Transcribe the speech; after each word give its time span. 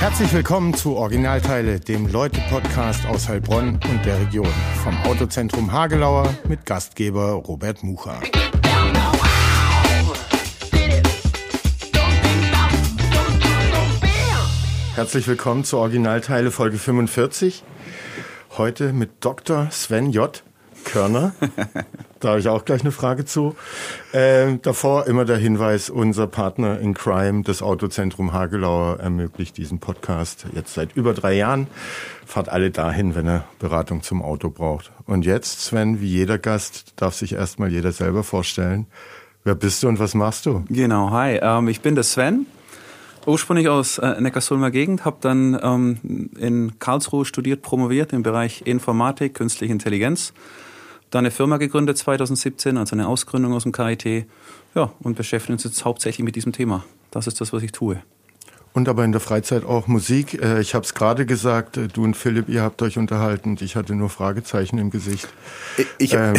Herzlich 0.00 0.32
willkommen 0.32 0.72
zu 0.72 0.96
Originalteile, 0.96 1.78
dem 1.78 2.06
Leute-Podcast 2.06 3.04
aus 3.04 3.28
Heilbronn 3.28 3.74
und 3.74 4.06
der 4.06 4.18
Region. 4.18 4.48
Vom 4.82 4.96
Autozentrum 5.02 5.72
Hagelauer 5.72 6.34
mit 6.48 6.64
Gastgeber 6.64 7.32
Robert 7.32 7.82
Mucha. 7.82 8.18
Herzlich 14.94 15.28
willkommen 15.28 15.64
zu 15.64 15.76
Originalteile 15.76 16.50
Folge 16.50 16.78
45. 16.78 17.62
Heute 18.56 18.94
mit 18.94 19.10
Dr. 19.20 19.70
Sven 19.70 20.12
J. 20.12 20.42
Körner. 20.90 21.32
da 22.20 22.30
habe 22.30 22.40
ich 22.40 22.48
auch 22.48 22.64
gleich 22.64 22.80
eine 22.80 22.90
Frage 22.90 23.24
zu. 23.24 23.54
Ähm, 24.12 24.60
davor 24.62 25.06
immer 25.06 25.24
der 25.24 25.36
Hinweis, 25.36 25.88
unser 25.88 26.26
Partner 26.26 26.80
in 26.80 26.94
Crime, 26.94 27.42
das 27.42 27.62
Autozentrum 27.62 28.32
Hagelauer, 28.32 28.98
ermöglicht 28.98 29.56
diesen 29.56 29.78
Podcast 29.78 30.46
jetzt 30.52 30.74
seit 30.74 30.96
über 30.96 31.14
drei 31.14 31.34
Jahren. 31.34 31.68
Fahrt 32.26 32.48
alle 32.48 32.70
dahin, 32.70 33.14
wenn 33.14 33.26
er 33.26 33.44
Beratung 33.58 34.02
zum 34.02 34.22
Auto 34.22 34.50
braucht. 34.50 34.90
Und 35.06 35.24
jetzt, 35.24 35.60
Sven, 35.60 36.00
wie 36.00 36.08
jeder 36.08 36.38
Gast, 36.38 36.94
darf 36.96 37.14
sich 37.14 37.34
erstmal 37.34 37.70
jeder 37.70 37.92
selber 37.92 38.24
vorstellen. 38.24 38.86
Wer 39.44 39.54
bist 39.54 39.82
du 39.82 39.88
und 39.88 39.98
was 39.98 40.14
machst 40.14 40.46
du? 40.46 40.64
Genau, 40.68 41.10
hi. 41.10 41.38
Ähm, 41.40 41.68
ich 41.68 41.80
bin 41.80 41.94
der 41.94 42.04
Sven, 42.04 42.46
ursprünglich 43.26 43.68
aus 43.68 43.98
äh, 43.98 44.20
Neckarsulmer 44.20 44.70
Gegend, 44.70 45.04
habe 45.04 45.18
dann 45.20 45.58
ähm, 45.62 46.30
in 46.36 46.78
Karlsruhe 46.78 47.24
studiert, 47.24 47.62
promoviert 47.62 48.12
im 48.12 48.22
Bereich 48.22 48.62
Informatik, 48.66 49.34
künstliche 49.34 49.72
Intelligenz 49.72 50.32
dann 51.10 51.20
eine 51.20 51.30
Firma 51.30 51.56
gegründet 51.56 51.98
2017, 51.98 52.76
also 52.76 52.94
eine 52.94 53.08
Ausgründung 53.08 53.52
aus 53.52 53.64
dem 53.64 53.72
KIT. 53.72 54.26
Ja, 54.74 54.92
und 55.00 55.16
beschäftigen 55.16 55.54
uns 55.54 55.64
jetzt 55.64 55.84
hauptsächlich 55.84 56.24
mit 56.24 56.36
diesem 56.36 56.52
Thema. 56.52 56.84
Das 57.10 57.26
ist 57.26 57.40
das, 57.40 57.52
was 57.52 57.62
ich 57.62 57.72
tue. 57.72 58.00
Und 58.72 58.88
aber 58.88 59.04
in 59.04 59.10
der 59.10 59.20
Freizeit 59.20 59.64
auch 59.64 59.88
Musik. 59.88 60.40
Äh, 60.40 60.60
ich 60.60 60.74
habe 60.74 60.84
es 60.84 60.94
gerade 60.94 61.26
gesagt, 61.26 61.76
äh, 61.76 61.88
du 61.88 62.04
und 62.04 62.14
Philipp, 62.16 62.48
ihr 62.48 62.62
habt 62.62 62.80
euch 62.82 62.98
unterhalten. 62.98 63.56
Ich 63.60 63.74
hatte 63.74 63.96
nur 63.96 64.10
Fragezeichen 64.10 64.78
im 64.78 64.90
Gesicht. 64.90 65.28
Ich, 65.98 66.14
ähm, 66.14 66.34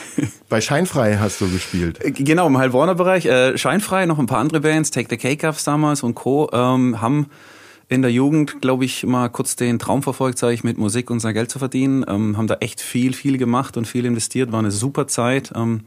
bei 0.48 0.60
Scheinfrei 0.60 1.18
hast 1.18 1.40
du 1.40 1.48
gespielt. 1.48 2.04
Äh, 2.04 2.10
genau, 2.10 2.48
im 2.48 2.58
Heilbronner-Bereich. 2.58 3.28
Scheinfrei, 3.60 4.06
noch 4.06 4.18
ein 4.18 4.26
paar 4.26 4.38
andere 4.38 4.60
Bands, 4.60 4.90
Take 4.90 5.06
the 5.10 5.16
Cake 5.16 5.46
Ups 5.48 5.62
damals 5.62 6.02
und 6.02 6.16
Co. 6.16 6.50
Ähm, 6.52 7.00
haben 7.00 7.26
in 7.88 8.02
der 8.02 8.10
Jugend, 8.10 8.60
glaube 8.60 8.84
ich, 8.84 9.04
mal 9.04 9.28
kurz 9.28 9.54
den 9.54 9.78
Traum 9.78 10.02
verfolgt, 10.02 10.38
sage 10.38 10.54
ich, 10.54 10.64
mit 10.64 10.76
Musik 10.76 11.10
unser 11.10 11.32
Geld 11.32 11.50
zu 11.50 11.58
verdienen. 11.58 12.04
Ähm, 12.08 12.36
haben 12.36 12.48
da 12.48 12.56
echt 12.60 12.80
viel, 12.80 13.12
viel 13.12 13.38
gemacht 13.38 13.76
und 13.76 13.86
viel 13.86 14.04
investiert. 14.04 14.50
War 14.50 14.58
eine 14.58 14.72
super 14.72 15.06
Zeit. 15.06 15.52
Ähm, 15.54 15.82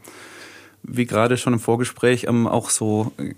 wie 0.82 1.04
gerade 1.04 1.36
schon 1.36 1.52
im 1.52 1.60
Vorgespräch, 1.60 2.24
ähm, 2.26 2.46
auch 2.46 2.70
so 2.70 3.12
äh, 3.18 3.34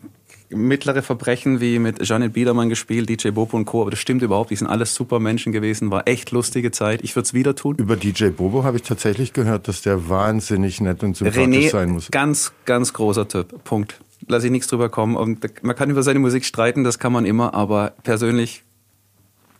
mittlere 0.54 1.02
Verbrechen 1.02 1.60
wie 1.60 1.80
mit 1.80 2.06
Janet 2.06 2.34
Biedermann 2.34 2.68
gespielt, 2.68 3.08
DJ 3.08 3.30
Bobo 3.30 3.56
und 3.56 3.64
Co. 3.64 3.82
Aber 3.82 3.90
das 3.90 3.98
stimmt 3.98 4.22
überhaupt. 4.22 4.50
Die 4.50 4.56
sind 4.56 4.68
alles 4.68 4.94
super 4.94 5.18
Menschen 5.18 5.50
gewesen. 5.50 5.90
War 5.90 6.06
echt 6.06 6.30
lustige 6.30 6.70
Zeit. 6.70 7.02
Ich 7.02 7.16
würde 7.16 7.26
es 7.26 7.34
wieder 7.34 7.56
tun. 7.56 7.74
Über 7.78 7.96
DJ 7.96 8.28
Bobo 8.28 8.62
habe 8.62 8.76
ich 8.76 8.84
tatsächlich 8.84 9.32
gehört, 9.32 9.66
dass 9.66 9.82
der 9.82 10.08
wahnsinnig 10.08 10.80
nett 10.80 11.02
und 11.02 11.16
sympathisch 11.16 11.42
René, 11.42 11.70
sein 11.70 11.90
muss. 11.90 12.12
Ganz, 12.12 12.52
ganz 12.64 12.92
großer 12.92 13.26
Typ. 13.26 13.64
Punkt 13.64 13.98
lasse 14.28 14.46
ich 14.46 14.52
nichts 14.52 14.68
drüber 14.68 14.88
kommen. 14.88 15.16
Und 15.16 15.62
man 15.62 15.76
kann 15.76 15.90
über 15.90 16.02
seine 16.02 16.18
Musik 16.18 16.44
streiten, 16.44 16.84
das 16.84 16.98
kann 16.98 17.12
man 17.12 17.24
immer, 17.24 17.54
aber 17.54 17.92
persönlich 18.02 18.64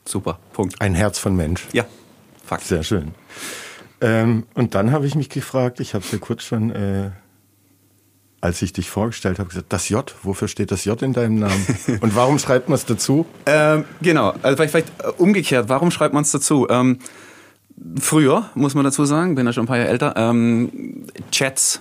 super. 0.05 0.39
Punkt. 0.53 0.81
Ein 0.81 0.95
Herz 0.95 1.19
von 1.19 1.37
Mensch. 1.37 1.67
Ja, 1.73 1.87
Fakt. 2.53 2.65
Sehr 2.65 2.83
schön. 2.83 3.15
Ähm, 4.03 4.45
und 4.55 4.75
dann 4.75 4.93
habe 4.93 5.07
ich 5.07 5.15
mich 5.15 5.29
gefragt, 5.29 5.81
ich 5.81 5.95
habe 5.95 6.05
es 6.05 6.13
ja 6.13 6.19
kurz 6.19 6.43
schon, 6.43 6.71
äh, 6.71 7.11
als 8.43 8.61
ich 8.61 8.73
dich 8.73 8.91
vorgestellt 8.91 9.39
habe, 9.39 9.49
gesagt, 9.49 9.73
das 9.73 9.89
J, 9.89 10.15
wofür 10.23 10.49
steht 10.49 10.71
das 10.71 10.85
J 10.85 11.01
in 11.03 11.13
deinem 11.13 11.37
Namen? 11.37 11.67
Und 12.01 12.15
warum 12.17 12.39
schreibt 12.39 12.69
man 12.69 12.75
es 12.75 12.85
dazu? 12.85 13.25
Ähm, 13.47 13.85
genau, 14.03 14.35
also 14.43 14.57
vielleicht, 14.57 14.73
vielleicht 14.73 15.01
äh, 15.03 15.09
umgekehrt, 15.17 15.69
warum 15.69 15.91
schreibt 15.91 16.13
man 16.13 16.25
es 16.25 16.33
dazu? 16.33 16.67
Ähm, 16.69 16.99
früher, 17.99 18.51
muss 18.55 18.75
man 18.75 18.85
dazu 18.85 19.05
sagen, 19.05 19.35
bin 19.37 19.47
ja 19.47 19.53
schon 19.53 19.65
ein 19.65 19.69
paar 19.69 19.79
Jahre 19.79 19.89
älter, 19.89 20.15
ähm, 20.17 21.06
Chats 21.31 21.81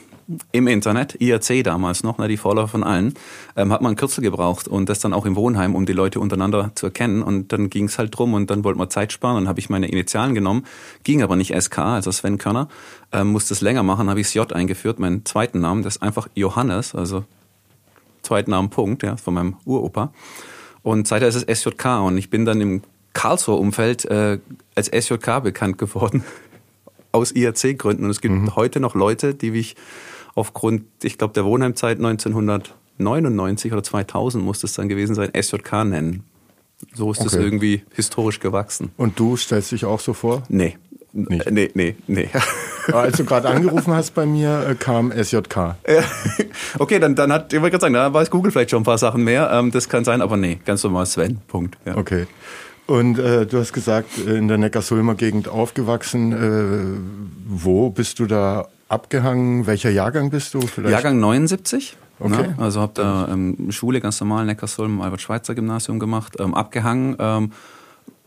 im 0.51 0.67
Internet, 0.67 1.15
IRC 1.19 1.63
damals 1.63 2.03
noch, 2.03 2.17
ne, 2.17 2.27
die 2.27 2.37
Vorläufer 2.37 2.69
von 2.69 2.83
allen, 2.83 3.13
ähm, 3.55 3.71
hat 3.71 3.81
man 3.81 3.95
Kürzel 3.95 4.21
gebraucht 4.21 4.67
und 4.67 4.89
das 4.89 4.99
dann 4.99 5.13
auch 5.13 5.25
im 5.25 5.35
Wohnheim, 5.35 5.75
um 5.75 5.85
die 5.85 5.93
Leute 5.93 6.19
untereinander 6.19 6.71
zu 6.75 6.87
erkennen. 6.87 7.21
Und 7.21 7.51
dann 7.51 7.69
ging 7.69 7.85
es 7.85 7.97
halt 7.97 8.17
drum 8.17 8.33
und 8.33 8.49
dann 8.49 8.63
wollte 8.63 8.77
man 8.77 8.89
Zeit 8.89 9.11
sparen. 9.11 9.35
Dann 9.35 9.47
habe 9.47 9.59
ich 9.59 9.69
meine 9.69 9.87
Initialen 9.87 10.35
genommen, 10.35 10.65
ging 11.03 11.21
aber 11.21 11.35
nicht 11.35 11.53
SK, 11.59 11.79
also 11.79 12.11
Sven 12.11 12.37
Körner, 12.37 12.67
ähm, 13.11 13.31
musste 13.31 13.53
es 13.53 13.61
länger 13.61 13.83
machen, 13.83 14.09
habe 14.09 14.19
ich 14.19 14.33
J 14.33 14.51
eingeführt, 14.53 14.99
meinen 14.99 15.25
zweiten 15.25 15.59
Namen, 15.59 15.83
das 15.83 15.97
ist 15.97 16.01
einfach 16.01 16.27
Johannes, 16.35 16.95
also 16.95 17.25
zweiten 18.21 18.51
Namen 18.51 18.69
Punkt, 18.69 19.03
ja, 19.03 19.17
von 19.17 19.33
meinem 19.33 19.57
Uropa. 19.65 20.13
Und 20.83 21.07
seither 21.07 21.27
ist 21.27 21.35
es 21.35 21.59
SJK 21.61 22.01
und 22.01 22.17
ich 22.17 22.29
bin 22.29 22.45
dann 22.45 22.61
im 22.61 22.81
Karlsruher 23.13 23.59
Umfeld 23.59 24.05
äh, 24.05 24.39
als 24.75 24.87
SJK 24.87 25.43
bekannt 25.43 25.77
geworden 25.77 26.23
aus 27.11 27.31
IRC-Gründen. 27.31 28.05
Und 28.05 28.11
es 28.11 28.21
gibt 28.21 28.33
mhm. 28.33 28.55
heute 28.55 28.79
noch 28.79 28.95
Leute, 28.95 29.33
die 29.33 29.51
mich 29.51 29.75
aufgrund, 30.35 30.83
ich 31.03 31.17
glaube, 31.17 31.33
der 31.33 31.45
Wohnheimzeit 31.45 31.97
1999 31.97 33.73
oder 33.73 33.83
2000 33.83 34.43
muss 34.43 34.63
es 34.63 34.73
dann 34.73 34.89
gewesen 34.89 35.15
sein, 35.15 35.31
SJK 35.39 35.85
nennen. 35.85 36.23
So 36.93 37.11
ist 37.11 37.23
es 37.23 37.33
okay. 37.33 37.43
irgendwie 37.43 37.83
historisch 37.93 38.39
gewachsen. 38.39 38.91
Und 38.97 39.19
du 39.19 39.37
stellst 39.37 39.71
dich 39.71 39.85
auch 39.85 39.99
so 39.99 40.13
vor? 40.13 40.43
Nee. 40.49 40.77
Nicht. 41.13 41.51
Nee, 41.51 41.69
nee, 41.73 41.95
nee. 42.07 42.29
Als 42.93 43.17
du 43.17 43.25
gerade 43.25 43.49
angerufen 43.49 43.93
hast 43.93 44.11
bei 44.11 44.25
mir, 44.25 44.65
äh, 44.69 44.75
kam 44.75 45.11
SJK. 45.11 45.75
okay, 46.79 46.99
dann, 46.99 47.15
dann 47.15 47.33
hat, 47.33 47.51
ich 47.51 47.59
wollte 47.59 47.71
gerade 47.71 47.81
sagen, 47.81 47.93
da 47.93 48.13
weiß 48.13 48.29
Google 48.29 48.51
vielleicht 48.51 48.71
schon 48.71 48.81
ein 48.81 48.85
paar 48.85 48.97
Sachen 48.97 49.23
mehr. 49.23 49.51
Ähm, 49.51 49.71
das 49.71 49.89
kann 49.89 50.05
sein, 50.05 50.21
aber 50.21 50.37
nee, 50.37 50.59
ganz 50.65 50.83
normal 50.83 51.05
Sven. 51.05 51.39
Punkt. 51.47 51.77
Ja. 51.85 51.97
Okay. 51.97 52.27
Und 52.91 53.19
äh, 53.19 53.45
du 53.45 53.57
hast 53.57 53.71
gesagt, 53.71 54.17
äh, 54.17 54.35
in 54.35 54.49
der 54.49 54.57
Neckarsulmer 54.57 55.15
Gegend 55.15 55.47
aufgewachsen. 55.47 56.33
Äh, 56.33 56.99
wo 57.47 57.89
bist 57.89 58.19
du 58.19 58.25
da 58.25 58.67
abgehangen? 58.89 59.65
Welcher 59.65 59.89
Jahrgang 59.89 60.29
bist 60.29 60.53
du? 60.53 60.59
Vielleicht? 60.59 60.91
Jahrgang 60.91 61.17
79. 61.17 61.95
Okay. 62.19 62.29
Ne? 62.29 62.55
Also 62.57 62.81
habe 62.81 62.91
da 62.93 63.29
ähm, 63.31 63.71
Schule 63.71 64.01
ganz 64.01 64.19
normal 64.19 64.45
Neckarsulm 64.45 64.95
im 64.95 65.01
Albert-Schweitzer-Gymnasium 65.01 65.99
gemacht, 65.99 66.35
ähm, 66.39 66.53
abgehangen. 66.53 67.15
Ähm, 67.17 67.53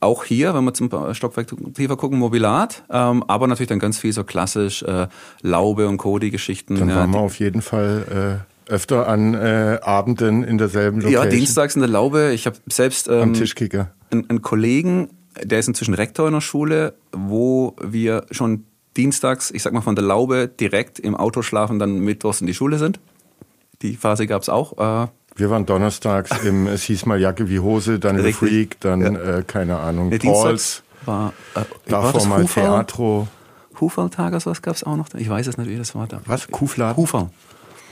auch 0.00 0.24
hier, 0.24 0.54
wenn 0.54 0.64
wir 0.64 0.72
zum 0.72 0.88
Stockwerk 1.12 1.46
tiefer 1.74 1.98
gucken, 1.98 2.18
Mobilat, 2.18 2.84
ähm, 2.90 3.22
aber 3.28 3.46
natürlich 3.46 3.68
dann 3.68 3.78
ganz 3.78 3.98
viel 3.98 4.14
so 4.14 4.24
klassisch 4.24 4.82
äh, 4.82 5.08
Laube 5.42 5.88
und 5.88 5.98
Cody-Geschichten. 5.98 6.78
Dann 6.78 6.88
ja, 6.88 6.96
waren 6.96 7.12
wir 7.12 7.20
auf 7.20 7.38
jeden 7.38 7.60
Fall 7.60 8.40
äh, 8.40 8.53
öfter 8.68 9.08
an 9.08 9.34
äh, 9.34 9.78
Abenden 9.82 10.44
in 10.44 10.58
derselben 10.58 11.00
Location. 11.00 11.24
Ja, 11.24 11.30
dienstags 11.30 11.74
in 11.74 11.80
der 11.80 11.90
Laube. 11.90 12.32
Ich 12.32 12.46
habe 12.46 12.56
selbst 12.66 13.08
ähm, 13.08 13.20
am 13.20 13.34
Tischkicker 13.34 13.90
einen, 14.14 14.30
einen 14.30 14.42
Kollegen, 14.42 15.10
der 15.42 15.58
ist 15.58 15.68
inzwischen 15.68 15.94
Rektor 15.94 16.26
in 16.26 16.34
der 16.34 16.40
Schule, 16.40 16.94
wo 17.12 17.76
wir 17.82 18.26
schon 18.30 18.64
dienstags, 18.96 19.50
ich 19.50 19.62
sag 19.62 19.72
mal 19.72 19.80
von 19.80 19.96
der 19.96 20.04
Laube 20.04 20.48
direkt 20.48 20.98
im 20.98 21.16
Auto 21.16 21.42
schlafen, 21.42 21.78
dann 21.78 21.98
mittwochs 21.98 22.40
in 22.40 22.46
die 22.46 22.54
Schule 22.54 22.78
sind. 22.78 23.00
Die 23.82 23.96
Phase 23.96 24.26
gab 24.26 24.42
es 24.42 24.48
auch. 24.48 25.04
Äh, 25.04 25.08
wir 25.36 25.50
waren 25.50 25.66
donnerstags 25.66 26.30
im, 26.44 26.68
es 26.68 26.84
hieß 26.84 27.06
mal 27.06 27.20
Jacke 27.20 27.48
wie 27.48 27.58
Hose, 27.58 27.98
dann 27.98 28.16
Richtig. 28.16 28.36
Freak, 28.36 28.80
dann 28.80 29.00
ja. 29.00 29.38
äh, 29.38 29.42
keine 29.44 29.78
Ahnung, 29.78 30.08
nee, 30.08 30.18
Pauls. 30.18 30.82
War, 31.04 31.34
äh, 31.54 31.60
davor 31.86 32.14
war 32.14 32.26
mal 32.26 32.42
Hufal? 32.44 32.64
Theatro. 32.64 33.28
Huferl-Tag 33.80 34.32
oder 34.32 34.46
was 34.46 34.62
gab 34.62 34.76
es 34.76 34.84
auch 34.84 34.96
noch? 34.96 35.08
Ich 35.14 35.28
weiß 35.28 35.48
es 35.48 35.58
nicht, 35.58 35.68
wie 35.68 35.76
das 35.76 35.96
war 35.96 36.06
da. 36.06 36.20
Was? 36.26 36.48
Kufler? 36.48 36.96
Hufer. 36.96 37.30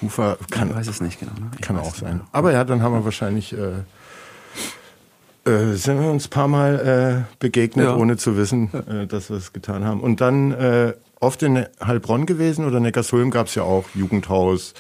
Hufer 0.03 0.37
kann. 0.51 0.71
Ich 0.71 0.77
weiß 0.77 0.89
es 0.89 1.01
nicht 1.01 1.21
genau. 1.21 1.33
Ne? 1.33 1.51
Kann 1.61 1.79
auch 1.79 1.95
sein. 1.95 2.13
Genau. 2.13 2.25
Aber 2.33 2.53
ja, 2.53 2.65
dann 2.65 2.83
haben 2.83 2.93
wir 2.95 3.05
wahrscheinlich 3.05 3.53
äh, 3.53 3.83
äh, 5.45 5.75
sind 5.75 6.01
wir 6.01 6.09
uns 6.09 6.27
ein 6.27 6.31
paar 6.31 6.49
Mal 6.49 7.27
äh, 7.27 7.35
begegnet, 7.41 7.87
ja. 7.87 7.97
ohne 7.97 8.17
zu 8.17 8.37
wissen, 8.37 8.71
äh, 8.75 9.07
dass 9.07 9.29
wir 9.29 9.37
es 9.37 9.53
getan 9.53 9.85
haben. 9.85 10.01
Und 10.01 10.21
dann 10.21 10.53
äh, 10.53 10.93
oft 11.19 11.43
in 11.43 11.67
Heilbronn 11.85 12.27
gewesen 12.27 12.65
oder 12.65 12.79
Neckarsulm 12.79 13.31
gab 13.31 13.49
es 13.49 13.57
ja 13.57 13.65
auch 13.65 13.85
Jugendhaus, 13.95 14.75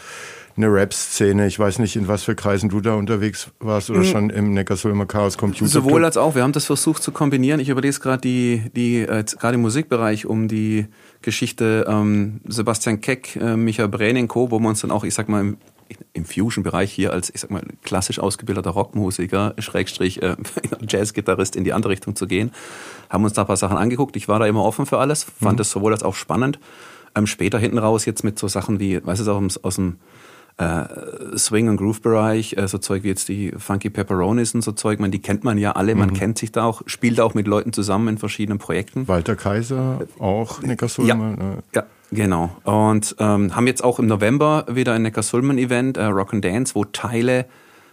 eine 0.57 0.73
Rap-Szene. 0.73 1.47
Ich 1.47 1.59
weiß 1.59 1.79
nicht, 1.79 1.97
in 1.97 2.09
was 2.09 2.23
für 2.25 2.35
Kreisen 2.35 2.69
du 2.69 2.81
da 2.81 2.95
unterwegs 2.95 3.51
warst 3.59 3.91
oder 3.91 4.01
mhm. 4.01 4.05
schon 4.05 4.31
im 4.31 4.53
Neckarsulmer 4.53 5.07
Chaos 5.07 5.39
Computer. 5.39 5.71
Sowohl 5.71 6.05
als 6.05 6.17
auch. 6.17 6.35
Wir 6.35 6.43
haben 6.43 6.53
das 6.53 6.67
versucht 6.67 7.03
zu 7.03 7.11
kombinieren. 7.11 7.59
Ich 7.59 7.69
überlese 7.69 8.01
gerade 8.01 8.21
die, 8.21 8.71
die 8.77 9.01
äh, 9.01 9.25
gerade 9.25 9.55
im 9.55 9.63
Musikbereich 9.63 10.27
um 10.27 10.49
die 10.49 10.87
Geschichte 11.23 11.87
ähm, 11.89 12.41
Sebastian 12.47 13.01
Keck, 13.01 13.37
äh, 13.37 13.57
Michael 13.57 13.89
Brening 13.89 14.29
Co., 14.29 14.51
wo 14.51 14.59
wir 14.59 14.69
uns 14.69 14.81
dann 14.81 14.91
auch, 14.91 15.05
ich 15.05 15.15
sag 15.15 15.29
mal, 15.29 15.41
im 15.41 15.57
im 16.13 16.25
Fusion-Bereich 16.25 16.93
hier 16.93 17.13
als, 17.13 17.31
ich 17.31 17.41
sag 17.41 17.51
mal, 17.51 17.63
klassisch 17.83 18.19
ausgebildeter 18.19 18.71
Rockmusiker, 18.71 19.55
Schrägstrich 19.59 20.23
äh, 20.23 20.37
Jazzgitarrist 20.89 21.57
in 21.57 21.65
die 21.65 21.73
andere 21.73 21.93
Richtung 21.93 22.17
zu 22.17 22.27
gehen. 22.27 22.53
Haben 23.11 23.25
uns 23.25 23.33
da 23.33 23.43
ein 23.43 23.47
paar 23.47 23.57
Sachen 23.57 23.77
angeguckt. 23.77 24.17
Ich 24.17 24.29
war 24.29 24.39
da 24.39 24.47
immer 24.47 24.65
offen 24.65 24.87
für 24.87 24.99
alles, 24.99 25.25
fand 25.25 25.59
mhm. 25.59 25.65
sowohl 25.65 25.93
als 25.93 26.03
auch 26.03 26.15
spannend. 26.15 26.59
Ähm, 27.15 27.27
später 27.27 27.59
hinten 27.59 27.79
raus 27.79 28.05
jetzt 28.07 28.25
mit 28.25 28.39
so 28.39 28.49
Sachen 28.49 28.81
wie, 28.81 29.05
weißt 29.05 29.27
du, 29.27 29.33
aus, 29.33 29.59
aus 29.59 29.77
dem 29.77 29.97
äh, 30.59 30.85
Swing- 31.37 31.69
und 31.69 31.77
Groove-Bereich, 31.77 32.57
äh, 32.57 32.69
so 32.69 32.79
Zeug 32.79 33.03
wie 33.03 33.09
jetzt 33.09 33.29
die 33.29 33.53
Funky 33.57 33.91
Pepperonis 33.91 34.55
und 34.55 34.63
so 34.63 34.73
Zeug, 34.73 35.01
man, 35.01 35.11
die 35.11 35.21
kennt 35.21 35.45
man 35.45 35.59
ja 35.59 35.73
alle, 35.73 35.95
man 35.95 36.11
mhm. 36.11 36.15
kennt 36.15 36.39
sich 36.39 36.53
da 36.53 36.65
auch, 36.65 36.83
spielt 36.87 37.21
auch 37.21 37.35
mit 37.35 37.47
Leuten 37.47 37.73
zusammen 37.73 38.09
in 38.09 38.19
verschiedenen 38.19 38.59
Projekten. 38.59 39.09
Walter 39.09 39.37
Kaiser, 39.37 40.01
auch 40.19 40.63
Neckarsulm. 40.63 41.09
Ja, 41.09 41.55
ja, 41.75 41.85
genau. 42.11 42.57
Und 42.65 43.17
ähm, 43.19 43.57
haben 43.57 43.67
jetzt 43.67 43.83
auch 43.83 43.99
im 43.99 44.07
November 44.07 44.67
wieder 44.69 44.93
ein 44.93 45.03
Neckarsulmen-Event, 45.03 45.97
äh, 45.97 46.05
Rock 46.05 46.35
and 46.35 46.45
Dance, 46.45 46.75
wo 46.75 46.85
Teile 46.85 47.47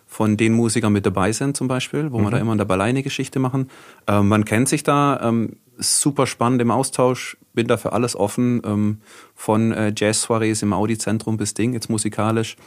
von 0.06 0.38
den 0.38 0.54
Musikern 0.54 0.92
mit 0.92 1.06
dabei 1.06 1.32
sind 1.32 1.56
zum 1.56 1.68
Beispiel, 1.68 2.12
wo 2.12 2.20
mhm. 2.20 2.24
wir 2.24 2.32
da 2.32 2.38
immer 2.40 2.52
eine 2.54 2.66
Balleine-Geschichte 2.66 3.40
machen. 3.40 3.70
Ähm, 4.08 4.28
man 4.28 4.44
kennt 4.44 4.68
sich 4.68 4.84
da, 4.84 5.20
ähm, 5.24 5.58
super 5.80 6.28
spannend 6.28 6.62
im 6.62 6.72
Austausch, 6.72 7.38
bin 7.54 7.68
da 7.68 7.78
für 7.78 7.94
alles 7.94 8.16
offen, 8.16 8.62
ähm, 8.66 9.02
von 9.36 9.72
äh, 9.72 9.94
Jazz-Soirees 9.96 10.62
im 10.62 10.74
Audi-Zentrum 10.74 11.38
bis 11.38 11.54
Ding, 11.54 11.74
jetzt 11.74 11.90
musikalisch. 11.90 12.58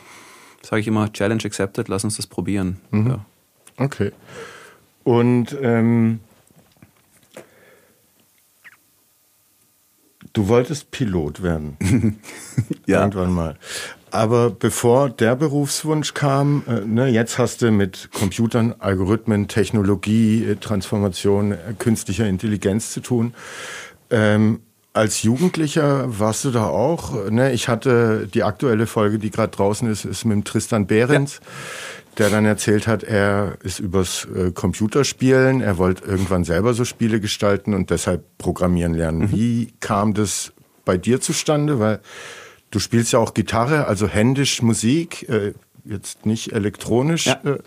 Sage 0.62 0.80
ich 0.80 0.86
immer, 0.88 1.12
Challenge 1.12 1.42
accepted, 1.44 1.88
lass 1.88 2.04
uns 2.04 2.16
das 2.16 2.26
probieren. 2.26 2.80
Mhm. 2.90 3.06
Ja. 3.08 3.24
Okay. 3.76 4.12
Und 5.04 5.56
ähm, 5.60 6.20
du 10.42 10.48
wolltest 10.48 10.90
Pilot 10.90 11.42
werden. 11.42 11.76
ja. 12.86 13.00
Irgendwann 13.00 13.32
mal. 13.32 13.56
Aber 14.10 14.50
bevor 14.50 15.08
der 15.08 15.36
Berufswunsch 15.36 16.12
kam, 16.12 16.64
äh, 16.68 16.80
ne, 16.80 17.08
jetzt 17.08 17.38
hast 17.38 17.62
du 17.62 17.70
mit 17.70 18.10
Computern, 18.12 18.74
Algorithmen, 18.78 19.48
Technologie, 19.48 20.44
äh, 20.44 20.56
Transformation, 20.56 21.52
äh, 21.52 21.56
künstlicher 21.78 22.26
Intelligenz 22.26 22.92
zu 22.92 23.00
tun. 23.00 23.34
Ähm, 24.10 24.60
als 24.92 25.22
Jugendlicher 25.22 26.18
warst 26.18 26.44
du 26.44 26.50
da 26.50 26.66
auch. 26.66 27.30
Ne? 27.30 27.52
Ich 27.52 27.68
hatte 27.68 28.28
die 28.32 28.42
aktuelle 28.42 28.86
Folge, 28.86 29.18
die 29.18 29.30
gerade 29.30 29.56
draußen 29.56 29.90
ist, 29.90 30.04
ist 30.04 30.26
mit 30.26 30.34
dem 30.34 30.44
Tristan 30.44 30.86
Behrens. 30.86 31.40
Ja 31.40 31.46
der 32.18 32.30
dann 32.30 32.44
erzählt 32.44 32.86
hat, 32.86 33.02
er 33.02 33.56
ist 33.62 33.78
übers 33.78 34.26
äh, 34.34 34.50
Computerspielen, 34.52 35.60
er 35.60 35.78
wollte 35.78 36.04
irgendwann 36.04 36.44
selber 36.44 36.74
so 36.74 36.84
Spiele 36.84 37.20
gestalten 37.20 37.74
und 37.74 37.90
deshalb 37.90 38.38
programmieren 38.38 38.94
lernen. 38.94 39.20
Mhm. 39.20 39.32
Wie 39.32 39.74
kam 39.80 40.14
das 40.14 40.52
bei 40.84 40.98
dir 40.98 41.20
zustande? 41.20 41.78
Weil 41.78 42.00
du 42.70 42.78
spielst 42.78 43.12
ja 43.12 43.18
auch 43.18 43.34
Gitarre, 43.34 43.86
also 43.86 44.06
händisch 44.08 44.60
Musik, 44.62 45.28
äh, 45.28 45.54
jetzt 45.84 46.26
nicht 46.26 46.52
elektronisch. 46.52 47.26
Ja. 47.26 47.40
Äh, 47.44 47.58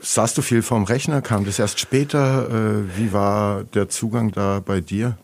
saßt 0.00 0.38
du 0.38 0.42
viel 0.42 0.62
vorm 0.62 0.84
Rechner? 0.84 1.20
Kam 1.20 1.44
das 1.44 1.58
erst 1.58 1.78
später? 1.78 2.48
Äh, 2.48 2.98
wie 2.98 3.12
war 3.12 3.64
der 3.64 3.88
Zugang 3.88 4.32
da 4.32 4.62
bei 4.64 4.80
dir? 4.80 5.18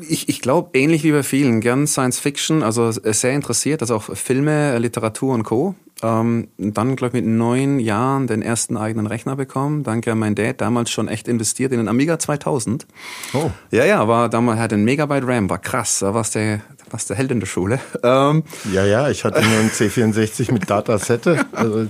Ich, 0.00 0.28
ich 0.28 0.40
glaube, 0.40 0.70
ähnlich 0.76 1.04
wie 1.04 1.12
bei 1.12 1.22
vielen, 1.22 1.60
gern 1.60 1.86
Science 1.86 2.18
Fiction, 2.18 2.62
also 2.62 2.90
sehr 2.90 3.32
interessiert, 3.32 3.80
also 3.80 3.96
auch 3.96 4.16
Filme, 4.16 4.76
Literatur 4.78 5.34
und 5.34 5.44
Co. 5.44 5.74
Ähm, 6.02 6.48
dann, 6.58 6.94
glaube 6.94 7.18
ich, 7.18 7.24
mit 7.24 7.32
neun 7.32 7.80
Jahren 7.80 8.26
den 8.28 8.42
ersten 8.42 8.76
eigenen 8.76 9.06
Rechner 9.06 9.34
bekommen. 9.34 9.82
Danke 9.82 10.12
an 10.12 10.18
meinen 10.18 10.36
Dad, 10.36 10.60
damals 10.60 10.90
schon 10.90 11.08
echt 11.08 11.26
investiert 11.26 11.72
in 11.72 11.78
den 11.78 11.88
Amiga 11.88 12.18
2000. 12.18 12.86
Oh. 13.34 13.50
Ja, 13.70 13.84
ja, 13.84 14.06
war 14.06 14.28
damals, 14.28 14.60
hat 14.60 14.72
ein 14.72 14.84
Megabyte 14.84 15.26
RAM, 15.26 15.50
war 15.50 15.58
krass, 15.58 15.98
da 16.00 16.14
warst 16.14 16.36
der, 16.36 16.60
warst 16.90 17.10
der 17.10 17.16
Held 17.16 17.32
in 17.32 17.40
der 17.40 17.46
Schule. 17.46 17.80
Ähm, 18.02 18.44
ja, 18.72 18.84
ja, 18.84 19.10
ich 19.10 19.24
hatte 19.24 19.42
nur 19.42 19.58
einen 19.58 19.70
C64 19.70 20.52
mit 20.52 20.70
Datasette. 20.70 21.46
Also, 21.52 21.86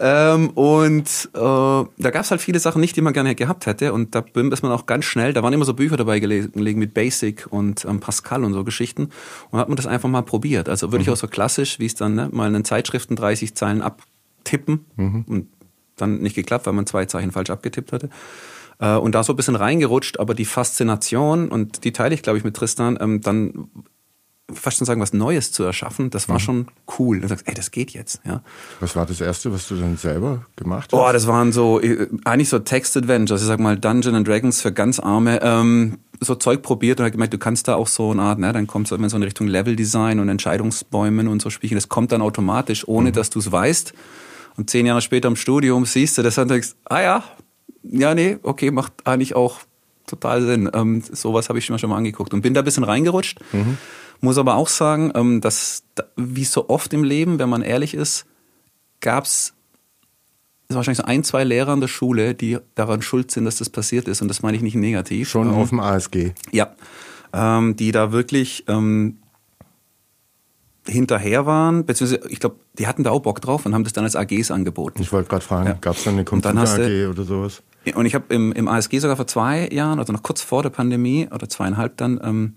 ähm, 0.00 0.50
und 0.50 1.28
äh, 1.34 1.38
da 1.38 2.10
gab 2.10 2.22
es 2.22 2.30
halt 2.30 2.40
viele 2.40 2.60
Sachen 2.60 2.80
nicht, 2.80 2.96
die 2.96 3.00
man 3.00 3.12
gerne 3.12 3.34
gehabt 3.34 3.66
hätte. 3.66 3.92
Und 3.92 4.14
da 4.14 4.24
ist 4.34 4.62
man 4.62 4.72
auch 4.72 4.86
ganz 4.86 5.04
schnell, 5.04 5.32
da 5.32 5.42
waren 5.42 5.52
immer 5.52 5.64
so 5.64 5.74
Bücher 5.74 5.96
dabei 5.96 6.20
gelegen 6.20 6.78
mit 6.78 6.94
Basic 6.94 7.46
und 7.50 7.84
ähm, 7.84 8.00
Pascal 8.00 8.44
und 8.44 8.52
so 8.52 8.64
Geschichten. 8.64 9.10
Und 9.50 9.58
hat 9.58 9.68
man 9.68 9.76
das 9.76 9.86
einfach 9.86 10.08
mal 10.08 10.22
probiert. 10.22 10.68
Also 10.68 10.92
wirklich 10.92 11.08
mhm. 11.08 11.14
auch 11.14 11.18
so 11.18 11.26
klassisch, 11.26 11.78
wie 11.78 11.86
es 11.86 11.94
dann 11.94 12.14
ne, 12.14 12.28
mal 12.30 12.46
in 12.46 12.52
den 12.52 12.64
Zeitschriften 12.64 13.16
30 13.16 13.54
Zeilen 13.54 13.82
abtippen. 13.82 14.84
Mhm. 14.96 15.24
Und 15.26 15.48
dann 15.96 16.18
nicht 16.18 16.36
geklappt, 16.36 16.66
weil 16.66 16.74
man 16.74 16.86
zwei 16.86 17.06
Zeichen 17.06 17.32
falsch 17.32 17.50
abgetippt 17.50 17.92
hatte. 17.92 18.08
Äh, 18.78 18.94
und 18.94 19.14
da 19.14 19.24
so 19.24 19.32
ein 19.32 19.36
bisschen 19.36 19.56
reingerutscht, 19.56 20.20
aber 20.20 20.34
die 20.34 20.44
Faszination, 20.44 21.48
und 21.48 21.84
die 21.84 21.92
teile 21.92 22.14
ich, 22.14 22.22
glaube 22.22 22.38
ich, 22.38 22.44
mit 22.44 22.54
Tristan, 22.54 22.98
ähm, 23.00 23.20
dann 23.20 23.68
fast 24.52 24.78
schon 24.78 24.86
sagen, 24.86 25.00
was 25.00 25.12
Neues 25.12 25.52
zu 25.52 25.62
erschaffen, 25.62 26.10
das 26.10 26.28
war 26.28 26.36
mhm. 26.36 26.40
schon 26.40 26.66
cool. 26.98 27.20
Du 27.20 27.28
sagst, 27.28 27.46
ey, 27.46 27.54
das 27.54 27.70
geht 27.70 27.90
jetzt. 27.90 28.20
Ja. 28.24 28.42
Was 28.80 28.96
war 28.96 29.04
das 29.04 29.20
Erste, 29.20 29.52
was 29.52 29.68
du 29.68 29.76
dann 29.76 29.96
selber 29.96 30.46
gemacht 30.56 30.92
hast? 30.92 30.98
Oh, 30.98 31.12
das 31.12 31.26
waren 31.26 31.52
so, 31.52 31.80
äh, 31.80 32.08
eigentlich 32.24 32.48
so 32.48 32.58
Text-Adventures, 32.58 33.42
ich 33.42 33.46
sag 33.46 33.60
mal 33.60 33.78
Dungeon 33.78 34.14
and 34.14 34.26
Dragons 34.26 34.62
für 34.62 34.72
ganz 34.72 34.98
Arme. 34.98 35.40
Ähm, 35.42 35.98
so 36.20 36.34
Zeug 36.34 36.62
probiert 36.62 36.98
und 36.98 37.06
hat 37.06 37.12
gemerkt, 37.12 37.34
du 37.34 37.38
kannst 37.38 37.68
da 37.68 37.76
auch 37.76 37.86
so 37.86 38.10
eine 38.10 38.22
Art, 38.22 38.38
ne, 38.38 38.52
dann 38.52 38.66
kommt 38.66 38.86
es 38.86 38.92
immer 38.92 39.08
so 39.08 39.16
in 39.16 39.22
Richtung 39.22 39.46
Level-Design 39.46 40.18
und 40.18 40.28
Entscheidungsbäumen 40.28 41.28
und 41.28 41.42
so 41.42 41.50
Spielchen. 41.50 41.76
Das 41.76 41.88
kommt 41.88 42.12
dann 42.12 42.22
automatisch, 42.22 42.88
ohne 42.88 43.10
mhm. 43.10 43.14
dass 43.14 43.30
du 43.30 43.38
es 43.38 43.52
weißt. 43.52 43.92
Und 44.56 44.70
zehn 44.70 44.86
Jahre 44.86 45.02
später 45.02 45.28
im 45.28 45.36
Studium 45.36 45.84
siehst 45.84 46.18
du 46.18 46.22
das 46.22 46.38
und 46.38 46.50
denkst, 46.50 46.74
ah 46.86 47.00
ja, 47.00 47.24
ja, 47.84 48.14
nee, 48.14 48.38
okay, 48.42 48.70
macht 48.70 48.92
eigentlich 49.04 49.36
auch 49.36 49.60
total 50.06 50.42
Sinn. 50.42 50.68
Ähm, 50.72 51.02
sowas 51.02 51.48
habe 51.48 51.58
ich 51.58 51.70
mir 51.70 51.78
schon 51.78 51.90
mal 51.90 51.96
angeguckt 51.96 52.34
und 52.34 52.40
bin 52.40 52.54
da 52.54 52.62
ein 52.62 52.64
bisschen 52.64 52.84
reingerutscht. 52.84 53.38
Mhm 53.52 53.76
muss 54.20 54.38
aber 54.38 54.56
auch 54.56 54.68
sagen, 54.68 55.12
ähm, 55.14 55.40
dass, 55.40 55.84
wie 56.16 56.44
so 56.44 56.68
oft 56.68 56.92
im 56.92 57.04
Leben, 57.04 57.38
wenn 57.38 57.48
man 57.48 57.62
ehrlich 57.62 57.94
ist, 57.94 58.26
gab 59.00 59.24
es 59.24 59.54
wahrscheinlich 60.68 60.98
so 60.98 61.04
ein, 61.04 61.24
zwei 61.24 61.44
Lehrer 61.44 61.72
an 61.72 61.80
der 61.80 61.88
Schule, 61.88 62.34
die 62.34 62.58
daran 62.74 63.02
schuld 63.02 63.30
sind, 63.30 63.44
dass 63.44 63.56
das 63.56 63.70
passiert 63.70 64.08
ist. 64.08 64.20
Und 64.22 64.28
das 64.28 64.42
meine 64.42 64.56
ich 64.56 64.62
nicht 64.62 64.74
negativ. 64.74 65.28
Schon 65.28 65.48
ähm, 65.48 65.54
auf 65.54 65.70
dem 65.70 65.80
ASG. 65.80 66.32
Ja. 66.52 66.74
Ähm, 67.32 67.76
die 67.76 67.92
da 67.92 68.12
wirklich 68.12 68.64
ähm, 68.68 69.18
hinterher 70.86 71.46
waren, 71.46 71.84
beziehungsweise 71.84 72.28
ich 72.28 72.40
glaube, 72.40 72.56
die 72.78 72.86
hatten 72.86 73.04
da 73.04 73.10
auch 73.10 73.20
Bock 73.20 73.40
drauf 73.40 73.66
und 73.66 73.74
haben 73.74 73.84
das 73.84 73.92
dann 73.92 74.04
als 74.04 74.16
AGs 74.16 74.50
angeboten. 74.50 75.02
Ich 75.02 75.12
wollte 75.12 75.28
gerade 75.28 75.44
fragen, 75.44 75.68
ja. 75.68 75.72
gab 75.80 75.96
es 75.96 76.04
dann 76.04 76.14
eine 76.14 76.24
Computer-AG 76.24 77.10
oder 77.10 77.24
sowas? 77.24 77.62
Und 77.94 78.06
ich 78.06 78.14
habe 78.14 78.34
im, 78.34 78.52
im 78.52 78.68
ASG 78.68 78.98
sogar 78.98 79.16
vor 79.16 79.26
zwei 79.26 79.68
Jahren, 79.68 79.98
also 79.98 80.12
noch 80.12 80.22
kurz 80.22 80.42
vor 80.42 80.62
der 80.62 80.70
Pandemie 80.70 81.28
oder 81.32 81.48
zweieinhalb 81.48 81.96
dann, 81.96 82.20
ähm, 82.22 82.54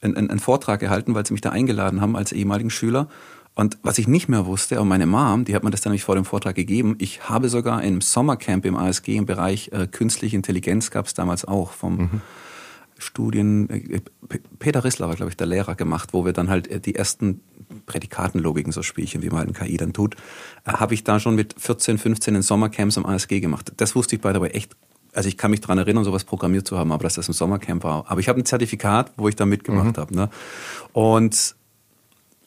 einen, 0.00 0.16
einen 0.16 0.38
Vortrag 0.38 0.80
gehalten, 0.80 1.14
weil 1.14 1.26
sie 1.26 1.32
mich 1.32 1.40
da 1.40 1.50
eingeladen 1.50 2.00
haben 2.00 2.16
als 2.16 2.32
ehemaligen 2.32 2.70
Schüler. 2.70 3.08
Und 3.54 3.76
was 3.82 3.98
ich 3.98 4.06
nicht 4.06 4.28
mehr 4.28 4.46
wusste, 4.46 4.76
aber 4.76 4.84
meine 4.84 5.06
Mom, 5.06 5.44
die 5.44 5.54
hat 5.56 5.64
mir 5.64 5.70
das 5.70 5.80
dann 5.80 5.90
nämlich 5.90 6.04
vor 6.04 6.14
dem 6.14 6.24
Vortrag 6.24 6.54
gegeben, 6.54 6.94
ich 6.98 7.28
habe 7.28 7.48
sogar 7.48 7.82
im 7.82 8.00
Sommercamp 8.00 8.64
im 8.64 8.76
ASG 8.76 9.16
im 9.16 9.26
Bereich 9.26 9.70
äh, 9.72 9.88
künstliche 9.88 10.36
Intelligenz 10.36 10.92
gab 10.92 11.06
es 11.06 11.14
damals 11.14 11.44
auch 11.44 11.72
vom 11.72 11.96
mhm. 11.96 12.20
Studien, 12.98 13.68
äh, 13.68 14.00
Peter 14.58 14.84
Rissler 14.84 15.08
war, 15.08 15.16
glaube 15.16 15.30
ich, 15.30 15.36
der 15.36 15.46
Lehrer 15.46 15.74
gemacht, 15.74 16.12
wo 16.12 16.24
wir 16.24 16.32
dann 16.32 16.48
halt 16.48 16.68
äh, 16.68 16.78
die 16.78 16.94
ersten 16.94 17.40
Prädikatenlogiken, 17.86 18.72
so 18.72 18.82
Spielchen, 18.82 19.22
wie 19.22 19.28
man 19.28 19.38
halt 19.38 19.48
in 19.48 19.54
KI 19.54 19.76
dann 19.76 19.92
tut, 19.92 20.14
äh, 20.64 20.72
habe 20.72 20.94
ich 20.94 21.02
da 21.02 21.18
schon 21.18 21.34
mit 21.34 21.54
14, 21.58 21.98
15 21.98 22.36
in 22.36 22.42
Sommercamps 22.42 22.96
am 22.96 23.06
ASG 23.06 23.40
gemacht. 23.40 23.72
Das 23.76 23.94
wusste 23.94 24.16
ich 24.16 24.22
bei 24.22 24.32
dabei 24.32 24.50
echt 24.50 24.76
also 25.12 25.28
ich 25.28 25.36
kann 25.36 25.50
mich 25.50 25.60
daran 25.60 25.78
erinnern, 25.78 26.04
sowas 26.04 26.24
programmiert 26.24 26.66
zu 26.66 26.78
haben, 26.78 26.92
aber 26.92 27.02
dass 27.02 27.14
das 27.14 27.28
im 27.28 27.34
Sommercamp 27.34 27.84
war. 27.84 28.04
Aber 28.08 28.20
ich 28.20 28.28
habe 28.28 28.40
ein 28.40 28.44
Zertifikat, 28.44 29.12
wo 29.16 29.28
ich 29.28 29.36
da 29.36 29.46
mitgemacht 29.46 29.96
mhm. 29.96 30.00
habe. 30.00 30.14
Ne? 30.14 30.30
Und 30.92 31.56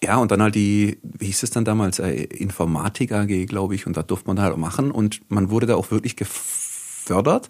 ja, 0.03 0.17
und 0.17 0.31
dann 0.31 0.41
halt 0.41 0.55
die, 0.55 0.97
wie 1.03 1.27
hieß 1.27 1.43
es 1.43 1.51
dann 1.51 1.63
damals, 1.63 1.99
äh, 1.99 2.11
Informatik 2.11 3.11
AG, 3.11 3.45
glaube 3.45 3.75
ich, 3.75 3.85
und 3.85 3.97
da 3.97 4.01
durfte 4.01 4.27
man 4.27 4.41
halt 4.41 4.53
auch 4.53 4.57
machen 4.57 4.91
und 4.91 5.21
man 5.29 5.51
wurde 5.51 5.67
da 5.67 5.75
auch 5.75 5.91
wirklich 5.91 6.15
gefördert. 6.15 7.49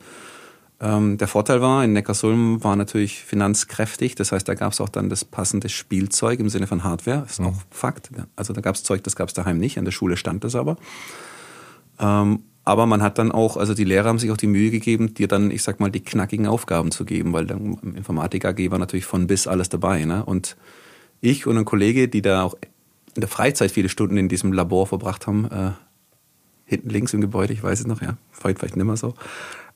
Ähm, 0.82 1.18
der 1.18 1.28
Vorteil 1.28 1.62
war, 1.62 1.84
in 1.84 1.94
Neckarsulm 1.94 2.64
war 2.64 2.76
natürlich 2.76 3.24
finanzkräftig, 3.24 4.16
das 4.16 4.32
heißt, 4.32 4.48
da 4.50 4.56
gab 4.56 4.74
es 4.74 4.82
auch 4.82 4.90
dann 4.90 5.10
das 5.10 5.24
passende 5.24 5.70
Spielzeug 5.70 6.40
im 6.40 6.50
Sinne 6.50 6.68
von 6.68 6.84
Hardware, 6.84 7.26
ist 7.26 7.40
mhm. 7.40 7.48
auch 7.48 7.56
Fakt. 7.70 8.10
Also 8.36 8.52
da 8.52 8.60
gab 8.62 8.76
es 8.76 8.84
Zeug, 8.84 9.04
das 9.04 9.16
gab 9.16 9.30
es 9.30 9.34
daheim 9.34 9.58
nicht, 9.58 9.78
an 9.78 9.86
der 9.86 9.92
Schule 9.92 10.18
stand 10.18 10.44
das 10.44 10.56
aber. 10.56 10.76
Ähm, 12.00 12.44
aber 12.64 12.86
man 12.86 13.02
hat 13.02 13.18
dann 13.18 13.32
auch, 13.32 13.58
also 13.58 13.74
die 13.74 13.84
Lehrer 13.84 14.10
haben 14.10 14.20
sich 14.20 14.32
auch 14.32 14.38
die 14.38 14.48
Mühe 14.48 14.70
gegeben, 14.70 15.14
dir 15.14 15.28
dann, 15.28 15.50
ich 15.50 15.64
sag 15.64 15.80
mal, 15.80 15.90
die 15.90 16.04
knackigen 16.04 16.46
Aufgaben 16.46 16.92
zu 16.92 17.06
geben, 17.06 17.34
weil 17.34 17.46
dann 17.46 17.78
im 17.82 17.96
Informatik 17.96 18.46
AG 18.46 18.70
war 18.70 18.78
natürlich 18.78 19.06
von 19.06 19.28
bis 19.28 19.48
alles 19.48 19.70
dabei. 19.70 20.06
Ne? 20.06 20.24
Und 20.24 20.56
ich 21.22 21.48
und 21.48 21.58
ein 21.58 21.66
Kollege, 21.66 22.08
die 22.08 22.22
da 22.22 22.44
auch 22.44 22.56
in 23.16 23.22
der 23.22 23.30
Freizeit 23.30 23.72
viele 23.72 23.90
Stunden 23.90 24.18
in 24.18 24.30
diesem 24.30 24.54
Labor 24.54 24.88
verbracht 24.88 25.28
haben, 25.28 25.46
äh, 25.46 25.72
hinten 26.66 26.90
links 26.90 27.14
im 27.14 27.22
Gebäude, 27.22 27.54
ich 27.54 27.64
weiß 27.64 27.80
es 27.82 27.88
noch, 27.88 28.02
ja, 28.02 28.18
vielleicht, 28.32 28.60
vielleicht 28.60 28.78
nicht 28.78 28.86
mehr 28.86 28.96
so. 28.96 29.16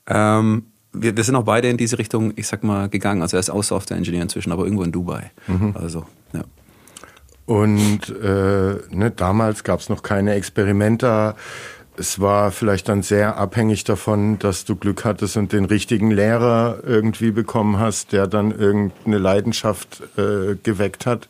Ähm, 0.06 0.64
wir, 0.92 1.16
wir 1.16 1.24
sind 1.24 1.36
auch 1.36 1.44
beide 1.44 1.68
in 1.68 1.76
diese 1.76 1.98
Richtung, 1.98 2.32
ich 2.36 2.46
sag 2.46 2.64
mal, 2.64 2.88
gegangen. 2.88 3.20
Also 3.20 3.36
er 3.36 3.40
ist 3.40 3.50
auch 3.50 3.62
Software-Ingenieur 3.62 4.22
inzwischen, 4.22 4.52
aber 4.52 4.64
irgendwo 4.64 4.84
in 4.84 4.92
Dubai. 4.92 5.30
Mhm. 5.46 5.74
Also, 5.74 6.06
ja. 6.32 6.44
Und 7.44 8.08
äh, 8.08 8.76
ne, 8.90 9.12
damals 9.14 9.62
gab 9.62 9.80
es 9.80 9.88
noch 9.88 10.02
keine 10.02 10.34
Experimenter 10.34 11.36
es 11.98 12.20
war 12.20 12.50
vielleicht 12.50 12.88
dann 12.88 13.02
sehr 13.02 13.36
abhängig 13.36 13.84
davon, 13.84 14.38
dass 14.38 14.64
du 14.64 14.76
Glück 14.76 15.04
hattest 15.04 15.36
und 15.36 15.52
den 15.52 15.64
richtigen 15.64 16.10
Lehrer 16.10 16.80
irgendwie 16.84 17.30
bekommen 17.30 17.78
hast, 17.78 18.12
der 18.12 18.26
dann 18.26 18.50
irgendeine 18.50 19.18
Leidenschaft 19.18 20.02
äh, 20.16 20.56
geweckt 20.62 21.06
hat. 21.06 21.28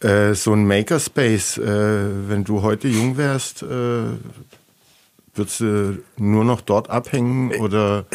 Äh, 0.00 0.34
so 0.34 0.52
ein 0.52 0.66
Makerspace, 0.66 1.58
äh, 1.58 2.28
wenn 2.28 2.44
du 2.44 2.62
heute 2.62 2.88
jung 2.88 3.16
wärst, 3.16 3.62
äh, 3.62 3.66
würdest 5.34 5.60
du 5.60 6.02
nur 6.16 6.44
noch 6.44 6.60
dort 6.60 6.90
abhängen 6.90 7.52
oder? 7.60 8.06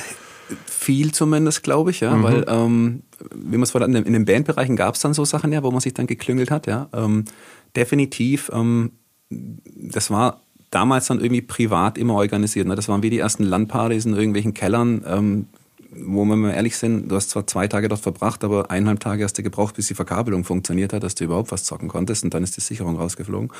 Viel 0.67 1.11
zumindest, 1.13 1.63
glaube 1.63 1.91
ich, 1.91 2.01
ja, 2.01 2.15
mhm. 2.15 2.23
weil 2.23 2.45
ähm, 2.47 3.03
wie 3.33 3.57
man 3.57 3.63
es 3.63 3.71
vorhin 3.71 3.95
in 3.95 4.13
den 4.13 4.25
Bandbereichen 4.25 4.75
gab 4.75 4.95
es 4.95 5.01
dann 5.01 5.13
so 5.13 5.25
Sachen 5.25 5.51
ja, 5.51 5.63
wo 5.63 5.71
man 5.71 5.79
sich 5.79 5.93
dann 5.93 6.07
geklüngelt 6.07 6.51
hat, 6.51 6.67
ja. 6.67 6.89
Ähm, 6.93 7.25
definitiv, 7.75 8.51
ähm, 8.53 8.91
das 9.29 10.11
war 10.11 10.41
damals 10.71 11.07
dann 11.07 11.19
irgendwie 11.19 11.41
privat 11.41 11.97
immer 11.97 12.15
organisiert. 12.15 12.67
Ne? 12.67 12.75
Das 12.75 12.87
waren 12.87 13.03
wie 13.03 13.09
die 13.09 13.19
ersten 13.19 13.43
Landpartys 13.43 14.05
in 14.05 14.15
irgendwelchen 14.15 14.53
Kellern, 14.53 15.03
ähm, 15.05 15.45
wo 15.93 16.23
wir 16.23 16.37
mal 16.37 16.51
ehrlich 16.51 16.77
sind, 16.77 17.09
du 17.11 17.15
hast 17.15 17.29
zwar 17.29 17.45
zwei 17.45 17.67
Tage 17.67 17.89
dort 17.89 17.99
verbracht, 17.99 18.43
aber 18.45 18.71
eineinhalb 18.71 19.01
Tage 19.01 19.25
hast 19.25 19.37
du 19.37 19.43
gebraucht, 19.43 19.75
bis 19.75 19.87
die 19.87 19.93
Verkabelung 19.93 20.45
funktioniert 20.45 20.93
hat, 20.93 21.03
dass 21.03 21.15
du 21.15 21.25
überhaupt 21.25 21.51
was 21.51 21.65
zocken 21.65 21.89
konntest 21.89 22.23
und 22.23 22.33
dann 22.33 22.43
ist 22.43 22.55
die 22.55 22.61
Sicherung 22.61 22.95
rausgeflogen. 22.95 23.51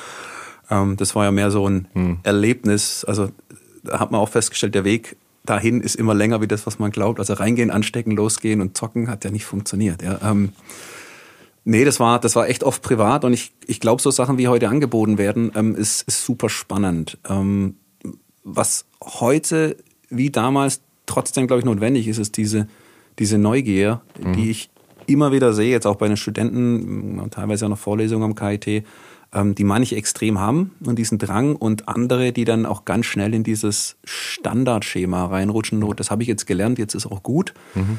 Ähm, 0.70 0.96
das 0.96 1.14
war 1.14 1.24
ja 1.24 1.30
mehr 1.30 1.50
so 1.50 1.68
ein 1.68 1.88
hm. 1.92 2.18
Erlebnis. 2.22 3.04
Also 3.04 3.28
da 3.84 4.00
hat 4.00 4.10
man 4.10 4.20
auch 4.20 4.30
festgestellt, 4.30 4.74
der 4.74 4.84
Weg 4.84 5.16
dahin 5.44 5.80
ist 5.80 5.96
immer 5.96 6.14
länger 6.14 6.40
wie 6.40 6.48
das, 6.48 6.66
was 6.66 6.78
man 6.78 6.90
glaubt. 6.90 7.18
Also 7.18 7.34
reingehen, 7.34 7.70
anstecken, 7.70 8.12
losgehen 8.12 8.60
und 8.60 8.76
zocken 8.76 9.10
hat 9.10 9.24
ja 9.24 9.30
nicht 9.30 9.44
funktioniert. 9.44 10.02
Ja. 10.02 10.18
Ähm, 10.22 10.52
nee, 11.64 11.84
das 11.84 12.00
war, 12.00 12.18
das 12.18 12.36
war 12.36 12.48
echt 12.48 12.64
oft 12.64 12.82
privat 12.82 13.24
und 13.24 13.32
ich, 13.32 13.52
ich 13.66 13.80
glaube, 13.80 14.02
so 14.02 14.10
Sachen 14.10 14.38
wie 14.38 14.48
heute 14.48 14.68
angeboten 14.68 15.18
werden, 15.18 15.52
ähm, 15.54 15.74
ist, 15.74 16.02
ist 16.02 16.24
super 16.24 16.48
spannend. 16.48 17.18
Ähm, 17.28 17.76
was 18.44 18.86
heute 19.02 19.76
wie 20.08 20.30
damals 20.30 20.82
trotzdem, 21.06 21.46
glaube 21.46 21.60
ich, 21.60 21.64
notwendig 21.64 22.08
ist, 22.08 22.18
ist 22.18 22.36
diese, 22.36 22.68
diese 23.18 23.38
Neugier, 23.38 24.02
mhm. 24.22 24.32
die 24.34 24.50
ich 24.50 24.70
immer 25.06 25.32
wieder 25.32 25.52
sehe, 25.52 25.70
jetzt 25.70 25.86
auch 25.86 25.96
bei 25.96 26.08
den 26.08 26.16
Studenten, 26.16 27.30
teilweise 27.30 27.66
auch 27.66 27.70
noch 27.70 27.78
Vorlesungen 27.78 28.24
am 28.24 28.34
KIT, 28.34 28.84
ähm, 29.32 29.54
die 29.54 29.64
manche 29.64 29.96
extrem 29.96 30.38
haben 30.38 30.72
und 30.84 30.98
diesen 30.98 31.18
Drang 31.18 31.56
und 31.56 31.88
andere, 31.88 32.32
die 32.32 32.44
dann 32.44 32.66
auch 32.66 32.84
ganz 32.84 33.06
schnell 33.06 33.34
in 33.34 33.42
dieses 33.42 33.96
Standardschema 34.04 35.26
reinrutschen. 35.26 35.84
Das 35.96 36.10
habe 36.10 36.22
ich 36.22 36.28
jetzt 36.28 36.46
gelernt, 36.46 36.78
jetzt 36.78 36.94
ist 36.94 37.06
auch 37.06 37.22
gut. 37.22 37.54
Mhm. 37.74 37.98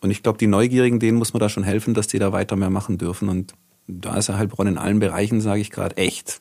Und 0.00 0.10
ich 0.10 0.22
glaube, 0.22 0.38
die 0.38 0.46
Neugierigen, 0.46 1.00
denen 1.00 1.18
muss 1.18 1.32
man 1.32 1.40
da 1.40 1.48
schon 1.48 1.64
helfen, 1.64 1.94
dass 1.94 2.06
die 2.06 2.18
da 2.18 2.32
weiter 2.32 2.56
mehr 2.56 2.70
machen 2.70 2.98
dürfen. 2.98 3.28
Und 3.28 3.54
da 3.86 4.16
ist 4.16 4.28
er 4.28 4.38
Heilbronn 4.38 4.66
in 4.66 4.78
allen 4.78 4.98
Bereichen, 4.98 5.40
sage 5.40 5.60
ich 5.60 5.70
gerade, 5.70 5.96
echt 5.96 6.40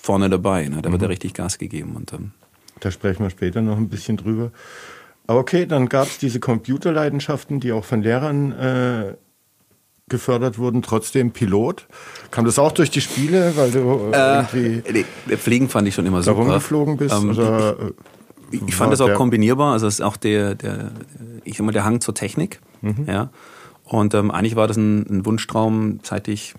vorne 0.00 0.28
dabei. 0.28 0.68
Ne? 0.68 0.82
Da 0.82 0.88
mhm. 0.88 0.92
wird 0.94 1.02
er 1.02 1.08
richtig 1.08 1.34
Gas 1.34 1.58
gegeben. 1.58 1.96
Und, 1.96 2.12
ähm, 2.12 2.32
da 2.80 2.90
sprechen 2.90 3.22
wir 3.22 3.30
später 3.30 3.62
noch 3.62 3.76
ein 3.76 3.88
bisschen 3.88 4.16
drüber. 4.16 4.50
Aber 5.26 5.40
okay, 5.40 5.66
dann 5.66 5.88
gab 5.88 6.06
es 6.06 6.18
diese 6.18 6.40
Computerleidenschaften, 6.40 7.58
die 7.58 7.72
auch 7.72 7.84
von 7.84 8.02
Lehrern 8.02 8.52
äh, 8.52 9.14
gefördert 10.08 10.58
wurden, 10.58 10.82
trotzdem 10.82 11.32
Pilot. 11.32 11.88
Kam 12.30 12.44
das 12.44 12.58
auch 12.58 12.72
durch 12.72 12.90
die 12.90 13.00
Spiele, 13.00 13.56
weil 13.56 13.72
du 13.72 14.10
äh, 14.12 14.36
irgendwie. 14.36 15.04
Nee, 15.26 15.36
Fliegen 15.36 15.68
fand 15.68 15.88
ich 15.88 15.94
schon 15.94 16.06
immer 16.06 16.22
super. 16.22 16.54
geflogen 16.54 16.96
bist? 16.96 17.14
Ähm, 17.14 17.30
oder, 17.30 17.76
ich, 17.80 17.94
ich 18.66 18.74
fand 18.74 18.92
das 18.92 19.00
auch 19.00 19.14
kombinierbar, 19.14 19.72
also 19.72 19.86
es 19.86 19.94
ist 19.94 20.00
auch 20.00 20.16
der, 20.16 20.54
der, 20.54 20.92
ich 21.44 21.58
mal, 21.60 21.72
der 21.72 21.84
Hang 21.84 22.00
zur 22.00 22.14
Technik. 22.14 22.60
Mhm. 22.82 23.04
Ja. 23.06 23.30
Und 23.84 24.14
ähm, 24.14 24.30
eigentlich 24.30 24.56
war 24.56 24.66
das 24.66 24.76
ein, 24.76 25.06
ein 25.08 25.26
Wunschtraum, 25.26 26.00
seit 26.02 26.28
ich 26.28 26.54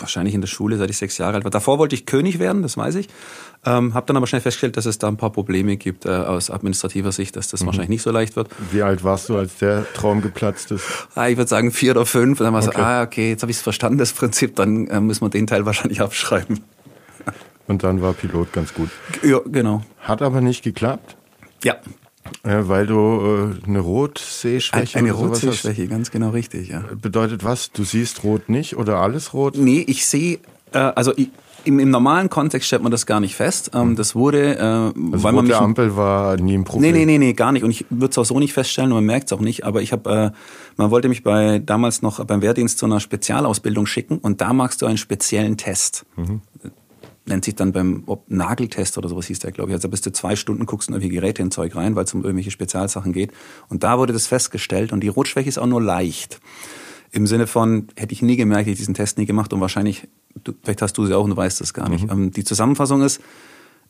wahrscheinlich 0.00 0.34
in 0.34 0.40
der 0.40 0.48
Schule, 0.48 0.76
seit 0.76 0.90
ich 0.90 0.98
sechs 0.98 1.18
Jahre 1.18 1.34
alt 1.34 1.44
war. 1.44 1.50
Davor 1.50 1.78
wollte 1.78 1.94
ich 1.94 2.06
König 2.06 2.38
werden, 2.38 2.62
das 2.62 2.76
weiß 2.76 2.94
ich. 2.96 3.08
Ähm, 3.64 3.94
habe 3.94 4.06
dann 4.06 4.16
aber 4.16 4.26
schnell 4.26 4.40
festgestellt, 4.40 4.76
dass 4.76 4.86
es 4.86 4.98
da 4.98 5.08
ein 5.08 5.16
paar 5.16 5.32
Probleme 5.32 5.76
gibt 5.76 6.06
äh, 6.06 6.10
aus 6.10 6.50
administrativer 6.50 7.10
Sicht, 7.12 7.36
dass 7.36 7.48
das 7.48 7.62
mhm. 7.62 7.66
wahrscheinlich 7.66 7.90
nicht 7.90 8.02
so 8.02 8.10
leicht 8.10 8.36
wird. 8.36 8.48
Wie 8.70 8.82
alt 8.82 9.02
warst 9.02 9.28
du, 9.28 9.36
als 9.36 9.58
der 9.58 9.92
Traum 9.94 10.20
geplatzt 10.20 10.70
ist? 10.70 10.84
Ah, 11.14 11.28
ich 11.28 11.36
würde 11.36 11.48
sagen 11.48 11.72
vier 11.72 11.92
oder 11.92 12.06
fünf. 12.06 12.40
Und 12.40 12.44
dann 12.44 12.54
war 12.54 12.62
okay. 12.62 12.76
so, 12.76 12.82
ah, 12.82 13.02
okay, 13.02 13.30
jetzt 13.30 13.42
habe 13.42 13.50
ich 13.50 13.58
es 13.58 13.62
verstanden, 13.62 13.98
das 13.98 14.12
Prinzip, 14.12 14.54
dann 14.56 14.86
äh, 14.86 15.00
müssen 15.00 15.22
wir 15.22 15.30
den 15.30 15.46
Teil 15.46 15.66
wahrscheinlich 15.66 16.00
abschreiben. 16.02 16.60
Und 17.66 17.82
dann 17.82 18.00
war 18.00 18.14
Pilot 18.14 18.52
ganz 18.52 18.72
gut. 18.72 18.88
Ja, 19.22 19.40
genau. 19.44 19.82
Hat 20.00 20.22
aber 20.22 20.40
nicht 20.40 20.62
geklappt? 20.62 21.17
Ja. 21.64 21.76
Äh, 22.42 22.68
weil 22.68 22.86
du 22.86 23.54
äh, 23.64 23.66
eine 23.66 23.80
Rotsehschwäche 23.80 24.98
Eine 24.98 25.12
Rotsehschwäche, 25.12 25.86
ganz 25.88 26.10
genau 26.10 26.30
richtig, 26.30 26.68
ja. 26.68 26.84
Bedeutet 27.00 27.44
was? 27.44 27.72
Du 27.72 27.84
siehst 27.84 28.24
rot 28.24 28.48
nicht 28.48 28.76
oder 28.76 28.98
alles 28.98 29.32
rot? 29.34 29.56
Nee, 29.56 29.84
ich 29.86 30.06
sehe, 30.06 30.38
äh, 30.72 30.78
also 30.78 31.12
ich, 31.16 31.30
im, 31.64 31.78
im, 31.78 31.90
normalen 31.90 32.30
Kontext 32.30 32.68
stellt 32.68 32.82
man 32.82 32.92
das 32.92 33.06
gar 33.06 33.20
nicht 33.20 33.34
fest. 33.34 33.72
Ähm, 33.74 33.96
das 33.96 34.14
wurde, 34.14 34.56
äh, 34.56 34.60
also 34.60 34.94
weil 34.96 35.32
man 35.32 35.46
mich, 35.46 35.56
Ampel 35.56 35.96
war 35.96 36.36
nie 36.36 36.54
ein 36.54 36.64
Problem. 36.64 36.92
Nee, 36.92 36.98
nee, 36.98 37.06
nee, 37.06 37.18
nee, 37.18 37.32
gar 37.32 37.52
nicht. 37.52 37.64
Und 37.64 37.70
ich 37.70 37.84
würde 37.90 38.10
es 38.10 38.18
auch 38.18 38.24
so 38.24 38.38
nicht 38.38 38.52
feststellen 38.52 38.92
und 38.92 38.98
man 38.98 39.04
merkt 39.04 39.26
es 39.26 39.32
auch 39.32 39.40
nicht. 39.40 39.64
Aber 39.64 39.82
ich 39.82 39.92
habe, 39.92 40.10
äh, 40.10 40.30
man 40.76 40.90
wollte 40.90 41.08
mich 41.08 41.22
bei 41.22 41.58
damals 41.58 42.02
noch 42.02 42.24
beim 42.24 42.42
Wehrdienst 42.42 42.78
zu 42.78 42.86
einer 42.86 43.00
Spezialausbildung 43.00 43.86
schicken 43.86 44.18
und 44.18 44.40
da 44.40 44.52
machst 44.52 44.82
du 44.82 44.86
einen 44.86 44.98
speziellen 44.98 45.56
Test. 45.56 46.04
Mhm 46.16 46.40
nennt 47.28 47.44
sich 47.44 47.54
dann 47.54 47.72
beim 47.72 48.02
ob 48.06 48.30
Nageltest 48.30 48.98
oder 48.98 49.08
sowas 49.08 49.26
hieß 49.26 49.38
der, 49.40 49.52
glaube 49.52 49.70
ich. 49.70 49.74
Also 49.74 49.88
bist 49.88 50.06
du 50.06 50.12
zwei 50.12 50.36
Stunden, 50.36 50.66
guckst 50.66 50.88
in 50.88 50.94
irgendwelche 50.94 51.20
Geräte 51.20 51.42
in 51.42 51.50
Zeug 51.50 51.76
rein, 51.76 51.96
weil 51.96 52.04
es 52.04 52.14
um 52.14 52.24
irgendwelche 52.24 52.50
Spezialsachen 52.50 53.12
geht. 53.12 53.32
Und 53.68 53.84
da 53.84 53.98
wurde 53.98 54.12
das 54.12 54.26
festgestellt 54.26 54.92
und 54.92 55.00
die 55.00 55.08
Rotschwäche 55.08 55.48
ist 55.48 55.58
auch 55.58 55.66
nur 55.66 55.82
leicht. 55.82 56.40
Im 57.10 57.26
Sinne 57.26 57.46
von, 57.46 57.88
hätte 57.96 58.12
ich 58.12 58.22
nie 58.22 58.36
gemerkt, 58.36 58.62
hätte 58.62 58.72
ich 58.72 58.78
diesen 58.78 58.94
Test 58.94 59.18
nie 59.18 59.26
gemacht 59.26 59.52
und 59.52 59.60
wahrscheinlich, 59.60 60.08
du, 60.44 60.52
vielleicht 60.62 60.82
hast 60.82 60.98
du 60.98 61.06
sie 61.06 61.14
auch 61.14 61.24
und 61.24 61.30
du 61.30 61.36
weißt 61.36 61.60
es 61.60 61.72
gar 61.72 61.88
nicht. 61.88 62.04
Mhm. 62.04 62.10
Ähm, 62.10 62.30
die 62.32 62.44
Zusammenfassung 62.44 63.02
ist, 63.02 63.20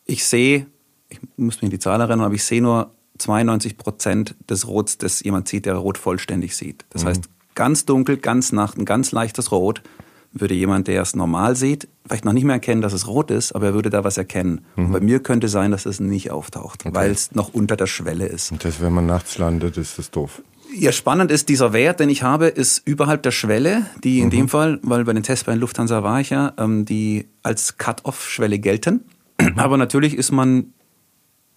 ich 0.05 0.25
sehe, 0.25 0.67
ich 1.09 1.19
muss 1.37 1.57
mich 1.57 1.65
in 1.65 1.71
die 1.71 1.79
Zahl 1.79 2.01
erinnern, 2.01 2.27
aber 2.27 2.35
ich 2.35 2.45
sehe 2.45 2.63
nur 2.63 2.93
92 3.19 3.77
Prozent 3.77 4.37
des 4.49 4.69
Rots, 4.69 4.99
das 4.99 5.23
jemand 5.23 5.49
sieht, 5.49 5.67
der 5.67 5.75
Rot 5.75 5.99
vollständig 5.99 6.57
sieht. 6.57 6.85
Das 6.91 7.03
mhm. 7.03 7.09
heißt, 7.09 7.29
ganz 7.55 7.85
dunkel, 7.85 8.19
ganz 8.19 8.53
Nacht, 8.53 8.79
ein 8.79 8.85
ganz 8.85 9.11
leichtes 9.11 9.51
Rot 9.51 9.83
würde 10.33 10.55
jemand, 10.55 10.89
der 10.89 11.03
es 11.03 11.17
normal 11.17 11.57
sieht, 11.57 11.89
vielleicht 12.07 12.25
noch 12.25 12.33
nicht 12.33 12.45
mehr 12.45 12.55
erkennen, 12.55 12.83
dass 12.83 12.93
es 12.93 13.07
rot 13.07 13.31
ist, 13.31 13.53
aber 13.53 13.67
er 13.67 13.75
würde 13.75 13.91
da 13.91 14.05
was 14.05 14.19
erkennen. 14.19 14.63
Mhm. 14.77 14.87
Und 14.87 14.93
bei 14.93 15.01
mir 15.01 15.21
könnte 15.21 15.49
sein, 15.49 15.71
dass 15.71 15.87
es 15.87 16.01
nicht 16.01 16.31
auftaucht, 16.31 16.85
okay. 16.87 16.95
weil 16.95 17.11
es 17.11 17.35
noch 17.35 17.55
unter 17.55 17.77
der 17.77 17.87
Schwelle 17.87 18.27
ist. 18.27 18.53
Und 18.53 18.65
das, 18.65 18.81
wenn 18.81 18.93
man 18.93 19.07
nachts 19.07 19.39
landet, 19.39 19.77
ist 19.77 19.99
das 19.99 20.11
doof. 20.11 20.43
Ja, 20.75 20.93
spannend 20.93 21.31
ist, 21.31 21.49
dieser 21.49 21.73
Wert, 21.73 21.99
den 21.99 22.11
ich 22.11 22.23
habe, 22.23 22.47
ist 22.49 22.83
überhalb 22.87 23.23
der 23.23 23.31
Schwelle, 23.31 23.87
die 24.05 24.19
in 24.19 24.27
mhm. 24.27 24.31
dem 24.31 24.49
Fall, 24.49 24.79
weil 24.83 25.05
bei 25.05 25.15
den 25.15 25.23
Tests 25.23 25.45
bei 25.45 25.55
Lufthansa 25.55 26.03
war 26.03 26.21
ich 26.21 26.31
ja, 26.31 26.53
ähm, 26.59 26.85
die 26.85 27.27
als 27.43 27.79
Cut-Off-Schwelle 27.79 28.59
gelten. 28.59 29.05
Mhm. 29.41 29.59
Aber 29.59 29.79
natürlich 29.79 30.15
ist 30.15 30.31
man, 30.31 30.75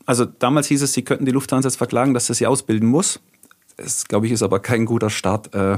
also 0.05 0.23
damals 0.25 0.67
hieß 0.67 0.81
es, 0.81 0.93
sie 0.93 1.03
könnten 1.03 1.25
die 1.25 1.31
Lufthansa 1.31 1.67
jetzt 1.67 1.75
verklagen, 1.75 2.13
dass 2.13 2.27
sie 2.27 2.33
sie 2.35 2.47
ausbilden 2.47 2.87
muss. 2.87 3.19
Das, 3.75 4.05
glaube 4.05 4.27
ich, 4.27 4.31
ist 4.31 4.43
aber 4.43 4.59
kein 4.59 4.85
guter 4.85 5.09
Start 5.09 5.53
äh, 5.53 5.77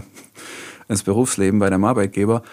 ins 0.88 1.04
Berufsleben 1.04 1.60
bei 1.60 1.70
dem 1.70 1.84
Arbeitgeber. 1.86 2.44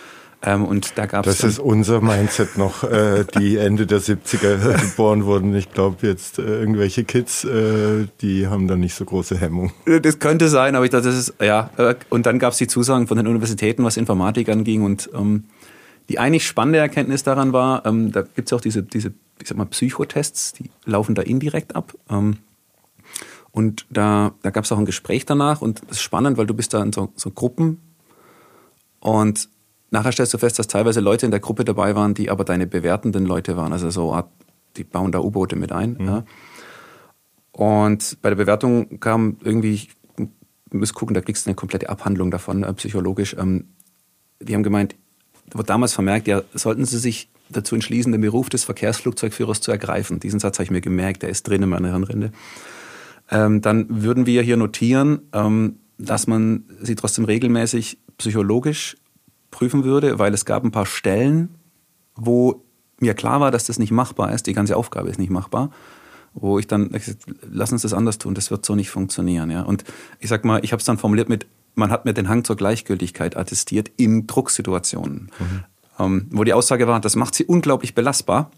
Ähm, 0.42 0.64
und 0.64 0.97
da 0.97 1.04
gab's 1.04 1.28
das 1.28 1.44
ist 1.44 1.59
unser 1.59 2.00
Mindset 2.00 2.56
noch, 2.56 2.82
äh, 2.82 3.26
die 3.38 3.59
Ende 3.59 3.87
der 3.87 4.00
70er 4.00 4.80
geboren 4.80 5.25
wurden. 5.26 5.54
Ich 5.54 5.70
glaube 5.73 6.06
jetzt 6.06 6.38
äh, 6.38 6.42
irgendwelche 6.42 7.04
Kids, 7.04 7.44
äh, 7.44 8.06
die 8.23 8.47
haben 8.47 8.66
da 8.66 8.76
nicht 8.76 8.94
so 8.94 9.04
große 9.04 9.37
Hemmung. 9.38 9.73
Das 10.02 10.18
könnte 10.18 10.49
sein, 10.49 10.76
aber 10.76 10.87
ich 10.87 10.90
dachte, 10.90 11.09
das 11.09 11.18
ist, 11.18 11.35
ja. 11.42 11.68
Äh, 11.76 11.94
und 12.09 12.25
dann 12.25 12.38
gab 12.38 12.52
es 12.52 12.59
die 12.59 12.66
Zusagen 12.66 13.06
von 13.06 13.18
den 13.18 13.26
Universitäten, 13.26 13.85
was 13.85 13.99
Informatik 13.99 14.49
anging. 14.49 14.82
Und 14.82 15.11
ähm, 15.14 15.44
die 16.09 16.18
eigentlich 16.18 16.47
spannende 16.47 16.78
Erkenntnis 16.78 17.23
daran 17.23 17.52
war, 17.52 17.85
ähm, 17.85 18.11
da 18.11 18.23
gibt 18.23 18.49
es 18.49 18.52
auch 18.54 18.62
diese, 18.62 18.82
diese, 18.82 19.12
ich 19.40 19.49
sag 19.49 19.59
mal, 19.59 19.66
Psychotests, 19.66 20.54
die 20.54 20.70
laufen 20.87 21.14
da 21.14 21.20
indirekt 21.20 21.76
ab. 21.76 21.92
Ähm, 22.09 22.38
und 23.52 23.87
da, 23.90 24.32
da 24.42 24.50
gab 24.50 24.64
es 24.64 24.73
auch 24.73 24.78
ein 24.78 24.87
Gespräch 24.87 25.26
danach 25.26 25.61
und 25.61 25.82
das 25.88 25.99
ist 25.99 26.02
spannend, 26.02 26.38
weil 26.38 26.47
du 26.47 26.54
bist 26.54 26.73
da 26.73 26.82
in 26.82 26.92
so, 26.92 27.12
so 27.16 27.30
Gruppen 27.30 27.78
und 29.00 29.49
Nachher 29.90 30.12
stellst 30.12 30.32
du 30.35 30.38
fest, 30.38 30.59
dass 30.59 30.68
teilweise 30.68 31.00
Leute 31.00 31.26
in 31.26 31.32
der 31.32 31.40
Gruppe 31.40 31.64
dabei 31.64 31.94
waren, 31.97 32.14
die 32.14 32.30
aber 32.30 32.44
deine 32.44 32.66
bewertenden 32.66 33.26
Leute 33.26 33.56
waren. 33.56 33.73
Also 33.73 33.90
so, 33.90 34.23
die 34.76 34.85
bauen 34.85 35.12
da 35.12 35.20
U-Boote 35.20 35.56
mit 35.56 35.73
ein. 35.73 35.97
Mhm. 35.99 36.06
Ja. 36.06 36.25
Und 37.52 38.18
bei 38.23 38.28
der 38.30 38.37
Bewertung 38.37 39.00
kam 39.00 39.37
irgendwie, 39.42 39.75
ich 39.75 39.90
muss 40.73 40.94
gucken, 40.94 41.14
da 41.14 41.20
kriegst 41.20 41.47
du 41.47 41.50
eine 41.50 41.56
komplette 41.56 41.88
Abhandlung 41.88 42.30
davon, 42.30 42.62
äh, 42.62 42.73
psychologisch. 42.75 43.35
Ähm, 43.38 43.68
die 44.40 44.54
haben 44.54 44.62
gemeint, 44.62 44.94
wurde 45.52 45.66
damals 45.66 45.92
vermerkt, 45.92 46.28
ja, 46.28 46.42
sollten 46.54 46.85
sie 46.85 46.99
sich 46.99 47.28
dazu 47.49 47.75
entschließen, 47.75 48.12
den 48.12 48.20
Beruf 48.20 48.49
des 48.49 48.62
Verkehrsflugzeugführers 48.64 49.61
zu 49.61 49.73
ergreifen. 49.73 50.20
Diesen 50.20 50.38
Satz 50.38 50.59
habe 50.59 50.64
ich 50.64 50.70
mir 50.70 50.80
gemerkt, 50.80 51.23
der 51.23 51.30
ist 51.30 51.49
drin 51.49 51.62
in 51.62 51.68
meiner 51.68 51.90
Hirnrinde. 51.90 52.30
Ähm, 53.30 53.61
dann 53.61 53.87
würden 53.88 54.26
wir 54.26 54.42
hier 54.42 54.56
notieren, 54.56 55.23
ähm, 55.32 55.80
dass 55.99 56.26
man 56.26 56.64
sie 56.80 56.94
trotzdem 56.94 57.25
regelmäßig 57.25 57.99
psychologisch 58.18 58.97
prüfen 59.50 59.85
würde, 59.85 60.19
weil 60.19 60.35
es 60.35 60.45
gab 60.45 60.64
ein 60.64 60.71
paar 60.71 60.87
Stellen, 60.87 61.50
wo 62.14 62.62
mir 62.99 63.14
klar 63.14 63.40
war, 63.40 63.50
dass 63.50 63.64
das 63.64 63.78
nicht 63.78 63.90
machbar 63.90 64.33
ist, 64.33 64.47
die 64.47 64.52
ganze 64.52 64.76
Aufgabe 64.76 65.09
ist 65.09 65.19
nicht 65.19 65.30
machbar, 65.30 65.71
wo 66.35 66.59
ich 66.59 66.66
dann, 66.66 66.90
lass 67.50 67.73
uns 67.73 67.83
das 67.83 67.95
anders 67.95 68.19
tun, 68.19 68.35
das 68.35 68.50
wird 68.50 68.64
so 68.64 68.75
nicht 68.75 68.90
funktionieren. 68.90 69.50
Ja? 69.50 69.62
Und 69.62 69.85
ich 70.19 70.28
sag 70.28 70.45
mal, 70.45 70.62
ich 70.64 70.73
habe 70.73 70.80
es 70.80 70.87
dann 70.87 70.99
formuliert 70.99 71.28
mit, 71.28 71.47
man 71.75 71.90
hat 71.90 72.04
mir 72.04 72.14
den 72.14 72.28
Hang 72.28 72.45
zur 72.45 72.57
Gleichgültigkeit 72.57 73.37
attestiert 73.37 73.90
in 73.97 74.26
Drucksituationen, 74.26 75.30
mhm. 75.38 75.64
ähm, 75.99 76.26
wo 76.30 76.45
die 76.45 76.52
Aussage 76.52 76.87
war, 76.87 77.00
das 77.00 77.16
macht 77.16 77.35
sie 77.35 77.45
unglaublich 77.45 77.95
belastbar 77.95 78.50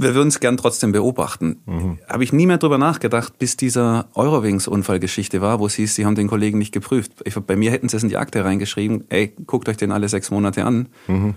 wir 0.00 0.14
würden 0.14 0.28
es 0.28 0.40
gern 0.40 0.56
trotzdem 0.56 0.92
beobachten. 0.92 1.60
Mhm. 1.66 1.98
Habe 2.08 2.24
ich 2.24 2.32
nie 2.32 2.46
mehr 2.46 2.58
drüber 2.58 2.78
nachgedacht, 2.78 3.38
bis 3.38 3.56
dieser 3.56 4.08
Eurowings-Unfallgeschichte 4.14 5.40
war, 5.40 5.60
wo 5.60 5.66
es 5.66 5.74
hieß, 5.74 5.94
sie 5.94 6.06
haben 6.06 6.14
den 6.14 6.28
Kollegen 6.28 6.58
nicht 6.58 6.72
geprüft. 6.72 7.12
Ich, 7.24 7.34
bei 7.34 7.56
mir 7.56 7.70
hätten 7.70 7.88
sie 7.88 7.96
es 7.96 8.02
in 8.02 8.08
die 8.08 8.16
Akte 8.16 8.44
reingeschrieben, 8.44 9.04
ey, 9.08 9.34
guckt 9.46 9.68
euch 9.68 9.76
den 9.76 9.92
alle 9.92 10.08
sechs 10.08 10.30
Monate 10.30 10.64
an. 10.64 10.88
Mhm. 11.06 11.34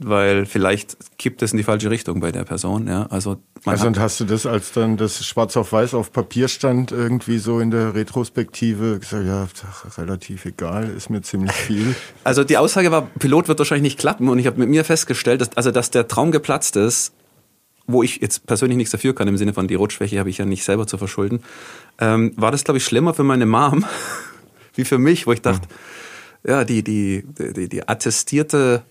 Weil 0.00 0.46
vielleicht 0.46 0.96
kippt 1.18 1.42
es 1.42 1.50
in 1.50 1.56
die 1.56 1.64
falsche 1.64 1.90
Richtung 1.90 2.20
bei 2.20 2.30
der 2.30 2.44
Person. 2.44 2.86
Ja, 2.86 3.06
also 3.10 3.38
also 3.64 3.86
und 3.88 3.98
hast 3.98 4.20
du 4.20 4.24
das, 4.24 4.46
als 4.46 4.72
dann 4.72 4.96
das 4.96 5.26
Schwarz 5.26 5.56
auf 5.56 5.72
Weiß 5.72 5.94
auf 5.94 6.12
Papier 6.12 6.46
stand, 6.46 6.92
irgendwie 6.92 7.38
so 7.38 7.58
in 7.58 7.72
der 7.72 7.94
Retrospektive 7.94 9.00
gesagt, 9.00 9.26
ja, 9.26 9.48
relativ 9.96 10.44
egal, 10.44 10.88
ist 10.88 11.10
mir 11.10 11.22
ziemlich 11.22 11.52
viel. 11.52 11.96
Also 12.24 12.44
die 12.44 12.58
Aussage 12.58 12.90
war, 12.90 13.06
Pilot 13.18 13.48
wird 13.48 13.58
wahrscheinlich 13.58 13.94
nicht 13.94 13.98
klappen 13.98 14.28
und 14.28 14.38
ich 14.38 14.46
habe 14.46 14.58
mit 14.60 14.68
mir 14.68 14.84
festgestellt, 14.84 15.40
dass, 15.40 15.56
also 15.56 15.70
dass 15.70 15.90
der 15.90 16.06
Traum 16.08 16.30
geplatzt 16.30 16.76
ist, 16.76 17.14
wo 17.88 18.02
ich 18.04 18.20
jetzt 18.20 18.46
persönlich 18.46 18.76
nichts 18.76 18.92
dafür 18.92 19.14
kann, 19.14 19.26
im 19.26 19.36
Sinne 19.36 19.54
von 19.54 19.66
die 19.66 19.74
Rotschwäche 19.74 20.20
habe 20.20 20.30
ich 20.30 20.38
ja 20.38 20.44
nicht 20.44 20.62
selber 20.62 20.86
zu 20.86 20.98
verschulden, 20.98 21.42
ähm, 21.98 22.32
war 22.36 22.52
das, 22.52 22.62
glaube 22.62 22.78
ich, 22.78 22.84
schlimmer 22.84 23.14
für 23.14 23.24
meine 23.24 23.46
Mom 23.46 23.84
wie 24.74 24.84
für 24.84 24.98
mich, 24.98 25.26
wo 25.26 25.32
ich 25.32 25.42
dachte, 25.42 25.66
ja, 26.44 26.58
ja 26.58 26.64
die, 26.64 26.84
die, 26.84 27.24
die, 27.26 27.68
die 27.68 27.88
attestierte 27.88 28.84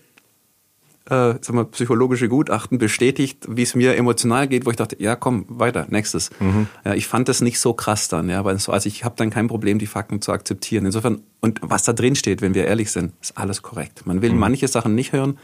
äh, 1.08 1.34
sag 1.40 1.52
mal, 1.52 1.64
psychologische 1.64 2.28
Gutachten 2.28 2.76
bestätigt, 2.76 3.46
wie 3.48 3.62
es 3.62 3.74
mir 3.74 3.96
emotional 3.96 4.46
geht, 4.46 4.66
wo 4.66 4.70
ich 4.70 4.76
dachte, 4.76 4.96
ja 5.02 5.16
komm, 5.16 5.46
weiter, 5.48 5.86
nächstes. 5.88 6.30
Mhm. 6.38 6.66
Ja, 6.84 6.94
ich 6.94 7.06
fand 7.06 7.28
das 7.28 7.40
nicht 7.40 7.58
so 7.60 7.72
krass 7.72 8.08
dann, 8.08 8.28
ja, 8.28 8.44
weil 8.44 8.58
so, 8.58 8.72
also 8.72 8.88
ich 8.88 9.04
habe 9.04 9.14
dann 9.16 9.30
kein 9.30 9.48
Problem, 9.48 9.78
die 9.78 9.86
Fakten 9.86 10.20
zu 10.20 10.32
akzeptieren. 10.32 10.84
Insofern, 10.84 11.22
und 11.40 11.60
was 11.62 11.84
da 11.84 11.94
drin 11.94 12.14
steht, 12.14 12.42
wenn 12.42 12.54
wir 12.54 12.66
ehrlich 12.66 12.90
sind, 12.90 13.14
ist 13.22 13.38
alles 13.38 13.62
korrekt. 13.62 14.06
Man 14.06 14.20
will 14.20 14.32
mhm. 14.32 14.38
manche 14.38 14.68
Sachen 14.68 14.94
nicht 14.94 15.12
hören, 15.12 15.38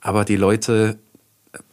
aber 0.00 0.24
die 0.24 0.36
Leute, 0.36 0.98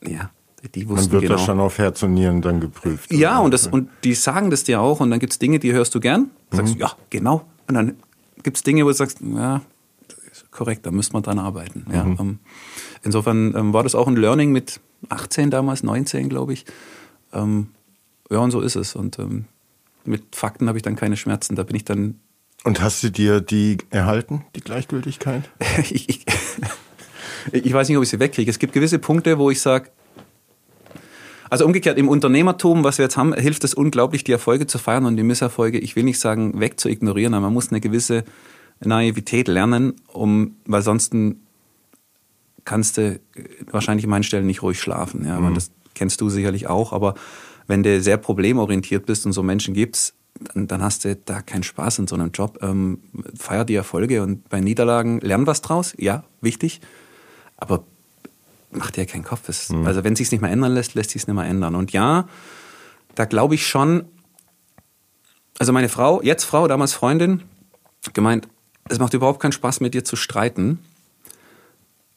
äh, 0.03 0.11
ja, 0.11 0.29
die 0.69 0.87
wussten 0.87 1.05
Man 1.05 1.11
wird 1.11 1.21
genau. 1.23 1.35
das 1.35 1.45
schon 1.45 1.59
auf 1.59 1.77
Herz 1.77 2.03
und 2.03 2.13
Nieren 2.13 2.41
dann 2.41 2.59
geprüft. 2.59 3.11
Ja, 3.11 3.39
und, 3.39 3.51
das, 3.51 3.67
und 3.67 3.89
die 4.03 4.13
sagen 4.13 4.49
das 4.49 4.63
dir 4.63 4.81
auch 4.81 4.99
und 4.99 5.11
dann 5.11 5.19
gibt's 5.19 5.39
Dinge, 5.39 5.59
die 5.59 5.73
hörst 5.73 5.93
du 5.95 5.99
gern. 5.99 6.29
Du 6.49 6.57
sagst, 6.57 6.75
mhm. 6.75 6.81
ja, 6.81 6.91
genau. 7.09 7.45
Und 7.67 7.75
dann 7.75 7.97
gibt's 8.43 8.63
Dinge, 8.63 8.85
wo 8.85 8.89
du 8.89 8.93
sagst, 8.93 9.19
ja, 9.21 9.61
korrekt, 10.51 10.85
da 10.85 10.91
müsste 10.91 11.13
man 11.13 11.23
dran 11.23 11.39
arbeiten. 11.39 11.85
Mhm. 11.87 11.93
Ja, 11.93 12.05
ähm, 12.05 12.39
insofern 13.03 13.53
ähm, 13.55 13.73
war 13.73 13.83
das 13.83 13.95
auch 13.95 14.07
ein 14.07 14.15
Learning 14.15 14.51
mit 14.51 14.79
18 15.09 15.49
damals, 15.51 15.83
19 15.83 16.29
glaube 16.29 16.53
ich. 16.53 16.65
Ähm, 17.33 17.69
ja, 18.29 18.39
und 18.39 18.51
so 18.51 18.61
ist 18.61 18.75
es. 18.75 18.95
Und 18.95 19.19
ähm, 19.19 19.45
mit 20.05 20.35
Fakten 20.35 20.67
habe 20.67 20.77
ich 20.77 20.81
dann 20.81 20.95
keine 20.95 21.17
Schmerzen. 21.17 21.55
Da 21.55 21.63
bin 21.63 21.75
ich 21.75 21.85
dann. 21.85 22.19
Und 22.63 22.81
hast 22.81 23.03
du 23.03 23.11
dir 23.11 23.41
die 23.41 23.77
erhalten, 23.89 24.45
die 24.55 24.61
Gleichgültigkeit? 24.61 25.49
ich, 25.89 26.09
ich, 26.09 26.25
ich 27.51 27.73
weiß 27.73 27.89
nicht, 27.89 27.97
ob 27.97 28.03
ich 28.03 28.09
sie 28.09 28.19
wegkriege. 28.19 28.49
Es 28.49 28.59
gibt 28.59 28.73
gewisse 28.73 28.99
Punkte, 28.99 29.37
wo 29.37 29.49
ich 29.51 29.59
sage, 29.59 29.89
also 31.53 31.67
umgekehrt, 31.67 31.99
im 31.99 32.09
Unternehmertum, 32.09 32.83
was 32.83 32.97
wir 32.97 33.03
jetzt 33.03 33.15
haben, 33.15 33.31
hilft 33.35 33.63
es 33.63 33.75
unglaublich, 33.75 34.23
die 34.23 34.31
Erfolge 34.31 34.65
zu 34.65 34.79
feiern 34.79 35.05
und 35.05 35.17
die 35.17 35.23
Misserfolge, 35.23 35.77
ich 35.77 35.95
will 35.95 36.01
nicht 36.01 36.19
sagen, 36.19 36.59
weg 36.59 36.79
zu 36.79 36.89
ignorieren, 36.89 37.35
aber 37.35 37.43
man 37.45 37.53
muss 37.53 37.69
eine 37.69 37.79
gewisse 37.79 38.23
Naivität 38.83 39.47
lernen, 39.47 39.93
um, 40.07 40.55
weil 40.65 40.81
sonst 40.81 41.13
kannst 42.65 42.97
du 42.97 43.19
wahrscheinlich 43.69 44.05
an 44.05 44.09
meinen 44.09 44.23
Stellen 44.23 44.47
nicht 44.47 44.63
ruhig 44.63 44.79
schlafen. 44.79 45.27
Ja, 45.27 45.39
mhm. 45.39 45.53
das 45.53 45.69
kennst 45.93 46.21
du 46.21 46.29
sicherlich 46.31 46.65
auch, 46.65 46.91
aber 46.91 47.13
wenn 47.67 47.83
du 47.83 48.01
sehr 48.01 48.17
problemorientiert 48.17 49.05
bist 49.05 49.27
und 49.27 49.33
so 49.33 49.43
Menschen 49.43 49.75
gibt's, 49.75 50.15
dann, 50.55 50.65
dann 50.65 50.81
hast 50.81 51.05
du 51.05 51.15
da 51.15 51.43
keinen 51.43 51.61
Spaß 51.61 51.99
in 51.99 52.07
so 52.07 52.15
einem 52.15 52.31
Job. 52.31 52.57
Ähm, 52.63 52.97
feier 53.37 53.63
die 53.63 53.75
Erfolge 53.75 54.23
und 54.23 54.49
bei 54.49 54.59
Niederlagen 54.59 55.19
lern 55.19 55.45
was 55.45 55.61
draus, 55.61 55.93
ja, 55.99 56.23
wichtig, 56.41 56.81
aber 57.57 57.83
mach 58.75 58.91
dir 58.91 59.05
keinen 59.05 59.23
Kopf. 59.23 59.49
Es, 59.49 59.69
mhm. 59.69 59.85
Also 59.85 60.03
wenn 60.03 60.13
es 60.13 60.19
sich 60.19 60.31
nicht 60.31 60.41
mehr 60.41 60.51
ändern 60.51 60.73
lässt, 60.73 60.95
lässt 60.95 61.11
sich 61.11 61.23
es 61.23 61.27
nicht 61.27 61.35
mehr 61.35 61.45
ändern. 61.45 61.75
Und 61.75 61.91
ja, 61.91 62.27
da 63.15 63.25
glaube 63.25 63.55
ich 63.55 63.67
schon, 63.67 64.05
also 65.59 65.71
meine 65.71 65.89
Frau, 65.89 66.21
jetzt 66.21 66.43
Frau, 66.43 66.67
damals 66.67 66.93
Freundin, 66.93 67.43
gemeint, 68.13 68.47
es 68.89 68.99
macht 68.99 69.13
überhaupt 69.13 69.39
keinen 69.39 69.51
Spaß 69.51 69.79
mit 69.79 69.93
dir 69.93 70.03
zu 70.03 70.15
streiten, 70.15 70.79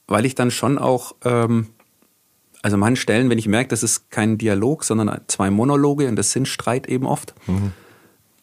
weil 0.07 0.25
ich 0.25 0.35
dann 0.35 0.51
schon 0.51 0.79
auch, 0.79 1.15
ähm, 1.25 1.69
also 2.63 2.77
manchen 2.77 2.97
Stellen, 2.97 3.31
wenn 3.31 3.39
ich 3.39 3.47
merke, 3.47 3.69
das 3.69 3.83
ist 3.83 4.11
kein 4.11 4.39
Dialog, 4.39 4.85
sondern 4.85 5.21
zwei 5.29 5.51
Monologe 5.51 6.09
und 6.09 6.17
das 6.17 6.33
sind 6.33 6.49
Streit 6.49 6.89
eben 6.89 7.07
oft, 7.07 7.35
mhm. 7.47 7.73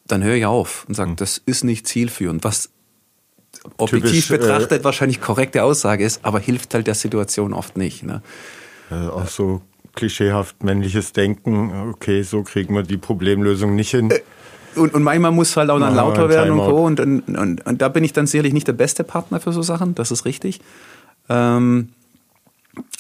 dann 0.08 0.24
höre 0.24 0.36
ich 0.36 0.46
auf 0.46 0.86
und 0.88 0.94
sage, 0.94 1.12
mhm. 1.12 1.16
das 1.18 1.42
ist 1.46 1.64
nicht 1.64 1.88
zielführend, 1.88 2.44
was 2.44 2.70
objektiv 3.78 4.28
Typisch, 4.28 4.32
äh, 4.32 4.38
betrachtet 4.38 4.82
äh, 4.82 4.84
wahrscheinlich 4.84 5.22
korrekte 5.22 5.64
Aussage 5.64 6.04
ist, 6.04 6.24
aber 6.24 6.40
hilft 6.40 6.74
halt 6.74 6.88
der 6.88 6.96
Situation 6.96 7.54
oft 7.54 7.78
nicht. 7.78 8.04
Ne? 8.04 8.22
Äh, 8.92 8.96
auch 8.96 9.28
so 9.28 9.62
klischeehaft 9.96 10.64
männliches 10.64 11.14
Denken, 11.14 11.92
okay, 11.92 12.24
so 12.24 12.44
kriegen 12.44 12.74
wir 12.76 12.84
die 12.84 12.98
Problemlösung 12.98 13.76
nicht 13.76 13.92
hin. 13.92 14.12
Äh, 14.12 14.22
und, 14.76 14.94
und 14.94 15.04
manchmal 15.04 15.32
muss 15.32 15.56
halt 15.56 15.70
auch 15.70 15.80
dann 15.80 15.96
lauter 15.96 16.30
werden 16.30 16.52
und 16.52 16.66
so. 16.66 16.76
Und, 16.78 17.00
und, 17.00 17.22
und, 17.38 17.66
und, 17.66 17.82
da 17.82 17.90
bin 17.90 18.04
ich 18.04 18.14
dann 18.14 18.26
sicherlich 18.26 18.54
nicht 18.54 18.68
der 18.68 18.74
beste 18.74 19.04
Partner 19.04 19.40
für 19.40 19.54
so 19.54 19.62
Sachen, 19.62 19.94
das 19.94 20.12
ist 20.12 20.26
richtig. 20.26 20.62
Ähm, 21.30 21.90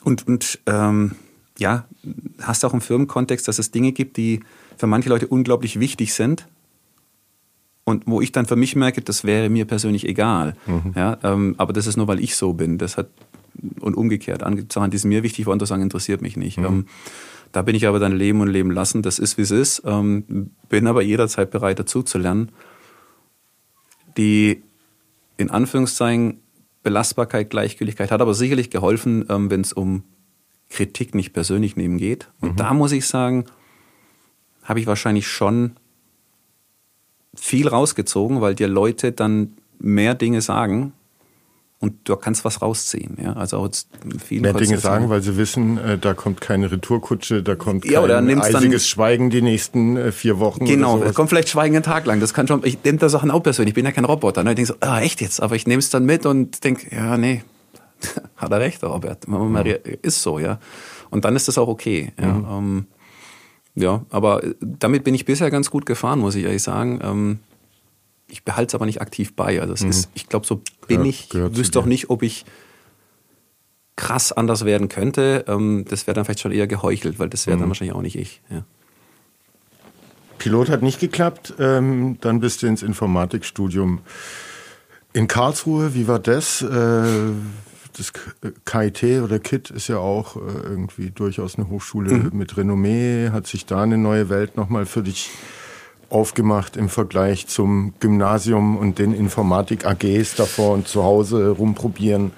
und 0.03 0.27
und 0.27 0.59
ähm, 0.67 1.15
ja, 1.57 1.85
hast 2.41 2.63
auch 2.63 2.73
im 2.73 2.81
Firmenkontext, 2.81 3.47
dass 3.47 3.57
es 3.57 3.71
Dinge 3.71 3.91
gibt, 3.91 4.17
die 4.17 4.41
für 4.77 4.87
manche 4.87 5.09
Leute 5.09 5.27
unglaublich 5.27 5.79
wichtig 5.79 6.13
sind. 6.13 6.47
Und 7.85 8.03
wo 8.07 8.21
ich 8.21 8.31
dann 8.31 8.45
für 8.45 8.55
mich 8.55 8.75
merke, 8.75 9.01
das 9.01 9.23
wäre 9.23 9.49
mir 9.49 9.65
persönlich 9.65 10.07
egal. 10.07 10.55
Mhm. 10.65 10.93
Ja, 10.95 11.17
ähm, 11.23 11.55
aber 11.57 11.73
das 11.73 11.87
ist 11.87 11.97
nur, 11.97 12.07
weil 12.07 12.19
ich 12.21 12.35
so 12.35 12.53
bin. 12.53 12.77
Das 12.77 12.97
hat, 12.97 13.09
und 13.79 13.95
umgekehrt, 13.95 14.41
Sachen, 14.71 14.91
die 14.91 14.97
sind 14.97 15.09
mir 15.09 15.23
wichtig 15.23 15.45
waren, 15.47 15.59
sagen, 15.59 15.81
interessiert 15.81 16.21
mich 16.21 16.37
nicht. 16.37 16.57
Mhm. 16.57 16.65
Ähm, 16.65 16.85
da 17.51 17.61
bin 17.61 17.75
ich 17.75 17.85
aber 17.85 17.99
dann 17.99 18.13
leben 18.13 18.41
und 18.41 18.47
leben 18.47 18.71
lassen. 18.71 19.01
Das 19.01 19.19
ist, 19.19 19.37
wie 19.37 19.43
es 19.43 19.51
ist. 19.51 19.83
Ähm, 19.85 20.51
bin 20.69 20.87
aber 20.87 21.01
jederzeit 21.01 21.51
bereit, 21.51 21.77
dazu 21.77 22.03
zu 22.03 22.17
lernen. 22.17 22.51
Die 24.17 24.63
in 25.37 25.49
Anführungszeichen 25.49 26.39
Belastbarkeit, 26.83 27.49
Gleichgültigkeit 27.49 28.11
hat 28.11 28.21
aber 28.21 28.33
sicherlich 28.33 28.69
geholfen, 28.69 29.25
ähm, 29.29 29.49
wenn 29.49 29.61
es 29.61 29.73
um 29.73 30.03
Kritik 30.69 31.15
nicht 31.15 31.33
persönlich 31.33 31.75
nehmen 31.75 31.97
geht. 31.97 32.29
Und 32.41 32.53
mhm. 32.53 32.55
da 32.57 32.73
muss 32.73 32.91
ich 32.91 33.07
sagen, 33.07 33.45
habe 34.63 34.79
ich 34.79 34.87
wahrscheinlich 34.87 35.27
schon 35.27 35.75
viel 37.35 37.67
rausgezogen, 37.67 38.41
weil 38.41 38.55
dir 38.55 38.67
Leute 38.67 39.11
dann 39.11 39.57
mehr 39.79 40.15
Dinge 40.15 40.41
sagen, 40.41 40.93
und 41.83 41.95
du 42.05 42.15
kannst 42.15 42.45
was 42.45 42.61
rausziehen. 42.61 43.17
Ja? 43.21 43.33
Also 43.33 43.57
auch 43.57 43.69
vielen 44.23 44.43
Mehr 44.43 44.53
Dinge 44.53 44.77
sagen, 44.77 45.09
weil 45.09 45.21
sie 45.21 45.35
wissen, 45.35 45.77
äh, 45.77 45.97
da 45.97 46.13
kommt 46.13 46.39
keine 46.39 46.71
Retourkutsche, 46.71 47.43
da 47.43 47.55
kommt 47.55 47.83
ja, 47.83 48.07
kein 48.07 48.39
eisiges 48.39 48.87
Schweigen 48.87 49.29
die 49.29 49.41
nächsten 49.41 49.97
äh, 49.97 50.13
vier 50.13 50.39
Wochen. 50.39 50.63
Genau, 50.63 50.99
da 50.99 51.11
kommt 51.11 51.27
vielleicht 51.27 51.49
Schweigen 51.49 51.75
einen 51.75 51.83
Tag 51.83 52.05
lang. 52.05 52.21
Das 52.21 52.33
kann 52.33 52.47
schon. 52.47 52.61
Ich 52.63 52.81
nehme 52.85 52.99
da 52.99 53.09
Sachen 53.09 53.31
auch 53.31 53.43
persönlich. 53.43 53.71
Ich 53.71 53.75
bin 53.75 53.83
ja 53.83 53.91
kein 53.91 54.05
Roboter. 54.05 54.45
Ne? 54.45 54.51
Ich 54.51 54.55
denke 54.55 54.71
so, 54.71 54.75
ah 54.79 55.01
echt 55.01 55.19
jetzt? 55.19 55.41
Aber 55.41 55.57
ich 55.57 55.67
nehme 55.67 55.79
es 55.79 55.89
dann 55.89 56.05
mit 56.05 56.25
und 56.25 56.63
denke, 56.63 56.95
ja 56.95 57.17
nee, 57.17 57.43
hat 58.37 58.53
er 58.53 58.61
recht, 58.61 58.81
Robert. 58.81 59.27
Mhm. 59.27 59.57
Ist 60.01 60.21
so, 60.21 60.39
ja. 60.39 60.59
Und 61.09 61.25
dann 61.25 61.35
ist 61.35 61.49
das 61.49 61.57
auch 61.57 61.67
okay. 61.67 62.13
Ja, 62.17 62.27
mhm. 62.27 62.45
ähm, 62.49 62.85
ja 63.75 64.05
aber 64.09 64.41
damit 64.59 65.03
bin 65.03 65.15
ich 65.15 65.25
bisher 65.25 65.51
ganz 65.51 65.69
gut 65.69 65.85
gefahren, 65.85 66.19
muss 66.19 66.35
ich 66.35 66.43
ehrlich 66.43 66.63
sagen. 66.63 66.99
Ähm, 67.03 67.39
ich 68.27 68.43
behalte 68.43 68.71
es 68.71 68.75
aber 68.75 68.85
nicht 68.85 69.01
aktiv 69.01 69.35
bei. 69.35 69.61
Also 69.61 69.73
es 69.73 69.83
mhm. 69.83 69.89
ist, 69.89 70.09
ich 70.13 70.27
glaube, 70.27 70.45
so 70.45 70.61
bin 70.87 71.01
ja, 71.01 71.09
ich. 71.09 71.33
Ich 71.33 71.57
wüsste 71.57 71.79
auch 71.79 71.85
nicht, 71.85 72.09
ob 72.09 72.23
ich 72.23 72.45
krass 73.95 74.31
anders 74.31 74.65
werden 74.65 74.89
könnte. 74.89 75.45
Ähm, 75.47 75.85
das 75.87 76.07
wäre 76.07 76.15
dann 76.15 76.25
vielleicht 76.25 76.39
schon 76.39 76.51
eher 76.51 76.67
geheuchelt, 76.67 77.19
weil 77.19 77.29
das 77.29 77.45
wäre 77.45 77.57
mhm. 77.57 77.61
dann 77.61 77.69
wahrscheinlich 77.69 77.95
auch 77.95 78.01
nicht 78.01 78.17
ich. 78.17 78.41
Ja. 78.49 78.63
Pilot 80.39 80.69
hat 80.69 80.81
nicht 80.81 80.99
geklappt, 80.99 81.53
ähm, 81.59 82.17
dann 82.19 82.41
bist 82.41 82.61
du 82.63 82.67
ins 82.67 82.83
Informatikstudium 82.83 83.99
in 85.13 85.27
Karlsruhe. 85.27 85.93
Wie 85.93 86.07
war 86.07 86.19
das? 86.19 86.61
Äh, 86.61 87.31
das 87.97 88.13
KIT 88.65 89.21
oder 89.23 89.39
KIT 89.39 89.71
ist 89.71 89.87
ja 89.87 89.97
auch 89.97 90.35
äh, 90.35 90.39
irgendwie 90.63 91.11
durchaus 91.11 91.57
eine 91.57 91.69
Hochschule 91.69 92.13
mhm. 92.13 92.31
mit 92.33 92.57
Renommee. 92.57 93.29
Hat 93.29 93.47
sich 93.47 93.65
da 93.65 93.81
eine 93.81 93.97
neue 93.97 94.29
Welt 94.29 94.57
nochmal 94.57 94.85
für 94.85 95.03
dich 95.03 95.31
aufgemacht 96.09 96.77
im 96.77 96.89
Vergleich 96.89 97.47
zum 97.47 97.93
Gymnasium 97.99 98.77
und 98.77 98.99
den 98.99 99.13
Informatik-AGs 99.13 100.35
davor 100.35 100.73
und 100.73 100.87
zu 100.87 101.03
Hause 101.03 101.49
rumprobieren? 101.49 102.31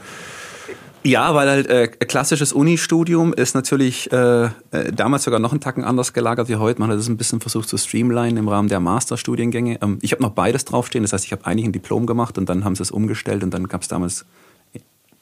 Ja, 1.06 1.36
weil 1.36 1.48
halt 1.48 1.68
äh, 1.68 1.88
klassisches 1.88 2.52
Uni-Studium 2.52 3.32
ist 3.34 3.54
natürlich 3.54 4.12
äh, 4.12 4.46
äh, 4.46 4.50
damals 4.92 5.26
sogar 5.26 5.40
noch 5.40 5.52
einen 5.52 5.62
Tacken 5.62 5.84
anders 5.84 6.14
gelagert 6.14 6.50
wie 6.50 6.56
heute. 6.56 6.80
Man 6.80 6.90
hat 6.90 6.98
das 6.98 7.08
ein 7.08 7.18
bisschen 7.18 7.42
versucht 7.42 7.70
zu 7.70 7.78
streamlinen 7.78 8.38
im 8.38 8.48
Rahmen 8.48 8.70
der 8.70 8.80
Masterstudiengänge. 8.80 9.78
Ähm, 9.84 10.00
ich 10.02 10.14
habe 10.14 10.24
noch 10.24 10.32
beides 10.32 10.66
draufstehen, 10.66 11.04
das 11.04 11.14
heißt, 11.14 11.24
ich 11.24 11.32
habe 11.32 11.46
eigentlich 11.46 11.68
ein 11.68 11.74
Diplom 11.74 12.08
gemacht 12.08 12.40
und 12.40 12.50
dann 12.50 12.66
haben 12.66 12.76
sie 12.76 12.82
es 12.82 12.90
umgestellt 12.90 13.44
und 13.44 13.54
dann 13.54 13.68
gab 13.68 13.84
es 13.84 13.88
damals 13.88 14.26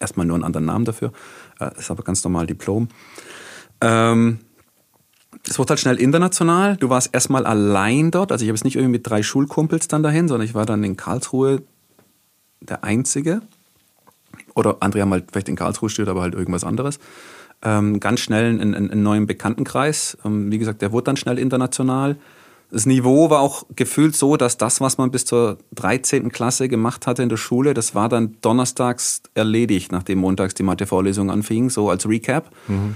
erstmal 0.04 0.28
nur 0.28 0.36
einen 0.36 0.44
anderen 0.44 0.66
Namen 0.66 0.86
dafür. 0.86 1.12
Äh, 1.60 1.72
ist 1.80 1.89
aber 1.89 2.04
ganz 2.04 2.24
normal 2.24 2.46
Diplom. 2.46 2.89
Ähm, 3.82 4.39
es 5.48 5.58
wurde 5.58 5.72
halt 5.72 5.80
schnell 5.80 6.00
international. 6.00 6.78
Du 6.78 6.89
warst 6.89 7.10
erstmal 7.13 7.46
allein 7.46 8.12
dort. 8.12 8.32
Also 8.32 8.44
ich 8.44 8.50
habe 8.50 8.56
es 8.56 8.63
nicht 8.63 8.76
irgendwie 8.76 8.98
mit 8.98 9.08
drei 9.08 9.24
Schulkumpels 9.24 9.88
dann 9.88 10.04
dahin, 10.04 10.28
sondern 10.28 10.48
ich 10.48 10.54
war 10.54 10.66
dann 10.66 10.84
in 10.84 10.96
Karlsruhe 10.96 11.63
der 12.62 12.84
Einzige. 12.84 13.42
Oder 14.56 14.78
andere 14.82 15.02
haben 15.02 15.12
halt 15.12 15.26
vielleicht 15.32 15.50
in 15.50 15.56
Karlsruhe 15.56 15.89
studiert, 15.89 16.10
aber 16.10 16.22
halt 16.22 16.36
irgendwas 16.36 16.63
anderes. 16.63 17.00
Ähm, 17.62 18.00
ganz 18.00 18.20
schnell 18.20 18.46
einen, 18.46 18.76
einen, 18.76 19.04
neuen 19.04 19.26
Bekanntenkreis. 19.26 20.18
Ähm, 20.26 20.52
wie 20.52 20.60
gesagt, 20.60 20.82
der 20.82 20.92
wurde 20.92 21.06
dann 21.06 21.18
schnell 21.18 21.39
international. 21.39 22.18
Das 22.74 22.88
Niveau 22.88 23.30
war 23.30 23.42
auch 23.42 23.68
gefühlt 23.76 24.16
so, 24.16 24.36
dass 24.36 24.58
das, 24.58 24.82
was 24.82 24.98
man 24.98 25.12
bis 25.12 25.26
zur 25.26 25.60
13. 25.76 26.32
Klasse 26.32 26.68
gemacht 26.68 27.06
hatte 27.06 27.22
in 27.22 27.30
der 27.30 27.38
Schule, 27.38 27.76
das 27.76 27.94
war 27.94 28.10
dann 28.10 28.38
donnerstags 28.42 29.22
erledigt, 29.36 29.92
nachdem 29.92 30.18
montags 30.18 30.56
die 30.56 30.64
Mathe-Vorlesung 30.64 31.30
anfing, 31.30 31.70
so 31.70 31.92
als 31.92 32.10
Recap. 32.10 32.50
Mhm. 32.68 32.96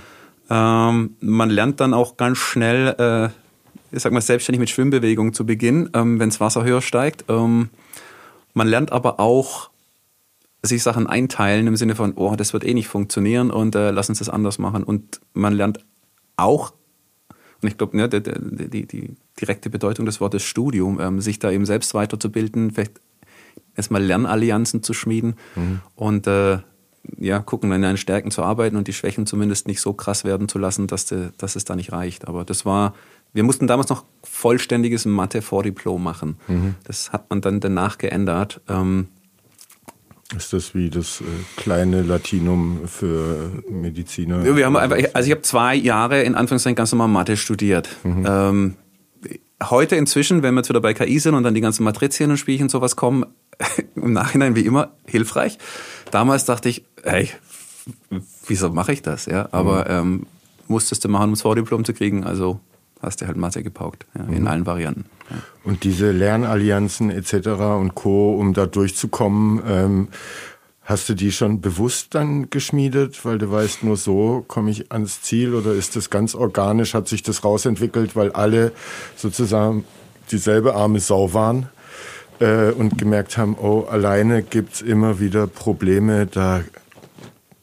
Ähm, 0.50 1.16
man 1.20 1.52
lernt 1.52 1.80
dann 1.80 1.94
auch 1.94 2.18
ganz 2.18 2.40
schnell, 2.40 2.96
äh, 2.98 3.96
ich 3.96 4.02
sag 4.02 4.12
mal, 4.13 4.22
selbstständig 4.22 4.62
mit 4.62 4.72
Schwimmbewegung 4.72 5.34
zu 5.34 5.46
beginnen, 5.46 5.92
ähm, 5.94 6.20
wenn 6.20 6.30
das 6.30 6.40
Wasser 6.40 6.63
höher 6.63 6.82
steigt. 6.82 7.26
Ähm, 7.28 7.70
man 8.56 8.68
lernt 8.68 8.92
aber 8.92 9.20
auch 9.20 9.70
sich 10.63 10.82
Sachen 10.82 11.06
einteilen 11.06 11.68
im 11.68 11.76
Sinne 11.76 11.94
von, 11.94 12.13
oh, 12.16 12.36
das 12.36 12.52
wird 12.52 12.63
eh 12.63 12.74
nicht 12.74 12.88
funktionieren 12.88 13.52
und 13.52 13.76
äh, 13.76 13.92
lass 13.92 14.10
uns 14.10 14.18
das 14.18 14.30
anders 14.30 14.58
machen. 14.58 14.84
Und 14.84 15.22
man 15.34 15.54
lernt 15.54 15.86
auch, 16.36 16.74
und 17.62 17.67
ich 17.67 17.78
glaube, 17.78 17.98
ne, 17.98 18.08
die, 18.10 18.22
die, 18.22 18.86
die, 18.86 19.15
direkte 19.39 19.70
Bedeutung 19.70 20.06
des 20.06 20.20
Wortes 20.20 20.43
Studium, 20.43 21.00
ähm, 21.00 21.22
sich 21.22 21.39
da 21.39 21.52
eben 21.52 21.65
selbst 21.65 21.93
weiterzubilden, 21.93 22.72
vielleicht 22.72 23.00
erstmal 23.76 24.04
Lernallianzen 24.04 24.84
zu 24.84 24.93
schmieden 24.93 25.36
mhm. 25.56 25.82
und 25.96 26.28
äh, 26.28 26.60
ja, 27.17 27.39
gucken, 27.39 27.72
an 27.72 27.82
deinen 27.82 27.98
Stärken 27.98 28.32
zu 28.32 28.43
arbeiten 28.43 28.76
und 28.76 28.88
die 28.88 28.93
Schwächen 28.93 29.26
zumindest 29.26 29.67
nicht 29.67 29.80
so 29.80 29.93
krass 29.93 30.24
werden 30.24 30.50
zu 30.50 30.60
lassen, 30.60 30.88
dass, 30.88 31.06
de, 31.06 31.30
dass 31.38 31.56
es 31.56 31.63
da 31.63 31.76
nicht 31.76 31.91
reicht. 31.91 32.28
Aber 32.28 32.43
das 32.43 32.65
war, 32.65 32.93
wir 33.34 33.43
mussten 33.43 33.67
damals 33.67 33.89
noch 33.89 34.04
vollständiges 34.24 35.06
Mathe-Vordiplom 35.06 36.04
machen. 36.04 36.38
Mhm. 36.48 36.76
Das 36.84 37.13
hat 37.13 37.30
man 37.30 37.41
dann 37.41 37.60
danach 37.60 37.98
geändert. 37.98 38.62
Ähm, 38.67 39.08
ist 40.36 40.52
das 40.52 40.76
wie 40.76 40.90
das 40.90 41.22
äh, 41.22 41.24
kleine 41.56 42.02
Latinum 42.02 42.88
für 42.88 43.63
Mediziner? 43.70 44.44
Wir 44.44 44.66
haben 44.66 44.76
einfach, 44.76 44.98
also 45.13 45.28
ich 45.28 45.32
habe 45.32 45.42
zwei 45.44 45.76
Jahre 45.76 46.24
in 46.24 46.36
Anführungszeichen 46.36 46.76
ganz 46.76 46.92
normal 46.92 47.08
Mathe 47.08 47.38
studiert. 47.38 47.90
Mhm. 48.04 48.26
Ähm, 48.28 48.76
heute 49.63 49.96
inzwischen, 49.96 50.44
wenn 50.44 50.54
wir 50.54 50.60
jetzt 50.60 50.70
wieder 50.70 50.82
bei 50.82 50.94
KI 50.94 51.20
sind 51.20 51.34
und 51.34 51.44
dann 51.44 51.54
die 51.54 51.62
ganzen 51.62 51.84
Matrizien 51.84 52.30
und 52.30 52.38
Spielchen 52.38 52.63
und 52.63 52.70
sowas 52.70 52.96
kommen, 52.96 53.26
im 53.96 54.13
Nachhinein 54.13 54.56
wie 54.56 54.66
immer 54.66 54.92
hilfreich. 55.06 55.58
Damals 56.12 56.46
dachte 56.46 56.70
ich, 56.70 56.84
hey, 57.04 57.30
wieso 58.48 58.70
mache 58.70 58.94
ich 58.94 59.02
das? 59.02 59.28
Ja, 59.28 59.48
aber 59.52 59.86
mhm. 59.86 60.16
ähm, 60.18 60.26
musstest 60.68 61.06
du 61.06 61.10
machen, 61.10 61.26
um 61.26 61.32
das 61.32 61.42
Vordiplom 61.42 61.86
zu 61.86 61.94
kriegen. 61.94 62.26
Also 62.26 62.60
hast 63.01 63.21
du 63.21 63.27
halt 63.27 63.38
Mathe 63.38 63.63
gepaukt, 63.63 64.05
ja, 64.15 64.23
in 64.25 64.41
mhm. 64.41 64.47
allen 64.47 64.65
Varianten. 64.65 65.05
Ja. 65.29 65.38
Und 65.63 65.83
diese 65.83 66.12
Lernallianzen 66.12 67.12
etc. 67.12 67.47
und 67.79 67.95
Co., 67.95 68.36
um 68.36 68.53
da 68.53 68.65
durchzukommen, 68.65 69.62
ähm, 69.67 70.07
hast 70.83 71.10
du 71.10 71.15
die 71.15 71.33
schon 71.33 71.60
bewusst 71.60 72.15
dann 72.15 72.49
geschmiedet, 72.49 73.25
weil 73.25 73.38
du 73.38 73.51
weißt, 73.51 73.83
nur 73.83 73.97
so 73.97 74.45
komme 74.47 74.71
ich 74.71 74.91
ans 74.91 75.21
Ziel 75.21 75.53
oder 75.53 75.73
ist 75.73 75.97
das 75.97 76.10
ganz 76.10 76.33
organisch, 76.33 76.93
hat 76.93 77.10
sich 77.10 77.23
das 77.23 77.43
rausentwickelt, 77.43 78.15
weil 78.15 78.31
alle 78.31 78.71
sozusagen 79.17 79.83
dieselbe 80.31 80.75
arme 80.75 80.99
Sau 80.99 81.33
waren? 81.33 81.67
Äh, 82.39 82.71
und 82.71 82.99
gemerkt 82.99 83.38
haben, 83.38 83.55
oh, 83.60 83.88
alleine 83.89 84.43
gibt's 84.43 84.81
immer 84.81 85.19
wieder 85.19 85.47
Probleme, 85.47 86.27
da 86.27 86.63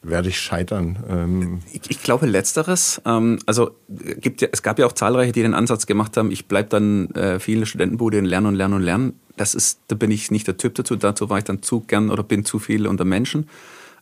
werde 0.09 0.29
ich 0.29 0.39
scheitern. 0.39 0.97
Ähm 1.09 1.59
ich, 1.71 1.81
ich, 1.89 2.03
glaube 2.03 2.25
letzteres. 2.25 3.01
Ähm, 3.05 3.39
also 3.45 3.71
gibt 3.87 4.41
ja, 4.41 4.47
es 4.51 4.63
gab 4.63 4.79
ja 4.79 4.85
auch 4.85 4.93
zahlreiche, 4.93 5.31
die 5.31 5.41
den 5.41 5.53
Ansatz 5.53 5.85
gemacht 5.85 6.17
haben, 6.17 6.31
ich 6.31 6.47
bleibe 6.47 6.69
dann 6.69 7.09
äh, 7.11 7.39
viel 7.39 7.65
Studentenbude 7.65 8.19
und 8.19 8.25
lernen 8.25 8.47
und 8.47 8.55
lernen 8.55 8.75
und 8.75 8.83
lernen. 8.83 9.19
Das 9.37 9.55
ist, 9.55 9.81
da 9.87 9.95
bin 9.95 10.11
ich 10.11 10.31
nicht 10.31 10.47
der 10.47 10.57
Typ 10.57 10.75
dazu. 10.75 10.95
Dazu 10.95 11.29
war 11.29 11.37
ich 11.37 11.43
dann 11.43 11.61
zu 11.61 11.81
gern 11.81 12.09
oder 12.09 12.23
bin 12.23 12.45
zu 12.45 12.59
viel 12.59 12.87
unter 12.87 13.05
Menschen. 13.05 13.49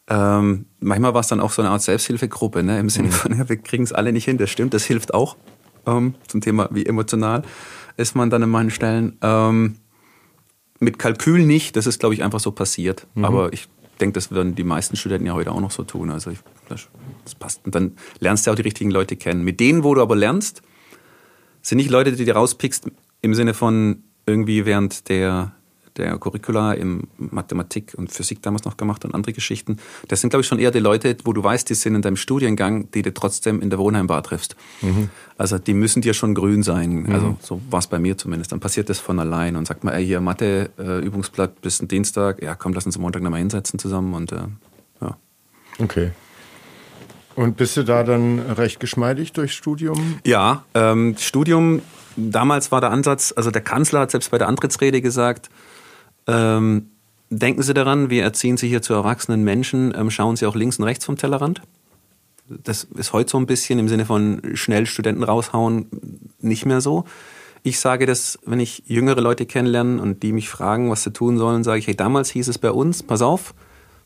Ähm, 0.08 0.66
manchmal 0.80 1.14
war 1.14 1.22
es 1.22 1.28
dann 1.28 1.40
auch 1.40 1.52
so 1.52 1.62
eine 1.62 1.72
Art 1.72 1.82
Selbsthilfegruppe, 1.82 2.62
ne? 2.62 2.80
im 2.80 2.90
Sinne 2.90 3.08
mhm. 3.08 3.12
von, 3.12 3.34
ja, 3.38 3.50
wir 3.50 3.58
kriegen 3.58 3.84
es 3.84 3.94
alle 3.94 4.12
nicht 4.12 4.26
hin. 4.26 4.38
Das 4.38 4.50
stimmt, 4.50 4.74
das 4.74 4.84
hilft 4.84 5.14
auch 5.14 5.38
ähm, 5.86 6.16
zum 6.28 6.42
Thema, 6.42 6.70
wie 6.72 6.86
emotional 6.86 7.44
ist 7.98 8.16
man 8.16 8.30
dann 8.30 8.42
in 8.42 8.50
manchen 8.50 8.72
Stellen. 8.72 9.18
Ähm, 9.22 9.76
mit 10.80 11.00
Kalkül 11.00 11.46
nicht, 11.46 11.76
das 11.76 11.88
ist, 11.88 12.00
glaube 12.00 12.16
ich, 12.16 12.24
einfach 12.24 12.40
so 12.40 12.52
passiert. 12.52 13.08
Mhm. 13.14 13.26
Aber 13.26 13.54
ich 13.54 13.68
denke, 14.00 14.14
das 14.14 14.32
würden 14.32 14.56
die 14.56 14.64
meisten 14.64 14.96
Studenten 14.96 15.28
ja 15.28 15.34
heute 15.34 15.52
auch 15.52 15.62
noch 15.62 15.72
so 15.72 15.84
tun. 15.84 16.10
Also 16.10 16.32
ich, 16.32 16.40
das, 16.70 16.88
das, 17.24 17.36
passt. 17.36 17.66
Und 17.66 17.76
dann 17.76 17.94
lernst 18.20 18.48
du 18.48 18.52
auch 18.52 18.56
die 18.56 18.62
richtigen 18.62 18.92
Leute 18.92 19.16
kennen. 19.16 19.44
Mit 19.44 19.60
denen, 19.60 19.84
wo 19.84 19.94
du 19.94 20.02
aber 20.02 20.16
lernst, 20.16 20.62
sind 21.62 21.78
nicht 21.78 21.90
Leute, 21.90 22.12
die 22.12 22.26
du 22.26 22.36
rauspickst 22.36 22.92
im 23.22 23.34
Sinne 23.34 23.54
von 23.54 24.04
irgendwie 24.26 24.66
während 24.66 25.10
der 25.10 25.54
der 25.98 26.18
Curricula 26.18 26.74
im 26.74 27.08
Mathematik 27.18 27.94
und 27.98 28.12
Physik 28.12 28.42
damals 28.42 28.66
noch 28.66 28.78
gemacht 28.78 29.06
und 29.06 29.14
andere 29.14 29.34
Geschichten. 29.34 29.78
Das 30.08 30.22
sind, 30.22 30.30
glaube 30.30 30.42
ich, 30.42 30.48
schon 30.48 30.60
eher 30.60 30.72
die 30.72 30.80
Leute, 30.80 31.16
wo 31.24 31.34
du 31.34 31.44
weißt, 31.44 31.70
die 31.70 31.76
sind 31.76 31.96
in 31.96 32.02
deinem 32.02 32.18
Studiengang, 32.18 32.90
die 32.92 33.02
du 33.02 33.14
trotzdem 33.14 33.62
in 33.62 33.70
der 33.70 33.80
Wohnheimbar 33.80 34.24
triffst. 34.24 34.56
Mhm. 34.82 35.10
Also 35.38 35.58
die 35.58 35.74
müssen 35.74 36.02
dir 36.02 36.14
schon 36.14 36.36
grün 36.36 36.64
sein. 36.64 37.04
Mhm. 37.04 37.12
Also 37.12 37.38
so 37.42 37.62
war 37.70 37.80
es 37.80 37.88
bei 37.88 38.00
mir 38.00 38.18
zumindest. 38.18 38.52
Dann 38.52 38.60
passiert 38.60 38.90
das 38.90 39.00
von 39.00 39.20
allein 39.20 39.56
und 39.56 39.68
sagt 39.68 39.84
man, 39.84 39.94
ey, 39.94 40.06
hier 40.06 40.22
Mathe-Übungsblatt 40.22 41.52
äh, 41.52 41.60
bis 41.62 41.80
Dienstag, 41.80 42.42
ja 42.42 42.56
komm, 42.56 42.74
lass 42.74 42.86
uns 42.86 42.96
am 42.96 43.02
Montag 43.02 43.22
nochmal 43.22 43.40
hinsetzen 43.40 43.80
zusammen 43.80 44.14
und 44.14 44.32
äh, 44.32 44.42
ja. 45.02 45.18
Okay. 45.80 46.12
Und 47.36 47.58
bist 47.58 47.78
du 47.78 47.84
da 47.84 48.04
dann 48.04 48.40
recht 48.40 48.80
geschmeidig 48.80 49.34
durchs 49.34 49.56
Studium? 49.56 50.20
Ja, 50.26 50.66
ähm, 50.76 51.16
Studium, 51.18 51.82
damals 52.16 52.72
war 52.72 52.80
der 52.80 52.92
Ansatz, 52.92 53.34
also 53.36 53.50
der 53.50 53.62
Kanzler 53.62 54.02
hat 54.02 54.12
selbst 54.12 54.30
bei 54.30 54.38
der 54.38 54.48
Antrittsrede 54.48 55.02
gesagt, 55.02 55.50
ähm, 56.28 56.90
denken 57.30 57.64
Sie 57.64 57.74
daran, 57.74 58.10
wir 58.10 58.24
erziehen 58.24 58.58
Sie 58.58 58.68
hier 58.68 58.82
zu 58.82 58.94
erwachsenen 58.94 59.44
Menschen, 59.44 59.94
ähm, 59.96 60.10
schauen 60.10 60.36
Sie 60.36 60.46
auch 60.46 60.56
links 60.56 60.78
und 60.80 60.86
rechts 60.86 61.06
vom 61.06 61.18
Tellerrand. 61.18 61.62
Das 62.48 62.84
ist 62.84 63.14
heute 63.14 63.32
so 63.32 63.38
ein 63.38 63.46
bisschen 63.46 63.80
im 63.80 63.88
Sinne 63.88 64.06
von 64.06 64.42
schnell 64.54 64.86
Studenten 64.86 65.24
raushauen 65.24 65.88
nicht 66.40 66.66
mehr 66.66 66.82
so. 66.82 67.06
Ich 67.66 67.80
sage 67.80 68.06
das, 68.06 68.38
wenn 68.46 68.60
ich 68.60 68.84
jüngere 68.86 69.22
Leute 69.22 69.46
kennenlerne 69.46 70.02
und 70.02 70.22
die 70.22 70.34
mich 70.34 70.50
fragen, 70.50 70.92
was 70.92 71.04
sie 71.04 71.14
tun 71.14 71.38
sollen, 71.38 71.64
sage 71.64 71.80
ich, 71.80 71.88
hey, 71.88 71.96
damals 71.96 72.30
hieß 72.32 72.50
es 72.50 72.58
bei 72.58 72.72
uns, 72.72 73.04
pass 73.04 73.22
auf, 73.22 73.54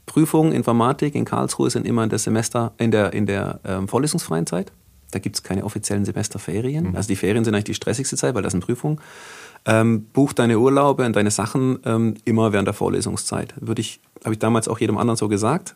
Prüfungen 0.06 0.53
Informatik 0.53 1.15
in 1.15 1.25
Karlsruhe 1.25 1.69
sind 1.69 1.86
immer 1.86 2.03
in 2.03 2.10
der 2.10 2.19
Semester, 2.19 2.73
in 2.77 2.91
der, 2.91 3.13
in 3.13 3.25
der 3.25 3.60
ähm, 3.65 3.88
vorlesungsfreien 3.88 4.45
Zeit. 4.45 4.71
Da 5.12 5.19
gibt 5.19 5.36
es 5.36 5.43
keine 5.43 5.63
offiziellen 5.63 6.06
Semesterferien. 6.06 6.89
Mhm. 6.89 6.95
Also 6.95 7.08
die 7.08 7.15
Ferien 7.15 7.43
sind 7.43 7.56
eigentlich 7.56 7.65
die 7.65 7.73
stressigste 7.73 8.15
Zeit, 8.15 8.36
weil 8.36 8.43
das 8.43 8.51
sind 8.51 8.63
Prüfungen. 8.63 8.99
Ähm, 9.69 10.06
buch 10.13 10.32
deine 10.32 10.58
Urlaube 10.60 11.06
und 11.06 11.15
deine 11.15 11.30
Sachen 11.30 11.80
ähm, 11.84 12.15
immer 12.23 12.53
während 12.53 12.67
der 12.67 12.73
Vorlesungszeit. 12.73 13.53
Würde 13.60 13.82
ich, 13.82 13.99
habe 14.23 14.34
ich 14.34 14.39
damals 14.39 14.69
auch 14.69 14.80
jedem 14.80 14.97
anderen 14.97 15.17
so 15.17 15.27
gesagt. 15.27 15.75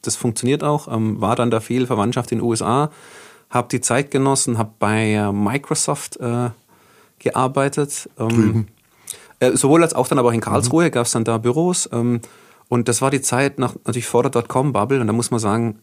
Das 0.00 0.16
funktioniert 0.16 0.64
auch. 0.64 0.90
Ähm, 0.90 1.20
war 1.20 1.36
dann 1.36 1.50
da 1.50 1.60
viel 1.60 1.86
Verwandtschaft 1.86 2.32
in 2.32 2.38
den 2.38 2.44
USA, 2.44 2.90
habe 3.50 3.68
die 3.68 3.82
Zeit 3.82 4.10
genossen, 4.10 4.56
habe 4.56 4.72
bei 4.78 5.12
äh, 5.12 5.30
Microsoft 5.30 6.18
äh, 6.20 6.50
gearbeitet. 7.18 8.08
Ähm, 8.18 8.66
äh, 9.40 9.52
sowohl 9.52 9.82
als 9.82 9.94
auch 9.94 10.08
dann 10.08 10.18
aber 10.18 10.28
auch 10.28 10.34
in 10.34 10.40
Karlsruhe 10.40 10.86
mhm. 10.86 10.90
gab 10.90 11.06
es 11.06 11.12
dann 11.12 11.24
da 11.24 11.36
Büros. 11.36 11.88
Ähm, 11.92 12.20
und 12.68 12.88
das 12.88 13.02
war 13.02 13.10
die 13.10 13.20
Zeit 13.20 13.58
nach 13.58 13.74
natürlich 13.84 14.06
vor 14.06 14.22
der 14.22 14.30
Dotcom-Bubble. 14.30 15.00
Und 15.00 15.06
da 15.06 15.12
muss 15.12 15.30
man 15.30 15.40
sagen, 15.40 15.80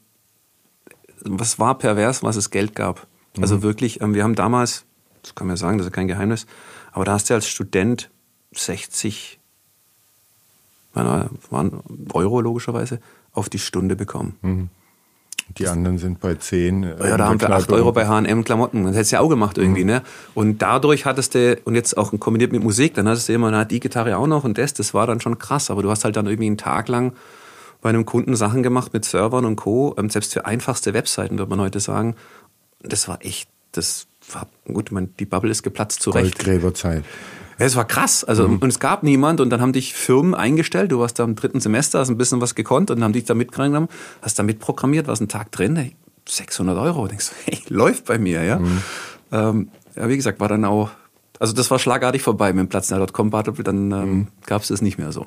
was 1.21 1.59
war 1.59 1.77
pervers, 1.77 2.23
was 2.23 2.35
es 2.35 2.49
Geld 2.49 2.75
gab. 2.75 3.07
Also 3.39 3.57
mhm. 3.57 3.61
wirklich, 3.63 4.01
ähm, 4.01 4.13
wir 4.13 4.23
haben 4.23 4.35
damals, 4.35 4.85
das 5.21 5.35
kann 5.35 5.47
man 5.47 5.55
ja 5.55 5.59
sagen, 5.59 5.77
das 5.77 5.87
ist 5.87 5.93
kein 5.93 6.07
Geheimnis, 6.07 6.45
aber 6.95 7.03
da 7.03 7.11
hast 7.11 7.29
du 7.29 7.33
als 7.33 7.45
Student 7.45 8.09
60 8.53 9.37
waren 10.93 11.83
Euro 12.13 12.39
logischerweise 12.39 13.01
auf 13.33 13.49
die 13.49 13.59
Stunde 13.59 13.97
bekommen. 13.97 14.37
Mhm. 14.41 14.69
Die 15.57 15.67
anderen 15.67 15.97
sind 15.97 16.21
bei 16.21 16.35
10. 16.35 16.83
Äh, 16.83 17.09
ja, 17.09 17.17
da 17.17 17.27
haben 17.27 17.41
wir 17.41 17.49
8 17.49 17.69
Euro 17.73 17.91
bei 17.91 18.07
H&M 18.07 18.45
Klamotten. 18.45 18.85
Das 18.85 18.95
hättest 18.95 19.11
du 19.11 19.15
ja 19.17 19.19
auch 19.19 19.27
gemacht 19.27 19.57
irgendwie, 19.57 19.81
mhm. 19.81 19.89
ne? 19.89 20.03
Und 20.35 20.61
dadurch 20.61 21.05
hattest 21.05 21.35
du, 21.35 21.59
und 21.65 21.75
jetzt 21.75 21.97
auch 21.97 22.17
kombiniert 22.17 22.53
mit 22.53 22.63
Musik, 22.63 22.93
dann 22.93 23.09
hattest 23.09 23.27
du 23.27 23.33
immer, 23.33 23.51
na, 23.51 23.65
die 23.65 23.81
Gitarre 23.81 24.17
auch 24.17 24.25
noch 24.25 24.45
und 24.45 24.57
das, 24.57 24.73
das 24.73 24.93
war 24.93 25.05
dann 25.05 25.19
schon 25.19 25.37
krass. 25.37 25.69
Aber 25.69 25.83
du 25.83 25.91
hast 25.91 26.05
halt 26.05 26.15
dann 26.15 26.27
irgendwie 26.27 26.47
einen 26.47 26.57
Tag 26.57 26.87
lang 26.87 27.11
bei 27.81 27.89
einem 27.89 28.05
Kunden 28.05 28.37
Sachen 28.37 28.63
gemacht 28.63 28.93
mit 28.93 29.03
Servern 29.03 29.43
und 29.43 29.57
Co. 29.57 29.93
Ähm, 29.97 30.09
selbst 30.09 30.31
für 30.31 30.45
einfachste 30.45 30.93
Webseiten, 30.93 31.37
würde 31.37 31.49
man 31.49 31.59
heute 31.59 31.81
sagen. 31.81 32.15
Das 32.79 33.09
war 33.09 33.23
echt, 33.23 33.49
das 33.73 34.07
war, 34.31 34.47
gut, 34.65 34.91
man, 34.91 35.13
die 35.19 35.25
Bubble 35.25 35.51
ist 35.51 35.63
geplatzt 35.63 36.01
zurecht. 36.01 36.37
Goldgräberzeit. 36.37 37.03
Ja, 37.57 37.65
es 37.65 37.75
war 37.75 37.85
krass. 37.85 38.23
Also, 38.23 38.47
mhm. 38.47 38.57
und 38.57 38.69
es 38.69 38.79
gab 38.79 39.03
niemand 39.03 39.39
und 39.39 39.49
dann 39.49 39.61
haben 39.61 39.73
dich 39.73 39.93
Firmen 39.93 40.35
eingestellt. 40.35 40.91
Du 40.91 40.99
warst 40.99 41.19
da 41.19 41.23
im 41.23 41.35
dritten 41.35 41.59
Semester, 41.59 41.99
hast 41.99 42.09
ein 42.09 42.17
bisschen 42.17 42.41
was 42.41 42.55
gekonnt 42.55 42.91
und 42.91 42.97
dann 42.97 43.05
haben 43.05 43.13
dich 43.13 43.25
da 43.25 43.33
mitgenommen, 43.33 43.87
hast 44.21 44.37
da 44.37 44.43
mitprogrammiert, 44.43 45.07
warst 45.07 45.21
einen 45.21 45.29
Tag 45.29 45.51
drin, 45.51 45.75
hey, 45.75 45.95
600 46.27 46.77
Euro. 46.77 47.07
denkst 47.07 47.29
du, 47.29 47.35
hey, 47.51 47.61
läuft 47.69 48.05
bei 48.05 48.17
mir, 48.17 48.43
ja. 48.43 48.59
Mhm. 48.59 48.81
Ähm, 49.31 49.69
ja, 49.95 50.09
wie 50.09 50.15
gesagt, 50.17 50.39
war 50.39 50.49
dann 50.49 50.65
auch, 50.65 50.89
also 51.39 51.53
das 51.53 51.71
war 51.71 51.79
schlagartig 51.79 52.21
vorbei 52.21 52.51
mit 52.53 52.65
dem 52.65 52.69
Platz.com 52.69 53.29
Battle, 53.29 53.53
dann 53.63 53.91
ähm, 53.91 54.13
mhm. 54.13 54.27
gab 54.45 54.61
es 54.61 54.69
das 54.69 54.81
nicht 54.81 54.97
mehr 54.97 55.11
so. 55.11 55.25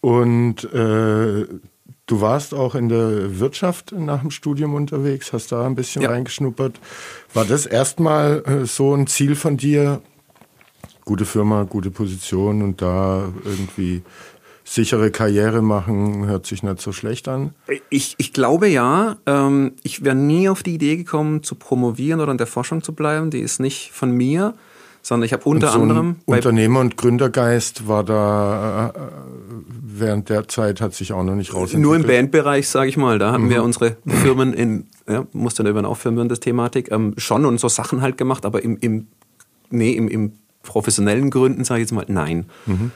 Und 0.00 0.64
äh, 0.72 1.46
Du 2.06 2.20
warst 2.20 2.52
auch 2.52 2.74
in 2.74 2.88
der 2.88 3.38
Wirtschaft 3.38 3.92
nach 3.92 4.20
dem 4.20 4.30
Studium 4.30 4.74
unterwegs, 4.74 5.32
hast 5.32 5.52
da 5.52 5.64
ein 5.64 5.76
bisschen 5.76 6.02
ja. 6.02 6.10
reingeschnuppert. 6.10 6.80
War 7.32 7.44
das 7.44 7.64
erstmal 7.64 8.42
äh, 8.44 8.66
so 8.66 8.94
ein 8.94 9.06
Ziel 9.06 9.36
von 9.36 9.56
dir? 9.56 10.02
Gute 11.04 11.24
Firma, 11.24 11.64
gute 11.64 11.90
Position 11.90 12.62
und 12.62 12.82
da 12.82 13.32
irgendwie 13.44 14.02
sichere 14.64 15.10
Karriere 15.10 15.62
machen, 15.62 16.26
hört 16.26 16.46
sich 16.46 16.62
nicht 16.62 16.80
so 16.80 16.92
schlecht 16.92 17.28
an. 17.28 17.54
Ich, 17.90 18.14
ich 18.18 18.32
glaube 18.32 18.68
ja. 18.68 19.16
Ähm, 19.26 19.72
ich 19.82 20.04
wäre 20.04 20.14
nie 20.14 20.48
auf 20.48 20.62
die 20.62 20.74
Idee 20.74 20.96
gekommen, 20.96 21.42
zu 21.42 21.54
promovieren 21.56 22.20
oder 22.20 22.32
in 22.32 22.38
der 22.38 22.46
Forschung 22.46 22.82
zu 22.82 22.94
bleiben. 22.94 23.30
Die 23.30 23.40
ist 23.40 23.60
nicht 23.60 23.90
von 23.92 24.12
mir 24.12 24.54
sondern 25.02 25.26
ich 25.26 25.32
habe 25.32 25.44
unter 25.44 25.72
so 25.72 25.80
anderem. 25.80 26.16
Unternehmer- 26.26 26.80
und 26.80 26.96
Gründergeist 26.96 27.88
war 27.88 28.04
da 28.04 28.88
äh, 28.88 29.00
während 29.98 30.28
der 30.28 30.48
Zeit 30.48 30.80
hat 30.80 30.94
sich 30.94 31.12
auch 31.12 31.22
noch 31.22 31.34
nicht 31.34 31.52
rausentwickelt. 31.52 31.82
Nur 31.82 31.96
im 31.96 32.06
Bandbereich, 32.06 32.68
sage 32.68 32.88
ich 32.88 32.96
mal. 32.96 33.18
Da 33.18 33.32
hatten 33.32 33.44
mhm. 33.44 33.50
wir 33.50 33.62
unsere 33.62 33.96
Firmen 34.06 34.52
in, 34.52 34.86
ja, 35.08 35.26
musste 35.32 35.64
dann 35.64 35.84
auch 35.84 35.96
Firmen 35.96 36.28
das 36.28 36.40
Thematik, 36.40 36.90
ähm, 36.90 37.14
schon 37.18 37.44
und 37.44 37.58
so 37.58 37.68
Sachen 37.68 38.00
halt 38.00 38.16
gemacht, 38.16 38.46
aber 38.46 38.62
im, 38.62 38.76
im, 38.78 39.08
nee, 39.70 39.92
im, 39.92 40.08
im 40.08 40.32
professionellen 40.62 41.30
Gründen, 41.30 41.64
sage 41.64 41.80
ich 41.80 41.86
jetzt 41.86 41.92
mal, 41.92 42.04
nein. 42.08 42.46
Mhm. 42.66 42.92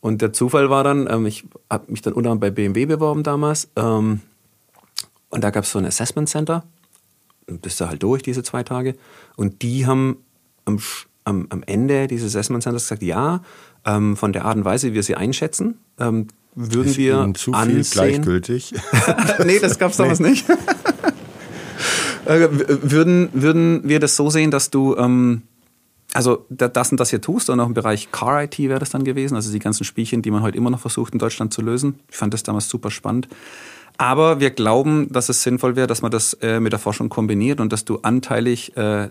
Und 0.00 0.22
der 0.22 0.32
Zufall 0.32 0.70
war 0.70 0.82
dann, 0.82 1.08
ähm, 1.10 1.26
ich 1.26 1.44
habe 1.68 1.90
mich 1.90 2.02
dann 2.02 2.14
unter 2.14 2.30
anderem 2.30 2.40
bei 2.40 2.50
BMW 2.50 2.86
beworben 2.86 3.22
damals. 3.22 3.68
Ähm, 3.76 4.20
und 5.28 5.44
da 5.44 5.50
gab 5.50 5.64
es 5.64 5.72
so 5.72 5.78
ein 5.78 5.86
Assessment 5.86 6.28
Center. 6.28 6.64
Und 7.46 7.62
bist 7.62 7.80
du 7.80 7.86
halt 7.86 8.02
durch, 8.02 8.22
diese 8.22 8.42
zwei 8.42 8.62
Tage. 8.62 8.96
Und 9.36 9.62
die 9.62 9.86
haben 9.86 10.18
am 10.64 10.78
am, 11.24 11.46
am 11.50 11.62
Ende 11.66 12.06
dieses 12.06 12.34
Assessment 12.34 12.62
Centers 12.62 12.84
gesagt, 12.84 13.02
ja, 13.02 13.42
ähm, 13.84 14.16
von 14.16 14.32
der 14.32 14.44
Art 14.44 14.56
und 14.56 14.64
Weise, 14.64 14.88
wie 14.90 14.94
wir 14.94 15.02
sie 15.02 15.14
einschätzen, 15.16 15.78
ähm, 15.98 16.28
würden 16.54 16.88
Ist 16.90 16.98
wir 16.98 17.20
Ihnen 17.22 17.34
zu 17.34 17.52
viel 17.52 17.60
ansehen. 17.60 17.90
gleichgültig. 17.92 18.74
nee, 19.44 19.58
das 19.60 19.78
gab's 19.78 19.96
damals 19.98 20.20
nicht. 20.20 20.46
Äh, 22.26 22.48
würden, 22.50 23.28
würden 23.32 23.80
wir 23.84 23.98
das 24.00 24.16
so 24.16 24.30
sehen, 24.30 24.50
dass 24.50 24.70
du 24.70 24.96
ähm, 24.96 25.42
also 26.12 26.44
da- 26.50 26.68
das 26.68 26.90
und 26.90 26.98
das 27.00 27.10
hier 27.10 27.20
tust 27.20 27.48
und 27.50 27.58
auch 27.60 27.66
im 27.66 27.74
Bereich 27.74 28.10
Car 28.12 28.42
IT 28.44 28.58
wäre 28.58 28.78
das 28.78 28.90
dann 28.90 29.04
gewesen, 29.04 29.36
also 29.36 29.50
die 29.52 29.58
ganzen 29.58 29.84
Spielchen, 29.84 30.22
die 30.22 30.30
man 30.30 30.42
heute 30.42 30.56
immer 30.58 30.70
noch 30.70 30.80
versucht 30.80 31.12
in 31.12 31.18
Deutschland 31.18 31.54
zu 31.54 31.62
lösen. 31.62 32.00
Ich 32.10 32.16
fand 32.16 32.34
das 32.34 32.42
damals 32.42 32.68
super 32.68 32.90
spannend. 32.90 33.28
Aber 33.96 34.40
wir 34.40 34.50
glauben, 34.50 35.10
dass 35.12 35.28
es 35.28 35.42
sinnvoll 35.42 35.76
wäre, 35.76 35.86
dass 35.86 36.02
man 36.02 36.10
das 36.10 36.34
äh, 36.42 36.58
mit 36.60 36.72
der 36.72 36.78
Forschung 36.80 37.08
kombiniert 37.10 37.60
und 37.60 37.72
dass 37.72 37.84
du 37.84 37.98
anteilig 38.02 38.76
äh, 38.76 39.08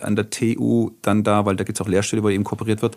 an 0.00 0.16
der 0.16 0.30
TU 0.30 0.90
dann 1.02 1.24
da, 1.24 1.44
weil 1.46 1.56
da 1.56 1.64
gibt 1.64 1.78
es 1.78 1.84
auch 1.84 1.88
Lehrstühle, 1.88 2.22
wo 2.22 2.28
eben 2.28 2.44
kooperiert 2.44 2.82
wird, 2.82 2.96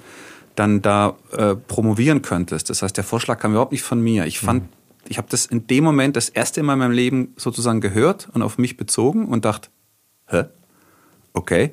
dann 0.55 0.81
da 0.81 1.15
äh, 1.31 1.55
promovieren 1.55 2.21
könntest. 2.21 2.69
Das 2.69 2.81
heißt, 2.81 2.97
der 2.97 3.03
Vorschlag 3.03 3.39
kam 3.39 3.51
überhaupt 3.51 3.71
nicht 3.71 3.83
von 3.83 4.01
mir. 4.01 4.25
Ich 4.25 4.39
fand, 4.39 4.63
ich 5.07 5.17
habe 5.17 5.27
das 5.29 5.45
in 5.45 5.67
dem 5.67 5.83
Moment 5.83 6.15
das 6.15 6.29
erste 6.29 6.61
Mal 6.63 6.73
in 6.73 6.79
meinem 6.79 6.91
Leben 6.91 7.33
sozusagen 7.37 7.81
gehört 7.81 8.29
und 8.33 8.41
auf 8.41 8.57
mich 8.57 8.77
bezogen 8.77 9.27
und 9.27 9.45
dachte, 9.45 9.69
hä? 10.27 10.45
Okay. 11.33 11.71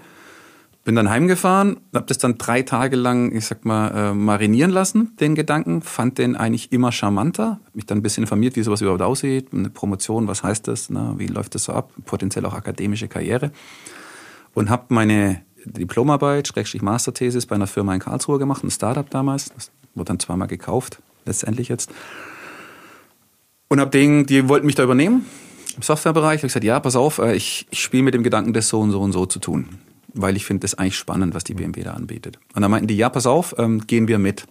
Bin 0.85 0.95
dann 0.95 1.11
heimgefahren, 1.11 1.79
habe 1.93 2.07
das 2.07 2.19
dann 2.19 2.39
drei 2.39 2.63
Tage 2.63 2.95
lang, 2.95 3.35
ich 3.35 3.45
sag 3.47 3.65
mal, 3.65 3.89
äh, 3.89 4.15
marinieren 4.15 4.71
lassen, 4.71 5.17
den 5.19 5.35
Gedanken, 5.35 5.83
fand 5.83 6.19
den 6.19 6.37
eigentlich 6.37 6.71
immer 6.71 6.93
charmanter, 6.93 7.59
hab 7.67 7.75
mich 7.75 7.87
dann 7.87 7.99
ein 7.99 8.03
bisschen 8.03 8.23
informiert, 8.23 8.55
wie 8.55 8.63
sowas 8.63 8.83
überhaupt 8.83 9.03
aussieht, 9.03 9.49
eine 9.53 9.69
Promotion, 9.69 10.29
was 10.29 10.45
heißt 10.45 10.69
das, 10.69 10.89
ne? 10.89 11.15
wie 11.17 11.27
läuft 11.27 11.57
das 11.57 11.65
so 11.65 11.73
ab, 11.73 11.91
potenziell 12.05 12.47
auch 12.47 12.55
akademische 12.55 13.09
Karriere 13.09 13.51
und 14.57 14.71
habe 14.71 14.87
meine 14.89 15.43
Diplomarbeit, 15.67 16.49
Schrägstrich 16.49 16.81
Masterthesis 16.81 17.45
bei 17.45 17.55
einer 17.55 17.67
Firma 17.67 17.93
in 17.93 18.01
Karlsruhe 18.01 18.39
gemacht, 18.39 18.65
ein 18.65 18.71
Startup 18.71 19.09
damals, 19.09 19.53
das 19.55 19.71
wurde 19.95 20.07
dann 20.07 20.19
zweimal 20.19 20.49
gekauft, 20.49 21.03
letztendlich 21.27 21.69
jetzt. 21.69 21.93
Und 23.69 23.81
hab 23.81 23.91
den, 23.91 24.25
die 24.25 24.49
wollten 24.49 24.65
mich 24.65 24.75
da 24.75 24.83
übernehmen 24.83 25.27
im 25.77 25.83
Softwarebereich. 25.83 26.41
Hab 26.41 26.45
ich 26.45 26.53
gesagt, 26.55 26.65
ja, 26.65 26.81
pass 26.81 26.97
auf, 26.97 27.19
äh, 27.19 27.35
ich, 27.35 27.67
ich 27.71 27.83
spiele 27.83 28.03
mit 28.03 28.15
dem 28.15 28.23
Gedanken, 28.23 28.55
das 28.55 28.69
so 28.69 28.81
und 28.81 28.93
so 28.93 29.01
und 29.01 29.13
so 29.13 29.27
zu 29.27 29.41
tun. 29.41 29.69
Weil 30.15 30.37
ich 30.37 30.47
finde 30.47 30.63
das 30.63 30.75
eigentlich 30.75 30.97
spannend, 30.97 31.35
was 31.35 31.45
die 31.45 31.55
BMW 31.55 31.83
da 31.83 31.93
anbietet. 31.93 32.39
Und 32.55 32.63
dann 32.63 32.71
meinten 32.71 32.87
die, 32.87 32.97
ja, 32.97 33.11
pass 33.11 33.27
auf, 33.27 33.57
ähm, 33.59 33.87
gehen 33.87 34.09
wir 34.09 34.19
mit. 34.19 34.47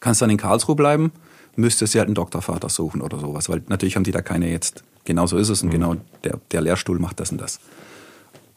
Kannst 0.00 0.20
dann 0.20 0.28
in 0.28 0.36
Karlsruhe 0.36 0.76
bleiben, 0.76 1.12
müsstest 1.54 1.94
du 1.94 1.98
halt 1.98 2.08
einen 2.08 2.14
Doktorvater 2.14 2.68
suchen 2.68 3.00
oder 3.00 3.18
sowas. 3.18 3.48
Weil 3.48 3.62
natürlich 3.68 3.96
haben 3.96 4.04
die 4.04 4.10
da 4.10 4.20
keine 4.20 4.50
jetzt, 4.50 4.84
genau 5.04 5.26
so 5.26 5.38
ist 5.38 5.48
es 5.48 5.62
und 5.62 5.70
genau 5.70 5.96
der, 6.24 6.40
der 6.50 6.60
Lehrstuhl 6.60 6.98
macht 6.98 7.20
das 7.20 7.32
und 7.32 7.40
das. 7.40 7.60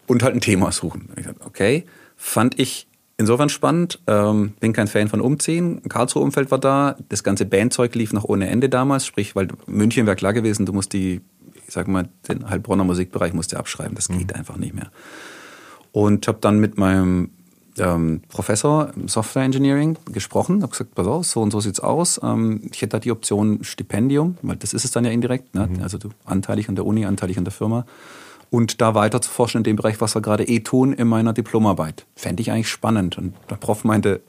Und 0.09 0.23
halt 0.23 0.33
ein 0.33 0.41
Thema 0.41 0.71
suchen. 0.71 1.09
Ich 1.17 1.25
dachte, 1.25 1.45
okay, 1.45 1.85
fand 2.17 2.59
ich 2.59 2.87
insofern 3.17 3.47
spannend. 3.49 3.99
Ähm, 4.07 4.53
bin 4.59 4.73
kein 4.73 4.87
Fan 4.87 5.07
von 5.07 5.21
Umziehen. 5.21 5.83
Karlsruhe 5.87 6.23
Umfeld 6.23 6.49
war 6.49 6.57
da. 6.57 6.97
Das 7.09 7.23
ganze 7.23 7.45
Bandzeug 7.45 7.93
lief 7.93 8.11
noch 8.11 8.23
ohne 8.23 8.49
Ende 8.49 8.69
damals. 8.69 9.05
Sprich, 9.05 9.35
weil 9.35 9.49
München 9.67 10.07
wäre 10.07 10.15
klar 10.15 10.33
gewesen, 10.33 10.65
du 10.65 10.73
musst 10.73 10.93
die, 10.93 11.21
ich 11.67 11.73
sag 11.75 11.87
mal, 11.87 12.09
den 12.27 12.49
Heilbronner 12.49 12.85
Musikbereich 12.85 13.33
musst 13.33 13.51
du 13.51 13.57
abschreiben. 13.57 13.93
Das 13.93 14.07
geht 14.07 14.33
einfach 14.33 14.57
nicht 14.57 14.73
mehr. 14.73 14.89
Und 15.91 16.27
habe 16.27 16.39
dann 16.41 16.59
mit 16.59 16.79
meinem 16.79 17.29
ähm, 17.77 18.21
Professor 18.29 18.91
im 18.95 19.07
Software 19.07 19.43
Engineering 19.43 19.95
gesprochen, 20.11 20.63
habe 20.63 20.71
gesagt, 20.71 20.95
pass 20.95 21.05
auf, 21.05 21.25
so 21.27 21.41
und 21.41 21.51
so 21.51 21.59
sieht's 21.59 21.79
aus. 21.79 22.19
Ähm, 22.23 22.61
ich 22.71 22.81
hätte 22.81 22.93
da 22.93 22.99
die 22.99 23.11
Option 23.11 23.63
Stipendium, 23.63 24.37
weil 24.41 24.55
das 24.55 24.73
ist 24.73 24.85
es 24.85 24.91
dann 24.91 25.05
ja 25.05 25.11
indirekt, 25.11 25.53
ne? 25.53 25.69
also 25.83 25.99
du 25.99 26.09
anteilig 26.25 26.67
an 26.67 26.73
der 26.73 26.87
Uni, 26.87 27.05
anteilig 27.05 27.37
an 27.37 27.43
der 27.43 27.53
Firma. 27.53 27.85
Und 28.49 28.81
da 28.81 28.95
weiter 28.95 29.21
zu 29.21 29.29
forschen 29.29 29.59
in 29.59 29.63
dem 29.63 29.75
Bereich, 29.75 30.01
was 30.01 30.15
wir 30.15 30.21
gerade 30.21 30.43
eh 30.43 30.61
tun 30.61 30.93
in 30.93 31.07
meiner 31.07 31.33
Diplomarbeit. 31.33 32.05
Fände 32.15 32.41
ich 32.41 32.51
eigentlich 32.51 32.69
spannend. 32.69 33.17
Und 33.17 33.35
der 33.49 33.55
Prof 33.57 33.83
meinte, 33.83 34.21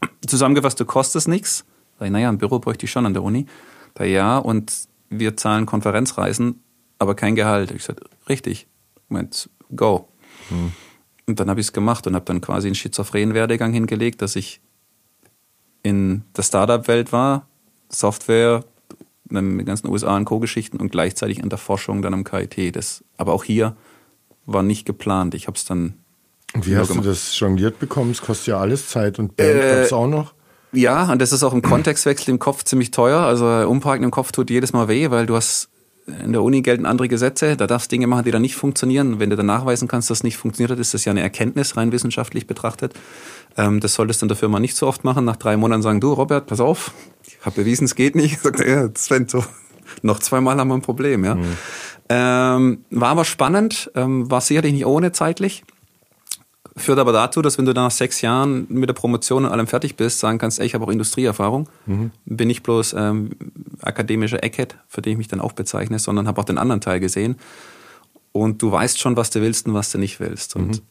zusammengefasst, 0.26 0.78
du 0.78 0.84
kostest 0.84 1.28
nichts. 1.28 1.64
Sag 1.98 2.06
ich, 2.06 2.12
naja, 2.12 2.28
ein 2.28 2.38
Büro 2.38 2.58
bräuchte 2.58 2.84
ich 2.84 2.90
schon 2.90 3.06
an 3.06 3.14
der 3.14 3.22
Uni. 3.22 3.46
Da 3.94 4.04
ja, 4.04 4.36
und 4.36 4.72
wir 5.08 5.36
zahlen 5.36 5.64
Konferenzreisen, 5.64 6.62
aber 6.98 7.14
kein 7.14 7.34
Gehalt. 7.34 7.70
Ich 7.70 7.84
sagte, 7.84 8.04
richtig. 8.28 8.66
Moment, 9.08 9.48
go. 9.74 10.08
Und 11.26 11.40
dann 11.40 11.48
habe 11.50 11.60
ich 11.60 11.66
es 11.66 11.72
gemacht 11.72 12.06
und 12.06 12.14
habe 12.14 12.24
dann 12.24 12.40
quasi 12.40 12.68
einen 12.68 12.74
schizophrenen 12.74 13.34
Werdegang 13.34 13.72
hingelegt, 13.72 14.22
dass 14.22 14.36
ich 14.36 14.60
in 15.82 16.24
der 16.36 16.42
Startup-Welt 16.42 17.12
war, 17.12 17.48
Software, 17.88 18.64
mit 19.28 19.60
den 19.60 19.64
ganzen 19.66 19.88
USA 19.88 20.16
und 20.16 20.24
Co-Geschichten 20.24 20.78
und 20.78 20.90
gleichzeitig 20.90 21.38
in 21.38 21.48
der 21.48 21.58
Forschung 21.58 22.02
dann 22.02 22.14
am 22.14 22.24
KIT. 22.24 22.74
Das, 22.76 23.04
aber 23.16 23.32
auch 23.32 23.44
hier 23.44 23.76
war 24.46 24.62
nicht 24.62 24.86
geplant. 24.86 25.34
Ich 25.34 25.46
habe 25.46 25.56
es 25.56 25.64
dann 25.64 25.94
Und 26.54 26.66
wie 26.66 26.76
hast 26.76 26.88
du 26.88 26.94
gemacht. 26.94 27.08
das 27.08 27.38
jongliert 27.38 27.78
bekommen? 27.78 28.10
Es 28.12 28.20
kostet 28.22 28.48
ja 28.48 28.58
alles 28.58 28.88
Zeit 28.88 29.18
und 29.18 29.36
Band 29.36 29.50
Äh, 29.62 29.80
gab's 29.80 29.92
auch 29.92 30.06
noch. 30.08 30.34
Ja, 30.72 31.10
und 31.10 31.20
das 31.22 31.32
ist 31.32 31.42
auch 31.42 31.52
im 31.54 31.62
Kontextwechsel 31.62 32.30
im 32.30 32.38
Kopf 32.38 32.64
ziemlich 32.64 32.90
teuer. 32.90 33.20
Also 33.20 33.46
Umparken 33.68 34.04
im 34.04 34.10
Kopf 34.10 34.32
tut 34.32 34.50
jedes 34.50 34.72
Mal 34.72 34.88
weh, 34.88 35.10
weil 35.10 35.26
du 35.26 35.34
hast 35.36 35.68
in 36.22 36.32
der 36.32 36.42
Uni 36.42 36.62
gelten 36.62 36.86
andere 36.86 37.08
Gesetze, 37.08 37.56
da 37.56 37.66
darfst 37.66 37.90
du 37.90 37.94
Dinge 37.96 38.06
machen, 38.06 38.24
die 38.24 38.30
dann 38.30 38.42
nicht 38.42 38.54
funktionieren. 38.54 39.18
Wenn 39.18 39.30
du 39.30 39.34
dann 39.36 39.46
nachweisen 39.46 39.88
kannst, 39.88 40.08
dass 40.08 40.18
es 40.18 40.22
nicht 40.24 40.36
funktioniert 40.36 40.70
hat, 40.70 40.78
ist 40.78 40.94
das 40.94 41.04
ja 41.04 41.10
eine 41.10 41.20
Erkenntnis, 41.20 41.76
rein 41.76 41.90
wissenschaftlich 41.90 42.46
betrachtet. 42.46 42.94
Ähm, 43.56 43.80
das 43.80 43.94
solltest 43.94 44.22
du 44.22 44.26
in 44.26 44.28
der 44.28 44.36
Firma 44.36 44.60
nicht 44.60 44.76
so 44.76 44.86
oft 44.86 45.02
machen. 45.02 45.24
Nach 45.24 45.34
drei 45.34 45.56
Monaten 45.56 45.82
sagen, 45.82 46.00
du 46.00 46.12
Robert, 46.12 46.46
pass 46.46 46.60
auf, 46.60 46.92
habe 47.46 47.62
bewiesen, 47.62 47.84
es 47.84 47.94
geht 47.94 48.14
nicht. 48.14 48.40
Sagt 48.42 48.60
er, 48.60 48.82
ja, 48.82 48.90
Sven, 48.94 49.28
so, 49.28 49.44
noch 50.02 50.18
zweimal 50.18 50.58
haben 50.58 50.68
wir 50.68 50.74
ein 50.74 50.82
Problem. 50.82 51.24
Ja. 51.24 51.38
Ähm, 52.08 52.84
war 52.90 53.08
aber 53.08 53.24
spannend, 53.24 53.90
ähm, 53.94 54.30
war 54.30 54.40
sicherlich 54.40 54.72
nicht 54.72 54.86
ohne 54.86 55.12
zeitlich. 55.12 55.64
Führt 56.78 56.98
aber 56.98 57.12
dazu, 57.12 57.40
dass 57.40 57.56
wenn 57.56 57.64
du 57.64 57.72
nach 57.72 57.90
sechs 57.90 58.20
Jahren 58.20 58.66
mit 58.68 58.88
der 58.88 58.94
Promotion 58.94 59.46
und 59.46 59.50
allem 59.50 59.66
fertig 59.66 59.96
bist, 59.96 60.18
sagen 60.18 60.36
kannst, 60.36 60.60
ey, 60.60 60.66
ich 60.66 60.74
habe 60.74 60.84
auch 60.84 60.90
Industrieerfahrung, 60.90 61.70
bin 62.26 62.48
nicht 62.48 62.62
bloß 62.62 62.94
ähm, 62.98 63.30
akademischer 63.80 64.44
Eckhead, 64.44 64.76
für 64.86 65.00
den 65.00 65.12
ich 65.12 65.18
mich 65.18 65.28
dann 65.28 65.40
auch 65.40 65.52
bezeichne, 65.52 65.98
sondern 65.98 66.28
habe 66.28 66.38
auch 66.38 66.44
den 66.44 66.58
anderen 66.58 66.82
Teil 66.82 67.00
gesehen. 67.00 67.36
Und 68.32 68.60
du 68.60 68.70
weißt 68.70 69.00
schon, 69.00 69.16
was 69.16 69.30
du 69.30 69.40
willst 69.40 69.66
und 69.66 69.72
was 69.72 69.90
du 69.90 69.96
nicht 69.96 70.20
willst. 70.20 70.54
Und 70.54 70.82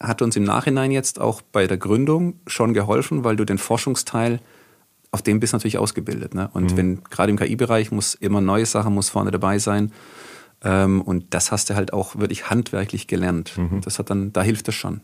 hat 0.00 0.22
uns 0.22 0.34
im 0.36 0.44
Nachhinein 0.44 0.90
jetzt 0.90 1.20
auch 1.20 1.42
bei 1.42 1.66
der 1.66 1.76
Gründung 1.76 2.40
schon 2.46 2.72
geholfen, 2.72 3.22
weil 3.22 3.36
du 3.36 3.44
den 3.44 3.58
Forschungsteil, 3.58 4.40
auf 5.12 5.22
dem 5.22 5.40
bist 5.40 5.52
du 5.52 5.56
natürlich 5.56 5.78
ausgebildet. 5.78 6.34
Ne? 6.34 6.50
Und 6.52 6.76
wenn 6.76 7.02
gerade 7.04 7.30
im 7.30 7.38
KI-Bereich 7.38 7.90
muss 7.90 8.14
immer 8.14 8.40
neue 8.40 8.66
Sachen, 8.66 8.94
muss 8.94 9.08
vorne 9.08 9.30
dabei 9.30 9.58
sein. 9.58 9.92
Ähm, 10.62 11.02
und 11.02 11.34
das 11.34 11.50
hast 11.52 11.70
du 11.70 11.74
halt 11.74 11.92
auch 11.92 12.16
wirklich 12.16 12.50
handwerklich 12.50 13.06
gelernt. 13.06 13.54
Und 13.72 13.86
Das 13.86 13.98
hat 13.98 14.10
dann, 14.10 14.32
da 14.32 14.42
hilft 14.42 14.68
es 14.68 14.74
schon. 14.74 15.00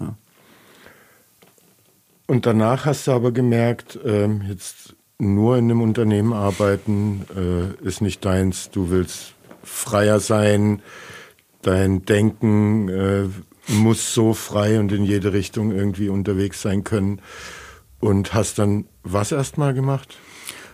Ja. 0.00 0.14
Und 2.26 2.44
danach 2.44 2.84
hast 2.84 3.06
du 3.06 3.12
aber 3.12 3.32
gemerkt, 3.32 3.98
ähm, 4.04 4.42
jetzt 4.46 4.94
nur 5.18 5.56
in 5.56 5.64
einem 5.64 5.80
Unternehmen 5.80 6.32
arbeiten 6.32 7.24
äh, 7.34 7.84
ist 7.84 8.00
nicht 8.02 8.24
deins. 8.24 8.70
Du 8.70 8.90
willst 8.90 9.34
freier 9.64 10.20
sein. 10.20 10.82
Dein 11.62 12.04
Denken 12.04 12.88
äh, 12.88 13.24
muss 13.68 14.14
so 14.14 14.34
frei 14.34 14.78
und 14.78 14.92
in 14.92 15.04
jede 15.04 15.32
Richtung 15.32 15.72
irgendwie 15.72 16.08
unterwegs 16.08 16.62
sein 16.62 16.84
können. 16.84 17.20
Und 18.00 18.32
hast 18.34 18.58
dann 18.58 18.84
was 19.02 19.32
erstmal 19.32 19.74
gemacht? 19.74 20.16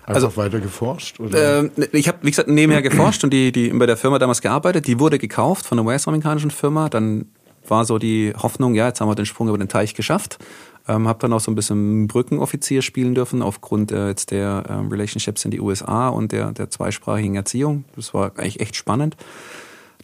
Einfach 0.07 0.15
Also- 0.25 0.37
weiter 0.37 0.61
geforscht? 0.61 1.19
Oder? 1.21 1.61
Ähm, 1.61 1.71
ich 1.93 2.09
habe, 2.09 2.19
wie 2.23 2.31
gesagt, 2.31 2.49
nebenher 2.49 2.83
geforscht 2.83 3.25
und 3.25 3.31
die, 3.31 3.53
die 3.53 3.71
bei 3.71 3.87
der 3.87 3.97
Firma 3.97 4.19
damals 4.19 4.43
gearbeitet. 4.43 4.87
Die 4.87 5.01
wurde 5.01 5.19
gekauft 5.19 5.65
von 5.65 5.79
einer 5.79 5.89
US-amerikanischen 5.89 6.51
Firma. 6.51 6.89
Dann 6.91 7.27
war 7.67 7.87
so 7.87 7.99
die 7.99 8.35
Hoffnung, 8.37 8.75
ja, 8.75 8.89
jetzt 8.89 9.01
haben 9.01 9.09
wir 9.09 9.15
den 9.15 9.25
Sprung 9.25 9.49
über 9.49 9.57
den 9.57 9.69
Teich 9.69 9.95
geschafft. 9.95 10.39
Ähm, 10.87 11.09
habe 11.09 11.19
dann 11.21 11.33
auch 11.33 11.41
so 11.41 11.51
ein 11.51 11.55
bisschen 11.55 12.07
Brückenoffizier 12.09 12.83
spielen 12.83 13.15
dürfen 13.15 13.41
aufgrund 13.41 13.91
äh, 13.91 14.09
jetzt 14.09 14.31
der 14.31 14.65
ähm, 14.69 14.89
Relationships 14.89 15.43
in 15.47 15.51
die 15.51 15.61
USA 15.61 16.11
und 16.11 16.31
der, 16.33 16.53
der 16.53 16.69
zweisprachigen 16.69 17.37
Erziehung. 17.37 17.85
Das 17.97 18.13
war 18.13 18.33
eigentlich 18.37 18.61
echt 18.61 18.77
spannend. 18.77 19.17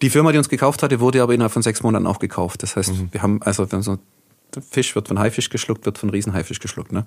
Die 0.00 0.08
Firma, 0.08 0.32
die 0.32 0.38
uns 0.38 0.48
gekauft 0.48 0.82
hatte, 0.82 0.98
wurde 1.00 1.22
aber 1.22 1.34
innerhalb 1.34 1.52
von 1.52 1.60
sechs 1.60 1.82
Monaten 1.82 2.06
auch 2.06 2.18
gekauft. 2.18 2.62
Das 2.62 2.76
heißt, 2.76 3.12
wir 3.12 3.20
haben, 3.22 3.42
also 3.42 3.70
wir 3.70 3.76
haben 3.76 3.82
so 3.82 3.98
Fisch 4.70 4.94
wird 4.94 5.08
von 5.08 5.18
Haifisch 5.18 5.50
geschluckt, 5.50 5.86
wird 5.86 5.98
von 5.98 6.10
Riesenhaifisch 6.10 6.60
geschluckt. 6.60 6.92
Ne? 6.92 7.06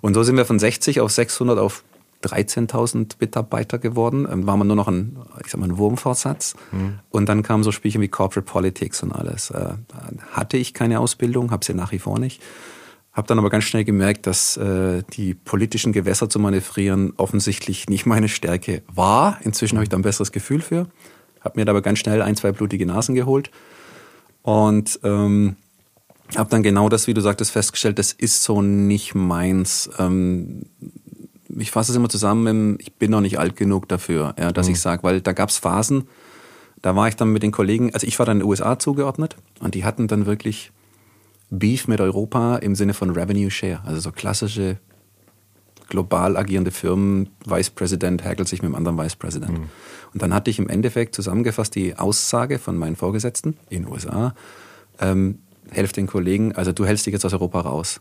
Und 0.00 0.14
so 0.14 0.22
sind 0.22 0.36
wir 0.36 0.44
von 0.44 0.58
60 0.58 1.00
auf 1.00 1.10
600 1.10 1.58
auf 1.58 1.84
13.000 2.22 3.16
Mitarbeiter 3.20 3.78
geworden. 3.78 4.26
Ähm, 4.30 4.46
waren 4.46 4.58
wir 4.58 4.64
nur 4.64 4.76
noch 4.76 4.88
ein, 4.88 5.18
ich 5.44 5.50
sag 5.50 5.60
mal, 5.60 5.68
ein 5.68 5.78
Wurmfortsatz. 5.78 6.54
Und 7.10 7.28
dann 7.28 7.42
kamen 7.42 7.62
so 7.62 7.72
Spielchen 7.72 8.00
wie 8.00 8.08
Corporate 8.08 8.50
Politics 8.50 9.02
und 9.02 9.12
alles. 9.12 9.50
Äh, 9.50 9.74
da 9.88 10.08
hatte 10.32 10.56
ich 10.56 10.74
keine 10.74 11.00
Ausbildung, 11.00 11.50
habe 11.50 11.64
sie 11.64 11.74
nach 11.74 11.92
wie 11.92 11.98
vor 11.98 12.18
nicht. 12.18 12.42
Habe 13.12 13.28
dann 13.28 13.38
aber 13.38 13.48
ganz 13.48 13.64
schnell 13.64 13.84
gemerkt, 13.84 14.26
dass 14.26 14.58
äh, 14.58 15.02
die 15.14 15.32
politischen 15.32 15.92
Gewässer 15.92 16.28
zu 16.28 16.38
manövrieren 16.38 17.14
offensichtlich 17.16 17.88
nicht 17.88 18.04
meine 18.04 18.28
Stärke 18.28 18.82
war. 18.92 19.38
Inzwischen 19.42 19.76
habe 19.76 19.84
ich 19.84 19.88
da 19.88 19.96
ein 19.96 20.02
besseres 20.02 20.32
Gefühl 20.32 20.60
für. 20.60 20.86
Habe 21.40 21.58
mir 21.58 21.64
da 21.64 21.72
aber 21.72 21.80
ganz 21.80 21.98
schnell 21.98 22.20
ein, 22.20 22.36
zwei 22.36 22.52
blutige 22.52 22.84
Nasen 22.84 23.14
geholt. 23.14 23.50
Und 24.42 25.00
ähm, 25.02 25.56
habe 26.34 26.50
dann 26.50 26.62
genau 26.62 26.88
das, 26.88 27.06
wie 27.06 27.14
du 27.14 27.20
sagtest, 27.20 27.52
festgestellt, 27.52 27.98
das 27.98 28.12
ist 28.12 28.42
so 28.42 28.62
nicht 28.62 29.14
meins. 29.14 29.88
Ähm, 29.98 30.66
ich 31.48 31.70
fasse 31.70 31.92
es 31.92 31.96
immer 31.96 32.08
zusammen, 32.08 32.78
ich 32.80 32.94
bin 32.94 33.10
noch 33.10 33.20
nicht 33.20 33.38
alt 33.38 33.56
genug 33.56 33.88
dafür, 33.88 34.34
ja, 34.38 34.52
dass 34.52 34.68
ich 34.68 34.80
sage, 34.80 35.02
weil 35.02 35.20
da 35.20 35.32
gab 35.32 35.48
es 35.48 35.58
Phasen, 35.58 36.08
da 36.82 36.96
war 36.96 37.08
ich 37.08 37.16
dann 37.16 37.32
mit 37.32 37.42
den 37.42 37.52
Kollegen, 37.52 37.94
also 37.94 38.06
ich 38.06 38.18
war 38.18 38.26
dann 38.26 38.38
in 38.38 38.40
den 38.40 38.48
USA 38.48 38.78
zugeordnet 38.78 39.36
und 39.60 39.74
die 39.74 39.84
hatten 39.84 40.08
dann 40.08 40.26
wirklich 40.26 40.72
Beef 41.50 41.86
mit 41.86 42.00
Europa 42.00 42.56
im 42.56 42.74
Sinne 42.74 42.92
von 42.92 43.10
Revenue 43.10 43.50
Share, 43.50 43.80
also 43.84 44.00
so 44.00 44.12
klassische 44.12 44.78
global 45.88 46.36
agierende 46.36 46.72
Firmen, 46.72 47.28
Vice 47.44 47.70
President 47.70 48.24
häkelt 48.24 48.48
sich 48.48 48.60
mit 48.60 48.66
einem 48.66 48.74
anderen 48.74 48.98
Vice 48.98 49.16
President. 49.16 49.52
Mhm. 49.52 49.68
Und 50.12 50.22
dann 50.22 50.34
hatte 50.34 50.50
ich 50.50 50.58
im 50.58 50.68
Endeffekt 50.68 51.14
zusammengefasst 51.14 51.74
die 51.74 51.96
Aussage 51.96 52.58
von 52.58 52.76
meinen 52.76 52.96
Vorgesetzten 52.96 53.56
in 53.68 53.84
den 53.84 53.92
USA, 53.92 54.34
ähm, 55.00 55.38
helf 55.70 55.92
den 55.92 56.06
Kollegen, 56.06 56.54
also 56.54 56.72
du 56.72 56.84
hältst 56.84 57.06
dich 57.06 57.12
jetzt 57.12 57.24
aus 57.24 57.32
Europa 57.32 57.60
raus. 57.60 58.00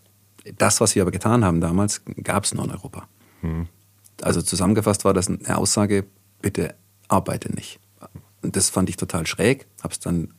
Das, 0.58 0.80
was 0.82 0.95
wir 0.95 1.01
aber 1.01 1.12
getan 1.12 1.43
haben 1.43 1.62
damals, 1.62 2.04
gab 2.23 2.43
es 2.43 2.54
nur 2.54 2.65
in 2.65 2.71
Europa. 2.71 3.08
Mhm. 3.41 3.67
Also 4.21 4.41
zusammengefasst 4.41 5.06
war 5.06 5.13
das 5.13 5.28
eine 5.28 5.58
Aussage, 5.58 6.06
bitte 6.41 6.75
arbeite 7.08 7.54
nicht. 7.54 7.80
Und 8.41 8.56
das 8.56 8.69
fand 8.69 8.89
ich 8.89 8.97
total 8.97 9.25
schräg, 9.25 9.65
habe 9.82 9.93
es 9.93 9.99
dann 9.99 10.34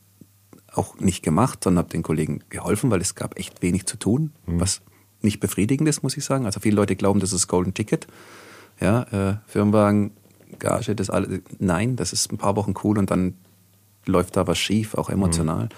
auch 0.73 0.99
nicht 0.99 1.23
gemacht, 1.23 1.63
sondern 1.63 1.83
habe 1.83 1.91
den 1.91 2.03
Kollegen 2.03 2.43
geholfen, 2.49 2.89
weil 2.91 3.01
es 3.01 3.15
gab 3.15 3.37
echt 3.37 3.61
wenig 3.61 3.85
zu 3.85 3.97
tun, 3.97 4.31
mhm. 4.45 4.59
was 4.59 4.81
nicht 5.21 5.39
befriedigend 5.39 5.89
ist, 5.89 6.03
muss 6.03 6.15
ich 6.15 6.23
sagen. 6.23 6.45
Also 6.45 6.59
viele 6.59 6.75
Leute 6.75 6.95
glauben, 6.95 7.19
das 7.19 7.33
ist 7.33 7.47
Golden 7.47 7.73
Ticket. 7.73 8.07
Ja, 8.79 9.03
äh, 9.03 9.37
Firmenwagen, 9.47 10.11
Gage, 10.59 10.95
das 10.95 11.09
alles. 11.09 11.41
Nein, 11.59 11.95
das 11.95 12.13
ist 12.13 12.31
ein 12.31 12.37
paar 12.37 12.55
Wochen 12.55 12.75
cool 12.83 12.97
und 12.97 13.09
dann 13.11 13.33
läuft 14.05 14.37
da 14.37 14.47
was 14.47 14.57
schief, 14.57 14.93
auch 14.95 15.09
emotional. 15.09 15.65
Mhm. 15.65 15.69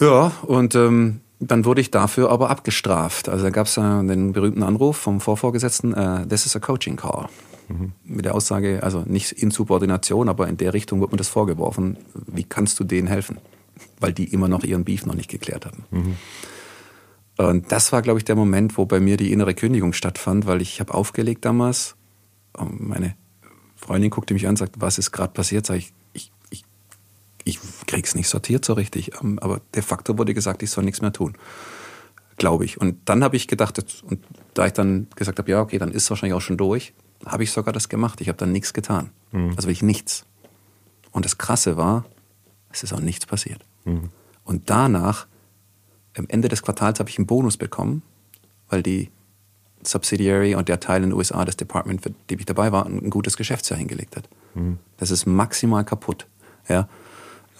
Ja, 0.00 0.32
und 0.42 0.74
ähm, 0.74 1.20
dann 1.40 1.64
wurde 1.64 1.80
ich 1.80 1.90
dafür 1.90 2.30
aber 2.30 2.50
abgestraft. 2.50 3.28
Also 3.28 3.44
da 3.44 3.50
gab 3.50 3.66
es 3.66 3.76
äh, 3.76 3.80
den 3.80 4.32
berühmten 4.32 4.62
Anruf 4.62 4.96
vom 4.96 5.20
Vorvorgesetzten, 5.20 5.94
äh, 5.94 6.26
this 6.26 6.46
is 6.46 6.56
a 6.56 6.60
coaching 6.60 6.96
call. 6.96 7.28
Mhm. 7.68 7.92
Mit 8.04 8.24
der 8.24 8.34
Aussage, 8.34 8.82
also 8.82 9.02
nicht 9.06 9.32
in 9.32 9.50
Subordination, 9.50 10.28
aber 10.28 10.48
in 10.48 10.56
der 10.56 10.74
Richtung 10.74 11.00
wird 11.00 11.12
mir 11.12 11.18
das 11.18 11.28
vorgeworfen, 11.28 11.98
wie 12.26 12.44
kannst 12.44 12.80
du 12.80 12.84
denen 12.84 13.08
helfen? 13.08 13.38
Weil 14.00 14.12
die 14.12 14.24
immer 14.24 14.48
noch 14.48 14.64
ihren 14.64 14.84
Beef 14.84 15.06
noch 15.06 15.14
nicht 15.14 15.30
geklärt 15.30 15.66
hatten. 15.66 15.84
Mhm. 15.90 16.16
Und 17.38 17.72
das 17.72 17.90
war, 17.92 18.02
glaube 18.02 18.18
ich, 18.18 18.24
der 18.24 18.36
Moment, 18.36 18.76
wo 18.76 18.84
bei 18.84 19.00
mir 19.00 19.16
die 19.16 19.32
innere 19.32 19.54
Kündigung 19.54 19.94
stattfand, 19.94 20.46
weil 20.46 20.60
ich 20.60 20.78
habe 20.80 20.92
aufgelegt 20.92 21.44
damals. 21.44 21.96
Meine 22.58 23.14
Freundin 23.76 24.10
guckte 24.10 24.34
mich 24.34 24.44
an 24.44 24.50
und 24.50 24.56
sagt, 24.56 24.80
was 24.80 24.98
ist 24.98 25.10
gerade 25.10 25.32
passiert? 25.32 25.64
Sag 25.64 25.76
ich, 25.76 25.94
ich 27.44 27.58
krieg's 27.86 28.14
nicht 28.14 28.28
sortiert 28.28 28.64
so 28.64 28.74
richtig. 28.74 29.12
Ähm, 29.22 29.38
aber 29.38 29.60
de 29.74 29.82
facto 29.82 30.18
wurde 30.18 30.34
gesagt, 30.34 30.62
ich 30.62 30.70
soll 30.70 30.84
nichts 30.84 31.00
mehr 31.00 31.12
tun. 31.12 31.34
Glaube 32.36 32.64
ich. 32.64 32.80
Und 32.80 32.96
dann 33.04 33.22
habe 33.22 33.36
ich 33.36 33.48
gedacht, 33.48 33.84
und 34.04 34.24
da 34.54 34.66
ich 34.66 34.72
dann 34.72 35.08
gesagt 35.14 35.38
habe, 35.38 35.50
ja, 35.50 35.60
okay, 35.60 35.78
dann 35.78 35.90
ist 35.90 36.04
es 36.04 36.10
wahrscheinlich 36.10 36.34
auch 36.34 36.40
schon 36.40 36.56
durch, 36.56 36.94
habe 37.26 37.42
ich 37.42 37.52
sogar 37.52 37.72
das 37.72 37.88
gemacht. 37.88 38.20
Ich 38.20 38.28
habe 38.28 38.38
dann 38.38 38.52
nichts 38.52 38.72
getan. 38.72 39.10
Mhm. 39.32 39.50
Also 39.50 39.68
wirklich 39.68 39.82
nichts. 39.82 40.24
Und 41.12 41.24
das 41.24 41.38
Krasse 41.38 41.76
war, 41.76 42.04
es 42.70 42.82
ist 42.82 42.92
auch 42.92 43.00
nichts 43.00 43.26
passiert. 43.26 43.64
Mhm. 43.84 44.10
Und 44.44 44.70
danach 44.70 45.26
am 46.16 46.26
Ende 46.28 46.48
des 46.48 46.62
Quartals 46.62 46.98
habe 46.98 47.10
ich 47.10 47.18
einen 47.18 47.26
Bonus 47.26 47.56
bekommen, 47.56 48.02
weil 48.68 48.82
die 48.82 49.10
Subsidiary 49.82 50.54
und 50.54 50.68
der 50.68 50.80
Teil 50.80 51.02
in 51.02 51.10
den 51.10 51.16
USA, 51.16 51.44
das 51.44 51.56
Department, 51.56 52.02
für 52.02 52.10
die 52.28 52.34
ich 52.34 52.46
dabei 52.46 52.72
war, 52.72 52.86
ein 52.86 53.10
gutes 53.10 53.36
Geschäftsjahr 53.36 53.78
hingelegt 53.78 54.16
hat. 54.16 54.28
Mhm. 54.54 54.78
Das 54.98 55.10
ist 55.10 55.26
maximal 55.26 55.84
kaputt. 55.84 56.26
Ja. 56.68 56.88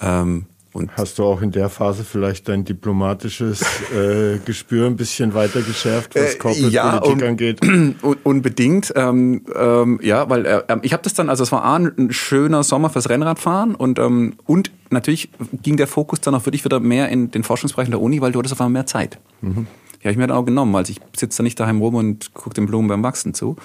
Ähm, 0.00 0.46
und 0.72 0.96
Hast 0.96 1.18
du 1.18 1.24
auch 1.24 1.42
in 1.42 1.50
der 1.50 1.68
Phase 1.68 2.04
vielleicht 2.04 2.48
dein 2.48 2.64
diplomatisches 2.64 3.62
äh, 3.92 4.38
Gespür 4.44 4.86
ein 4.86 4.96
bisschen 4.96 5.34
weiter 5.34 5.62
geschärft, 5.62 6.14
was 6.14 6.34
äh, 6.34 6.38
Corporate 6.38 6.72
ja, 6.72 7.00
Politik 7.00 7.28
angeht? 7.28 7.60
Un 7.64 7.96
unbedingt, 8.22 8.92
ähm, 8.94 9.44
ähm, 9.52 9.98
ja, 10.00 10.30
weil 10.30 10.46
äh, 10.46 10.62
ich 10.82 10.92
habe 10.92 11.02
das 11.02 11.14
dann, 11.14 11.28
also 11.28 11.42
es 11.42 11.50
war 11.50 11.64
ein 11.64 12.12
schöner 12.12 12.62
Sommer 12.62 12.88
fürs 12.88 13.08
Rennradfahren 13.08 13.74
und 13.74 13.98
ähm, 13.98 14.34
und 14.46 14.70
natürlich 14.90 15.30
ging 15.60 15.76
der 15.76 15.88
Fokus 15.88 16.20
dann 16.20 16.36
auch 16.36 16.46
wirklich 16.46 16.64
wieder 16.64 16.78
mehr 16.78 17.08
in 17.08 17.32
den 17.32 17.42
Forschungsbereichen 17.42 17.90
der 17.90 18.00
Uni, 18.00 18.20
weil 18.20 18.30
du 18.30 18.38
hattest 18.38 18.52
auf 18.52 18.60
einmal 18.60 18.82
mehr 18.82 18.86
Zeit. 18.86 19.18
Mhm. 19.40 19.66
Die 19.94 20.04
habe 20.04 20.12
ich 20.12 20.18
mir 20.18 20.28
dann 20.28 20.36
auch 20.36 20.44
genommen, 20.44 20.72
weil 20.72 20.88
ich 20.88 21.00
sitze 21.16 21.38
da 21.38 21.42
nicht 21.42 21.58
daheim 21.58 21.80
rum 21.80 21.96
und 21.96 22.32
gucke 22.32 22.54
den 22.54 22.66
Blumen 22.66 22.86
beim 22.86 23.02
Wachsen 23.02 23.34
zu. 23.34 23.56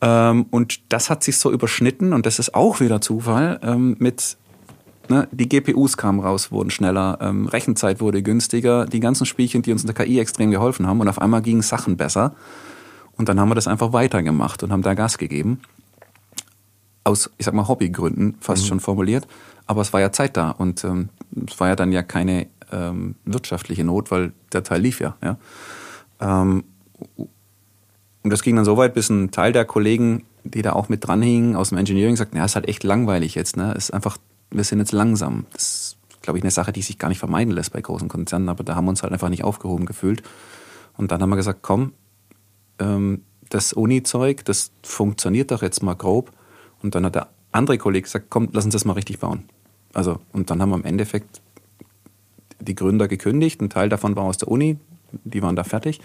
Ähm, 0.00 0.46
und 0.50 0.80
das 0.90 1.10
hat 1.10 1.22
sich 1.22 1.36
so 1.36 1.52
überschnitten 1.52 2.14
und 2.14 2.24
das 2.24 2.38
ist 2.38 2.54
auch 2.54 2.80
wieder 2.80 3.02
Zufall 3.02 3.60
ähm, 3.62 3.96
mit 3.98 4.38
Ne, 5.08 5.28
die 5.32 5.48
GPUs 5.48 5.96
kamen 5.96 6.20
raus, 6.20 6.50
wurden 6.50 6.70
schneller, 6.70 7.18
ähm, 7.20 7.46
Rechenzeit 7.46 8.00
wurde 8.00 8.22
günstiger, 8.22 8.86
die 8.86 9.00
ganzen 9.00 9.26
Spielchen, 9.26 9.60
die 9.60 9.70
uns 9.70 9.82
in 9.82 9.92
der 9.92 9.94
KI 9.94 10.18
extrem 10.18 10.50
geholfen 10.50 10.86
haben 10.86 11.00
und 11.00 11.08
auf 11.08 11.20
einmal 11.20 11.42
gingen 11.42 11.62
Sachen 11.62 11.96
besser. 11.96 12.34
Und 13.16 13.28
dann 13.28 13.38
haben 13.38 13.50
wir 13.50 13.54
das 13.54 13.68
einfach 13.68 13.92
weitergemacht 13.92 14.62
und 14.62 14.72
haben 14.72 14.82
da 14.82 14.94
Gas 14.94 15.18
gegeben. 15.18 15.60
Aus, 17.04 17.30
ich 17.36 17.44
sag 17.44 17.54
mal, 17.54 17.68
Hobbygründen 17.68 18.36
fast 18.40 18.64
mhm. 18.64 18.68
schon 18.68 18.80
formuliert. 18.80 19.26
Aber 19.66 19.82
es 19.82 19.92
war 19.92 20.00
ja 20.00 20.10
Zeit 20.10 20.36
da 20.36 20.50
und 20.50 20.84
ähm, 20.84 21.10
es 21.46 21.58
war 21.60 21.68
ja 21.68 21.76
dann 21.76 21.92
ja 21.92 22.02
keine 22.02 22.46
ähm, 22.72 23.14
wirtschaftliche 23.24 23.84
Not, 23.84 24.10
weil 24.10 24.32
der 24.52 24.62
Teil 24.62 24.80
lief 24.80 25.00
ja. 25.00 25.16
ja. 25.22 25.36
Ähm, 26.20 26.64
und 27.16 28.30
das 28.30 28.42
ging 28.42 28.56
dann 28.56 28.64
so 28.64 28.76
weit, 28.78 28.94
bis 28.94 29.10
ein 29.10 29.30
Teil 29.30 29.52
der 29.52 29.66
Kollegen, 29.66 30.24
die 30.44 30.62
da 30.62 30.72
auch 30.72 30.88
mit 30.88 31.06
dranhingen, 31.06 31.56
aus 31.56 31.68
dem 31.68 31.78
Engineering, 31.78 32.16
sagten, 32.16 32.38
ja, 32.38 32.44
ist 32.44 32.54
halt 32.54 32.68
echt 32.68 32.82
langweilig 32.84 33.34
jetzt. 33.34 33.56
Ne? 33.56 33.72
Ist 33.74 33.92
einfach 33.92 34.16
wir 34.50 34.64
sind 34.64 34.78
jetzt 34.78 34.92
langsam. 34.92 35.46
Das 35.52 35.62
ist, 35.62 35.96
glaube 36.22 36.38
ich, 36.38 36.44
eine 36.44 36.50
Sache, 36.50 36.72
die 36.72 36.82
sich 36.82 36.98
gar 36.98 37.08
nicht 37.08 37.18
vermeiden 37.18 37.52
lässt 37.52 37.72
bei 37.72 37.80
großen 37.80 38.08
Konzernen, 38.08 38.48
aber 38.48 38.64
da 38.64 38.74
haben 38.74 38.86
wir 38.86 38.90
uns 38.90 39.02
halt 39.02 39.12
einfach 39.12 39.28
nicht 39.28 39.44
aufgehoben 39.44 39.86
gefühlt. 39.86 40.22
Und 40.96 41.10
dann 41.10 41.20
haben 41.20 41.30
wir 41.30 41.36
gesagt, 41.36 41.60
komm, 41.62 41.92
ähm, 42.78 43.22
das 43.50 43.72
Uni-Zeug, 43.72 44.44
das 44.44 44.72
funktioniert 44.82 45.50
doch 45.50 45.62
jetzt 45.62 45.82
mal 45.82 45.94
grob. 45.94 46.32
Und 46.82 46.94
dann 46.94 47.04
hat 47.04 47.14
der 47.14 47.28
andere 47.52 47.78
Kollege 47.78 48.04
gesagt, 48.04 48.26
komm, 48.30 48.48
lass 48.52 48.64
uns 48.64 48.72
das 48.72 48.84
mal 48.84 48.94
richtig 48.94 49.18
bauen. 49.18 49.44
Also, 49.92 50.18
und 50.32 50.50
dann 50.50 50.60
haben 50.60 50.70
wir 50.70 50.76
im 50.76 50.84
Endeffekt 50.84 51.40
die 52.60 52.74
Gründer 52.74 53.08
gekündigt. 53.08 53.60
Ein 53.60 53.70
Teil 53.70 53.88
davon 53.88 54.16
war 54.16 54.24
aus 54.24 54.38
der 54.38 54.48
Uni, 54.48 54.78
die 55.24 55.42
waren 55.42 55.56
da 55.56 55.64
fertig. 55.64 56.00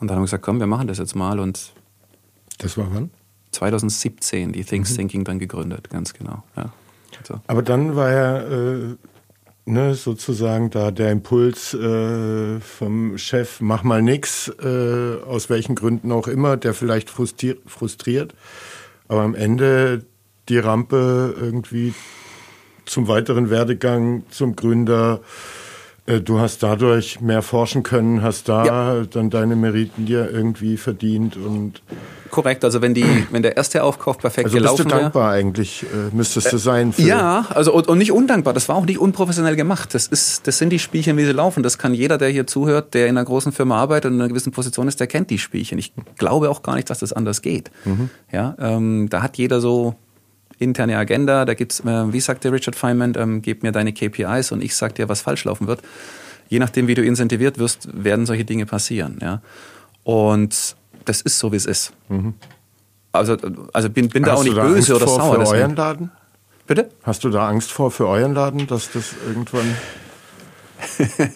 Und 0.00 0.08
dann 0.08 0.16
haben 0.16 0.22
wir 0.22 0.26
gesagt, 0.26 0.44
komm, 0.44 0.60
wir 0.60 0.66
machen 0.66 0.88
das 0.88 0.98
jetzt 0.98 1.14
mal. 1.14 1.40
Und 1.40 1.72
das 2.58 2.76
war 2.76 2.92
wann? 2.92 3.10
2017, 3.52 4.52
die 4.52 4.64
Things 4.64 4.90
mhm. 4.90 4.96
Thinking 4.96 5.24
dann 5.24 5.38
gegründet, 5.38 5.90
ganz 5.90 6.12
genau. 6.14 6.42
Ja. 6.56 6.72
So. 7.26 7.40
Aber 7.46 7.62
dann 7.62 7.96
war 7.96 8.10
ja 8.10 8.38
äh, 8.38 8.96
ne, 9.64 9.94
sozusagen 9.94 10.70
da 10.70 10.90
der 10.90 11.10
Impuls 11.10 11.74
äh, 11.74 12.60
vom 12.60 13.18
Chef, 13.18 13.60
mach 13.60 13.82
mal 13.82 14.02
nix, 14.02 14.48
äh, 14.62 15.22
aus 15.26 15.50
welchen 15.50 15.74
Gründen 15.74 16.12
auch 16.12 16.28
immer, 16.28 16.56
der 16.56 16.74
vielleicht 16.74 17.10
frustriert, 17.10 18.34
aber 19.08 19.22
am 19.22 19.34
Ende 19.34 20.04
die 20.48 20.58
Rampe 20.58 21.34
irgendwie 21.40 21.94
zum 22.84 23.08
weiteren 23.08 23.50
Werdegang, 23.50 24.24
zum 24.30 24.56
Gründer, 24.56 25.20
äh, 26.06 26.20
du 26.20 26.40
hast 26.40 26.62
dadurch 26.62 27.20
mehr 27.20 27.42
forschen 27.42 27.82
können, 27.82 28.22
hast 28.22 28.48
da 28.48 28.64
ja. 28.64 29.04
dann 29.04 29.30
deine 29.30 29.56
Meriten 29.56 30.06
dir 30.06 30.30
irgendwie 30.30 30.76
verdient 30.76 31.36
und 31.36 31.82
korrekt. 32.32 32.64
Also 32.64 32.82
wenn 32.82 32.94
die, 32.94 33.04
wenn 33.30 33.42
der 33.42 33.56
erste 33.56 33.84
Aufkauf 33.84 34.18
perfekt 34.18 34.46
also 34.46 34.56
gelaufen 34.56 34.78
wäre. 34.78 34.88
Bist 34.88 34.96
du 34.96 35.00
dankbar 35.02 35.30
wär, 35.30 35.38
eigentlich, 35.38 35.84
äh, 35.84 36.12
müsstest 36.12 36.52
du 36.52 36.56
sein. 36.56 36.92
Für 36.92 37.02
ja, 37.02 37.46
also 37.50 37.72
und, 37.72 37.86
und, 37.86 37.98
nicht 37.98 38.10
undankbar. 38.10 38.52
Das 38.52 38.68
war 38.68 38.74
auch 38.74 38.86
nicht 38.86 38.98
unprofessionell 38.98 39.54
gemacht. 39.54 39.94
Das 39.94 40.08
ist, 40.08 40.48
das 40.48 40.58
sind 40.58 40.70
die 40.70 40.80
Spielchen, 40.80 41.16
wie 41.16 41.24
sie 41.24 41.32
laufen. 41.32 41.62
Das 41.62 41.78
kann 41.78 41.94
jeder, 41.94 42.18
der 42.18 42.30
hier 42.30 42.48
zuhört, 42.48 42.94
der 42.94 43.06
in 43.06 43.16
einer 43.16 43.24
großen 43.24 43.52
Firma 43.52 43.80
arbeitet 43.80 44.10
und 44.10 44.16
in 44.16 44.20
einer 44.20 44.28
gewissen 44.28 44.50
Position 44.50 44.88
ist, 44.88 44.98
der 44.98 45.06
kennt 45.06 45.30
die 45.30 45.38
Spielchen. 45.38 45.78
Ich 45.78 45.92
glaube 46.18 46.50
auch 46.50 46.62
gar 46.62 46.74
nicht, 46.74 46.90
dass 46.90 46.98
das 46.98 47.12
anders 47.12 47.42
geht. 47.42 47.70
Mhm. 47.84 48.10
Ja, 48.32 48.56
ähm, 48.58 49.08
da 49.08 49.22
hat 49.22 49.38
jeder 49.38 49.60
so 49.60 49.94
interne 50.58 50.96
Agenda. 50.96 51.44
Da 51.44 51.54
gibt's, 51.54 51.80
äh, 51.80 52.12
wie 52.12 52.20
sagte 52.20 52.50
Richard 52.50 52.76
Feynman, 52.76 53.14
ähm, 53.16 53.42
gib 53.42 53.62
mir 53.62 53.72
deine 53.72 53.92
KPIs 53.92 54.52
und 54.52 54.62
ich 54.64 54.74
sag 54.74 54.94
dir, 54.94 55.08
was 55.08 55.20
falsch 55.20 55.44
laufen 55.44 55.66
wird. 55.66 55.82
Je 56.48 56.58
nachdem, 56.58 56.86
wie 56.86 56.94
du 56.94 57.02
incentiviert 57.02 57.58
wirst, 57.58 57.88
werden 57.92 58.26
solche 58.26 58.44
Dinge 58.44 58.66
passieren. 58.66 59.18
Ja. 59.20 59.42
Und 60.04 60.76
das 61.04 61.20
ist 61.20 61.38
so, 61.38 61.52
wie 61.52 61.56
es 61.56 61.66
ist. 61.66 61.92
Mhm. 62.08 62.34
Also, 63.12 63.36
also 63.72 63.90
bin, 63.90 64.08
bin 64.08 64.22
da 64.22 64.34
auch 64.34 64.44
nicht 64.44 64.54
böse 64.54 64.94
Angst 64.94 65.02
oder 65.02 65.06
sauer. 65.06 65.46
Für 65.46 65.56
euren 65.56 65.76
Laden? 65.76 66.10
Bitte? 66.66 66.90
Hast 67.02 67.24
du 67.24 67.28
da 67.28 67.48
Angst 67.48 67.70
vor 67.72 67.90
für 67.90 68.06
euren 68.06 68.34
Laden, 68.34 68.66
dass 68.66 68.90
das 68.90 69.14
irgendwann. 69.26 69.76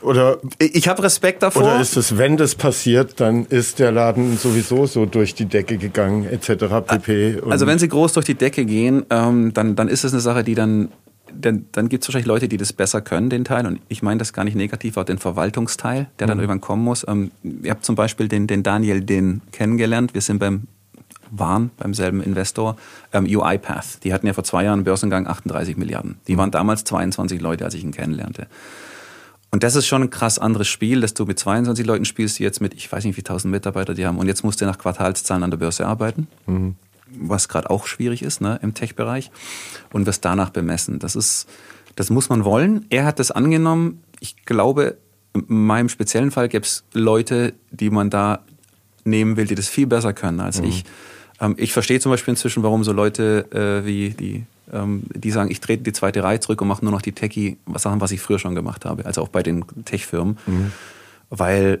Oder 0.00 0.38
ich 0.58 0.86
habe 0.88 1.02
Respekt 1.02 1.42
davor. 1.42 1.62
Oder 1.62 1.80
ist 1.80 1.96
es, 1.96 2.18
wenn 2.18 2.36
das 2.36 2.54
passiert, 2.54 3.20
dann 3.20 3.46
ist 3.46 3.78
der 3.78 3.90
Laden 3.90 4.38
sowieso 4.38 4.86
so 4.86 5.06
durch 5.06 5.34
die 5.34 5.46
Decke 5.46 5.76
gegangen, 5.76 6.24
etc. 6.24 6.86
pp. 6.86 7.40
also 7.48 7.66
wenn 7.66 7.78
sie 7.78 7.88
groß 7.88 8.12
durch 8.12 8.26
die 8.26 8.36
Decke 8.36 8.64
gehen, 8.64 9.04
ähm, 9.10 9.52
dann, 9.54 9.74
dann 9.74 9.88
ist 9.88 10.04
es 10.04 10.12
eine 10.12 10.20
Sache, 10.20 10.44
die 10.44 10.54
dann 10.54 10.90
dann, 11.34 11.66
dann 11.72 11.88
gibt 11.88 12.04
es 12.04 12.08
wahrscheinlich 12.08 12.26
Leute, 12.26 12.48
die 12.48 12.56
das 12.56 12.72
besser 12.72 13.00
können, 13.00 13.30
den 13.30 13.44
Teil. 13.44 13.66
Und 13.66 13.80
ich 13.88 14.02
meine 14.02 14.18
das 14.18 14.32
gar 14.32 14.44
nicht 14.44 14.56
negativ, 14.56 14.96
auch 14.96 15.04
den 15.04 15.18
Verwaltungsteil, 15.18 16.08
der 16.18 16.26
dann 16.26 16.38
mhm. 16.38 16.42
irgendwann 16.42 16.60
kommen 16.60 16.84
muss. 16.84 17.06
Ähm, 17.08 17.30
ihr 17.42 17.70
habt 17.70 17.84
zum 17.84 17.94
Beispiel 17.94 18.28
den, 18.28 18.46
den 18.46 18.62
Daniel 18.62 19.00
den 19.00 19.42
kennengelernt. 19.52 20.14
Wir 20.14 20.20
sind 20.20 20.38
beim 20.38 20.66
waren 21.30 21.70
beim 21.76 21.92
selben 21.92 22.22
Investor, 22.22 22.76
ähm, 23.12 23.26
UiPath. 23.26 24.02
Die 24.02 24.14
hatten 24.14 24.26
ja 24.26 24.32
vor 24.32 24.44
zwei 24.44 24.64
Jahren 24.64 24.78
einen 24.78 24.84
Börsengang 24.84 25.26
38 25.26 25.76
Milliarden. 25.76 26.16
Die 26.26 26.38
waren 26.38 26.50
damals 26.50 26.84
22 26.84 27.40
Leute, 27.42 27.66
als 27.66 27.74
ich 27.74 27.84
ihn 27.84 27.92
kennenlernte. 27.92 28.46
Und 29.50 29.62
das 29.62 29.74
ist 29.74 29.86
schon 29.86 30.02
ein 30.02 30.10
krass 30.10 30.38
anderes 30.38 30.68
Spiel, 30.68 31.02
dass 31.02 31.12
du 31.12 31.26
mit 31.26 31.38
22 31.38 31.86
Leuten 31.86 32.06
spielst, 32.06 32.38
die 32.38 32.44
jetzt 32.44 32.62
mit, 32.62 32.72
ich 32.72 32.90
weiß 32.90 33.04
nicht, 33.04 33.18
wie 33.18 33.22
tausend 33.22 33.50
Mitarbeiter 33.52 33.92
die 33.92 34.06
haben. 34.06 34.18
Und 34.18 34.26
jetzt 34.26 34.42
musst 34.42 34.60
du 34.60 34.64
nach 34.64 34.78
Quartalszahlen 34.78 35.42
an 35.42 35.50
der 35.50 35.58
Börse 35.58 35.86
arbeiten. 35.86 36.28
Mhm 36.46 36.76
was 37.12 37.48
gerade 37.48 37.70
auch 37.70 37.86
schwierig 37.86 38.22
ist 38.22 38.40
ne, 38.40 38.58
im 38.62 38.74
Tech-Bereich, 38.74 39.30
und 39.92 40.06
wirst 40.06 40.24
danach 40.24 40.50
bemessen. 40.50 40.98
Das 40.98 41.16
ist, 41.16 41.48
das 41.96 42.10
muss 42.10 42.28
man 42.28 42.44
wollen. 42.44 42.86
Er 42.90 43.04
hat 43.04 43.18
das 43.18 43.30
angenommen. 43.30 44.02
Ich 44.20 44.44
glaube, 44.44 44.98
in 45.34 45.44
meinem 45.48 45.88
speziellen 45.88 46.30
Fall 46.30 46.48
gäbe 46.48 46.64
es 46.64 46.84
Leute, 46.92 47.54
die 47.70 47.90
man 47.90 48.10
da 48.10 48.44
nehmen 49.04 49.36
will, 49.36 49.46
die 49.46 49.54
das 49.54 49.68
viel 49.68 49.86
besser 49.86 50.12
können 50.12 50.40
als 50.40 50.60
ich. 50.60 50.84
Ähm, 51.40 51.54
ich 51.58 51.72
verstehe 51.72 52.00
zum 52.00 52.10
Beispiel 52.10 52.32
inzwischen, 52.32 52.62
warum 52.62 52.84
so 52.84 52.92
Leute 52.92 53.46
äh, 53.52 53.86
wie 53.86 54.10
die, 54.10 54.44
ähm, 54.72 55.04
die 55.14 55.30
sagen, 55.30 55.50
ich 55.50 55.60
trete 55.60 55.82
die 55.82 55.92
zweite 55.92 56.22
Reihe 56.22 56.40
zurück 56.40 56.60
und 56.60 56.68
mache 56.68 56.84
nur 56.84 56.92
noch 56.92 57.02
die 57.02 57.12
Techie, 57.12 57.56
was 57.66 57.82
Sachen, 57.82 58.00
was 58.00 58.10
ich 58.10 58.20
früher 58.20 58.38
schon 58.38 58.54
gemacht 58.54 58.84
habe, 58.84 59.06
also 59.06 59.22
auch 59.22 59.28
bei 59.28 59.42
den 59.42 59.64
Tech-Firmen, 59.84 60.38
weil 61.30 61.80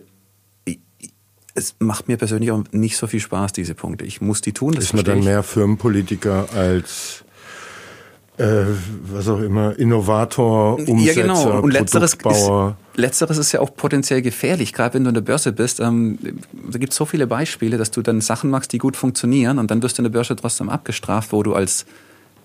es 1.58 1.74
macht 1.78 2.08
mir 2.08 2.16
persönlich 2.16 2.50
auch 2.50 2.62
nicht 2.72 2.96
so 2.96 3.06
viel 3.06 3.20
Spaß, 3.20 3.52
diese 3.52 3.74
Punkte. 3.74 4.04
Ich 4.04 4.20
muss 4.20 4.40
die 4.40 4.52
tun, 4.52 4.74
das 4.74 4.84
Ist 4.84 4.94
man 4.94 5.04
dann 5.04 5.18
ich. 5.18 5.24
mehr 5.24 5.42
Firmenpolitiker 5.42 6.48
als 6.54 7.24
äh, 8.38 8.66
was 9.12 9.28
auch 9.28 9.40
immer, 9.40 9.76
Innovator, 9.78 10.78
Umsetzer, 10.78 11.02
ja, 11.02 11.22
genau. 11.22 11.60
Und 11.60 11.72
letzteres 11.72 12.14
Produktbauer. 12.14 12.76
ist, 12.92 12.98
letzteres 12.98 13.38
ist 13.38 13.50
ja 13.50 13.60
auch 13.60 13.74
potenziell 13.74 14.22
gefährlich, 14.22 14.72
gerade 14.72 14.94
wenn 14.94 15.02
du 15.02 15.08
in 15.08 15.14
der 15.14 15.22
Börse 15.22 15.50
bist. 15.50 15.80
Ähm, 15.80 16.18
da 16.70 16.78
gibt 16.78 16.92
es 16.92 16.96
so 16.96 17.04
viele 17.04 17.26
Beispiele, 17.26 17.78
dass 17.78 17.90
du 17.90 18.00
dann 18.00 18.20
Sachen 18.20 18.48
machst, 18.50 18.72
die 18.72 18.78
gut 18.78 18.96
funktionieren 18.96 19.58
und 19.58 19.72
dann 19.72 19.82
wirst 19.82 19.98
du 19.98 20.02
in 20.02 20.04
der 20.04 20.12
Börse 20.12 20.36
trotzdem 20.36 20.68
abgestraft, 20.68 21.32
wo 21.32 21.42
du 21.42 21.54
als 21.54 21.84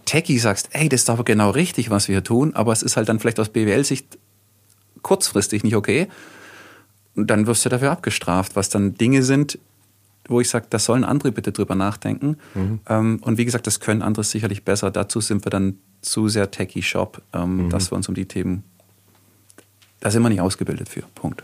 Techie 0.05 0.39
sagst, 0.39 0.70
ey, 0.72 0.89
das 0.89 1.01
ist 1.01 1.09
aber 1.11 1.24
genau 1.24 1.51
richtig, 1.51 1.91
was 1.91 2.07
wir 2.07 2.16
hier 2.16 2.24
tun, 2.24 2.55
aber 2.55 2.74
es 2.74 2.82
ist 2.82 2.97
halt 2.97 3.07
dann 3.07 3.20
vielleicht 3.20 3.39
aus 3.39 3.49
BWL-Sicht 3.49 4.18
kurzfristig 5.03 5.64
nicht 5.64 5.76
okay. 5.76 6.07
Und 7.16 7.30
dann 7.30 7.47
wirst 7.47 7.66
du 7.66 7.70
dafür 7.70 7.91
abgestraft, 7.91 8.55
was 8.55 8.70
dann 8.70 8.95
Dinge 8.95 9.24
sind, 9.24 9.59
wo 10.28 10.39
ich 10.39 10.49
sage, 10.49 10.68
da 10.70 10.80
sollen 10.80 11.03
andere 11.03 11.32
bitte 11.32 11.51
drüber 11.51 11.76
nachdenken. 11.76 12.38
Ähm, 12.88 13.20
und 13.22 13.38
wie 13.38 13.45
gesagt, 13.45 13.68
das 13.68 13.80
können 13.80 14.01
andere 14.01 14.24
sicherlich 14.24 14.64
besser. 14.64 14.89
Dazu 14.89 15.20
sind 15.22 15.45
wir 15.45 15.49
dann 15.49 15.78
zu 16.01 16.28
sehr 16.28 16.49
Techie-Shop, 16.49 17.22
ähm, 17.34 17.70
dass 17.70 17.91
wir 17.91 17.95
uns 17.95 18.07
um 18.07 18.16
die 18.16 18.26
Themen, 18.26 18.64
da 19.99 20.09
sind 20.11 20.24
wir 20.24 20.30
nicht 20.30 20.41
ausgebildet 20.41 20.89
für. 20.89 21.03
Punkt. 21.16 21.43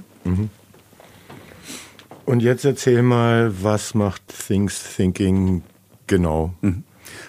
Und 2.26 2.42
jetzt 2.42 2.64
erzähl 2.64 3.02
mal, 3.02 3.52
was 3.64 3.94
macht 3.94 4.22
Things 4.48 4.96
Thinking 4.96 5.64
genau? 6.08 6.54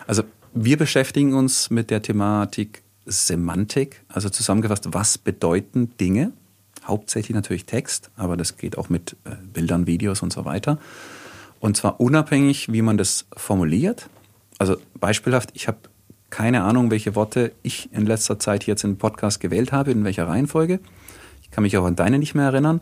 Also 0.06 0.22
wir 0.52 0.76
beschäftigen 0.76 1.34
uns 1.34 1.70
mit 1.70 1.90
der 1.90 2.02
Thematik 2.02 2.82
Semantik, 3.06 4.02
also 4.08 4.28
zusammengefasst, 4.28 4.92
was 4.92 5.18
bedeuten 5.18 5.96
Dinge? 5.96 6.32
Hauptsächlich 6.90 7.34
natürlich 7.34 7.64
Text, 7.64 8.10
aber 8.16 8.36
das 8.36 8.56
geht 8.56 8.76
auch 8.76 8.88
mit 8.88 9.16
äh, 9.24 9.30
Bildern, 9.52 9.86
Videos 9.86 10.22
und 10.22 10.32
so 10.32 10.44
weiter. 10.44 10.78
Und 11.60 11.76
zwar 11.76 12.00
unabhängig, 12.00 12.72
wie 12.72 12.82
man 12.82 12.98
das 12.98 13.26
formuliert. 13.36 14.08
Also 14.58 14.76
beispielhaft, 14.98 15.50
ich 15.54 15.68
habe 15.68 15.78
keine 16.30 16.62
Ahnung, 16.62 16.90
welche 16.90 17.14
Worte 17.14 17.52
ich 17.62 17.92
in 17.92 18.06
letzter 18.06 18.38
Zeit 18.38 18.66
jetzt 18.66 18.84
im 18.84 18.96
Podcast 18.96 19.40
gewählt 19.40 19.72
habe, 19.72 19.90
in 19.90 20.04
welcher 20.04 20.26
Reihenfolge. 20.26 20.80
Ich 21.42 21.50
kann 21.50 21.62
mich 21.62 21.76
auch 21.76 21.84
an 21.84 21.96
deine 21.96 22.18
nicht 22.18 22.34
mehr 22.34 22.46
erinnern, 22.46 22.80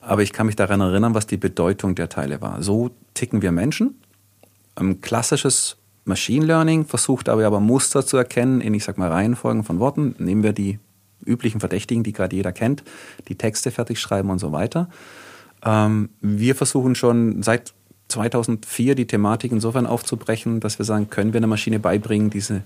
aber 0.00 0.22
ich 0.22 0.32
kann 0.32 0.46
mich 0.46 0.56
daran 0.56 0.80
erinnern, 0.80 1.14
was 1.14 1.26
die 1.26 1.36
Bedeutung 1.36 1.94
der 1.94 2.08
Teile 2.08 2.40
war. 2.40 2.62
So 2.62 2.90
ticken 3.14 3.42
wir 3.42 3.52
Menschen. 3.52 4.00
Ein 4.74 5.00
klassisches 5.00 5.76
Machine 6.04 6.44
Learning 6.44 6.84
versucht 6.86 7.28
aber, 7.28 7.46
aber 7.46 7.60
Muster 7.60 8.04
zu 8.04 8.16
erkennen 8.16 8.60
in, 8.60 8.74
ich 8.74 8.84
sag 8.84 8.98
mal, 8.98 9.10
Reihenfolgen 9.10 9.64
von 9.64 9.78
Worten. 9.78 10.14
Nehmen 10.18 10.42
wir 10.42 10.52
die 10.52 10.78
üblichen 11.24 11.60
Verdächtigen, 11.60 12.02
die 12.02 12.12
gerade 12.12 12.36
jeder 12.36 12.52
kennt, 12.52 12.82
die 13.28 13.36
Texte 13.36 13.70
fertig 13.70 14.00
schreiben 14.00 14.30
und 14.30 14.38
so 14.38 14.52
weiter. 14.52 14.88
Ähm, 15.64 16.10
wir 16.20 16.54
versuchen 16.54 16.94
schon 16.94 17.42
seit 17.42 17.74
2004 18.08 18.94
die 18.94 19.06
Thematik 19.06 19.52
insofern 19.52 19.86
aufzubrechen, 19.86 20.60
dass 20.60 20.78
wir 20.78 20.84
sagen, 20.84 21.10
können 21.10 21.32
wir 21.32 21.38
einer 21.38 21.46
Maschine 21.46 21.78
beibringen, 21.78 22.30
diese, 22.30 22.62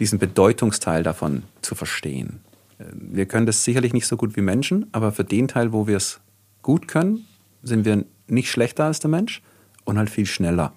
diesen 0.00 0.18
Bedeutungsteil 0.18 1.02
davon 1.02 1.42
zu 1.62 1.74
verstehen. 1.74 2.40
Äh, 2.78 2.84
Wir 2.92 3.26
können 3.26 3.46
das 3.46 3.64
sicherlich 3.64 3.92
nicht 3.92 4.06
so 4.06 4.16
gut 4.16 4.36
wie 4.36 4.42
Menschen, 4.42 4.86
aber 4.92 5.12
für 5.12 5.24
den 5.24 5.48
Teil, 5.48 5.72
wo 5.72 5.86
wir 5.86 5.96
es 5.96 6.20
gut 6.62 6.88
können, 6.88 7.26
sind 7.62 7.84
wir 7.84 8.04
nicht 8.26 8.50
schlechter 8.50 8.84
als 8.84 9.00
der 9.00 9.10
Mensch 9.10 9.42
und 9.84 9.98
halt 9.98 10.10
viel 10.10 10.26
schneller. 10.26 10.72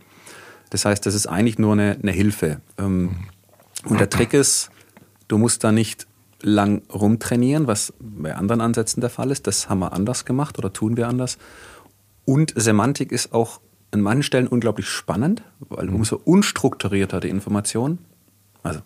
Das 0.70 0.86
heißt, 0.86 1.06
das 1.06 1.16
ist 1.16 1.28
eigentlich 1.28 1.60
nur 1.60 1.74
eine, 1.74 1.98
eine 2.02 2.12
Hilfe. 2.12 2.62
Ähm, 2.78 3.18
Und 3.84 4.00
der 4.00 4.10
Trick 4.10 4.34
ist, 4.34 4.72
du 5.28 5.38
musst 5.38 5.64
da 5.64 5.72
nicht 5.72 6.08
lang 6.44 6.82
rumtrainieren, 6.92 7.68
was 7.68 7.94
bei 8.00 8.36
anderen 8.36 8.62
Ansätzen 8.62 9.02
der 9.02 9.10
Fall 9.10 9.32
ist. 9.32 9.48
Das 9.48 9.70
haben 9.70 9.80
wir 9.80 9.94
anders 9.94 10.26
gemacht 10.26 10.58
oder 10.58 10.74
tun 10.74 10.98
wir 10.98 11.08
anders. 11.08 11.38
Und 12.26 12.54
Semantik 12.56 13.12
ist 13.12 13.34
auch 13.34 13.62
an 13.92 14.02
manchen 14.02 14.24
Stellen 14.24 14.48
unglaublich 14.48 14.88
spannend, 14.88 15.44
weil 15.60 15.90
umso 15.90 16.16
unstrukturierter 16.24 17.20
die 17.20 17.30
Information, 17.30 18.00
also 18.64 18.80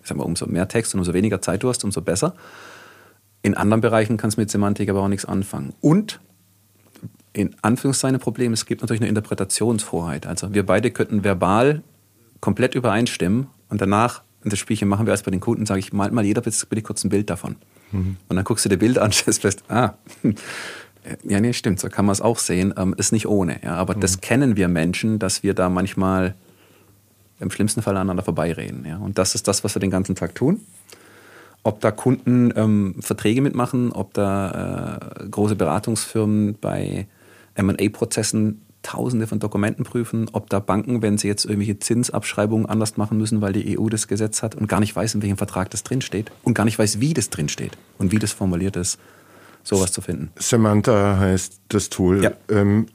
ich 0.00 0.08
sag 0.08 0.16
mal, 0.16 0.24
umso 0.24 0.46
mehr 0.46 0.68
Text 0.68 0.94
und 0.94 1.00
umso 1.00 1.12
weniger 1.12 1.42
Zeit 1.42 1.62
du 1.62 1.68
hast, 1.68 1.84
umso 1.84 2.00
besser. 2.00 2.34
In 3.42 3.56
anderen 3.56 3.80
Bereichen 3.80 4.16
kannst 4.16 4.36
du 4.36 4.40
mit 4.40 4.50
Semantik 4.50 4.88
aber 4.88 5.02
auch 5.02 5.08
nichts 5.08 5.24
anfangen. 5.24 5.74
Und 5.80 6.20
in 7.32 7.54
Anführungszeichen 7.60 8.18
Problem, 8.18 8.52
es 8.54 8.64
gibt 8.64 8.80
natürlich 8.80 9.02
eine 9.02 9.08
Interpretationsvorheit. 9.08 10.26
Also 10.26 10.54
wir 10.54 10.64
beide 10.64 10.90
könnten 10.90 11.22
verbal 11.22 11.82
komplett 12.40 12.74
übereinstimmen 12.74 13.48
und 13.68 13.80
danach, 13.80 14.22
und 14.46 14.52
das 14.52 14.60
Spielchen 14.60 14.86
machen 14.86 15.06
wir 15.06 15.12
als 15.12 15.24
bei 15.24 15.32
den 15.32 15.40
Kunden, 15.40 15.66
sage 15.66 15.80
ich, 15.80 15.92
malt 15.92 16.12
mal 16.12 16.24
jeder 16.24 16.40
bitte, 16.40 16.82
kurz 16.82 17.02
ein 17.02 17.08
Bild 17.08 17.30
davon. 17.30 17.56
Und 17.90 18.16
dann 18.28 18.44
guckst 18.44 18.64
du 18.64 18.68
dir 18.68 18.76
Bild 18.76 18.96
an, 18.96 19.10
stellst 19.12 19.42
fest, 19.42 19.64
ah, 19.68 19.94
ja, 21.24 21.40
nee, 21.40 21.52
stimmt, 21.52 21.80
so 21.80 21.88
kann 21.88 22.04
man 22.04 22.12
es 22.12 22.20
auch 22.20 22.38
sehen, 22.38 22.72
ähm, 22.76 22.94
ist 22.96 23.10
nicht 23.10 23.26
ohne. 23.26 23.60
Ja, 23.64 23.74
aber 23.74 23.96
das 23.96 24.20
kennen 24.20 24.54
wir 24.54 24.68
Menschen, 24.68 25.18
dass 25.18 25.42
wir 25.42 25.52
da 25.52 25.68
manchmal 25.68 26.36
im 27.40 27.50
schlimmsten 27.50 27.82
Fall 27.82 27.96
aneinander 27.96 28.22
vorbeireden. 28.22 28.84
Ja. 28.86 28.98
Und 28.98 29.18
das 29.18 29.34
ist 29.34 29.48
das, 29.48 29.64
was 29.64 29.74
wir 29.74 29.80
den 29.80 29.90
ganzen 29.90 30.14
Tag 30.14 30.36
tun. 30.36 30.60
Ob 31.64 31.80
da 31.80 31.90
Kunden 31.90 32.52
ähm, 32.54 32.94
Verträge 33.00 33.42
mitmachen, 33.42 33.90
ob 33.90 34.14
da 34.14 35.00
äh, 35.22 35.28
große 35.28 35.56
Beratungsfirmen 35.56 36.56
bei 36.60 37.08
M&A-Prozessen 37.54 38.62
Tausende 38.86 39.26
von 39.26 39.40
Dokumenten 39.40 39.82
prüfen, 39.82 40.28
ob 40.32 40.48
da 40.48 40.60
Banken, 40.60 41.02
wenn 41.02 41.18
sie 41.18 41.26
jetzt 41.26 41.44
irgendwelche 41.44 41.80
Zinsabschreibungen 41.80 42.66
anders 42.66 42.96
machen 42.96 43.18
müssen, 43.18 43.40
weil 43.40 43.52
die 43.52 43.76
EU 43.76 43.88
das 43.88 44.06
Gesetz 44.06 44.44
hat 44.44 44.54
und 44.54 44.68
gar 44.68 44.78
nicht 44.78 44.94
weiß, 44.94 45.16
in 45.16 45.22
welchem 45.22 45.36
Vertrag 45.36 45.70
das 45.70 45.82
drinsteht 45.82 46.30
und 46.44 46.54
gar 46.54 46.64
nicht 46.64 46.78
weiß, 46.78 47.00
wie 47.00 47.12
das 47.12 47.28
drinsteht 47.28 47.76
und 47.98 48.12
wie 48.12 48.20
das 48.20 48.30
formuliert 48.30 48.76
ist, 48.76 49.00
sowas 49.64 49.90
zu 49.90 50.02
finden. 50.02 50.30
Samantha 50.36 51.18
heißt 51.18 51.62
das 51.68 51.90
Tool. 51.90 52.22
Ja. 52.22 52.30
Ähm, 52.48 52.86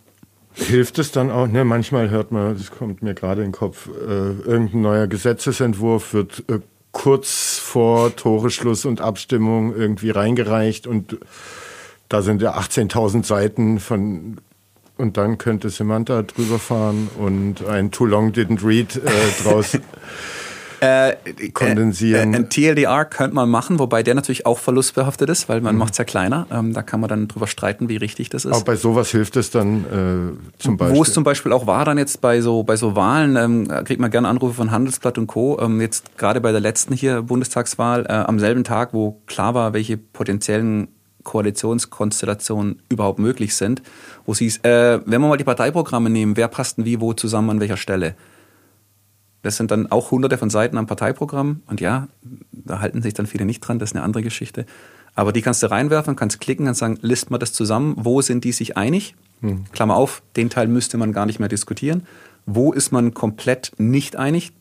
hilft 0.54 0.98
es 0.98 1.12
dann 1.12 1.30
auch, 1.30 1.48
ne, 1.48 1.66
manchmal 1.66 2.10
hört 2.10 2.32
man, 2.32 2.58
das 2.58 2.72
kommt 2.72 3.04
mir 3.04 3.14
gerade 3.14 3.42
in 3.42 3.50
den 3.50 3.54
Kopf, 3.54 3.90
äh, 3.90 4.32
irgendein 4.50 4.82
neuer 4.82 5.08
Gesetzesentwurf 5.08 6.14
wird 6.14 6.46
äh, 6.48 6.60
kurz 6.94 7.58
vor 7.58 8.16
Toreschluss 8.16 8.86
und 8.86 9.02
Abstimmung 9.02 9.76
irgendwie 9.76 10.12
reingereicht 10.12 10.88
und 10.88 11.18
da 12.08 12.22
sind 12.22 12.42
ja 12.42 12.58
18.000 12.58 13.26
Seiten 13.26 13.80
von 13.80 14.38
und 15.02 15.18
dann 15.18 15.38
könnte 15.38 15.70
Samantha 15.70 16.22
drüber 16.22 16.60
fahren 16.60 17.10
und 17.18 17.66
ein 17.68 17.92
Too 17.92 18.06
Long 18.06 18.32
Didn't 18.32 18.66
Read 18.66 18.96
äh, 18.96 19.44
draus 19.44 19.78
kondensieren. 21.54 22.34
Äh, 22.34 22.38
ein 22.38 22.50
TLDR 22.50 23.06
könnte 23.06 23.36
man 23.36 23.50
machen, 23.50 23.78
wobei 23.78 24.02
der 24.02 24.16
natürlich 24.16 24.46
auch 24.46 24.58
verlustbehaftet 24.58 25.30
ist, 25.30 25.48
weil 25.48 25.62
man 25.62 25.76
macht 25.78 25.94
es 25.94 26.00
ja 26.00 26.06
kleiner. 26.06 26.48
Ähm, 26.52 26.74
da 26.74 26.82
kann 26.82 27.00
man 27.00 27.10
dann 27.10 27.28
drüber 27.28 27.46
streiten, 27.48 27.88
wie 27.90 27.98
richtig 27.98 28.30
das 28.30 28.46
ist. 28.46 28.54
auch 28.54 28.64
bei 28.64 28.76
sowas 28.76 29.12
hilft 29.12 29.36
es 29.38 29.52
dann 29.52 29.86
äh, 29.86 30.60
zum 30.60 30.78
Beispiel. 30.78 30.98
Wo 30.98 31.04
es 31.04 31.14
zum 31.14 31.24
Beispiel 31.24 31.52
auch 31.52 31.68
war, 31.68 31.86
dann 31.86 31.98
jetzt 32.00 32.22
bei 32.22 32.42
so, 32.42 32.64
bei 32.64 32.78
so 32.78 32.96
Wahlen, 32.96 33.36
ähm, 33.36 33.68
kriegt 33.86 34.02
man 34.02 34.10
gerne 34.10 34.28
Anrufe 34.28 34.56
von 34.56 34.72
Handelsblatt 34.72 35.18
und 35.18 35.28
Co. 35.28 35.60
Ähm, 35.60 35.82
jetzt 35.82 36.18
gerade 36.18 36.42
bei 36.42 36.52
der 36.52 36.62
letzten 36.62 36.96
hier 36.96 37.24
Bundestagswahl, 37.24 38.06
äh, 38.08 38.14
am 38.14 38.40
selben 38.40 38.64
Tag, 38.64 38.94
wo 38.94 39.22
klar 39.28 39.54
war, 39.54 39.74
welche 39.74 39.98
potenziellen 39.98 40.88
Koalitionskonstellationen 41.24 42.82
überhaupt 42.90 43.20
möglich 43.20 43.56
sind, 43.56 43.82
wo 44.26 44.34
es 44.34 44.40
hieß, 44.40 44.58
äh, 44.64 45.00
wenn 45.06 45.22
wir 45.22 45.28
mal 45.28 45.38
die 45.38 45.44
Parteiprogramme 45.44 46.10
nehmen, 46.10 46.38
wer 46.38 46.48
passt 46.48 46.78
denn 46.78 46.86
wie 46.86 47.02
wo 47.02 47.14
zusammen 47.14 47.50
an 47.50 47.60
welcher 47.60 47.78
Stelle? 47.78 48.16
Das 49.42 49.58
sind 49.58 49.72
dann 49.72 49.92
auch 49.92 50.12
hunderte 50.12 50.38
von 50.38 50.50
Seiten 50.50 50.78
am 50.78 50.86
Parteiprogramm. 50.86 51.62
Und 51.68 51.82
ja, 51.82 52.08
da 52.52 52.80
halten 52.80 53.02
sich 53.02 53.14
dann 53.14 53.26
viele 53.26 53.46
nicht 53.46 53.60
dran, 53.62 53.80
das 53.80 53.92
ist 53.92 53.96
eine 53.96 54.04
andere 54.04 54.24
Geschichte. 54.24 54.66
Aber 55.16 55.34
die 55.34 55.42
kannst 55.42 55.64
du 55.64 55.70
reinwerfen, 55.70 56.16
kannst 56.16 56.40
klicken 56.40 56.68
und 56.68 56.76
sagen, 56.76 56.98
list 57.02 57.32
mal 57.32 57.38
das 57.38 57.54
zusammen, 57.54 57.96
wo 57.98 58.22
sind 58.22 58.44
die 58.44 58.52
sich 58.52 58.78
einig? 58.78 59.16
Klammer 59.72 59.96
auf, 59.96 60.22
den 60.36 60.50
Teil 60.50 60.68
müsste 60.68 60.98
man 60.98 61.14
gar 61.14 61.26
nicht 61.26 61.40
mehr 61.40 61.50
diskutieren. 61.50 62.06
Wo 62.46 62.72
ist 62.72 62.92
man 62.92 63.14
komplett 63.14 63.72
nicht 63.78 64.16
einig? 64.16 64.52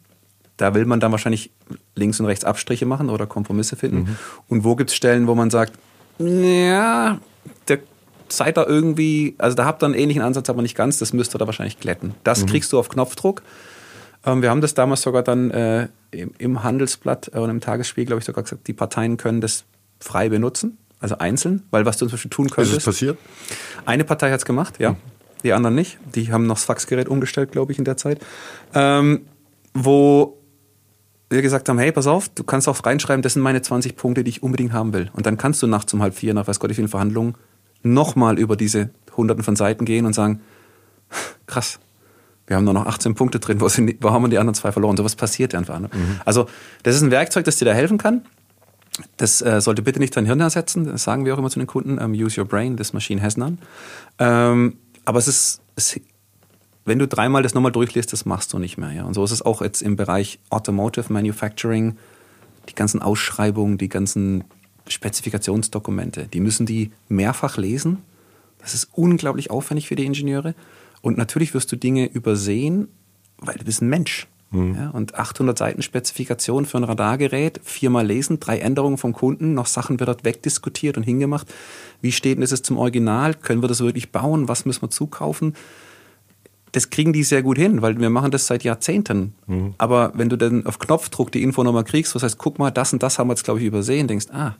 Da 0.57 0.75
will 0.75 0.87
man 0.87 1.01
dann 1.01 1.13
wahrscheinlich 1.13 1.51
links 1.95 2.19
und 2.21 2.27
rechts 2.27 2.45
Abstriche 2.45 2.87
machen 2.87 3.11
oder 3.11 3.27
Kompromisse 3.27 3.77
finden. 3.77 4.17
Und 4.49 4.65
wo 4.65 4.77
gibt 4.77 4.91
es 4.91 4.97
Stellen, 4.97 5.27
wo 5.27 5.35
man 5.35 5.51
sagt, 5.51 5.73
ja, 6.19 7.19
der 7.69 7.79
seid 8.33 8.57
da 8.57 8.67
irgendwie, 8.67 9.35
also 9.39 9.57
da 9.57 9.65
habt 9.65 9.83
ihr 9.83 9.87
einen 9.87 9.95
ähnlichen 9.95 10.23
Ansatz, 10.23 10.49
aber 10.51 10.63
nicht 10.63 10.77
ganz, 10.77 10.99
das 10.99 11.13
müsst 11.13 11.35
ihr 11.35 11.39
da 11.39 11.47
wahrscheinlich 11.47 11.79
glätten. 11.81 12.15
Das 12.25 12.47
kriegst 12.47 12.73
du 12.73 12.79
auf 12.79 12.89
Knopfdruck. 12.89 13.43
Ähm, 14.25 14.43
wir 14.43 14.51
haben 14.51 14.61
das 14.61 14.75
damals 14.75 15.03
sogar 15.03 15.23
dann 15.23 15.51
äh, 15.51 15.89
im, 16.11 16.33
im 16.39 16.63
Handelsblatt 16.63 17.31
äh, 17.35 17.39
und 17.39 17.51
im 17.51 17.61
Tagesspiegel, 17.61 18.07
glaube 18.07 18.21
ich, 18.21 18.27
sogar 18.27 18.45
gesagt, 18.45 18.67
die 18.67 18.73
Parteien 18.73 19.17
können 19.17 19.41
das 19.41 19.65
frei 19.99 20.29
benutzen, 20.29 20.79
also 21.01 21.19
einzeln, 21.19 21.63
weil 21.71 21.87
was 21.87 21.97
du 21.97 22.07
zum 22.07 22.13
Beispiel 22.13 22.31
tun 22.31 22.47
ist 22.47 22.55
könntest. 22.55 22.79
es 22.79 22.85
passiert? 22.85 23.19
Eine 23.87 24.05
Partei 24.05 24.31
hat 24.31 24.41
es 24.41 24.45
gemacht, 24.45 24.79
ja. 24.79 24.97
Die 25.43 25.53
anderen 25.55 25.75
nicht. 25.75 25.99
Die 26.15 26.33
haben 26.33 26.47
noch 26.47 26.57
das 26.57 26.65
Faxgerät 26.65 27.09
umgestellt, 27.09 27.51
glaube 27.53 27.73
ich, 27.73 27.79
in 27.79 27.85
der 27.85 27.97
Zeit. 27.97 28.21
Ähm, 28.75 29.23
wo 29.73 30.37
wir 31.31 31.43
gesagt 31.43 31.69
haben, 31.69 31.79
hey, 31.79 31.93
pass 31.93 32.07
auf, 32.07 32.29
du 32.29 32.45
kannst 32.45 32.69
auch 32.69 32.85
reinschreiben, 32.85 33.23
das 33.23 33.35
sind 33.35 33.43
meine 33.43 33.63
20 33.63 33.97
Punkte, 33.97 34.25
die 34.25 34.31
ich 34.31 34.43
unbedingt 34.43 34.73
haben 34.73 34.93
will. 34.93 35.11
Und 35.15 35.27
dann 35.27 35.39
kannst 35.39 35.63
du 35.63 35.67
nachts 35.67 35.95
um 35.95 36.03
halb 36.03 36.15
vier, 36.15 36.35
nach 36.35 36.47
weiß 36.49 36.59
Gott 36.59 36.71
wie 36.71 36.75
vielen 36.75 36.89
Verhandlungen, 36.89 37.37
nochmal 37.83 38.39
über 38.39 38.57
diese 38.57 38.91
hunderten 39.17 39.45
von 39.45 39.57
Seiten 39.57 39.85
gehen 39.85 40.07
und 40.07 40.15
sagen, 40.15 40.41
krass. 41.47 41.79
Wir 42.47 42.57
haben 42.57 42.65
nur 42.65 42.75
noch 42.75 42.87
18 42.87 43.15
Punkte 43.15 43.39
drin, 43.39 43.61
wo, 43.61 43.69
sind, 43.69 43.97
wo 44.01 44.11
haben 44.11 44.25
wir 44.25 44.29
die 44.29 44.39
anderen 44.39 44.55
zwei 44.55 44.73
verloren? 44.73 44.97
So 44.97 45.05
was 45.05 45.15
passiert 45.15 45.55
einfach. 45.55 45.79
Ne? 45.79 45.89
Mhm. 45.93 46.21
Also, 46.25 46.47
das 46.83 46.97
ist 46.97 47.03
ein 47.03 47.13
Werkzeug, 47.13 47.45
das 47.45 47.57
dir 47.57 47.65
da 47.65 47.73
helfen 47.73 47.97
kann. 47.97 48.23
Das 49.17 49.41
äh, 49.41 49.61
sollte 49.61 49.83
bitte 49.83 50.01
nicht 50.01 50.17
dein 50.17 50.27
Hirn 50.27 50.41
ersetzen. 50.41 50.85
Das 50.85 51.05
sagen 51.05 51.25
wir 51.25 51.35
auch 51.35 51.39
immer 51.39 51.51
zu 51.51 51.61
den 51.61 51.69
Kunden. 51.69 51.99
Ähm, 52.01 52.13
use 52.13 52.41
your 52.41 52.47
brain, 52.49 52.77
this 52.77 52.93
machine 52.93 53.23
has 53.23 53.37
none. 53.37 53.59
Ähm, 54.19 54.79
aber 55.05 55.21
es 55.21 55.29
ist, 55.29 55.61
es, 55.77 56.01
wenn 56.85 56.99
du 56.99 57.07
dreimal 57.07 57.45
das 57.45 57.55
nochmal 57.55 57.71
durchliest, 57.71 58.13
das 58.13 58.25
machst 58.25 58.53
du 58.53 58.59
nicht 58.59 58.79
mehr. 58.79 58.91
Ja? 58.91 59.05
Und 59.05 59.15
so 59.15 59.23
ist 59.23 59.31
es 59.31 59.43
auch 59.43 59.63
jetzt 59.63 59.81
im 59.81 59.95
Bereich 59.95 60.41
Automotive 60.51 61.13
Manufacturing. 61.13 61.99
Die 62.69 62.75
ganzen 62.75 63.01
Ausschreibungen, 63.01 63.79
die 63.79 63.89
ganzen 63.89 64.45
Spezifikationsdokumente, 64.93 66.27
die 66.27 66.41
müssen 66.41 66.67
die 66.67 66.91
mehrfach 67.09 67.57
lesen. 67.57 67.99
Das 68.59 68.75
ist 68.75 68.89
unglaublich 68.93 69.51
aufwendig 69.51 69.89
für 69.89 69.97
die 69.97 70.05
Ingenieure. 70.05 70.55
Und 71.03 71.17
natürlich 71.17 71.55
wirst 71.55 71.73
du 71.73 71.77
Dinge 71.77 72.07
übersehen, 72.07 72.89
weil 73.39 73.57
du 73.57 73.65
bist 73.65 73.83
ein 73.83 73.89
Mensch. 73.89 74.27
Mhm. 74.51 74.75
Ja, 74.75 74.91
und 74.91 75.15
800 75.15 75.57
Seiten 75.57 75.83
Spezifikation 75.83 76.67
für 76.67 76.79
ein 76.79 76.85
Radargerät, 76.85 77.61
viermal 77.63 78.07
lesen, 78.07 78.41
drei 78.41 78.59
Änderungen 78.59 78.99
vom 78.99 79.13
Kunden, 79.13 79.55
noch 79.55 79.67
Sachen 79.67 80.01
wird 80.01 80.09
dort 80.09 80.25
wegdiskutiert 80.25 80.97
und 80.97 81.05
hingemacht. 81.05 81.47
Wie 82.01 82.13
steht 82.13 82.37
denn 82.37 82.47
das 82.47 82.63
zum 82.63 82.77
Original? 82.77 83.35
Können 83.35 83.63
wir 83.63 83.69
das 83.69 83.81
wirklich 83.81 84.11
bauen? 84.11 84.49
Was 84.49 84.67
müssen 84.67 84.83
wir 84.83 84.91
zukaufen? 84.91 85.55
Das 86.73 86.91
kriegen 86.91 87.13
die 87.13 87.25
sehr 87.25 87.43
gut 87.43 87.59
hin, 87.59 87.83
weil 87.83 87.99
wir 87.99 88.11
machen 88.11 88.31
das 88.31 88.47
seit 88.47 88.65
Jahrzehnten. 88.65 89.35
Mhm. 89.47 89.75
Aber 89.79 90.13
wenn 90.15 90.29
du 90.29 90.37
dann 90.37 90.67
auf 90.67 90.79
Knopfdruck 90.79 91.31
die 91.31 91.43
Info 91.43 91.63
nochmal 91.63 91.85
kriegst, 91.85 92.15
was 92.15 92.23
heißt, 92.23 92.39
guck 92.39 92.59
mal, 92.59 92.71
das 92.71 92.93
und 92.93 93.03
das 93.03 93.19
haben 93.19 93.29
wir 93.29 93.35
jetzt, 93.35 93.45
glaube 93.45 93.61
ich, 93.61 93.67
übersehen, 93.67 94.09
denkst, 94.09 94.27
ah, 94.33 94.55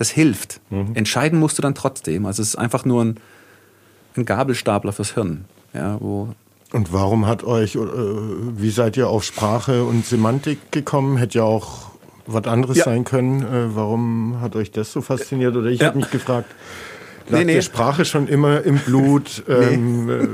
das 0.00 0.08
hilft. 0.10 0.62
Mhm. 0.70 0.92
Entscheiden 0.94 1.38
musst 1.38 1.58
du 1.58 1.62
dann 1.62 1.74
trotzdem. 1.74 2.24
Also 2.24 2.40
es 2.40 2.48
ist 2.48 2.56
einfach 2.56 2.86
nur 2.86 3.04
ein, 3.04 3.20
ein 4.16 4.24
Gabelstapler 4.24 4.92
fürs 4.92 5.12
Hirn. 5.12 5.44
Ja, 5.74 6.00
wo 6.00 6.30
und 6.72 6.92
warum 6.92 7.26
hat 7.26 7.42
euch, 7.44 7.74
äh, 7.74 7.80
wie 7.80 8.70
seid 8.70 8.96
ihr 8.96 9.08
auf 9.08 9.24
Sprache 9.24 9.84
und 9.84 10.06
Semantik 10.06 10.70
gekommen? 10.70 11.16
Hätte 11.16 11.38
ja 11.38 11.44
auch 11.44 11.90
was 12.26 12.44
anderes 12.44 12.78
ja. 12.78 12.84
sein 12.84 13.04
können. 13.04 13.42
Äh, 13.42 13.74
warum 13.74 14.40
hat 14.40 14.56
euch 14.56 14.70
das 14.70 14.92
so 14.92 15.02
fasziniert? 15.02 15.56
Oder 15.56 15.68
ich 15.68 15.80
ja. 15.80 15.88
habe 15.88 15.98
mich 15.98 16.10
gefragt, 16.10 16.48
lag 17.30 17.38
nee, 17.38 17.44
nee. 17.44 17.54
die 17.56 17.62
Sprache 17.62 18.04
schon 18.04 18.28
immer 18.28 18.62
im 18.62 18.78
Blut? 18.78 19.42
Ähm, 19.50 20.06
nee. 20.06 20.12
Äh, 20.12 20.28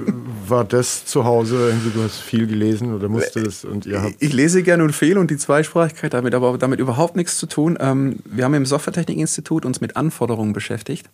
war 0.48 0.64
das 0.64 1.06
zu 1.06 1.24
Hause? 1.24 1.74
Du 1.94 2.02
hast 2.02 2.20
viel 2.20 2.46
gelesen 2.46 2.94
oder 2.94 3.08
musstest 3.08 3.64
und 3.64 3.86
ihr 3.86 4.02
habt 4.02 4.14
Ich 4.18 4.32
lese 4.32 4.62
gerne 4.62 4.84
und 4.84 4.92
viel 4.92 5.16
und 5.16 5.30
die 5.30 5.36
Zweisprachigkeit 5.36 6.12
damit, 6.12 6.34
aber 6.34 6.58
damit 6.58 6.80
überhaupt 6.80 7.16
nichts 7.16 7.38
zu 7.38 7.46
tun. 7.46 7.78
Ähm, 7.80 8.16
wir 8.24 8.44
haben 8.44 8.54
im 8.54 8.66
Softwaretechnikinstitut 8.66 9.64
uns 9.64 9.80
mit 9.80 9.96
Anforderungen 9.96 10.52
beschäftigt 10.52 11.08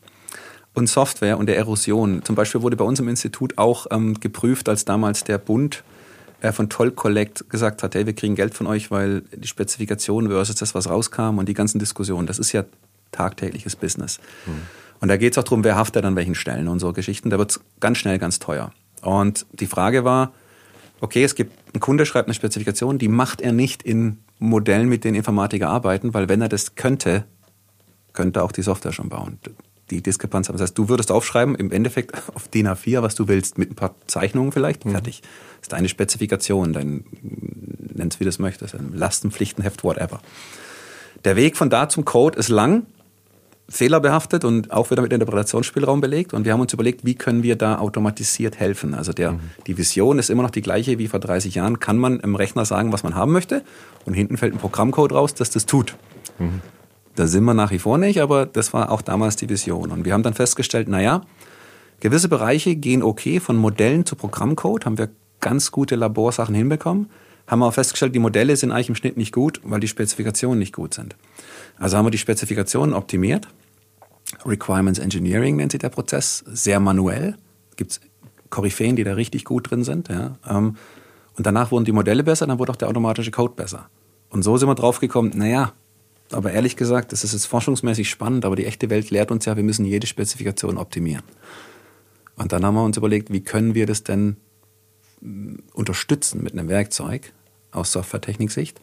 und 0.74 0.88
Software 0.88 1.38
und 1.38 1.46
der 1.46 1.56
Erosion. 1.56 2.22
Zum 2.24 2.34
Beispiel 2.34 2.62
wurde 2.62 2.76
bei 2.76 2.84
uns 2.84 2.98
im 3.00 3.08
Institut 3.08 3.58
auch 3.58 3.86
ähm, 3.90 4.18
geprüft, 4.20 4.68
als 4.68 4.84
damals 4.84 5.24
der 5.24 5.38
Bund 5.38 5.84
äh, 6.40 6.52
von 6.52 6.68
Toll 6.68 6.90
Collect 6.90 7.48
gesagt 7.50 7.82
hat, 7.82 7.94
hey, 7.94 8.06
wir 8.06 8.14
kriegen 8.14 8.34
Geld 8.34 8.54
von 8.54 8.66
euch, 8.66 8.90
weil 8.90 9.22
die 9.34 9.48
Spezifikation 9.48 10.28
versus 10.28 10.56
das, 10.56 10.74
was 10.74 10.88
rauskam 10.88 11.38
und 11.38 11.48
die 11.48 11.54
ganzen 11.54 11.78
Diskussionen, 11.78 12.26
das 12.26 12.38
ist 12.38 12.52
ja 12.52 12.64
tagtägliches 13.12 13.76
Business. 13.76 14.18
Hm. 14.46 14.62
Und 15.02 15.08
da 15.08 15.18
geht 15.18 15.32
es 15.32 15.38
auch 15.38 15.42
darum, 15.42 15.64
wer 15.64 15.76
haftet 15.76 16.04
an 16.04 16.16
welchen 16.16 16.34
Stellen 16.34 16.68
und 16.68 16.78
so 16.78 16.92
Geschichten. 16.92 17.28
Da 17.28 17.36
wird 17.36 17.50
es 17.50 17.60
ganz 17.80 17.98
schnell 17.98 18.18
ganz 18.18 18.38
teuer. 18.38 18.72
Und 19.02 19.44
die 19.52 19.66
Frage 19.66 20.04
war, 20.04 20.32
okay, 21.00 21.24
es 21.24 21.34
gibt, 21.34 21.52
ein 21.74 21.80
Kunde 21.80 22.06
schreibt 22.06 22.28
eine 22.28 22.34
Spezifikation, 22.34 22.98
die 22.98 23.08
macht 23.08 23.40
er 23.40 23.52
nicht 23.52 23.82
in 23.82 24.18
Modellen, 24.38 24.88
mit 24.88 25.04
denen 25.04 25.16
Informatiker 25.16 25.68
arbeiten, 25.68 26.14
weil 26.14 26.28
wenn 26.28 26.40
er 26.40 26.48
das 26.48 26.76
könnte, 26.76 27.24
könnte 28.14 28.42
auch 28.42 28.52
die 28.52 28.62
Software 28.62 28.92
schon 28.92 29.08
bauen 29.08 29.38
die 29.90 30.02
Diskrepanz 30.02 30.48
haben. 30.48 30.56
Das 30.56 30.62
heißt, 30.62 30.78
du 30.78 30.88
würdest 30.88 31.12
aufschreiben, 31.12 31.54
im 31.54 31.70
Endeffekt 31.70 32.14
auf 32.34 32.48
DIN 32.48 32.66
A4, 32.66 33.02
was 33.02 33.14
du 33.14 33.28
willst, 33.28 33.58
mit 33.58 33.70
ein 33.70 33.74
paar 33.74 33.94
Zeichnungen 34.06 34.50
vielleicht, 34.50 34.84
mhm. 34.84 34.92
fertig. 34.92 35.20
Das 35.20 35.62
ist 35.62 35.72
deine 35.72 35.88
Spezifikation, 35.88 36.72
dein, 36.72 37.04
nenn's 37.94 38.18
wie 38.18 38.24
du 38.24 38.30
es 38.30 38.38
möchtest, 38.38 38.74
ein 38.74 38.92
Lastenpflichtenheft, 38.94 39.84
whatever. 39.84 40.20
Der 41.24 41.36
Weg 41.36 41.56
von 41.56 41.70
da 41.70 41.88
zum 41.88 42.04
Code 42.04 42.38
ist 42.38 42.48
lang, 42.48 42.86
fehlerbehaftet 43.72 44.44
und 44.44 44.70
auch 44.70 44.90
wieder 44.90 45.00
mit 45.00 45.12
Interpretationsspielraum 45.12 46.02
belegt. 46.02 46.34
Und 46.34 46.44
wir 46.44 46.52
haben 46.52 46.60
uns 46.60 46.72
überlegt, 46.72 47.06
wie 47.06 47.14
können 47.14 47.42
wir 47.42 47.56
da 47.56 47.78
automatisiert 47.78 48.60
helfen. 48.60 48.94
Also 48.94 49.12
der, 49.12 49.32
mhm. 49.32 49.40
die 49.66 49.78
Vision 49.78 50.18
ist 50.18 50.28
immer 50.28 50.42
noch 50.42 50.50
die 50.50 50.60
gleiche 50.60 50.98
wie 50.98 51.08
vor 51.08 51.20
30 51.20 51.54
Jahren. 51.54 51.80
Kann 51.80 51.96
man 51.96 52.20
im 52.20 52.36
Rechner 52.36 52.66
sagen, 52.66 52.92
was 52.92 53.02
man 53.02 53.14
haben 53.14 53.32
möchte? 53.32 53.64
Und 54.04 54.12
hinten 54.12 54.36
fällt 54.36 54.54
ein 54.54 54.58
Programmcode 54.58 55.12
raus, 55.12 55.32
das 55.32 55.48
das 55.50 55.64
tut. 55.64 55.96
Mhm. 56.38 56.60
Da 57.14 57.26
sind 57.26 57.44
wir 57.44 57.54
nach 57.54 57.70
wie 57.70 57.78
vor 57.78 57.96
nicht, 57.96 58.20
aber 58.20 58.44
das 58.44 58.74
war 58.74 58.90
auch 58.90 59.00
damals 59.00 59.36
die 59.36 59.48
Vision. 59.48 59.90
Und 59.90 60.04
wir 60.04 60.12
haben 60.12 60.22
dann 60.22 60.34
festgestellt, 60.34 60.88
naja, 60.88 61.22
gewisse 62.00 62.28
Bereiche 62.28 62.76
gehen 62.76 63.02
okay, 63.02 63.40
von 63.40 63.56
Modellen 63.56 64.04
zu 64.04 64.16
Programmcode 64.16 64.84
haben 64.84 64.98
wir 64.98 65.08
ganz 65.40 65.70
gute 65.70 65.96
Laborsachen 65.96 66.54
hinbekommen, 66.54 67.08
haben 67.46 67.62
aber 67.62 67.72
festgestellt, 67.72 68.14
die 68.14 68.18
Modelle 68.18 68.54
sind 68.56 68.70
eigentlich 68.70 68.90
im 68.90 68.94
Schnitt 68.94 69.16
nicht 69.16 69.32
gut, 69.32 69.60
weil 69.64 69.80
die 69.80 69.88
Spezifikationen 69.88 70.58
nicht 70.58 70.74
gut 70.74 70.94
sind. 70.94 71.16
Also 71.78 71.96
haben 71.96 72.06
wir 72.06 72.10
die 72.10 72.18
Spezifikationen 72.18 72.94
optimiert. 72.94 73.48
Requirements 74.44 74.98
Engineering 74.98 75.56
nennt 75.56 75.72
sich 75.72 75.80
der 75.80 75.88
Prozess, 75.88 76.44
sehr 76.46 76.80
manuell. 76.80 77.36
Gibt 77.76 77.92
es 77.92 78.00
Koryphäen, 78.52 78.94
die 78.94 79.02
da 79.02 79.14
richtig 79.14 79.44
gut 79.44 79.70
drin 79.70 79.82
sind. 79.82 80.08
Ja. 80.08 80.36
Ähm, 80.48 80.76
und 81.36 81.46
danach 81.46 81.72
wurden 81.72 81.84
die 81.84 81.92
Modelle 81.92 82.22
besser, 82.22 82.46
dann 82.46 82.60
wurde 82.60 82.70
auch 82.70 82.76
der 82.76 82.88
automatische 82.88 83.32
Code 83.32 83.54
besser. 83.56 83.88
Und 84.28 84.42
so 84.42 84.56
sind 84.56 84.68
wir 84.68 84.74
drauf 84.74 85.00
gekommen, 85.00 85.32
naja, 85.34 85.72
aber 86.30 86.52
ehrlich 86.52 86.76
gesagt, 86.76 87.12
das 87.12 87.24
ist 87.24 87.32
jetzt 87.32 87.46
forschungsmäßig 87.46 88.08
spannend, 88.08 88.44
aber 88.44 88.56
die 88.56 88.66
echte 88.66 88.90
Welt 88.90 89.10
lehrt 89.10 89.30
uns 89.30 89.44
ja, 89.46 89.56
wir 89.56 89.64
müssen 89.64 89.84
jede 89.84 90.06
Spezifikation 90.06 90.78
optimieren. 90.78 91.24
Und 92.36 92.52
dann 92.52 92.64
haben 92.64 92.74
wir 92.74 92.84
uns 92.84 92.96
überlegt, 92.96 93.32
wie 93.32 93.42
können 93.42 93.74
wir 93.74 93.86
das 93.86 94.04
denn 94.04 94.36
mm, 95.20 95.56
unterstützen 95.72 96.42
mit 96.42 96.52
einem 96.52 96.68
Werkzeug 96.68 97.32
aus 97.72 97.92
Softwaretechnik-Sicht. 97.92 98.80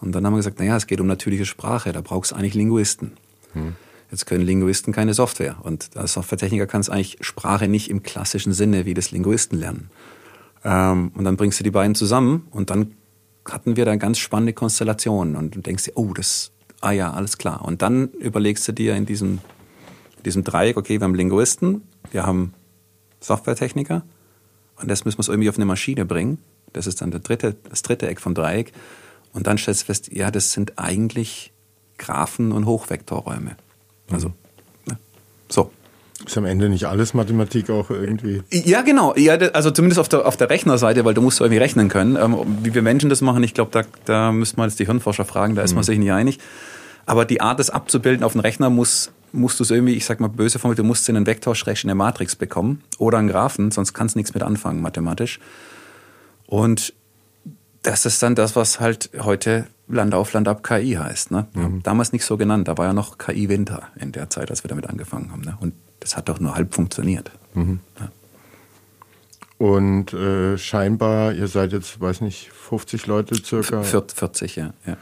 Und 0.00 0.12
dann 0.12 0.26
haben 0.26 0.32
wir 0.32 0.38
gesagt, 0.38 0.58
naja, 0.58 0.76
es 0.76 0.86
geht 0.86 1.00
um 1.00 1.06
natürliche 1.06 1.46
Sprache, 1.46 1.92
da 1.92 2.00
brauchst 2.00 2.32
du 2.32 2.36
eigentlich 2.36 2.54
Linguisten. 2.54 3.12
Hm. 3.52 3.76
Jetzt 4.12 4.26
können 4.26 4.44
Linguisten 4.44 4.92
keine 4.92 5.14
Software. 5.14 5.56
Und 5.62 5.96
als 5.96 6.12
Softwaretechniker 6.12 6.66
kann 6.66 6.82
es 6.82 6.90
eigentlich 6.90 7.16
Sprache 7.22 7.66
nicht 7.66 7.90
im 7.90 8.02
klassischen 8.02 8.52
Sinne 8.52 8.84
wie 8.84 8.94
das 8.94 9.10
Linguisten 9.10 9.58
lernen. 9.58 9.90
Ähm, 10.64 11.10
und 11.14 11.24
dann 11.24 11.36
bringst 11.36 11.58
du 11.58 11.64
die 11.64 11.70
beiden 11.70 11.94
zusammen 11.94 12.46
und 12.50 12.70
dann 12.70 12.92
hatten 13.46 13.74
wir 13.74 13.86
da 13.86 13.96
ganz 13.96 14.18
spannende 14.18 14.52
Konstellationen 14.52 15.34
und 15.34 15.56
du 15.56 15.60
denkst 15.60 15.84
dir, 15.84 15.92
oh, 15.96 16.12
das 16.12 16.52
ah 16.82 16.92
ja, 16.92 17.12
alles 17.12 17.38
klar. 17.38 17.64
Und 17.64 17.80
dann 17.80 18.08
überlegst 18.10 18.68
du 18.68 18.72
dir 18.72 18.94
in 18.94 19.06
diesem, 19.06 19.38
diesem 20.24 20.44
Dreieck, 20.44 20.76
okay, 20.76 21.00
wir 21.00 21.04
haben 21.04 21.14
Linguisten, 21.14 21.82
wir 22.10 22.26
haben 22.26 22.52
Softwaretechniker 23.20 24.02
und 24.76 24.90
das 24.90 25.04
müssen 25.04 25.18
wir 25.18 25.28
irgendwie 25.28 25.48
auf 25.48 25.56
eine 25.56 25.64
Maschine 25.64 26.04
bringen. 26.04 26.38
Das 26.74 26.86
ist 26.86 27.00
dann 27.00 27.10
der 27.10 27.20
dritte, 27.20 27.56
das 27.70 27.82
dritte 27.82 28.08
Eck 28.08 28.20
vom 28.20 28.34
Dreieck. 28.34 28.72
Und 29.32 29.46
dann 29.46 29.56
stellst 29.56 29.82
du 29.82 29.86
fest, 29.86 30.12
ja, 30.12 30.30
das 30.30 30.52
sind 30.52 30.78
eigentlich 30.78 31.52
Graphen 31.96 32.52
und 32.52 32.66
Hochvektorräume. 32.66 33.56
Also, 34.10 34.28
mhm. 34.28 34.34
ne? 34.86 34.98
so. 35.48 35.70
Ist 36.26 36.38
am 36.38 36.44
Ende 36.44 36.68
nicht 36.68 36.84
alles 36.84 37.14
Mathematik 37.14 37.68
auch 37.68 37.90
irgendwie? 37.90 38.42
Ja, 38.52 38.82
genau. 38.82 39.14
Ja, 39.16 39.34
also 39.34 39.72
zumindest 39.72 39.98
auf 39.98 40.08
der, 40.08 40.24
auf 40.24 40.36
der 40.36 40.50
Rechnerseite, 40.50 41.04
weil 41.04 41.14
du 41.14 41.20
musst 41.20 41.40
irgendwie 41.40 41.58
rechnen 41.58 41.88
können. 41.88 42.16
Ähm, 42.16 42.36
wie 42.62 42.72
wir 42.74 42.82
Menschen 42.82 43.10
das 43.10 43.20
machen, 43.22 43.42
ich 43.42 43.54
glaube, 43.54 43.70
da, 43.72 43.82
da 44.04 44.30
müsste 44.30 44.56
man 44.56 44.68
jetzt 44.68 44.78
die 44.78 44.86
Hirnforscher 44.86 45.24
fragen, 45.24 45.56
da 45.56 45.62
ist 45.62 45.72
mhm. 45.72 45.76
man 45.76 45.84
sich 45.84 45.98
nicht 45.98 46.12
einig. 46.12 46.38
Aber 47.06 47.24
die 47.24 47.40
Art, 47.40 47.58
das 47.58 47.70
abzubilden 47.70 48.22
auf 48.22 48.32
dem 48.32 48.40
Rechner, 48.40 48.70
muss, 48.70 49.10
musst 49.32 49.58
du 49.58 49.64
es 49.64 49.70
irgendwie, 49.70 49.94
ich 49.94 50.04
sag 50.04 50.20
mal 50.20 50.28
böse 50.28 50.60
formuliert, 50.60 50.78
du 50.78 50.84
musst 50.84 51.08
in 51.08 51.16
einen 51.16 51.26
Vektor 51.26 51.56
eine 51.82 51.94
Matrix 51.94 52.36
bekommen 52.36 52.82
oder 52.98 53.18
einen 53.18 53.28
Graphen, 53.28 53.72
sonst 53.72 53.92
kannst 53.92 54.14
du 54.14 54.20
nichts 54.20 54.32
mit 54.32 54.44
anfangen 54.44 54.80
mathematisch. 54.80 55.40
Und 56.46 56.94
das 57.82 58.06
ist 58.06 58.22
dann 58.22 58.34
das, 58.34 58.56
was 58.56 58.80
halt 58.80 59.10
heute 59.18 59.66
Land 59.88 60.14
auf 60.14 60.32
Land 60.32 60.48
ab 60.48 60.62
KI 60.62 60.92
heißt. 60.92 61.30
Ne? 61.30 61.46
Mhm. 61.54 61.82
Damals 61.82 62.12
nicht 62.12 62.24
so 62.24 62.36
genannt, 62.36 62.68
da 62.68 62.78
war 62.78 62.86
ja 62.86 62.92
noch 62.92 63.18
KI 63.18 63.48
Winter 63.48 63.88
in 63.98 64.12
der 64.12 64.30
Zeit, 64.30 64.50
als 64.50 64.64
wir 64.64 64.68
damit 64.68 64.88
angefangen 64.88 65.32
haben. 65.32 65.42
Ne? 65.42 65.56
Und 65.60 65.74
das 66.00 66.16
hat 66.16 66.28
doch 66.28 66.40
nur 66.40 66.54
halb 66.54 66.74
funktioniert. 66.74 67.30
Mhm. 67.54 67.80
Ja. 68.00 68.10
Und 69.58 70.12
äh, 70.12 70.58
scheinbar, 70.58 71.34
ihr 71.34 71.46
seid 71.46 71.72
jetzt, 71.72 72.00
weiß 72.00 72.20
nicht, 72.22 72.50
50 72.50 73.06
Leute 73.06 73.36
circa? 73.44 73.82
40, 73.82 74.56
ja. 74.56 74.72
ja. 74.86 74.96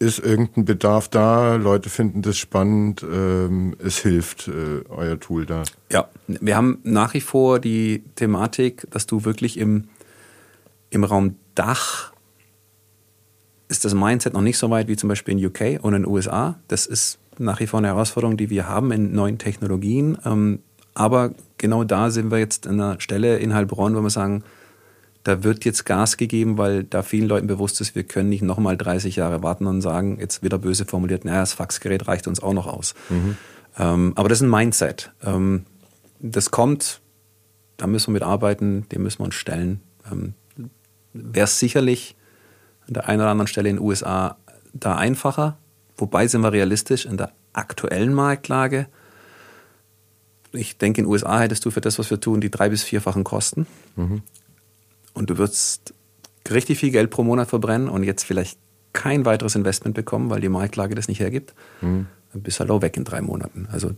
Ist 0.00 0.18
irgendein 0.18 0.64
Bedarf 0.64 1.08
da? 1.08 1.56
Leute 1.56 1.88
finden 1.88 2.22
das 2.22 2.36
spannend. 2.36 3.04
Ähm, 3.04 3.76
es 3.78 3.98
hilft, 3.98 4.48
äh, 4.48 4.82
euer 4.88 5.20
Tool 5.20 5.46
da. 5.46 5.62
Ja, 5.90 6.08
wir 6.26 6.56
haben 6.56 6.78
nach 6.82 7.14
wie 7.14 7.20
vor 7.20 7.60
die 7.60 8.02
Thematik, 8.16 8.86
dass 8.90 9.06
du 9.06 9.24
wirklich 9.24 9.56
im, 9.56 9.84
im 10.90 11.04
Raum 11.04 11.36
Dach 11.54 12.12
ist 13.68 13.84
das 13.84 13.94
Mindset 13.94 14.32
noch 14.32 14.40
nicht 14.40 14.58
so 14.58 14.70
weit 14.70 14.88
wie 14.88 14.96
zum 14.96 15.08
Beispiel 15.08 15.38
in 15.38 15.44
UK 15.44 15.82
und 15.82 15.94
in 15.94 16.02
den 16.02 16.06
USA. 16.06 16.58
Das 16.68 16.86
ist 16.86 17.18
nach 17.38 17.60
wie 17.60 17.66
vor 17.66 17.78
eine 17.78 17.88
Herausforderung, 17.88 18.36
die 18.36 18.50
wir 18.50 18.68
haben 18.68 18.90
in 18.92 19.12
neuen 19.12 19.38
Technologien. 19.38 20.18
Ähm, 20.24 20.60
aber 20.94 21.32
genau 21.58 21.84
da 21.84 22.10
sind 22.10 22.30
wir 22.30 22.38
jetzt 22.38 22.66
an 22.66 22.80
einer 22.80 23.00
Stelle 23.00 23.38
in 23.38 23.54
Heilbronn, 23.54 23.94
wo 23.94 24.00
wir 24.00 24.10
sagen, 24.10 24.42
da 25.24 25.44
wird 25.44 25.64
jetzt 25.64 25.84
Gas 25.84 26.16
gegeben, 26.16 26.56
weil 26.56 26.84
da 26.84 27.02
vielen 27.02 27.28
Leuten 27.28 27.46
bewusst 27.46 27.80
ist, 27.80 27.94
wir 27.94 28.04
können 28.04 28.30
nicht 28.30 28.42
nochmal 28.42 28.76
30 28.76 29.16
Jahre 29.16 29.42
warten 29.42 29.66
und 29.66 29.82
sagen, 29.82 30.18
jetzt 30.18 30.42
wieder 30.42 30.58
böse 30.58 30.86
formuliert, 30.86 31.24
naja, 31.24 31.40
das 31.40 31.52
Faxgerät 31.52 32.08
reicht 32.08 32.26
uns 32.26 32.42
auch 32.42 32.54
noch 32.54 32.66
aus. 32.66 32.94
Mhm. 33.10 33.36
Ähm, 33.78 34.12
aber 34.16 34.28
das 34.28 34.38
ist 34.38 34.46
ein 34.46 34.50
Mindset. 34.50 35.12
Ähm, 35.22 35.66
das 36.20 36.50
kommt 36.50 37.00
da 37.78 37.86
müssen 37.86 38.08
wir 38.08 38.14
mit 38.14 38.22
arbeiten, 38.22 38.86
dem 38.90 39.02
müssen 39.04 39.20
wir 39.20 39.26
uns 39.26 39.36
stellen. 39.36 39.80
Ähm, 40.12 40.34
Wäre 41.12 41.44
es 41.44 41.58
sicherlich 41.58 42.16
an 42.86 42.94
der 42.94 43.08
einen 43.08 43.20
oder 43.20 43.30
anderen 43.30 43.48
Stelle 43.48 43.68
in 43.68 43.76
den 43.76 43.84
USA 43.84 44.36
da 44.72 44.96
einfacher, 44.96 45.58
wobei 45.96 46.26
sind 46.26 46.42
wir 46.42 46.52
realistisch 46.52 47.06
in 47.06 47.16
der 47.16 47.32
aktuellen 47.52 48.14
Marktlage. 48.14 48.86
Ich 50.52 50.78
denke, 50.78 51.00
in 51.00 51.06
den 51.06 51.12
USA 51.12 51.40
hättest 51.40 51.64
du 51.64 51.70
für 51.70 51.80
das, 51.80 51.98
was 51.98 52.10
wir 52.10 52.20
tun, 52.20 52.40
die 52.40 52.50
drei- 52.50 52.68
bis 52.68 52.82
vierfachen 52.82 53.24
Kosten. 53.24 53.66
Mhm. 53.96 54.22
Und 55.14 55.30
du 55.30 55.38
würdest 55.38 55.94
richtig 56.50 56.78
viel 56.78 56.90
Geld 56.90 57.10
pro 57.10 57.22
Monat 57.22 57.48
verbrennen 57.48 57.88
und 57.88 58.04
jetzt 58.04 58.24
vielleicht 58.24 58.58
kein 58.92 59.24
weiteres 59.26 59.54
Investment 59.54 59.94
bekommen, 59.94 60.30
weil 60.30 60.40
die 60.40 60.48
Marktlage 60.48 60.94
das 60.94 61.08
nicht 61.08 61.20
hergibt. 61.20 61.54
Mhm. 61.80 62.06
Dann 62.32 62.42
bist 62.42 62.58
du 62.58 62.60
halt 62.60 62.70
auch 62.70 62.82
weg 62.82 62.96
in 62.96 63.04
drei 63.04 63.20
Monaten. 63.20 63.68
Also 63.70 63.92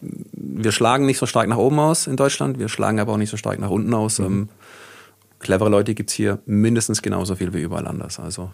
wir 0.00 0.72
schlagen 0.72 1.04
nicht 1.06 1.18
so 1.18 1.26
stark 1.26 1.48
nach 1.48 1.58
oben 1.58 1.78
aus 1.78 2.06
in 2.06 2.16
Deutschland, 2.16 2.58
wir 2.58 2.68
schlagen 2.68 3.00
aber 3.00 3.12
auch 3.12 3.18
nicht 3.18 3.30
so 3.30 3.36
stark 3.36 3.58
nach 3.58 3.70
unten 3.70 3.92
aus. 3.92 4.18
Mhm. 4.18 4.48
Clevere 5.40 5.68
Leute 5.68 5.94
gibt 5.94 6.10
es 6.10 6.16
hier 6.16 6.38
mindestens 6.46 7.02
genauso 7.02 7.34
viel 7.34 7.52
wie 7.52 7.62
überall 7.62 7.86
anders. 7.86 8.20
Also 8.20 8.50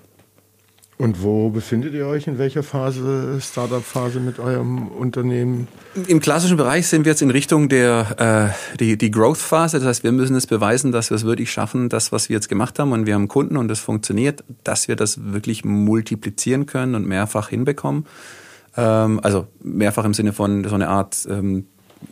und 0.99 1.22
wo 1.22 1.51
befindet 1.51 1.93
ihr 1.93 2.07
euch? 2.07 2.26
In 2.26 2.39
welcher 2.39 2.62
Phase, 2.62 3.39
Startup-Phase 3.39 4.18
mit 4.18 4.39
eurem 4.39 4.89
Unternehmen? 4.89 5.68
Im 6.07 6.20
klassischen 6.20 6.57
Bereich 6.57 6.87
sind 6.87 7.05
wir 7.05 7.12
jetzt 7.12 7.20
in 7.20 7.30
Richtung 7.30 7.68
der 7.68 8.55
äh, 8.72 8.76
die, 8.78 8.97
die 8.97 9.11
Growth-Phase. 9.11 9.78
Das 9.78 9.87
heißt, 9.87 10.05
wir 10.05 10.12
müssen 10.12 10.34
es 10.37 10.47
beweisen, 10.47 10.93
dass 10.93 11.11
wir 11.11 11.16
es 11.16 11.24
wirklich 11.24 11.51
schaffen, 11.53 11.91
das, 11.91 12.12
was 12.12 12.30
wir 12.30 12.34
jetzt 12.34 12.49
gemacht 12.49 12.78
haben, 12.78 12.93
und 12.93 13.05
wir 13.05 13.12
haben 13.12 13.28
Kunden 13.28 13.59
und 13.59 13.68
das 13.68 13.80
funktioniert, 13.80 14.43
dass 14.64 14.89
wir 14.89 14.97
das 14.97 15.32
wirklich 15.32 15.66
multiplizieren 15.66 16.64
können 16.64 16.95
und 16.95 17.07
mehrfach 17.07 17.51
hinbekommen. 17.51 18.07
Ähm, 18.78 19.20
also 19.22 19.49
mehrfach 19.62 20.07
im 20.07 20.14
Sinne 20.14 20.32
von 20.32 20.64
so 20.64 20.74
eine 20.74 20.89
Art 20.89 21.26
ähm, 21.28 21.66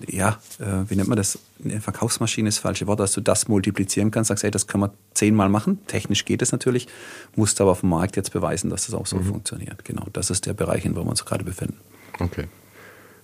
ja, 0.07 0.39
äh, 0.59 0.89
wie 0.89 0.97
nennt 0.97 1.09
man 1.09 1.17
das? 1.17 1.39
Eine 1.63 1.81
Verkaufsmaschine 1.81 2.49
ist 2.49 2.57
das 2.57 2.63
falsche 2.63 2.87
Wort, 2.87 3.01
dass 3.01 3.13
du 3.13 3.21
das 3.21 3.49
multiplizieren 3.49 4.11
kannst, 4.11 4.29
sagst, 4.29 4.45
hey, 4.45 4.51
das 4.51 4.67
können 4.67 4.85
wir 4.85 4.93
zehnmal 5.15 5.49
machen. 5.49 5.79
Technisch 5.87 6.25
geht 6.25 6.43
es 6.43 6.53
natürlich, 6.53 6.89
musst 7.37 7.61
aber 7.61 7.71
auf 7.71 7.81
dem 7.81 7.91
Markt 7.91 8.17
jetzt 8.17 8.33
beweisen, 8.33 8.71
dass 8.71 8.87
das 8.87 8.95
auch 8.95 9.07
so 9.07 9.17
mhm. 9.17 9.25
funktioniert. 9.25 9.85
Genau, 9.85 10.07
das 10.13 10.31
ist 10.31 10.47
der 10.47 10.55
Bereich, 10.55 10.85
in 10.85 10.95
dem 10.95 11.05
wir 11.05 11.11
uns 11.11 11.25
gerade 11.25 11.45
befinden. 11.45 11.79
Okay. 12.19 12.47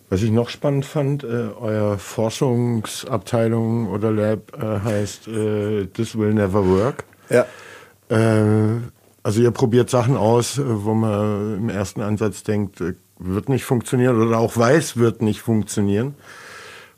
Was 0.09 0.23
ich 0.23 0.33
noch 0.33 0.49
spannend 0.49 0.85
fand, 0.87 1.23
äh, 1.23 1.27
euer 1.27 1.97
Forschungsabteilung 1.99 3.89
oder 3.89 4.11
Lab 4.11 4.53
äh, 4.61 4.81
heißt 4.81 5.29
äh, 5.29 5.87
This 5.87 6.19
Will 6.19 6.35
Never 6.35 6.67
Work. 6.67 7.05
Ja. 7.29 7.47
Äh, 8.09 8.81
also 9.23 9.41
ihr 9.41 9.51
probiert 9.53 9.89
Sachen 9.89 10.17
aus, 10.17 10.59
äh, 10.59 10.63
wo 10.67 10.95
man 10.95 11.59
im 11.59 11.69
ersten 11.69 12.01
Ansatz 12.01 12.43
denkt, 12.43 12.83
wird 13.21 13.49
nicht 13.49 13.65
funktionieren 13.65 14.21
oder 14.21 14.39
auch 14.39 14.57
weiß, 14.57 14.97
wird 14.97 15.23
nicht 15.23 15.43
funktionieren. 15.43 16.15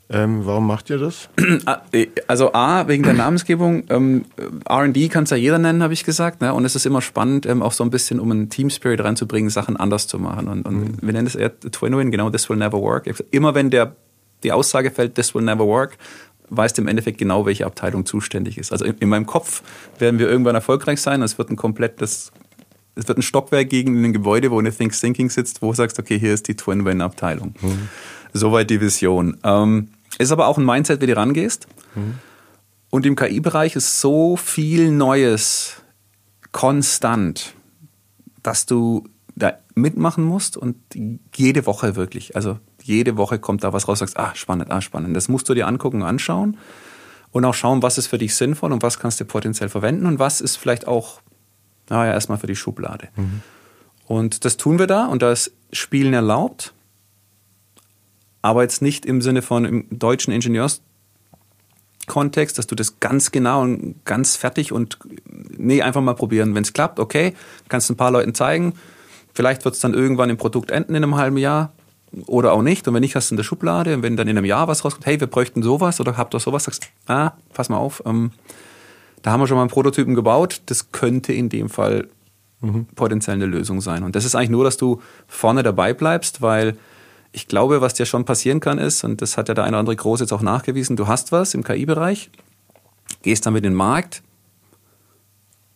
Ähm, 0.09 0.45
warum 0.45 0.67
macht 0.67 0.89
ihr 0.89 0.97
das? 0.97 1.29
Ah, 1.65 1.81
äh, 1.91 2.07
also 2.27 2.53
A, 2.53 2.87
wegen 2.87 3.03
der 3.03 3.13
Namensgebung. 3.13 3.83
Ähm, 3.89 4.25
RD 4.69 5.09
kann 5.09 5.23
es 5.23 5.29
ja 5.29 5.37
jeder 5.37 5.57
nennen, 5.57 5.81
habe 5.81 5.93
ich 5.93 6.03
gesagt. 6.03 6.41
Ne? 6.41 6.53
Und 6.53 6.65
es 6.65 6.75
ist 6.75 6.85
immer 6.85 7.01
spannend, 7.01 7.45
ähm, 7.45 7.61
auch 7.61 7.71
so 7.71 7.83
ein 7.83 7.89
bisschen, 7.89 8.19
um 8.19 8.31
einen 8.31 8.49
Team 8.49 8.69
Spirit 8.69 9.03
reinzubringen, 9.03 9.49
Sachen 9.49 9.77
anders 9.77 10.07
zu 10.07 10.19
machen. 10.19 10.47
Und, 10.47 10.67
und 10.67 10.75
mhm. 10.75 10.97
wir 11.01 11.13
nennen 11.13 11.27
es 11.27 11.35
eher 11.35 11.57
Twin 11.59 11.95
Win, 11.97 12.11
genau, 12.11 12.29
this 12.29 12.49
will 12.49 12.57
never 12.57 12.79
work. 12.79 13.09
Immer 13.31 13.55
wenn 13.55 13.69
der, 13.69 13.95
die 14.43 14.51
Aussage 14.51 14.91
fällt, 14.91 15.15
this 15.15 15.33
will 15.33 15.43
never 15.43 15.65
work, 15.65 15.97
weißt 16.49 16.77
im 16.79 16.87
Endeffekt 16.87 17.17
genau, 17.17 17.45
welche 17.45 17.65
Abteilung 17.65 18.05
zuständig 18.05 18.57
ist. 18.57 18.71
Also 18.71 18.85
in, 18.85 18.97
in 18.99 19.09
meinem 19.09 19.25
Kopf 19.25 19.63
werden 19.99 20.19
wir 20.19 20.27
irgendwann 20.29 20.55
erfolgreich 20.55 21.01
sein. 21.01 21.21
Es 21.21 21.37
wird 21.37 21.49
ein 21.49 21.55
komplettes 21.55 22.31
es 22.95 23.07
wird 23.07 23.17
ein 23.17 23.23
Stockwerk 23.23 23.69
gegen 23.69 24.03
ein 24.03 24.13
Gebäude, 24.13 24.51
wo 24.51 24.59
eine 24.59 24.71
Think 24.71 24.93
Thinking 24.93 25.29
sitzt, 25.29 25.61
wo 25.61 25.69
du 25.69 25.75
sagst, 25.75 25.97
okay, 25.97 26.19
hier 26.19 26.33
ist 26.33 26.47
die 26.47 26.55
Twin 26.55 26.85
Win 26.85 27.01
Abteilung. 27.01 27.55
Mhm. 27.61 27.89
Soweit 28.33 28.69
die 28.69 28.81
Vision. 28.81 29.37
Ähm, 29.43 29.89
ist 30.17 30.31
aber 30.31 30.47
auch 30.47 30.57
ein 30.57 30.65
Mindset, 30.65 31.01
wie 31.01 31.07
du 31.07 31.15
rangehst. 31.15 31.67
Mhm. 31.95 32.15
Und 32.89 33.05
im 33.05 33.15
KI-Bereich 33.15 33.75
ist 33.75 34.01
so 34.01 34.35
viel 34.35 34.91
Neues 34.91 35.81
konstant, 36.51 37.55
dass 38.43 38.65
du 38.65 39.07
da 39.35 39.53
mitmachen 39.73 40.23
musst 40.23 40.57
und 40.57 40.75
jede 41.35 41.65
Woche 41.65 41.95
wirklich, 41.95 42.35
also 42.35 42.59
jede 42.83 43.17
Woche 43.17 43.39
kommt 43.39 43.63
da 43.63 43.73
was 43.73 43.87
raus, 43.87 43.99
sagst, 43.99 44.17
ah, 44.17 44.35
spannend, 44.35 44.69
ah, 44.69 44.81
spannend. 44.81 45.15
Das 45.15 45.27
musst 45.27 45.49
du 45.49 45.55
dir 45.55 45.67
angucken 45.67 46.03
anschauen 46.03 46.57
und 47.31 47.45
auch 47.45 47.55
schauen, 47.55 47.81
was 47.81 47.97
ist 47.97 48.07
für 48.07 48.19
dich 48.19 48.35
sinnvoll 48.35 48.71
und 48.71 48.83
was 48.83 48.99
kannst 48.99 49.19
du 49.19 49.25
potenziell 49.25 49.69
verwenden 49.69 50.05
und 50.05 50.19
was 50.19 50.41
ist 50.41 50.57
vielleicht 50.57 50.87
auch, 50.87 51.21
naja, 51.89 52.13
erstmal 52.13 52.37
für 52.37 52.47
die 52.47 52.55
Schublade. 52.55 53.07
Mhm. 53.15 53.41
Und 54.05 54.45
das 54.45 54.57
tun 54.57 54.77
wir 54.77 54.87
da 54.87 55.07
und 55.07 55.21
da 55.21 55.31
ist 55.31 55.51
Spielen 55.71 56.13
erlaubt 56.13 56.73
aber 58.43 58.61
jetzt 58.61 58.83
nicht 58.83 59.07
im 59.07 59.21
Sinne 59.21 59.41
von 59.41 59.65
im 59.65 59.87
deutschen 59.89 60.31
Ingenieurskontext, 60.33 62.57
dass 62.57 62.67
du 62.67 62.75
das 62.75 62.99
ganz 62.99 63.31
genau 63.31 63.61
und 63.61 64.05
ganz 64.05 64.35
fertig 64.35 64.73
und 64.73 64.99
nee, 65.57 65.81
einfach 65.81 66.01
mal 66.01 66.13
probieren. 66.13 66.53
Wenn 66.53 66.63
es 66.63 66.73
klappt, 66.73 66.99
okay, 66.99 67.33
kannst 67.69 67.89
du 67.89 67.93
ein 67.93 67.97
paar 67.97 68.11
Leuten 68.11 68.35
zeigen. 68.35 68.73
Vielleicht 69.33 69.65
wird 69.65 69.73
es 69.75 69.81
dann 69.81 69.95
irgendwann 69.95 70.29
im 70.29 70.37
Produkt 70.37 70.69
enden 70.71 70.93
in 70.93 71.03
einem 71.03 71.15
halben 71.15 71.37
Jahr 71.37 71.71
oder 72.27 72.51
auch 72.51 72.61
nicht. 72.61 72.85
Und 72.87 72.93
wenn 72.93 73.01
nicht, 73.01 73.15
hast 73.15 73.31
du 73.31 73.33
in 73.33 73.37
der 73.37 73.45
Schublade. 73.45 73.95
Und 73.95 74.03
wenn 74.03 74.17
dann 74.17 74.27
in 74.27 74.37
einem 74.37 74.45
Jahr 74.45 74.67
was 74.67 74.83
rauskommt, 74.83 75.05
hey, 75.05 75.21
wir 75.21 75.27
bräuchten 75.27 75.63
sowas 75.63 76.01
oder 76.01 76.17
habt 76.17 76.35
ihr 76.35 76.41
sowas, 76.41 76.65
sagst 76.65 76.89
ah, 77.07 77.31
pass 77.53 77.69
mal 77.69 77.77
auf, 77.77 78.03
ähm, 78.05 78.31
da 79.21 79.31
haben 79.31 79.39
wir 79.39 79.47
schon 79.47 79.55
mal 79.55 79.63
einen 79.63 79.71
Prototypen 79.71 80.15
gebaut. 80.15 80.63
Das 80.65 80.91
könnte 80.91 81.31
in 81.31 81.47
dem 81.47 81.69
Fall 81.69 82.09
mhm. 82.59 82.87
potenziell 82.93 83.37
eine 83.37 83.45
Lösung 83.45 83.79
sein. 83.79 84.03
Und 84.03 84.17
das 84.17 84.25
ist 84.25 84.35
eigentlich 84.35 84.49
nur, 84.49 84.65
dass 84.65 84.75
du 84.75 85.01
vorne 85.27 85.63
dabei 85.63 85.93
bleibst, 85.93 86.41
weil 86.41 86.75
ich 87.33 87.47
glaube, 87.47 87.81
was 87.81 87.95
dir 87.95 88.05
schon 88.05 88.25
passieren 88.25 88.59
kann, 88.59 88.77
ist, 88.77 89.03
und 89.03 89.21
das 89.21 89.37
hat 89.37 89.49
ja 89.49 89.55
der 89.55 89.65
eine 89.65 89.71
oder 89.71 89.79
andere 89.79 89.95
Groß 89.95 90.21
jetzt 90.21 90.31
auch 90.31 90.41
nachgewiesen, 90.41 90.95
du 90.95 91.07
hast 91.07 91.31
was 91.31 91.53
im 91.53 91.63
KI-Bereich, 91.63 92.29
gehst 93.23 93.45
damit 93.45 93.65
in 93.65 93.71
den 93.71 93.77
Markt 93.77 94.23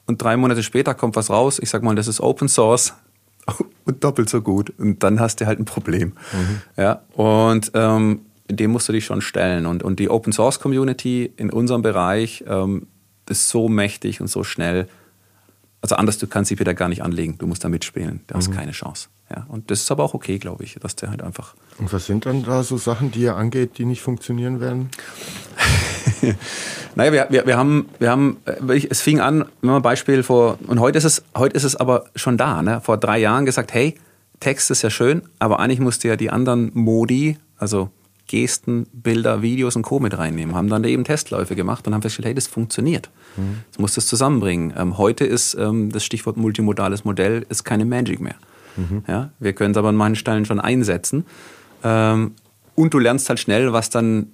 und 0.05 0.21
drei 0.21 0.37
Monate 0.37 0.63
später 0.63 0.93
kommt 0.93 1.15
was 1.15 1.29
raus, 1.29 1.59
ich 1.59 1.69
sag 1.69 1.83
mal, 1.83 1.95
das 1.95 2.07
ist 2.07 2.21
Open 2.21 2.47
Source 2.47 2.93
und 3.85 4.03
doppelt 4.03 4.29
so 4.29 4.41
gut. 4.41 4.71
Und 4.77 5.03
dann 5.03 5.19
hast 5.19 5.41
du 5.41 5.45
halt 5.45 5.59
ein 5.59 5.65
Problem. 5.65 6.13
Mhm. 6.31 6.61
Ja, 6.77 7.01
und 7.13 7.71
ähm, 7.73 8.21
dem 8.49 8.71
musst 8.71 8.87
du 8.87 8.93
dich 8.93 9.05
schon 9.05 9.21
stellen. 9.21 9.65
Und, 9.65 9.83
und 9.83 9.99
die 9.99 10.09
Open 10.09 10.31
Source 10.31 10.59
Community 10.59 11.31
in 11.35 11.49
unserem 11.49 11.81
Bereich 11.81 12.43
ähm, 12.47 12.87
ist 13.27 13.49
so 13.49 13.67
mächtig 13.67 14.21
und 14.21 14.27
so 14.27 14.43
schnell. 14.43 14.87
Also 15.81 15.95
anders, 15.95 16.17
du 16.17 16.27
kannst 16.27 16.49
sie 16.49 16.59
wieder 16.59 16.73
gar 16.73 16.87
nicht 16.87 17.03
anlegen. 17.03 17.37
Du 17.37 17.47
musst 17.47 17.63
da 17.63 17.69
mitspielen. 17.69 18.21
Du 18.27 18.35
hast 18.35 18.49
mhm. 18.49 18.55
keine 18.55 18.71
Chance. 18.71 19.09
Ja, 19.29 19.45
und 19.49 19.69
das 19.71 19.81
ist 19.81 19.91
aber 19.91 20.03
auch 20.03 20.13
okay, 20.13 20.37
glaube 20.37 20.63
ich, 20.63 20.75
dass 20.75 20.95
der 20.95 21.09
halt 21.09 21.21
einfach. 21.21 21.53
Und 21.79 21.91
was 21.91 22.05
sind 22.05 22.25
dann 22.25 22.43
da 22.43 22.63
so 22.63 22.77
Sachen, 22.77 23.11
die 23.11 23.21
ihr 23.21 23.35
angeht, 23.35 23.77
die 23.77 23.85
nicht 23.85 24.01
funktionieren 24.01 24.61
werden? 24.61 24.89
naja, 26.95 27.11
wir, 27.11 27.27
wir, 27.29 27.45
wir 27.45 27.57
haben, 27.57 27.89
wir 27.99 28.09
haben, 28.09 28.37
äh, 28.45 28.87
es 28.89 29.01
fing 29.01 29.19
an, 29.19 29.45
wenn 29.61 29.71
man 29.71 29.81
Beispiel 29.81 30.23
vor, 30.23 30.57
und 30.67 30.79
heute 30.79 30.97
ist 30.97 31.03
es, 31.03 31.23
heute 31.35 31.57
ist 31.57 31.63
es 31.63 31.75
aber 31.75 32.05
schon 32.15 32.37
da, 32.37 32.61
ne? 32.61 32.79
vor 32.81 32.97
drei 32.97 33.19
Jahren 33.19 33.45
gesagt, 33.45 33.73
hey, 33.73 33.95
Text 34.39 34.71
ist 34.71 34.81
ja 34.81 34.89
schön, 34.89 35.23
aber 35.39 35.59
eigentlich 35.59 35.79
musst 35.79 36.03
du 36.03 36.07
ja 36.07 36.15
die 36.15 36.29
anderen 36.29 36.71
Modi, 36.73 37.37
also 37.57 37.89
Gesten, 38.27 38.87
Bilder, 38.91 39.41
Videos 39.41 39.75
und 39.75 39.83
Co. 39.83 39.99
mit 39.99 40.17
reinnehmen. 40.17 40.53
Haben 40.53 40.69
dann 40.69 40.83
eben 40.83 41.03
Testläufe 41.05 41.55
gemacht 41.55 41.87
und 41.87 41.93
haben 41.93 42.01
festgestellt, 42.01 42.27
hey, 42.27 42.35
das 42.35 42.47
funktioniert. 42.47 43.09
Mhm. 43.37 43.63
Das 43.71 43.79
musst 43.79 43.97
du 43.97 44.01
zusammenbringen. 44.01 44.73
Ähm, 44.77 44.97
heute 44.97 45.25
ist 45.25 45.55
ähm, 45.55 45.91
das 45.91 46.03
Stichwort 46.03 46.37
multimodales 46.37 47.05
Modell 47.05 47.45
ist 47.49 47.63
keine 47.63 47.85
Magic 47.85 48.19
mehr. 48.19 48.35
Mhm. 48.77 49.03
Ja, 49.07 49.31
wir 49.39 49.53
können 49.53 49.71
es 49.71 49.77
aber 49.77 49.89
an 49.89 49.95
manchen 49.95 50.15
Stellen 50.15 50.45
schon 50.45 50.59
einsetzen. 50.59 51.25
Ähm, 51.83 52.33
und 52.75 52.93
du 52.93 52.99
lernst 52.99 53.27
halt 53.29 53.39
schnell, 53.39 53.73
was 53.73 53.89
dann, 53.89 54.27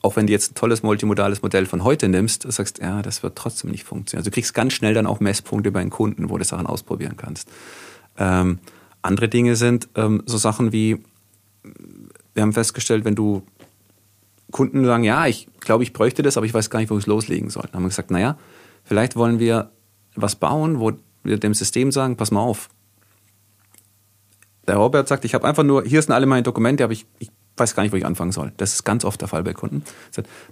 auch 0.00 0.16
wenn 0.16 0.26
du 0.26 0.32
jetzt 0.32 0.52
ein 0.52 0.54
tolles 0.54 0.82
multimodales 0.82 1.42
Modell 1.42 1.66
von 1.66 1.84
heute 1.84 2.08
nimmst, 2.08 2.50
sagst, 2.50 2.78
ja, 2.78 3.02
das 3.02 3.22
wird 3.22 3.36
trotzdem 3.36 3.70
nicht 3.70 3.84
funktionieren. 3.84 4.20
Also 4.20 4.30
du 4.30 4.34
kriegst 4.34 4.54
ganz 4.54 4.72
schnell 4.72 4.94
dann 4.94 5.06
auch 5.06 5.20
Messpunkte 5.20 5.70
bei 5.72 5.80
den 5.80 5.90
Kunden, 5.90 6.30
wo 6.30 6.38
du 6.38 6.44
Sachen 6.44 6.66
ausprobieren 6.66 7.16
kannst. 7.16 7.48
Ähm, 8.16 8.60
andere 9.02 9.28
Dinge 9.28 9.56
sind 9.56 9.88
ähm, 9.96 10.22
so 10.26 10.38
Sachen 10.38 10.72
wie, 10.72 11.02
wir 12.32 12.42
haben 12.42 12.52
festgestellt, 12.52 13.04
wenn 13.04 13.14
du 13.14 13.42
Kunden 14.50 14.84
sagen, 14.84 15.02
ja, 15.02 15.26
ich 15.26 15.48
glaube, 15.60 15.82
ich 15.82 15.92
bräuchte 15.92 16.22
das, 16.22 16.36
aber 16.36 16.46
ich 16.46 16.54
weiß 16.54 16.70
gar 16.70 16.78
nicht, 16.78 16.90
wo 16.90 16.94
ich 16.94 17.02
es 17.02 17.06
loslegen 17.06 17.50
soll. 17.50 17.64
Dann 17.64 17.74
haben 17.74 17.82
wir 17.82 17.88
gesagt, 17.88 18.12
naja, 18.12 18.38
vielleicht 18.84 19.16
wollen 19.16 19.40
wir 19.40 19.70
was 20.14 20.36
bauen, 20.36 20.78
wo 20.78 20.92
wir 21.24 21.38
dem 21.38 21.54
System 21.54 21.90
sagen, 21.90 22.16
pass 22.16 22.30
mal 22.30 22.40
auf, 22.40 22.68
der 24.66 24.76
Robert 24.76 25.08
sagt, 25.08 25.24
ich 25.24 25.34
habe 25.34 25.46
einfach 25.46 25.62
nur, 25.62 25.84
hier 25.84 26.00
sind 26.00 26.12
alle 26.12 26.26
meine 26.26 26.42
Dokumente, 26.42 26.84
aber 26.84 26.92
ich, 26.92 27.06
ich 27.18 27.30
weiß 27.56 27.74
gar 27.74 27.82
nicht, 27.82 27.92
wo 27.92 27.96
ich 27.96 28.06
anfangen 28.06 28.32
soll. 28.32 28.52
Das 28.56 28.72
ist 28.72 28.84
ganz 28.84 29.04
oft 29.04 29.20
der 29.20 29.28
Fall 29.28 29.42
bei 29.42 29.52
Kunden. 29.52 29.84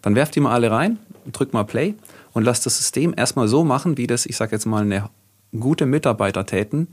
Dann 0.02 0.14
werft 0.14 0.34
die 0.36 0.40
mal 0.40 0.52
alle 0.52 0.70
rein, 0.70 0.98
drückt 1.32 1.52
mal 1.52 1.64
Play 1.64 1.94
und 2.32 2.44
lasst 2.44 2.66
das 2.66 2.78
System 2.78 3.14
erstmal 3.16 3.48
so 3.48 3.64
machen, 3.64 3.96
wie 3.96 4.06
das, 4.06 4.26
ich 4.26 4.36
sage 4.36 4.52
jetzt 4.52 4.66
mal, 4.66 4.82
eine 4.82 5.10
gute 5.58 5.86
Mitarbeiter 5.86 6.46
täten, 6.46 6.88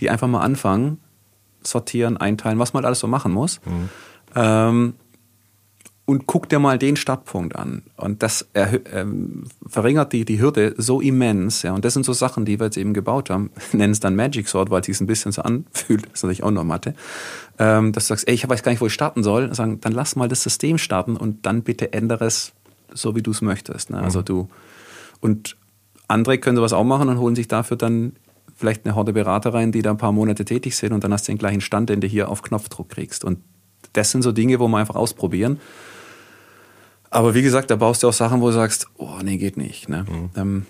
die 0.00 0.10
einfach 0.10 0.28
mal 0.28 0.40
anfangen, 0.40 0.98
sortieren, 1.62 2.16
einteilen, 2.16 2.58
was 2.58 2.74
man 2.74 2.84
alles 2.84 2.98
so 2.98 3.06
machen 3.06 3.32
muss. 3.32 3.60
Mhm. 3.64 3.88
Ähm, 4.34 4.94
und 6.06 6.26
guck 6.26 6.48
dir 6.50 6.58
mal 6.58 6.78
den 6.78 6.96
Startpunkt 6.96 7.56
an. 7.56 7.82
Und 7.96 8.22
das 8.22 8.46
ähm, 8.54 9.44
verringert 9.66 10.12
die, 10.12 10.24
die 10.24 10.40
Hürde 10.40 10.74
so 10.76 11.00
immens. 11.00 11.62
Ja. 11.62 11.72
Und 11.72 11.84
das 11.84 11.94
sind 11.94 12.04
so 12.04 12.12
Sachen, 12.12 12.44
die 12.44 12.60
wir 12.60 12.66
jetzt 12.66 12.76
eben 12.76 12.92
gebaut 12.92 13.30
haben. 13.30 13.50
Nennen 13.72 13.92
es 13.92 14.00
dann 14.00 14.14
Magic 14.14 14.46
Sword, 14.48 14.70
weil 14.70 14.80
es 14.80 14.86
sich 14.86 15.00
ein 15.00 15.06
bisschen 15.06 15.32
so 15.32 15.42
anfühlt. 15.42 16.04
Das 16.04 16.14
ist 16.14 16.22
natürlich 16.22 16.42
auch 16.42 16.50
noch 16.50 16.64
Mathe. 16.64 16.94
Ähm, 17.58 17.92
dass 17.92 18.04
du 18.04 18.08
sagst, 18.08 18.28
ey, 18.28 18.34
ich 18.34 18.46
weiß 18.46 18.62
gar 18.62 18.72
nicht, 18.72 18.82
wo 18.82 18.86
ich 18.86 18.92
starten 18.92 19.22
soll. 19.22 19.54
Sagen, 19.54 19.80
dann 19.80 19.92
lass 19.92 20.14
mal 20.14 20.28
das 20.28 20.42
System 20.42 20.76
starten 20.76 21.16
und 21.16 21.46
dann 21.46 21.62
bitte 21.62 21.92
ändere 21.94 22.26
es 22.26 22.52
so 22.92 23.14
wie 23.16 23.22
du 23.22 23.30
es 23.30 23.42
möchtest. 23.42 23.90
Ne? 23.90 23.98
Also 23.98 24.22
du 24.22 24.48
und 25.20 25.56
andere 26.06 26.38
können 26.38 26.56
sowas 26.56 26.72
auch 26.72 26.84
machen 26.84 27.08
und 27.08 27.18
holen 27.18 27.34
sich 27.34 27.48
dafür 27.48 27.76
dann 27.76 28.12
vielleicht 28.54 28.84
eine 28.84 28.94
Horde 28.94 29.12
Berater 29.12 29.52
rein, 29.52 29.72
die 29.72 29.82
da 29.82 29.90
ein 29.90 29.98
paar 29.98 30.12
Monate 30.12 30.44
tätig 30.44 30.76
sind 30.76 30.92
und 30.92 31.02
dann 31.02 31.12
hast 31.12 31.26
du 31.26 31.32
den 31.32 31.38
gleichen 31.38 31.60
Stand, 31.60 31.90
den 31.90 32.00
du 32.00 32.06
hier 32.06 32.28
auf 32.28 32.42
Knopfdruck 32.42 32.88
kriegst. 32.90 33.24
Und 33.24 33.40
das 33.94 34.10
sind 34.10 34.22
so 34.22 34.32
Dinge, 34.32 34.60
wo 34.60 34.68
wir 34.68 34.78
einfach 34.78 34.94
ausprobieren. 34.96 35.60
Aber 37.14 37.32
wie 37.32 37.42
gesagt, 37.42 37.70
da 37.70 37.76
baust 37.76 38.02
du 38.02 38.08
auch 38.08 38.12
Sachen, 38.12 38.40
wo 38.40 38.48
du 38.48 38.54
sagst, 38.54 38.88
oh 38.96 39.20
nee, 39.22 39.36
geht 39.36 39.56
nicht. 39.56 39.88
Ne? 39.88 40.04
Mhm. 40.08 40.30
Ähm, 40.34 40.66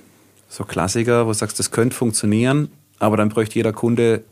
so 0.46 0.64
Klassiker, 0.64 1.24
wo 1.24 1.30
du 1.30 1.34
sagst, 1.34 1.58
das 1.58 1.70
könnte 1.70 1.96
funktionieren, 1.96 2.68
aber 2.98 3.16
dann 3.16 3.30
bräuchte 3.30 3.54
jeder 3.54 3.72
Kunde 3.72 4.24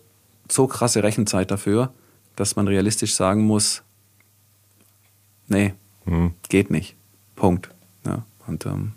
so 0.46 0.66
krasse 0.66 1.02
Rechenzeit 1.02 1.50
dafür, 1.50 1.90
dass 2.36 2.54
man 2.54 2.68
realistisch 2.68 3.14
sagen 3.14 3.44
muss, 3.44 3.82
nee, 5.48 5.72
mhm. 6.04 6.34
geht 6.50 6.70
nicht. 6.70 6.96
Punkt. 7.34 7.70
Ja, 8.04 8.26
und, 8.46 8.66
ähm, 8.66 8.92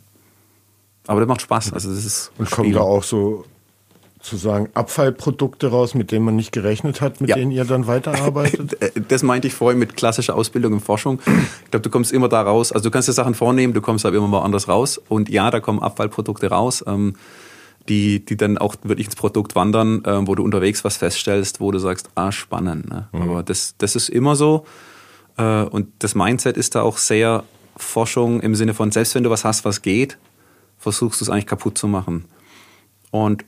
aber 1.08 1.22
das 1.22 1.30
macht 1.30 1.42
Spaß. 1.42 1.72
Also 1.72 1.96
das 1.96 2.04
ist 2.04 2.34
und 2.38 2.52
kommen 2.52 2.74
da 2.74 2.82
auch 2.82 3.04
so 3.04 3.46
sozusagen 4.26 4.70
Abfallprodukte 4.74 5.68
raus, 5.68 5.94
mit 5.94 6.12
denen 6.12 6.26
man 6.26 6.36
nicht 6.36 6.52
gerechnet 6.52 7.00
hat, 7.00 7.22
mit 7.22 7.30
ja. 7.30 7.36
denen 7.36 7.52
ihr 7.52 7.64
dann 7.66 7.88
weiterarbeitet? 7.88 8.78
Das 9.08 9.24
meinte 9.24 9.48
ich 9.48 9.54
vorhin 9.54 9.78
mit 9.78 9.96
klassischer 9.96 10.36
Ausbildung 10.36 10.74
und 10.74 10.80
Forschung. 10.80 11.20
Ich 11.64 11.72
glaube, 11.72 11.84
du 11.84 11.90
kommst 11.90 12.12
immer 12.12 12.28
da 12.28 12.42
raus. 12.42 12.72
Also 12.72 12.90
du 12.90 12.92
kannst 12.92 13.08
dir 13.08 13.14
Sachen 13.14 13.36
vornehmen, 13.36 13.74
du 13.74 13.82
kommst 13.82 14.06
aber 14.06 14.18
immer 14.18 14.28
mal 14.28 14.42
anders 14.42 14.68
raus. 14.68 15.00
Und 15.10 15.30
ja, 15.30 15.52
da 15.52 15.60
kommen 15.60 15.80
Abfallprodukte 15.80 16.50
raus, 16.50 16.84
ähm, 16.88 17.16
die, 17.88 18.26
die 18.26 18.36
dann 18.36 18.58
auch 18.58 18.76
wirklich 18.84 19.08
ins 19.08 19.16
Produkt 19.16 19.56
wandern, 19.56 20.02
ähm, 20.06 20.28
wo 20.28 20.34
du 20.34 20.44
unterwegs 20.44 20.84
was 20.84 20.98
feststellst, 20.98 21.60
wo 21.60 21.72
du 21.72 21.78
sagst, 21.78 22.10
ah, 22.16 22.32
spannend. 22.32 22.90
Ne? 22.90 23.08
Mhm. 23.12 23.22
Aber 23.22 23.44
das, 23.44 23.76
das 23.78 23.96
ist 23.96 24.10
immer 24.10 24.36
so. 24.36 24.66
Äh, 25.38 25.64
und 25.64 25.88
das 26.00 26.16
Mindset 26.16 26.58
ist 26.58 26.74
da 26.76 26.82
auch 26.82 26.98
sehr 26.98 27.44
Forschung 27.78 28.42
im 28.42 28.56
Sinne 28.56 28.74
von, 28.74 28.92
selbst 28.92 29.14
wenn 29.14 29.24
du 29.24 29.30
was 29.30 29.46
hast, 29.46 29.66
was 29.66 29.82
geht, 29.82 30.18
versuchst 30.80 31.22
du 31.22 31.26
es 31.26 31.30
eigentlich 31.30 31.48
kaputt 31.48 31.78
zu 31.78 31.88
machen. 31.88 32.26
Und 33.12 33.46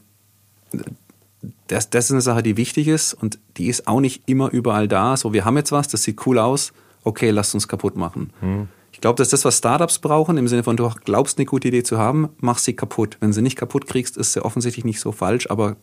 das, 1.68 1.90
das 1.90 2.06
ist 2.06 2.12
eine 2.12 2.22
Sache, 2.22 2.44
die 2.44 2.58
wichtig 2.58 2.88
ist 2.88 3.14
und 3.14 3.40
die 3.58 3.68
ist 3.68 3.88
auch 3.88 4.00
nicht 4.00 4.24
immer 4.26 4.52
überall 4.52 4.88
da. 4.88 5.18
So, 5.18 5.34
wir 5.34 5.46
haben 5.46 5.58
jetzt 5.58 5.72
was, 5.72 5.88
das 5.88 6.04
sieht 6.04 6.26
cool 6.26 6.40
aus, 6.40 6.74
okay, 7.04 7.30
lasst 7.30 7.54
uns 7.54 7.68
kaputt 7.68 7.96
machen. 7.96 8.32
Hm. 8.40 8.68
Ich 8.92 9.02
glaube, 9.02 9.18
das 9.18 9.28
ist 9.28 9.34
das, 9.34 9.46
was 9.46 9.58
Startups 9.60 10.00
brauchen, 10.00 10.38
im 10.38 10.48
Sinne 10.48 10.64
von, 10.64 10.76
du 10.76 10.90
glaubst, 11.06 11.38
eine 11.38 11.46
gute 11.46 11.68
Idee 11.68 11.84
zu 11.84 12.00
haben, 12.00 12.30
mach 12.40 12.58
sie 12.58 12.74
kaputt. 12.74 13.18
Wenn 13.20 13.32
sie 13.32 13.44
nicht 13.44 13.56
kaputt 13.56 13.86
kriegst, 13.86 14.18
ist 14.18 14.34
sie 14.34 14.44
offensichtlich 14.44 14.86
nicht 14.86 15.00
so 15.00 15.12
falsch, 15.12 15.50
aber 15.52 15.76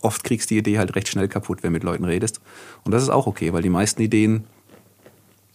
oft 0.00 0.24
kriegst 0.24 0.50
du 0.50 0.54
die 0.54 0.60
Idee 0.60 0.78
halt 0.78 0.96
recht 0.96 1.08
schnell 1.08 1.28
kaputt, 1.28 1.62
wenn 1.62 1.70
du 1.70 1.74
mit 1.74 1.84
Leuten 1.84 2.04
redest. 2.04 2.40
Und 2.84 2.92
das 2.92 3.02
ist 3.02 3.10
auch 3.10 3.26
okay, 3.26 3.52
weil 3.52 3.62
die 3.62 3.68
meisten 3.68 4.00
Ideen 4.00 4.44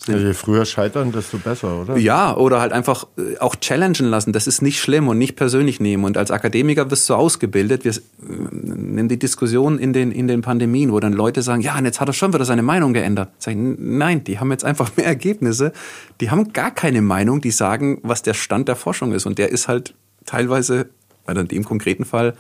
also 0.07 0.27
je 0.27 0.33
früher 0.33 0.65
scheitern, 0.65 1.11
desto 1.11 1.37
besser, 1.37 1.81
oder? 1.81 1.97
Ja, 1.97 2.35
oder 2.35 2.61
halt 2.61 2.71
einfach 2.71 3.07
äh, 3.17 3.37
auch 3.39 3.55
challengen 3.55 4.05
lassen. 4.05 4.31
Das 4.31 4.47
ist 4.47 4.61
nicht 4.61 4.79
schlimm 4.79 5.07
und 5.07 5.17
nicht 5.17 5.35
persönlich 5.35 5.79
nehmen. 5.79 6.03
Und 6.03 6.17
als 6.17 6.31
Akademiker 6.31 6.89
wirst 6.91 7.09
du 7.09 7.15
ausgebildet. 7.15 7.83
Wir 7.83 7.91
äh, 7.91 7.97
nehmen 8.21 9.09
die 9.09 9.17
Diskussion 9.17 9.79
in 9.79 9.93
den, 9.93 10.11
in 10.11 10.27
den 10.27 10.41
Pandemien, 10.41 10.91
wo 10.91 10.99
dann 10.99 11.13
Leute 11.13 11.41
sagen, 11.41 11.61
ja, 11.61 11.77
und 11.77 11.85
jetzt 11.85 11.99
hat 11.99 12.07
er 12.07 12.13
schon 12.13 12.33
wieder 12.33 12.45
seine 12.45 12.61
Meinung 12.61 12.93
geändert. 12.93 13.29
Sag 13.39 13.53
ich, 13.53 13.57
nein, 13.59 14.23
die 14.23 14.39
haben 14.39 14.51
jetzt 14.51 14.63
einfach 14.63 14.91
mehr 14.97 15.07
Ergebnisse. 15.07 15.73
Die 16.21 16.29
haben 16.29 16.53
gar 16.53 16.71
keine 16.71 17.01
Meinung, 17.01 17.41
die 17.41 17.51
sagen, 17.51 17.99
was 18.03 18.21
der 18.21 18.33
Stand 18.33 18.67
der 18.67 18.75
Forschung 18.75 19.13
ist. 19.13 19.25
Und 19.25 19.39
der 19.39 19.49
ist 19.49 19.67
halt 19.67 19.93
teilweise, 20.25 20.87
weil 21.25 21.37
in 21.37 21.47
dem 21.47 21.65
konkreten 21.65 22.05
Fall 22.05 22.35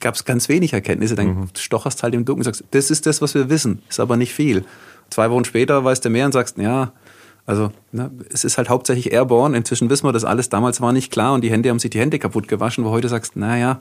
gab 0.00 0.16
es 0.16 0.24
ganz 0.24 0.48
wenig 0.48 0.72
Erkenntnisse. 0.72 1.14
Dann 1.14 1.26
mhm. 1.28 1.48
stocherst 1.56 2.02
halt 2.02 2.14
im 2.14 2.24
Dunkeln 2.24 2.46
und 2.46 2.54
sagst, 2.54 2.64
das 2.72 2.90
ist 2.90 3.06
das, 3.06 3.22
was 3.22 3.34
wir 3.34 3.48
wissen, 3.48 3.80
ist 3.88 4.00
aber 4.00 4.16
nicht 4.16 4.34
viel. 4.34 4.64
Zwei 5.12 5.30
Wochen 5.30 5.44
später 5.44 5.84
weißt 5.84 6.04
du 6.04 6.10
mehr 6.10 6.24
und 6.24 6.32
sagst, 6.32 6.56
ja, 6.56 6.92
also 7.44 7.70
ne, 7.92 8.10
es 8.32 8.44
ist 8.44 8.56
halt 8.56 8.70
hauptsächlich 8.70 9.12
Airborne. 9.12 9.54
Inzwischen 9.54 9.90
wissen 9.90 10.06
wir 10.06 10.12
das 10.12 10.24
alles. 10.24 10.48
Damals 10.48 10.80
war 10.80 10.92
nicht 10.92 11.12
klar 11.12 11.34
und 11.34 11.42
die 11.42 11.50
Hände 11.50 11.68
haben 11.68 11.78
sich 11.78 11.90
die 11.90 12.00
Hände 12.00 12.18
kaputt 12.18 12.48
gewaschen, 12.48 12.84
wo 12.84 12.90
heute 12.90 13.08
sagst, 13.08 13.36
naja. 13.36 13.80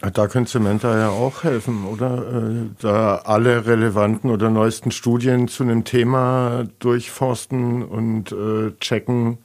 Da 0.00 0.28
könnte 0.28 0.50
Cementa 0.50 0.98
ja 0.98 1.08
auch 1.08 1.44
helfen, 1.44 1.84
oder? 1.86 2.18
Äh, 2.18 2.52
da 2.80 3.16
alle 3.24 3.66
relevanten 3.66 4.30
oder 4.30 4.50
neuesten 4.50 4.90
Studien 4.90 5.48
zu 5.48 5.62
einem 5.62 5.84
Thema 5.84 6.64
durchforsten 6.78 7.82
und 7.82 8.32
äh, 8.32 8.72
checken, 8.80 9.38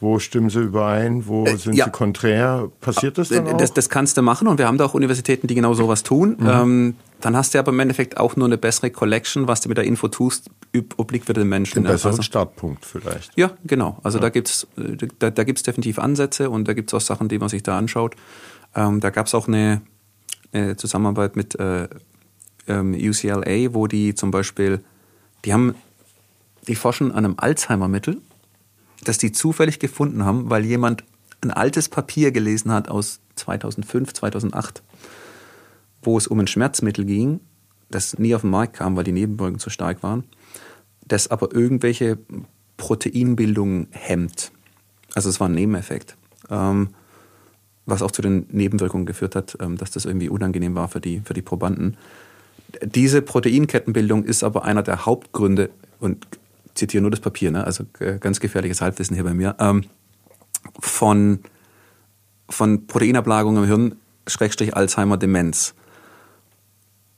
wo 0.00 0.18
stimmen 0.18 0.50
sie 0.50 0.60
überein? 0.60 1.26
Wo 1.26 1.44
äh, 1.44 1.56
sind 1.56 1.74
ja. 1.74 1.84
sie 1.84 1.90
konträr? 1.90 2.68
Passiert 2.80 3.18
das 3.18 3.28
dann 3.28 3.46
auch? 3.46 3.56
Das, 3.56 3.72
das, 3.72 3.88
kannst 3.88 4.16
du 4.16 4.22
machen 4.22 4.48
und 4.48 4.58
wir 4.58 4.66
haben 4.66 4.76
da 4.76 4.84
auch 4.84 4.94
Universitäten, 4.94 5.46
die 5.46 5.54
genau 5.54 5.74
sowas 5.74 6.02
tun. 6.02 6.36
Mhm. 6.38 6.48
Ähm, 6.48 6.94
dann 7.22 7.36
hast 7.36 7.54
du 7.54 7.58
aber 7.58 7.72
im 7.72 7.80
Endeffekt 7.80 8.18
auch 8.18 8.36
nur 8.36 8.46
eine 8.46 8.58
bessere 8.58 8.90
Collection, 8.90 9.48
was 9.48 9.60
du 9.60 9.68
mit 9.68 9.78
der 9.78 9.84
Info 9.84 10.08
tust, 10.08 10.50
obliegt 10.96 11.26
für 11.26 11.32
den 11.32 11.48
Menschen. 11.48 11.78
Ein 11.78 11.84
besseren 11.84 12.12
also, 12.12 12.22
Startpunkt 12.22 12.84
vielleicht. 12.84 13.32
Ja, 13.36 13.52
genau. 13.64 13.98
Also 14.02 14.18
ja. 14.18 14.22
da 14.22 14.28
gibt's 14.28 14.66
äh, 14.76 15.08
da, 15.18 15.30
da 15.30 15.44
gibt's 15.44 15.62
definitiv 15.62 15.98
Ansätze 15.98 16.50
und 16.50 16.68
da 16.68 16.74
gibt's 16.74 16.92
auch 16.94 17.00
Sachen, 17.00 17.28
die 17.28 17.38
man 17.38 17.48
sich 17.48 17.62
da 17.62 17.78
anschaut. 17.78 18.16
Ähm, 18.74 19.00
da 19.00 19.10
gab's 19.10 19.34
auch 19.34 19.48
eine, 19.48 19.82
eine 20.52 20.76
Zusammenarbeit 20.76 21.36
mit 21.36 21.58
äh, 21.58 21.88
ähm, 22.68 22.94
UCLA, 22.94 23.74
wo 23.74 23.86
die 23.86 24.14
zum 24.14 24.30
Beispiel, 24.30 24.84
die 25.44 25.52
haben, 25.52 25.74
die 26.68 26.74
forschen 26.74 27.12
an 27.12 27.24
einem 27.24 27.34
Alzheimer-Mittel 27.38 28.20
das 29.04 29.18
die 29.18 29.32
zufällig 29.32 29.78
gefunden 29.78 30.24
haben, 30.24 30.50
weil 30.50 30.64
jemand 30.64 31.04
ein 31.40 31.50
altes 31.50 31.88
Papier 31.88 32.30
gelesen 32.30 32.72
hat 32.72 32.88
aus 32.88 33.20
2005, 33.36 34.12
2008, 34.12 34.82
wo 36.02 36.18
es 36.18 36.26
um 36.26 36.40
ein 36.40 36.46
Schmerzmittel 36.46 37.04
ging, 37.04 37.40
das 37.90 38.18
nie 38.18 38.34
auf 38.34 38.42
den 38.42 38.50
Markt 38.50 38.74
kam, 38.76 38.96
weil 38.96 39.04
die 39.04 39.12
Nebenwirkungen 39.12 39.58
zu 39.58 39.70
stark 39.70 40.02
waren, 40.02 40.24
das 41.06 41.28
aber 41.28 41.54
irgendwelche 41.54 42.18
Proteinbildungen 42.76 43.88
hemmt. 43.90 44.52
Also 45.14 45.28
es 45.28 45.40
war 45.40 45.48
ein 45.48 45.54
Nebeneffekt, 45.54 46.16
ähm, 46.50 46.88
was 47.86 48.02
auch 48.02 48.10
zu 48.10 48.22
den 48.22 48.46
Nebenwirkungen 48.50 49.06
geführt 49.06 49.36
hat, 49.36 49.56
ähm, 49.60 49.76
dass 49.76 49.90
das 49.90 50.04
irgendwie 50.04 50.28
unangenehm 50.28 50.74
war 50.74 50.88
für 50.88 51.00
die, 51.00 51.20
für 51.20 51.34
die 51.34 51.42
Probanden. 51.42 51.96
Diese 52.82 53.20
Proteinkettenbildung 53.20 54.24
ist 54.24 54.42
aber 54.42 54.64
einer 54.64 54.82
der 54.82 55.04
Hauptgründe, 55.04 55.70
und 56.00 56.26
zitiere 56.74 57.02
nur 57.02 57.10
das 57.10 57.20
Papier, 57.20 57.50
ne? 57.50 57.64
also 57.64 57.84
äh, 58.00 58.18
ganz 58.18 58.40
gefährliches 58.40 58.80
Halbwissen 58.80 59.14
hier 59.14 59.24
bei 59.24 59.34
mir, 59.34 59.54
ähm, 59.58 59.84
von, 60.80 61.40
von 62.48 62.86
Proteinablagerung 62.86 63.58
im 63.58 63.64
Hirn, 63.64 63.96
Schrägstrich 64.26 64.74
Alzheimer, 64.74 65.16
Demenz. 65.16 65.74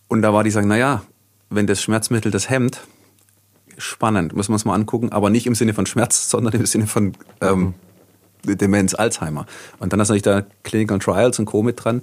Und 0.08 0.22
da 0.22 0.32
war 0.32 0.44
die 0.44 0.50
sagen, 0.50 0.68
naja, 0.68 1.02
wenn 1.50 1.66
das 1.66 1.82
Schmerzmittel 1.82 2.30
das 2.30 2.50
hemmt, 2.50 2.80
spannend, 3.78 4.34
müssen 4.34 4.50
wir 4.50 4.54
uns 4.54 4.64
mal 4.64 4.74
angucken, 4.74 5.10
aber 5.10 5.30
nicht 5.30 5.46
im 5.46 5.54
Sinne 5.54 5.74
von 5.74 5.86
Schmerz, 5.86 6.28
sondern 6.30 6.54
im 6.54 6.66
Sinne 6.66 6.86
von 6.86 7.12
ähm, 7.40 7.74
Demenz, 8.44 8.94
Alzheimer. 8.94 9.46
Und 9.78 9.92
dann 9.92 9.98
du 9.98 10.02
natürlich 10.02 10.22
da 10.22 10.42
Clinical 10.62 10.98
Trials 10.98 11.38
und 11.38 11.46
Co. 11.46 11.62
mit 11.62 11.82
dran. 11.82 12.02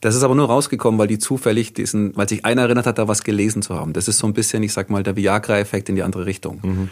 Das 0.00 0.14
ist 0.14 0.22
aber 0.22 0.34
nur 0.34 0.46
rausgekommen, 0.46 0.98
weil 0.98 1.08
die 1.08 1.18
zufällig 1.18 1.74
diesen, 1.74 2.16
weil 2.16 2.28
sich 2.28 2.44
einer 2.44 2.62
erinnert 2.62 2.86
hat, 2.86 2.98
da 2.98 3.06
was 3.06 3.22
gelesen 3.22 3.60
zu 3.60 3.74
haben. 3.74 3.92
Das 3.92 4.08
ist 4.08 4.18
so 4.18 4.26
ein 4.26 4.32
bisschen, 4.32 4.62
ich 4.62 4.72
sag 4.72 4.88
mal, 4.88 5.02
der 5.02 5.14
Viagra-Effekt 5.14 5.90
in 5.90 5.94
die 5.94 6.02
andere 6.02 6.24
Richtung. 6.24 6.60
Mhm. 6.62 6.88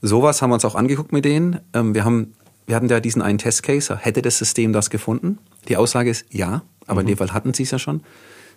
Sowas 0.00 0.40
haben 0.40 0.50
wir 0.50 0.54
uns 0.54 0.64
auch 0.64 0.74
angeguckt 0.74 1.12
mit 1.12 1.24
denen. 1.24 1.60
Ähm, 1.74 1.94
wir 1.94 2.04
haben, 2.04 2.34
wir 2.66 2.76
hatten 2.76 2.88
ja 2.88 3.00
diesen 3.00 3.20
einen 3.20 3.38
Testcase. 3.38 3.96
Hätte 3.96 4.22
das 4.22 4.38
System 4.38 4.72
das 4.72 4.88
gefunden? 4.88 5.38
Die 5.68 5.76
Aussage 5.76 6.10
ist 6.10 6.26
ja, 6.30 6.62
aber 6.86 7.02
mhm. 7.02 7.08
in 7.08 7.14
dem 7.14 7.18
Fall 7.18 7.32
hatten 7.32 7.52
sie 7.52 7.64
es 7.64 7.70
ja 7.70 7.78
schon. 7.78 8.02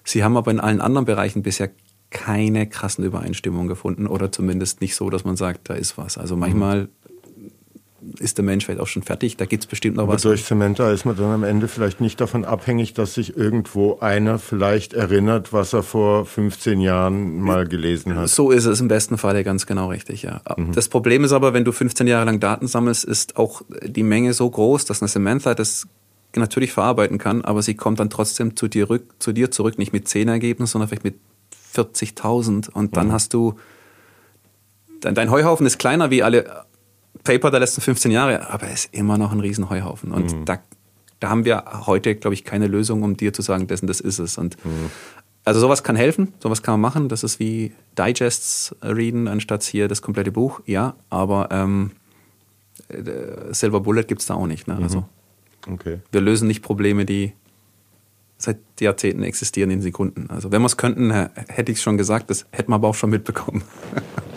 Sie 0.03 0.23
haben 0.23 0.37
aber 0.37 0.51
in 0.51 0.59
allen 0.59 0.81
anderen 0.81 1.05
Bereichen 1.05 1.43
bisher 1.43 1.69
keine 2.11 2.67
krassen 2.67 3.03
Übereinstimmungen 3.03 3.67
gefunden 3.67 4.07
oder 4.07 4.31
zumindest 4.31 4.81
nicht 4.81 4.95
so, 4.95 5.09
dass 5.09 5.25
man 5.25 5.37
sagt, 5.37 5.69
da 5.69 5.75
ist 5.75 5.97
was. 5.97 6.17
Also 6.17 6.35
manchmal 6.35 6.89
ist 8.19 8.37
der 8.37 8.45
Mensch 8.45 8.65
vielleicht 8.65 8.81
auch 8.81 8.87
schon 8.87 9.03
fertig. 9.03 9.37
Da 9.37 9.45
gibt 9.45 9.63
es 9.63 9.67
bestimmt 9.67 9.97
noch 9.97 10.03
Aber 10.03 10.13
was. 10.13 10.21
Durch 10.23 10.43
Cementa 10.43 10.91
ist 10.91 11.05
man 11.05 11.15
dann 11.15 11.31
am 11.31 11.43
Ende 11.43 11.67
vielleicht 11.67 12.01
nicht 12.01 12.19
davon 12.19 12.45
abhängig, 12.45 12.93
dass 12.93 13.13
sich 13.13 13.37
irgendwo 13.37 13.99
einer 13.99 14.39
vielleicht 14.39 14.93
erinnert, 14.93 15.53
was 15.53 15.73
er 15.73 15.83
vor 15.83 16.25
15 16.25 16.79
Jahren 16.79 17.39
mal 17.39 17.67
gelesen 17.67 18.15
hat. 18.15 18.29
So 18.29 18.51
ist 18.51 18.65
es 18.65 18.79
im 18.81 18.87
besten 18.87 19.17
Falle 19.17 19.43
ganz 19.43 19.65
genau 19.65 19.89
richtig, 19.89 20.23
ja. 20.23 20.41
Mhm. 20.57 20.71
Das 20.73 20.89
Problem 20.89 21.23
ist 21.23 21.31
aber, 21.31 21.53
wenn 21.53 21.65
du 21.65 21.71
15 21.71 22.07
Jahre 22.07 22.25
lang 22.25 22.39
Daten 22.39 22.67
sammelst, 22.67 23.03
ist 23.03 23.37
auch 23.37 23.61
die 23.83 24.03
Menge 24.03 24.33
so 24.33 24.49
groß, 24.49 24.85
dass 24.85 25.01
eine 25.01 25.09
Samantha 25.09 25.53
das 25.53 25.87
natürlich 26.36 26.71
verarbeiten 26.71 27.17
kann, 27.17 27.43
aber 27.43 27.61
sie 27.61 27.75
kommt 27.75 27.99
dann 27.99 28.09
trotzdem 28.09 28.55
zu 28.55 28.67
dir, 28.67 28.89
rück, 28.89 29.03
zu 29.19 29.32
dir 29.32 29.51
zurück, 29.51 29.77
nicht 29.77 29.93
mit 29.93 30.07
10 30.07 30.27
Ergebnissen, 30.27 30.71
sondern 30.71 30.89
vielleicht 30.89 31.03
mit 31.03 31.15
40.000 31.75 32.69
und 32.69 32.95
dann 32.97 33.07
mhm. 33.07 33.11
hast 33.11 33.34
du 33.34 33.55
dein 35.01 35.32
Heuhaufen 35.32 35.65
ist 35.65 35.80
kleiner 35.80 36.11
wie 36.11 36.23
alle 36.23 36.65
Paper 37.23 37.51
der 37.51 37.59
letzten 37.59 37.82
15 37.82 38.11
Jahre, 38.11 38.49
aber 38.49 38.67
er 38.67 38.73
ist 38.73 38.93
immer 38.93 39.17
noch 39.17 39.32
ein 39.32 39.39
riesen 39.39 39.69
Heuhaufen. 39.69 40.11
Und 40.11 40.34
mhm. 40.34 40.45
da, 40.45 40.59
da 41.19 41.30
haben 41.30 41.45
wir 41.45 41.63
heute, 41.86 42.15
glaube 42.15 42.34
ich, 42.34 42.43
keine 42.43 42.67
Lösung, 42.67 43.03
um 43.03 43.17
dir 43.17 43.34
zu 43.34 43.41
sagen, 43.41 43.67
dessen 43.67 43.88
das 43.88 43.99
ist 43.99 44.19
es. 44.19 44.38
Und 44.38 44.63
mhm. 44.65 44.89
also 45.43 45.59
sowas 45.59 45.84
kann 45.84 45.95
helfen, 45.95 46.34
sowas 46.39 46.63
kann 46.63 46.73
man 46.73 46.82
machen. 46.82 47.09
Das 47.09 47.23
ist 47.23 47.39
wie 47.39 47.73
Digests 47.97 48.75
reden, 48.84 49.27
anstatt 49.27 49.63
hier 49.63 49.88
das 49.88 50.01
komplette 50.01 50.32
Buch. 50.32 50.61
Ja, 50.65 50.95
aber 51.09 51.49
ähm, 51.51 51.91
äh, 52.88 53.53
Silver 53.53 53.82
Bullet 53.82 54.03
gibt 54.03 54.21
es 54.21 54.27
da 54.27 54.36
auch 54.36 54.47
nicht. 54.47 54.67
Ne? 54.67 54.77
Also, 54.82 55.01
mhm. 55.01 55.05
Okay. 55.68 55.99
Wir 56.12 56.22
lösen 56.22 56.47
nicht 56.47 56.62
Probleme, 56.62 57.05
die 57.05 57.34
seit 58.38 58.57
Jahrzehnten 58.80 59.24
existieren 59.24 59.70
in 59.70 59.82
Sekunden. 59.82 60.30
Also 60.30 60.51
wenn 60.51 60.62
wir 60.62 60.68
es 60.68 60.78
könnten, 60.78 61.12
hätte 61.12 61.72
ich 61.72 61.78
es 61.78 61.84
schon 61.84 61.97
gesagt, 61.97 62.30
das 62.30 62.45
hätten 62.51 62.72
wir 62.72 62.76
aber 62.76 62.88
auch 62.88 62.95
schon 62.95 63.10
mitbekommen. 63.10 63.64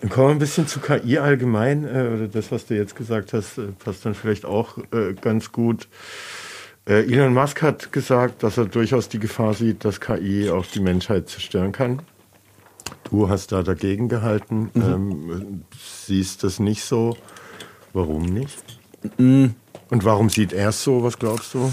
Dann 0.00 0.08
kommen 0.08 0.28
wir 0.28 0.32
ein 0.32 0.38
bisschen 0.38 0.66
zu 0.66 0.80
KI 0.80 1.18
allgemein. 1.18 1.84
Äh, 1.84 2.10
oder 2.14 2.28
das, 2.28 2.50
was 2.50 2.66
du 2.66 2.74
jetzt 2.74 2.96
gesagt 2.96 3.34
hast, 3.34 3.58
äh, 3.58 3.66
passt 3.84 4.06
dann 4.06 4.14
vielleicht 4.14 4.46
auch 4.46 4.78
äh, 4.92 5.12
ganz 5.12 5.52
gut. 5.52 5.88
Äh, 6.88 7.02
Elon 7.02 7.34
Musk 7.34 7.60
hat 7.60 7.92
gesagt, 7.92 8.42
dass 8.42 8.56
er 8.56 8.64
durchaus 8.64 9.10
die 9.10 9.18
Gefahr 9.18 9.52
sieht, 9.52 9.84
dass 9.84 10.00
KI 10.00 10.48
auch 10.48 10.64
die 10.64 10.80
Menschheit 10.80 11.28
zerstören 11.28 11.72
kann. 11.72 12.00
Du 13.10 13.28
hast 13.28 13.52
da 13.52 13.62
dagegen 13.62 14.08
gehalten, 14.08 14.70
mhm. 14.72 14.82
ähm, 14.82 15.64
siehst 15.78 16.44
das 16.44 16.60
nicht 16.60 16.82
so. 16.82 17.16
Warum 17.92 18.22
nicht? 18.22 18.79
Und 19.18 20.04
warum 20.04 20.28
sieht 20.30 20.52
er 20.52 20.70
es 20.70 20.82
so? 20.82 21.02
Was 21.02 21.18
glaubst 21.18 21.54
du? 21.54 21.72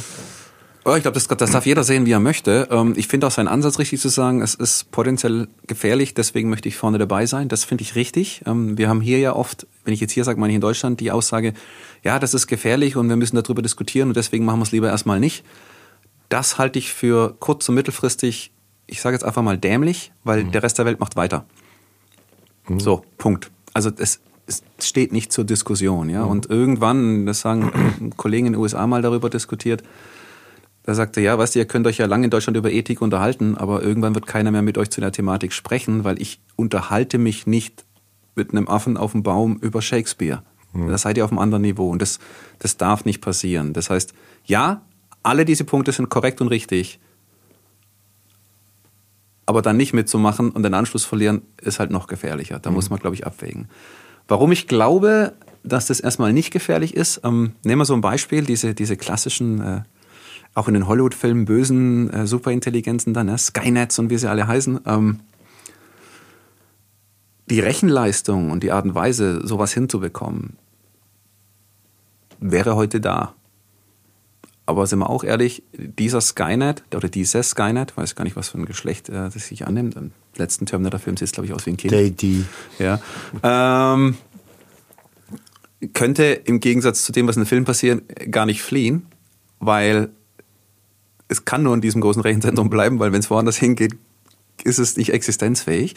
Ich 0.95 1.01
glaube, 1.01 1.15
das, 1.15 1.27
das, 1.27 1.51
darf 1.51 1.65
jeder 1.65 1.83
sehen, 1.83 2.05
wie 2.05 2.13
er 2.13 2.21
möchte. 2.21 2.69
Ähm, 2.71 2.93
ich 2.95 3.09
finde 3.09 3.27
auch 3.27 3.31
seinen 3.31 3.49
Ansatz 3.49 3.77
richtig 3.77 3.99
zu 3.99 4.07
sagen, 4.07 4.41
es 4.41 4.53
ist 4.55 4.89
potenziell 4.91 5.49
gefährlich, 5.67 6.13
deswegen 6.13 6.49
möchte 6.49 6.69
ich 6.69 6.77
vorne 6.77 6.97
dabei 6.97 7.25
sein. 7.25 7.49
Das 7.49 7.65
finde 7.65 7.81
ich 7.81 7.95
richtig. 7.95 8.41
Ähm, 8.45 8.77
wir 8.77 8.87
haben 8.87 9.01
hier 9.01 9.19
ja 9.19 9.35
oft, 9.35 9.67
wenn 9.83 9.93
ich 9.93 9.99
jetzt 9.99 10.13
hier 10.13 10.23
sage, 10.23 10.39
meine 10.39 10.53
ich 10.53 10.55
in 10.55 10.61
Deutschland, 10.61 11.01
die 11.01 11.11
Aussage, 11.11 11.53
ja, 12.03 12.19
das 12.19 12.33
ist 12.33 12.47
gefährlich 12.47 12.95
und 12.95 13.09
wir 13.09 13.17
müssen 13.17 13.35
darüber 13.35 13.61
diskutieren 13.61 14.07
und 14.07 14.15
deswegen 14.15 14.45
machen 14.45 14.59
wir 14.59 14.63
es 14.63 14.71
lieber 14.71 14.87
erstmal 14.87 15.19
nicht. 15.19 15.43
Das 16.29 16.57
halte 16.57 16.79
ich 16.79 16.93
für 16.93 17.35
kurz- 17.37 17.67
und 17.67 17.75
mittelfristig, 17.75 18.53
ich 18.85 19.01
sage 19.01 19.13
jetzt 19.15 19.23
einfach 19.23 19.41
mal 19.41 19.57
dämlich, 19.57 20.13
weil 20.23 20.45
mhm. 20.45 20.51
der 20.53 20.63
Rest 20.63 20.77
der 20.77 20.85
Welt 20.85 21.01
macht 21.01 21.17
weiter. 21.17 21.45
Mhm. 22.69 22.79
So, 22.79 23.03
Punkt. 23.17 23.51
Also 23.73 23.91
es, 23.97 24.21
es 24.47 24.63
steht 24.79 25.11
nicht 25.11 25.31
zur 25.31 25.43
Diskussion. 25.43 26.09
Ja? 26.09 26.23
Und 26.23 26.49
irgendwann, 26.49 27.25
das 27.25 27.41
sagen 27.41 28.13
Kollegen 28.17 28.47
in 28.47 28.53
den 28.53 28.61
USA 28.61 28.87
mal 28.87 29.01
darüber 29.01 29.29
diskutiert, 29.29 29.83
da 30.83 30.95
sagte, 30.95 31.19
ja, 31.19 31.37
weißt 31.37 31.53
du, 31.53 31.59
ihr 31.59 31.65
könnt 31.65 31.85
euch 31.85 31.97
ja 31.97 32.05
lange 32.05 32.23
in 32.23 32.31
Deutschland 32.31 32.55
über 32.55 32.71
Ethik 32.71 33.01
unterhalten, 33.01 33.57
aber 33.57 33.83
irgendwann 33.83 34.15
wird 34.15 34.25
keiner 34.25 34.51
mehr 34.51 34.61
mit 34.61 34.77
euch 34.77 34.89
zu 34.89 35.01
der 35.01 35.11
Thematik 35.11 35.51
sprechen, 35.51 36.05
weil 36.05 36.21
ich 36.21 36.39
unterhalte 36.55 37.17
mich 37.17 37.45
nicht 37.45 37.83
mit 38.35 38.51
einem 38.51 38.69
Affen 38.69 38.95
auf 38.95 39.11
dem 39.11 39.21
Baum 39.21 39.57
über 39.57 39.81
Shakespeare. 39.81 40.43
Mhm. 40.71 40.87
Da 40.87 40.97
seid 40.97 41.17
ihr 41.17 41.25
auf 41.25 41.31
einem 41.31 41.39
anderen 41.39 41.63
Niveau 41.63 41.89
und 41.89 42.01
das, 42.01 42.19
das 42.59 42.77
darf 42.77 43.03
nicht 43.03 43.19
passieren. 43.19 43.73
Das 43.73 43.89
heißt, 43.89 44.13
ja, 44.45 44.81
alle 45.23 45.43
diese 45.43 45.65
Punkte 45.65 45.91
sind 45.91 46.07
korrekt 46.07 46.39
und 46.39 46.47
richtig, 46.47 47.01
aber 49.45 49.61
dann 49.61 49.75
nicht 49.75 49.93
mitzumachen 49.93 50.51
und 50.51 50.63
den 50.63 50.73
Anschluss 50.73 51.03
verlieren, 51.03 51.41
ist 51.61 51.79
halt 51.79 51.91
noch 51.91 52.07
gefährlicher. 52.07 52.59
Da 52.59 52.69
mhm. 52.69 52.77
muss 52.77 52.89
man, 52.89 52.99
glaube 52.99 53.15
ich, 53.17 53.25
abwägen. 53.25 53.67
Warum 54.27 54.51
ich 54.51 54.67
glaube, 54.67 55.33
dass 55.63 55.87
das 55.87 55.99
erstmal 55.99 56.33
nicht 56.33 56.51
gefährlich 56.51 56.95
ist, 56.95 57.21
ähm, 57.23 57.53
nehmen 57.63 57.81
wir 57.81 57.85
so 57.85 57.93
ein 57.93 58.01
Beispiel, 58.01 58.43
diese, 58.43 58.73
diese 58.73 58.97
klassischen 58.97 59.61
äh, 59.61 59.81
auch 60.57 60.67
in 60.67 60.73
den 60.73 60.87
Hollywood-Filmen 60.87 61.45
bösen 61.45 62.09
äh, 62.11 62.25
Superintelligenzen 62.25 63.13
dann, 63.13 63.27
ne? 63.27 63.37
Skynets 63.37 63.99
und 63.99 64.09
wie 64.09 64.17
sie 64.17 64.29
alle 64.29 64.47
heißen. 64.47 64.79
Ähm, 64.85 65.19
die 67.49 67.59
Rechenleistung 67.59 68.51
und 68.51 68.63
die 68.63 68.71
Art 68.71 68.85
und 68.85 68.95
Weise, 68.95 69.45
sowas 69.45 69.71
hinzubekommen, 69.73 70.57
wäre 72.39 72.75
heute 72.75 72.99
da. 72.99 73.35
Aber 74.65 74.85
sind 74.87 74.99
wir 74.99 75.09
auch 75.09 75.23
ehrlich, 75.23 75.63
dieser 75.73 76.19
Skynet 76.19 76.83
oder 76.93 77.07
dieses 77.07 77.51
Skynet, 77.51 77.95
weiß 77.95 78.15
gar 78.15 78.25
nicht, 78.25 78.35
was 78.35 78.49
für 78.49 78.57
ein 78.57 78.65
Geschlecht 78.65 79.09
äh, 79.09 79.13
das 79.13 79.33
sich 79.33 79.65
annimmt. 79.65 79.95
Letzten 80.37 80.65
Terminator-Film 80.65 81.17
sieht 81.17 81.27
es, 81.27 81.31
glaube 81.31 81.47
ich, 81.47 81.53
aus 81.53 81.65
wie 81.65 81.71
ein 81.71 81.77
Kind. 81.77 81.93
JD. 81.93 82.45
Ja. 82.79 82.99
Ähm, 83.43 84.17
könnte 85.93 86.23
im 86.23 86.59
Gegensatz 86.59 87.03
zu 87.03 87.11
dem, 87.11 87.27
was 87.27 87.35
in 87.35 87.43
den 87.43 87.47
Film 87.47 87.65
passiert, 87.65 88.03
gar 88.31 88.45
nicht 88.45 88.61
fliehen, 88.61 89.05
weil 89.59 90.09
es 91.27 91.45
kann 91.45 91.63
nur 91.63 91.73
in 91.73 91.81
diesem 91.81 92.01
großen 92.01 92.21
Rechenzentrum 92.21 92.69
bleiben, 92.69 92.99
weil 92.99 93.11
wenn 93.11 93.19
es 93.19 93.29
woanders 93.29 93.57
hingeht, 93.57 93.95
ist 94.63 94.79
es 94.79 94.97
nicht 94.97 95.13
existenzfähig. 95.13 95.95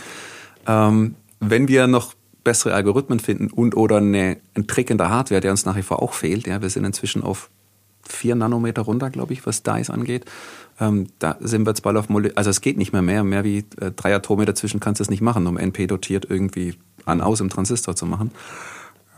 Ähm, 0.67 1.15
wenn 1.41 1.69
wir 1.69 1.87
noch 1.87 2.15
bessere 2.45 2.75
Algorithmen 2.75 3.21
finden 3.21 3.49
und 3.49 3.77
oder 3.77 3.99
eine, 3.99 4.39
ein 4.55 4.67
Trick 4.67 4.91
in 4.91 4.99
der 4.99 5.11
Hardware, 5.11 5.41
der 5.41 5.51
uns 5.51 5.65
nach 5.65 5.77
wie 5.77 5.83
vor 5.83 6.03
auch 6.03 6.15
fehlt, 6.15 6.47
ja, 6.47 6.63
wir 6.63 6.71
sind 6.71 6.85
inzwischen 6.85 7.23
auf 7.23 7.51
vier 8.07 8.35
Nanometer 8.35 8.83
runter, 8.83 9.11
glaube 9.11 9.33
ich, 9.33 9.47
was 9.47 9.63
DICE 9.63 9.91
angeht. 9.91 10.25
Ähm, 10.81 11.09
da 11.19 11.37
sind 11.41 11.67
wir 11.67 11.71
jetzt 11.71 11.83
bald 11.83 11.97
auf, 11.97 12.09
Mole 12.09 12.33
also 12.37 12.51
es 12.51 12.61
geht 12.61 12.79
nicht 12.79 12.93
mehr 12.93 13.03
mehr, 13.03 13.23
mehr 13.23 13.45
wie 13.45 13.59
äh, 13.81 13.91
drei 13.95 14.15
Atome 14.15 14.47
dazwischen 14.47 14.81
kannst 14.81 15.01
du 15.01 15.03
es 15.03 15.11
nicht 15.11 15.21
machen, 15.21 15.47
um 15.47 15.59
NP 15.59 15.87
dotiert 15.87 16.27
irgendwie 16.29 16.75
an 17.05 17.21
aus 17.21 17.41
im 17.41 17.51
Transistor 17.51 17.95
zu 17.95 18.07
machen. 18.07 18.31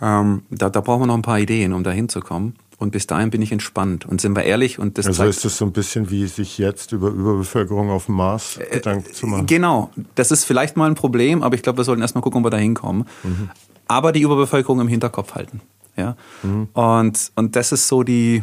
Ähm, 0.00 0.42
da, 0.50 0.68
da 0.68 0.80
brauchen 0.80 1.02
wir 1.02 1.06
noch 1.06 1.14
ein 1.14 1.22
paar 1.22 1.38
Ideen, 1.38 1.72
um 1.72 1.84
da 1.84 1.92
hinzukommen. 1.92 2.56
Und 2.78 2.90
bis 2.90 3.06
dahin 3.06 3.30
bin 3.30 3.40
ich 3.40 3.52
entspannt. 3.52 4.04
Und 4.06 4.20
sind 4.20 4.34
wir 4.34 4.42
ehrlich? 4.42 4.80
Und 4.80 4.98
das 4.98 5.06
also 5.06 5.22
ist 5.22 5.44
das 5.44 5.56
so 5.56 5.64
ein 5.64 5.70
bisschen 5.70 6.10
wie 6.10 6.26
sich 6.26 6.58
jetzt 6.58 6.90
über 6.90 7.10
Überbevölkerung 7.10 7.90
auf 7.90 8.06
dem 8.06 8.16
Mars 8.16 8.58
äh, 8.58 8.74
Gedanken 8.74 9.12
zu 9.12 9.28
machen? 9.28 9.46
Genau. 9.46 9.90
Das 10.16 10.32
ist 10.32 10.44
vielleicht 10.44 10.76
mal 10.76 10.90
ein 10.90 10.96
Problem, 10.96 11.44
aber 11.44 11.54
ich 11.54 11.62
glaube, 11.62 11.78
wir 11.78 11.84
sollten 11.84 12.02
erstmal 12.02 12.22
gucken, 12.22 12.40
ob 12.40 12.46
wir 12.46 12.50
da 12.50 12.56
hinkommen. 12.56 13.06
Mhm. 13.22 13.50
Aber 13.86 14.10
die 14.10 14.22
Überbevölkerung 14.22 14.80
im 14.80 14.88
Hinterkopf 14.88 15.36
halten. 15.36 15.60
Ja. 15.96 16.16
Mhm. 16.42 16.68
Und, 16.72 17.30
und 17.36 17.54
das 17.54 17.70
ist 17.70 17.86
so 17.86 18.02
die. 18.02 18.42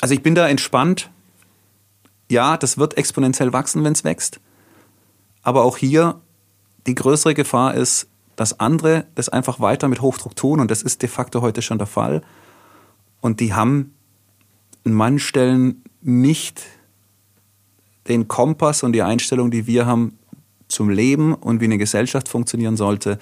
Also 0.00 0.14
ich 0.14 0.22
bin 0.22 0.34
da 0.34 0.48
entspannt. 0.48 1.10
Ja, 2.32 2.56
das 2.56 2.78
wird 2.78 2.96
exponentiell 2.96 3.52
wachsen, 3.52 3.84
wenn 3.84 3.92
es 3.92 4.04
wächst. 4.04 4.40
Aber 5.42 5.64
auch 5.64 5.76
hier 5.76 6.20
die 6.86 6.94
größere 6.94 7.34
Gefahr 7.34 7.74
ist, 7.74 8.08
dass 8.36 8.58
andere 8.58 9.06
das 9.14 9.28
einfach 9.28 9.60
weiter 9.60 9.86
mit 9.88 10.00
Hochdruck 10.00 10.34
tun. 10.34 10.58
Und 10.58 10.70
das 10.70 10.82
ist 10.82 11.02
de 11.02 11.10
facto 11.10 11.42
heute 11.42 11.60
schon 11.60 11.76
der 11.76 11.86
Fall 11.86 12.22
und 13.20 13.40
die 13.40 13.52
haben 13.52 13.94
an 14.84 14.94
manchen 14.94 15.18
Stellen 15.18 15.84
nicht 16.00 16.62
den 18.08 18.28
Kompass 18.28 18.82
und 18.82 18.92
die 18.92 19.02
Einstellung, 19.02 19.50
die 19.50 19.66
wir 19.66 19.84
haben 19.84 20.18
zum 20.68 20.88
Leben 20.88 21.34
und 21.34 21.60
wie 21.60 21.66
eine 21.66 21.76
Gesellschaft 21.76 22.30
funktionieren 22.30 22.78
sollte. 22.78 23.18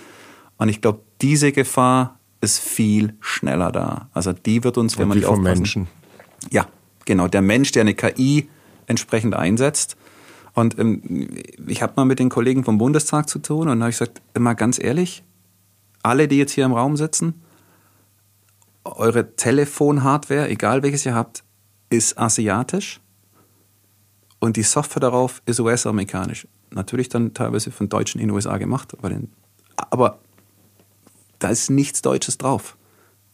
Und 0.57 0.69
ich 0.69 0.81
glaube, 0.81 1.01
diese 1.21 1.51
Gefahr 1.51 2.21
ist 2.41 2.61
viel 2.61 3.15
schneller 3.21 3.73
da. 3.73 4.09
Also 4.15 4.33
die 4.33 4.63
wird 4.63 4.79
uns, 4.79 4.99
wenn 4.99 5.09
man 5.09 5.19
die 5.19 5.27
aufpassen, 5.27 5.43
Menschen. 5.43 5.89
Ja, 6.51 6.67
genau. 7.05 7.27
Der 7.27 7.43
Mensch, 7.43 7.73
der 7.73 7.83
eine 7.83 7.95
KI 7.95 8.49
entsprechend 8.91 9.35
einsetzt. 9.35 9.97
Und 10.53 10.79
ähm, 10.79 11.29
ich 11.67 11.81
habe 11.83 11.95
mal 11.97 12.05
mit 12.05 12.19
den 12.19 12.29
Kollegen 12.29 12.65
vom 12.65 12.77
Bundestag 12.77 13.29
zu 13.29 13.39
tun 13.39 13.69
und 13.69 13.81
habe 13.81 13.91
ich 13.91 13.99
gesagt, 13.99 14.21
immer 14.35 14.55
ganz 14.55 14.79
ehrlich, 14.79 15.23
alle, 16.03 16.29
die 16.29 16.37
jetzt 16.37 16.53
hier 16.53 16.65
im 16.65 16.73
Raum 16.73 16.97
sitzen, 16.97 17.43
eure 18.85 19.37
Telefonhardware, 19.37 20.49
egal 20.49 20.83
welches 20.83 21.07
ihr 21.07 21.15
habt, 21.15 21.45
ist 21.89 22.19
asiatisch 22.19 23.01
und 24.39 24.57
die 24.57 24.63
Software 24.63 25.01
darauf 25.01 25.43
ist 25.47 25.61
US-amerikanisch. 25.61 26.49
Natürlich 26.71 27.09
dann 27.09 27.35
teilweise 27.35 27.71
von 27.71 27.89
Deutschen 27.89 28.21
in 28.21 28.29
den 28.29 28.35
USA 28.35 28.59
gemacht, 28.59 28.95
aber, 28.99 29.11
den, 29.11 29.31
aber 29.77 30.19
da 31.39 31.49
ist 31.49 31.71
nichts 31.71 32.03
Deutsches 32.03 32.39
drauf. 32.39 32.77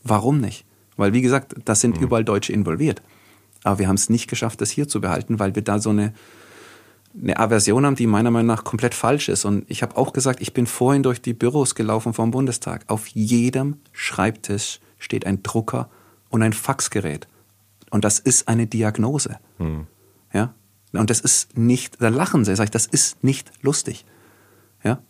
Warum 0.03 0.41
nicht? 0.41 0.65
Weil, 0.97 1.13
wie 1.13 1.23
gesagt, 1.23 1.55
da 1.65 1.75
sind 1.75 1.97
mhm. 1.97 2.05
überall 2.05 2.25
Deutsche 2.25 2.53
involviert. 2.53 3.03
Aber 3.67 3.81
wir 3.81 3.89
haben 3.89 3.97
es 3.97 4.09
nicht 4.09 4.31
geschafft, 4.31 4.61
das 4.61 4.71
hier 4.71 4.87
zu 4.87 5.01
behalten, 5.01 5.41
weil 5.41 5.57
wir 5.57 5.63
da 5.63 5.81
so 5.81 5.91
eine, 5.91 6.15
eine 7.21 7.37
Aversion 7.37 7.85
haben, 7.85 7.97
die 7.97 8.07
meiner 8.07 8.31
Meinung 8.31 8.47
nach 8.47 8.63
komplett 8.63 8.95
falsch 8.95 9.29
ist. 9.29 9.45
Und 9.45 9.65
ich 9.69 9.83
habe 9.83 9.97
auch 9.97 10.13
gesagt, 10.13 10.41
ich 10.41 10.53
bin 10.53 10.69
vorhin 10.69 11.03
durch 11.03 11.21
die 11.21 11.35
Büros 11.35 11.75
gelaufen 11.75 12.15
vom 12.15 12.31
Bundestag. 12.31 12.85
Auf 12.87 13.09
jedem 13.09 13.79
Schreibtisch 13.91 14.79
steht 15.01 15.27
ein 15.27 15.43
Drucker 15.43 15.91
und 16.31 16.45
ein 16.45 16.53
Faxgerät. 16.53 17.27
Und 17.91 18.05
das 18.05 18.21
ist 18.21 18.47
eine 18.47 18.69
Diagnose. 18.69 19.41
Hm. 19.59 19.89
Ja? 20.33 20.55
Und 20.93 21.11
das 21.11 21.19
ist 21.19 21.59
nicht, 21.59 22.01
da 22.01 22.09
lachen 22.09 22.45
sie, 22.45 22.55
sag 22.55 22.65
ich, 22.67 22.71
das 22.71 22.87
ist 22.87 23.25
nicht 23.25 23.51
lustig. 23.63 24.05
Ja? 24.85 25.01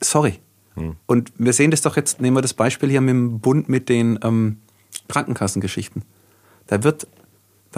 Sorry. 0.00 0.40
Hm. 0.74 0.96
Und 1.04 1.32
wir 1.36 1.52
sehen 1.52 1.70
das 1.70 1.82
doch 1.82 1.96
jetzt, 1.96 2.22
nehmen 2.22 2.34
wir 2.34 2.42
das 2.42 2.54
Beispiel 2.54 2.88
hier 2.88 3.02
mit 3.02 3.10
dem 3.10 3.40
Bund 3.40 3.68
mit 3.68 3.90
den 3.90 4.18
ähm, 4.22 4.56
Krankenkassengeschichten. 5.08 6.02
Da 6.66 6.82
wird 6.82 7.06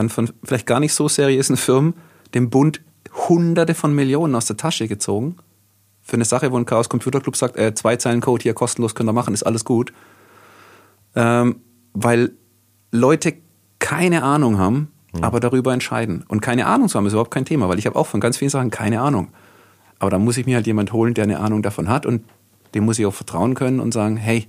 dann 0.00 0.08
von 0.08 0.30
vielleicht 0.42 0.66
gar 0.66 0.80
nicht 0.80 0.94
so 0.94 1.08
seriösen 1.08 1.56
Firmen 1.56 1.94
dem 2.34 2.50
Bund 2.50 2.80
Hunderte 3.28 3.74
von 3.74 3.94
Millionen 3.94 4.34
aus 4.34 4.46
der 4.46 4.56
Tasche 4.56 4.88
gezogen. 4.88 5.36
Für 6.02 6.14
eine 6.14 6.24
Sache, 6.24 6.52
wo 6.52 6.56
ein 6.56 6.66
Chaos 6.66 6.88
Computer 6.88 7.20
Club 7.20 7.36
sagt, 7.36 7.56
äh, 7.56 7.74
zwei 7.74 7.96
Zeilen 7.96 8.20
Code 8.20 8.42
hier 8.42 8.54
kostenlos 8.54 8.94
könnt 8.94 9.08
ihr 9.08 9.12
machen, 9.12 9.34
ist 9.34 9.44
alles 9.44 9.64
gut 9.64 9.92
ähm, 11.14 11.60
weil 11.92 12.32
Leute 12.92 13.34
keine 13.78 14.22
Ahnung 14.22 14.58
haben, 14.58 14.90
mhm. 15.12 15.24
aber 15.24 15.40
darüber 15.40 15.72
entscheiden. 15.72 16.24
Und 16.28 16.40
keine 16.40 16.66
Ahnung 16.66 16.88
zu 16.88 16.98
haben 16.98 17.06
ist 17.06 17.12
überhaupt 17.12 17.30
kein 17.30 17.44
Thema, 17.44 17.68
weil 17.68 17.78
ich 17.78 17.86
habe 17.86 17.96
auch 17.96 18.06
von 18.06 18.20
ganz 18.20 18.36
vielen 18.36 18.50
Sachen 18.50 18.70
keine 18.70 19.00
Ahnung. 19.00 19.28
Aber 19.98 20.10
da 20.10 20.18
muss 20.18 20.36
ich 20.36 20.46
mir 20.46 20.56
halt 20.56 20.66
jemand 20.66 20.92
holen, 20.92 21.14
der 21.14 21.24
eine 21.24 21.40
Ahnung 21.40 21.62
davon 21.62 21.88
hat 21.88 22.06
und 22.06 22.24
dem 22.74 22.84
muss 22.84 22.98
ich 22.98 23.06
auch 23.06 23.14
vertrauen 23.14 23.54
können 23.54 23.80
und 23.80 23.92
sagen, 23.92 24.16
hey, 24.16 24.48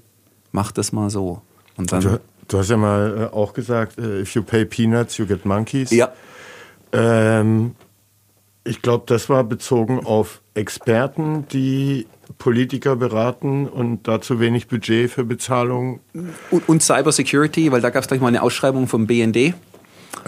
mach 0.52 0.72
das 0.72 0.92
mal 0.92 1.10
so. 1.10 1.42
Und 1.78 1.92
dann, 1.92 2.20
du, 2.54 2.60
hast 2.60 2.70
ja 2.70 2.78
mal 2.78 3.30
äh, 3.32 3.36
auch 3.36 3.54
gesagt, 3.54 3.98
äh, 3.98 4.22
if 4.22 4.36
you 4.36 4.44
pay 4.44 4.66
peanuts, 4.66 5.18
you 5.18 5.26
get 5.26 5.46
monkeys. 5.46 5.92
Ja. 5.92 6.12
Ähm, 6.94 7.76
ich 8.64 8.82
glaube, 8.82 9.06
das 9.08 9.30
war 9.30 9.44
bezogen 9.44 10.06
auf 10.06 10.42
Experten, 10.54 11.48
die 11.52 12.06
Politiker 12.38 12.96
beraten 12.96 13.68
und 13.68 14.08
dazu 14.08 14.40
wenig 14.40 14.68
Budget 14.68 15.10
für 15.10 15.24
Bezahlung. 15.24 16.00
Und, 16.52 16.70
und 16.70 16.84
Cyber 16.84 17.12
Security, 17.12 17.72
weil 17.72 17.82
da 17.82 17.90
gab 17.90 18.04
es 18.04 18.08
gleich 18.08 18.22
mal 18.22 18.28
eine 18.28 18.42
Ausschreibung 18.42 18.88
vom 18.88 19.08
BND. 19.08 19.54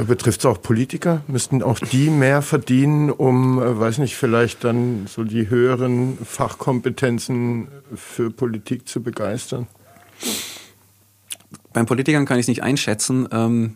Betrifft 0.08 0.40
es 0.40 0.46
auch 0.46 0.62
Politiker? 0.62 1.22
Müssten 1.28 1.62
auch 1.62 1.78
die 1.78 2.10
mehr 2.10 2.42
verdienen, 2.42 3.12
um, 3.12 3.62
äh, 3.62 3.80
weiß 3.80 4.00
nicht, 4.00 4.16
vielleicht 4.16 4.64
dann 4.64 5.06
so 5.08 5.24
die 5.24 5.50
höheren 5.50 6.18
Fachkompetenzen 6.24 7.68
für 7.94 8.32
Politik 8.32 8.88
zu 8.88 9.04
begeistern? 9.04 9.68
Beim 11.74 11.86
Politikern 11.86 12.26
kann 12.26 12.38
ich 12.38 12.44
es 12.44 12.48
nicht 12.48 12.64
einschätzen. 12.64 13.28
Ähm, 13.32 13.76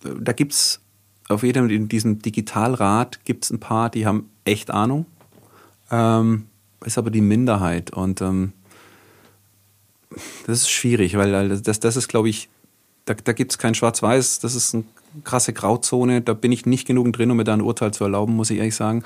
da 0.00 0.32
gibt 0.32 0.52
es 0.52 0.80
auf 1.28 1.42
jedem 1.42 1.68
in 1.70 1.88
diesem 1.88 2.20
Digitalrat 2.20 3.24
gibt 3.24 3.44
es 3.44 3.50
ein 3.50 3.60
paar, 3.60 3.90
die 3.90 4.06
haben 4.06 4.30
echt 4.44 4.70
Ahnung. 4.70 5.06
Ähm, 5.90 6.46
ist 6.84 6.98
aber 6.98 7.10
die 7.10 7.20
Minderheit 7.20 7.90
und 7.92 8.20
ähm, 8.20 8.52
das 10.46 10.62
ist 10.62 10.70
schwierig, 10.70 11.16
weil 11.16 11.48
das, 11.48 11.80
das 11.80 11.96
ist, 11.96 12.08
glaube 12.08 12.28
ich, 12.28 12.48
da, 13.04 13.14
da 13.14 13.32
gibt 13.32 13.52
es 13.52 13.58
kein 13.58 13.74
Schwarz-Weiß, 13.74 14.38
das 14.40 14.54
ist 14.54 14.74
eine 14.74 14.84
krasse 15.24 15.52
Grauzone, 15.52 16.20
da 16.20 16.34
bin 16.34 16.52
ich 16.52 16.66
nicht 16.66 16.86
genug 16.86 17.12
drin, 17.12 17.30
um 17.30 17.36
mir 17.36 17.44
da 17.44 17.54
ein 17.54 17.62
Urteil 17.62 17.92
zu 17.92 18.04
erlauben, 18.04 18.34
muss 18.36 18.50
ich 18.50 18.58
ehrlich 18.58 18.76
sagen. 18.76 19.02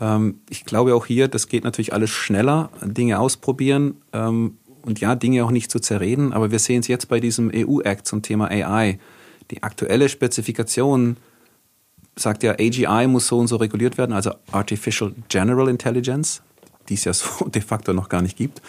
Ähm, 0.00 0.40
ich 0.48 0.64
glaube 0.64 0.94
auch 0.94 1.06
hier, 1.06 1.28
das 1.28 1.48
geht 1.48 1.64
natürlich 1.64 1.92
alles 1.92 2.10
schneller, 2.10 2.70
Dinge 2.82 3.18
ausprobieren 3.18 3.96
ähm, 4.12 4.58
und 4.82 5.00
ja, 5.00 5.14
Dinge 5.14 5.44
auch 5.44 5.50
nicht 5.50 5.70
zu 5.70 5.80
zerreden, 5.80 6.32
aber 6.32 6.50
wir 6.50 6.58
sehen 6.58 6.80
es 6.80 6.88
jetzt 6.88 7.08
bei 7.08 7.20
diesem 7.20 7.50
EU-Act 7.54 8.06
zum 8.06 8.22
Thema 8.22 8.50
AI. 8.50 8.98
Die 9.50 9.62
aktuelle 9.62 10.08
Spezifikation 10.08 11.16
sagt 12.16 12.42
ja, 12.42 12.52
AGI 12.52 13.06
muss 13.06 13.26
so 13.26 13.38
und 13.38 13.48
so 13.48 13.56
reguliert 13.56 13.98
werden, 13.98 14.12
also 14.12 14.32
Artificial 14.50 15.14
General 15.28 15.68
Intelligence, 15.68 16.42
die 16.88 16.94
es 16.94 17.04
ja 17.04 17.12
so 17.12 17.44
de 17.48 17.62
facto 17.62 17.92
noch 17.92 18.08
gar 18.08 18.22
nicht 18.22 18.36
gibt. 18.36 18.60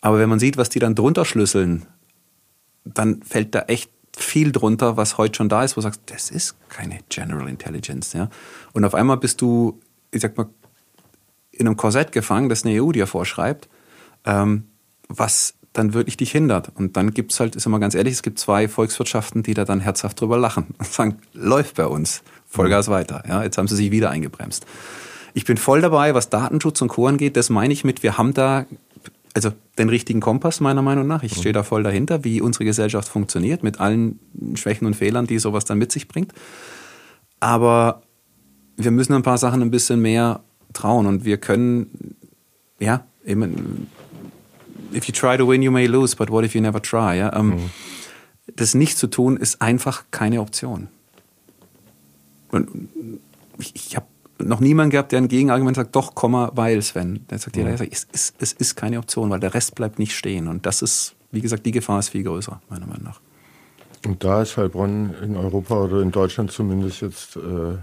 Aber 0.00 0.18
wenn 0.18 0.28
man 0.28 0.38
sieht, 0.38 0.56
was 0.56 0.68
die 0.68 0.78
dann 0.78 0.94
drunter 0.94 1.24
schlüsseln, 1.24 1.86
dann 2.84 3.22
fällt 3.22 3.54
da 3.54 3.60
echt 3.62 3.90
viel 4.16 4.52
drunter, 4.52 4.96
was 4.96 5.18
heute 5.18 5.36
schon 5.36 5.48
da 5.48 5.64
ist, 5.64 5.76
wo 5.76 5.80
du 5.80 5.84
sagst, 5.84 6.02
das 6.06 6.30
ist 6.30 6.56
keine 6.68 7.00
General 7.08 7.48
Intelligence. 7.48 8.12
Ja? 8.12 8.28
Und 8.72 8.84
auf 8.84 8.94
einmal 8.94 9.16
bist 9.16 9.40
du, 9.40 9.80
ich 10.10 10.20
sag 10.20 10.36
mal, 10.36 10.46
in 11.50 11.66
einem 11.66 11.76
Korsett 11.76 12.12
gefangen, 12.12 12.48
das 12.48 12.64
eine 12.64 12.82
EU 12.82 12.92
dir 12.92 13.06
vorschreibt, 13.06 13.68
ähm, 14.24 14.64
was 15.08 15.54
dann 15.72 15.92
wirklich 15.92 16.16
dich 16.16 16.30
hindert. 16.30 16.70
Und 16.74 16.96
dann 16.96 17.12
gibt 17.12 17.32
es 17.32 17.40
halt, 17.40 17.56
ist 17.56 17.66
immer 17.66 17.80
ganz 17.80 17.94
ehrlich, 17.94 18.14
es 18.14 18.22
gibt 18.22 18.38
zwei 18.38 18.68
Volkswirtschaften, 18.68 19.42
die 19.42 19.54
da 19.54 19.64
dann 19.64 19.80
herzhaft 19.80 20.20
drüber 20.20 20.38
lachen 20.38 20.66
und 20.78 20.86
sagen, 20.86 21.18
läuft 21.32 21.76
bei 21.76 21.86
uns, 21.86 22.22
Vollgas 22.46 22.88
weiter. 22.88 23.24
Ja, 23.28 23.42
jetzt 23.42 23.58
haben 23.58 23.68
sie 23.68 23.76
sich 23.76 23.90
wieder 23.90 24.10
eingebremst. 24.10 24.64
Ich 25.34 25.44
bin 25.44 25.56
voll 25.56 25.80
dabei, 25.80 26.14
was 26.14 26.30
Datenschutz 26.30 26.80
und 26.80 26.88
Co. 26.88 27.08
angeht, 27.08 27.36
das 27.36 27.50
meine 27.50 27.72
ich 27.72 27.82
mit, 27.82 28.04
wir 28.04 28.16
haben 28.16 28.34
da 28.34 28.66
also 29.34 29.50
den 29.78 29.88
richtigen 29.88 30.20
Kompass 30.20 30.60
meiner 30.60 30.80
Meinung 30.80 31.08
nach. 31.08 31.24
Ich 31.24 31.34
stehe 31.34 31.52
da 31.52 31.64
voll 31.64 31.82
dahinter, 31.82 32.22
wie 32.22 32.40
unsere 32.40 32.64
Gesellschaft 32.64 33.08
funktioniert, 33.08 33.64
mit 33.64 33.80
allen 33.80 34.20
Schwächen 34.54 34.86
und 34.86 34.94
Fehlern, 34.94 35.26
die 35.26 35.40
sowas 35.40 35.64
dann 35.64 35.78
mit 35.78 35.90
sich 35.90 36.06
bringt. 36.06 36.32
Aber 37.40 38.02
wir 38.76 38.92
müssen 38.92 39.12
ein 39.12 39.24
paar 39.24 39.38
Sachen 39.38 39.60
ein 39.60 39.72
bisschen 39.72 40.00
mehr 40.00 40.40
trauen 40.72 41.06
und 41.06 41.24
wir 41.24 41.38
können, 41.38 42.16
ja, 42.78 43.04
eben, 43.24 43.88
if 44.94 45.06
you 45.06 45.12
try 45.12 45.36
to 45.36 45.46
win, 45.46 45.62
you 45.62 45.70
may 45.70 45.86
lose, 45.86 46.16
but 46.16 46.30
what 46.30 46.44
if 46.44 46.54
you 46.54 46.60
never 46.60 46.80
try? 46.80 47.18
Ja? 47.18 47.32
Ähm, 47.34 47.48
mhm. 47.48 47.70
Das 48.56 48.74
nicht 48.74 48.98
zu 48.98 49.06
tun, 49.06 49.36
ist 49.36 49.62
einfach 49.62 50.04
keine 50.10 50.40
Option. 50.40 50.88
Und 52.50 52.88
ich, 53.58 53.74
ich 53.74 53.96
habe 53.96 54.06
noch 54.38 54.60
niemand 54.60 54.90
gehabt, 54.90 55.12
der 55.12 55.18
ein 55.18 55.28
Gegenargument 55.28 55.76
sagt, 55.76 55.96
doch, 55.96 56.14
Komma, 56.14 56.52
weil 56.54 56.82
Sven. 56.82 57.24
Der 57.30 57.38
sagt, 57.38 57.56
ja, 57.56 57.68
ja. 57.68 57.74
es, 57.90 58.04
ist, 58.12 58.34
es 58.38 58.52
ist 58.52 58.76
keine 58.76 58.98
Option, 58.98 59.30
weil 59.30 59.40
der 59.40 59.54
Rest 59.54 59.74
bleibt 59.74 59.98
nicht 59.98 60.14
stehen. 60.14 60.48
Und 60.48 60.66
das 60.66 60.82
ist, 60.82 61.14
wie 61.30 61.40
gesagt, 61.40 61.64
die 61.66 61.72
Gefahr 61.72 61.98
ist 61.98 62.10
viel 62.10 62.22
größer, 62.22 62.60
meiner 62.68 62.86
Meinung 62.86 63.04
nach. 63.04 63.20
Und 64.06 64.22
da 64.22 64.42
ist 64.42 64.56
Heilbronn 64.56 65.14
in 65.22 65.36
Europa 65.36 65.84
oder 65.84 66.02
in 66.02 66.10
Deutschland 66.10 66.52
zumindest 66.52 67.00
jetzt 67.00 67.36
äh, 67.36 67.78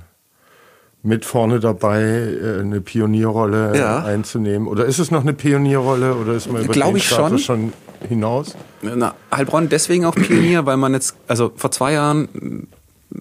mit 1.03 1.25
vorne 1.25 1.59
dabei, 1.59 2.01
äh, 2.01 2.59
eine 2.59 2.81
Pionierrolle 2.81 3.77
ja. 3.77 4.03
einzunehmen. 4.03 4.67
Oder 4.67 4.85
ist 4.85 4.99
es 4.99 5.11
noch 5.11 5.21
eine 5.21 5.33
Pionierrolle 5.33 6.15
oder 6.15 6.33
ist 6.33 6.51
man 6.51 6.63
über 6.63 6.73
Glaube 6.73 6.99
den 6.99 7.01
Status 7.01 7.41
schon. 7.41 7.73
schon 8.01 8.07
hinaus? 8.07 8.55
Na, 8.81 9.15
Heilbronn 9.35 9.69
deswegen 9.69 10.05
auch 10.05 10.15
Pionier, 10.15 10.65
weil 10.65 10.77
man 10.77 10.93
jetzt, 10.93 11.15
also 11.27 11.51
vor 11.55 11.71
zwei 11.71 11.93
Jahren 11.93 12.67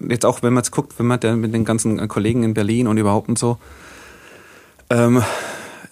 jetzt 0.09 0.25
auch, 0.25 0.43
wenn 0.43 0.53
man 0.53 0.63
jetzt 0.63 0.71
guckt, 0.71 0.93
wenn 0.97 1.07
man 1.07 1.19
mit 1.39 1.53
den 1.53 1.65
ganzen 1.65 2.07
Kollegen 2.07 2.43
in 2.43 2.53
Berlin 2.53 2.87
und 2.87 2.97
überhaupt 2.97 3.29
und 3.29 3.37
so, 3.37 3.57
ähm, 4.89 5.23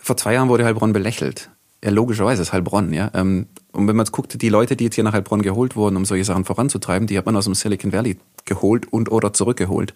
vor 0.02 0.18
zwei 0.18 0.34
Jahren 0.34 0.50
wurde 0.50 0.66
Heilbronn 0.66 0.94
belächelt. 0.94 1.50
Ja, 1.84 1.92
logischerweise 1.92 2.42
ist 2.42 2.52
Heilbronn, 2.52 2.94
ja. 2.94 3.10
Ähm, 3.14 3.48
und 3.72 3.88
wenn 3.88 3.96
man 3.96 4.06
jetzt 4.06 4.12
guckt, 4.12 4.42
die 4.42 4.50
Leute, 4.50 4.76
die 4.76 4.86
jetzt 4.86 4.96
hier 4.96 5.04
nach 5.04 5.14
Heilbronn 5.14 5.42
geholt 5.42 5.76
wurden, 5.76 5.96
um 5.96 6.06
solche 6.06 6.26
Sachen 6.26 6.44
voranzutreiben, 6.44 7.08
die 7.08 7.18
hat 7.18 7.26
man 7.26 7.36
aus 7.36 7.46
dem 7.46 7.56
Silicon 7.56 7.94
Valley 7.94 8.18
geholt 8.46 8.92
und 8.92 9.12
oder 9.12 9.32
zurückgeholt. 9.32 9.94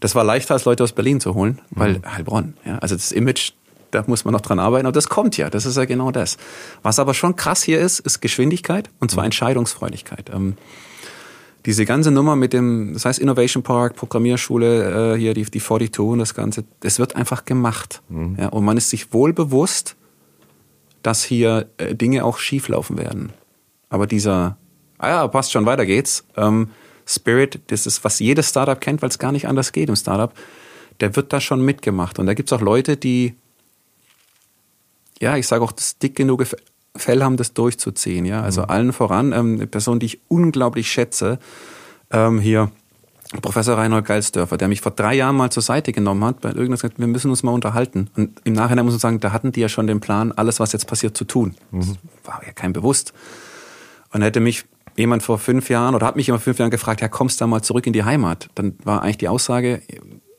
Das 0.00 0.14
war 0.14 0.24
leichter 0.24 0.54
als 0.54 0.64
Leute 0.64 0.84
aus 0.84 0.92
Berlin 0.92 1.20
zu 1.20 1.34
holen, 1.34 1.60
weil 1.70 1.94
mhm. 1.94 2.12
Heilbronn, 2.14 2.54
ja. 2.64 2.78
Also 2.78 2.94
das 2.94 3.12
Image, 3.12 3.52
da 3.90 4.04
muss 4.06 4.24
man 4.24 4.32
noch 4.32 4.40
dran 4.40 4.58
arbeiten, 4.58 4.86
aber 4.86 4.92
das 4.92 5.08
kommt 5.08 5.36
ja, 5.36 5.50
das 5.50 5.66
ist 5.66 5.76
ja 5.76 5.84
genau 5.84 6.10
das. 6.10 6.36
Was 6.82 6.98
aber 6.98 7.14
schon 7.14 7.36
krass 7.36 7.62
hier 7.62 7.80
ist, 7.80 8.00
ist 8.00 8.20
Geschwindigkeit 8.20 8.90
und 9.00 9.10
zwar 9.10 9.22
mhm. 9.22 9.26
Entscheidungsfreudigkeit. 9.26 10.30
Ähm, 10.32 10.56
diese 11.66 11.84
ganze 11.84 12.12
Nummer 12.12 12.36
mit 12.36 12.52
dem, 12.52 12.92
das 12.94 13.04
heißt 13.04 13.18
Innovation 13.18 13.64
Park, 13.64 13.96
Programmierschule, 13.96 15.14
äh, 15.14 15.18
hier 15.18 15.34
die, 15.34 15.44
die 15.44 15.60
42 15.60 15.98
und 15.98 16.20
das 16.20 16.34
Ganze, 16.34 16.64
das 16.80 17.00
wird 17.00 17.16
einfach 17.16 17.44
gemacht. 17.44 18.02
Mhm. 18.08 18.36
Ja, 18.38 18.48
und 18.48 18.64
man 18.64 18.76
ist 18.76 18.90
sich 18.90 19.12
wohl 19.12 19.32
bewusst, 19.32 19.96
dass 21.02 21.24
hier 21.24 21.68
äh, 21.78 21.94
Dinge 21.94 22.24
auch 22.24 22.38
schieflaufen 22.38 22.98
werden. 22.98 23.32
Aber 23.88 24.06
dieser, 24.06 24.56
ah 24.98 25.08
ja, 25.08 25.28
passt 25.28 25.52
schon, 25.52 25.66
weiter 25.66 25.86
geht's. 25.86 26.24
Ähm, 26.36 26.70
Spirit, 27.06 27.60
das 27.68 27.86
ist, 27.86 28.04
was 28.04 28.18
jedes 28.18 28.48
Startup 28.48 28.80
kennt, 28.80 29.02
weil 29.02 29.08
es 29.08 29.18
gar 29.18 29.32
nicht 29.32 29.46
anders 29.46 29.72
geht 29.72 29.88
im 29.88 29.96
Startup, 29.96 30.32
der 31.00 31.14
wird 31.16 31.32
da 31.32 31.40
schon 31.40 31.64
mitgemacht. 31.64 32.18
Und 32.18 32.26
da 32.26 32.34
gibt's 32.34 32.52
auch 32.52 32.60
Leute, 32.60 32.96
die, 32.96 33.34
ja, 35.20 35.36
ich 35.36 35.46
sage 35.46 35.62
auch, 35.62 35.72
das 35.72 35.98
dick 35.98 36.16
genug 36.16 36.44
Fell 36.96 37.22
haben, 37.22 37.36
das 37.36 37.52
durchzuziehen. 37.52 38.24
Ja? 38.24 38.42
Also 38.42 38.62
mhm. 38.62 38.70
allen 38.70 38.92
voran, 38.92 39.32
ähm, 39.32 39.54
eine 39.54 39.66
Person, 39.66 40.00
die 40.00 40.06
ich 40.06 40.20
unglaublich 40.28 40.90
schätze, 40.90 41.38
ähm, 42.10 42.40
hier 42.40 42.70
Professor 43.42 43.76
Reinhold 43.76 44.04
Geilsdörfer, 44.04 44.56
der 44.56 44.68
mich 44.68 44.80
vor 44.80 44.92
drei 44.92 45.14
Jahren 45.14 45.36
mal 45.36 45.50
zur 45.50 45.62
Seite 45.62 45.92
genommen 45.92 46.24
hat, 46.24 46.36
weil 46.42 46.56
irgendwas 46.56 46.82
gesagt, 46.82 46.98
wir 46.98 47.08
müssen 47.08 47.30
uns 47.30 47.42
mal 47.42 47.52
unterhalten. 47.52 48.08
Und 48.16 48.40
im 48.44 48.52
Nachhinein 48.52 48.84
muss 48.84 48.94
man 48.94 49.00
sagen, 49.00 49.20
da 49.20 49.32
hatten 49.32 49.52
die 49.52 49.60
ja 49.60 49.68
schon 49.68 49.86
den 49.86 50.00
Plan, 50.00 50.32
alles, 50.32 50.60
was 50.60 50.72
jetzt 50.72 50.86
passiert, 50.86 51.16
zu 51.16 51.24
tun. 51.24 51.54
Mhm. 51.70 51.80
Das 51.80 51.88
war 52.24 52.42
ja 52.46 52.52
kein 52.52 52.72
bewusst. 52.72 53.12
Und 54.12 54.22
hätte 54.22 54.40
mich 54.40 54.64
jemand 54.96 55.22
vor 55.22 55.38
fünf 55.38 55.68
Jahren 55.68 55.94
oder 55.94 56.06
hat 56.06 56.16
mich 56.16 56.28
immer 56.28 56.38
fünf 56.38 56.58
Jahren 56.58 56.70
gefragt, 56.70 57.00
ja, 57.00 57.08
kommst 57.08 57.40
du 57.40 57.44
da 57.44 57.46
mal 57.46 57.62
zurück 57.62 57.86
in 57.86 57.92
die 57.92 58.04
Heimat? 58.04 58.48
Dann 58.54 58.76
war 58.84 59.02
eigentlich 59.02 59.18
die 59.18 59.28
Aussage, 59.28 59.82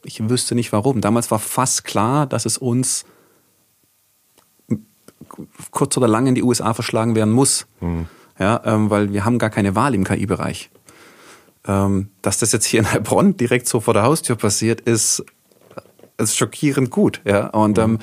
ich 0.03 0.29
wüsste 0.29 0.55
nicht 0.55 0.71
warum. 0.71 1.01
Damals 1.01 1.31
war 1.31 1.39
fast 1.39 1.83
klar, 1.83 2.25
dass 2.25 2.45
es 2.45 2.57
uns 2.57 3.05
kurz 5.71 5.97
oder 5.97 6.07
lang 6.07 6.27
in 6.27 6.35
die 6.35 6.43
USA 6.43 6.73
verschlagen 6.73 7.15
werden 7.15 7.33
muss. 7.33 7.67
Mhm. 7.81 8.07
Ja, 8.39 8.61
ähm, 8.65 8.89
weil 8.89 9.11
wir 9.13 9.25
haben 9.25 9.39
gar 9.39 9.49
keine 9.49 9.75
Wahl 9.75 9.95
im 9.95 10.03
KI-Bereich. 10.03 10.69
Ähm, 11.67 12.09
dass 12.21 12.39
das 12.39 12.51
jetzt 12.51 12.65
hier 12.65 12.79
in 12.79 12.91
Heilbronn 12.91 13.35
direkt 13.35 13.67
so 13.67 13.79
vor 13.79 13.93
der 13.93 14.03
Haustür 14.03 14.35
passiert, 14.35 14.81
ist, 14.81 15.25
ist 16.17 16.37
schockierend 16.37 16.91
gut. 16.91 17.21
Ja, 17.25 17.47
und, 17.47 17.77
mhm. 17.77 17.83
ähm, 17.83 17.99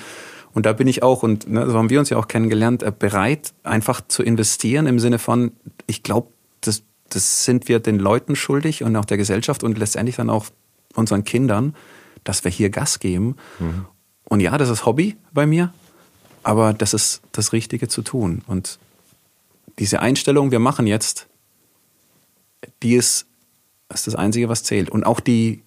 und 0.52 0.66
da 0.66 0.72
bin 0.72 0.86
ich 0.86 1.02
auch, 1.02 1.22
und 1.22 1.48
ne, 1.48 1.68
so 1.70 1.78
haben 1.78 1.90
wir 1.90 1.98
uns 1.98 2.11
ja 2.11 2.18
auch 2.18 2.28
kennengelernt, 2.28 2.82
äh, 2.82 2.92
bereit, 2.96 3.55
einfach 3.62 4.00
zu 4.07 4.22
investieren 4.22 4.86
im 4.86 4.98
Sinne 4.98 5.18
von, 5.18 5.52
ich 5.86 6.02
glaube, 6.02 6.28
das, 6.66 6.82
das 7.08 7.44
sind 7.44 7.68
wir 7.68 7.80
den 7.80 7.98
Leuten 7.98 8.36
schuldig 8.36 8.82
und 8.82 8.94
auch 8.96 9.04
der 9.04 9.16
Gesellschaft 9.16 9.62
und 9.62 9.78
letztendlich 9.78 10.16
dann 10.16 10.30
auch 10.30 10.46
unseren 10.94 11.24
Kindern, 11.24 11.74
dass 12.24 12.44
wir 12.44 12.50
hier 12.50 12.70
Gas 12.70 12.98
geben. 12.98 13.36
Mhm. 13.58 13.86
Und 14.24 14.40
ja, 14.40 14.56
das 14.56 14.70
ist 14.70 14.86
Hobby 14.86 15.16
bei 15.32 15.46
mir, 15.46 15.72
aber 16.42 16.72
das 16.72 16.94
ist 16.94 17.22
das 17.32 17.52
Richtige 17.52 17.88
zu 17.88 18.02
tun. 18.02 18.42
Und 18.46 18.78
diese 19.78 20.00
Einstellung, 20.00 20.50
wir 20.50 20.60
machen 20.60 20.86
jetzt, 20.86 21.26
die 22.82 22.94
ist, 22.94 23.26
ist 23.92 24.06
das 24.06 24.14
Einzige, 24.14 24.48
was 24.48 24.62
zählt. 24.62 24.88
Und 24.90 25.04
auch 25.04 25.20
die, 25.20 25.62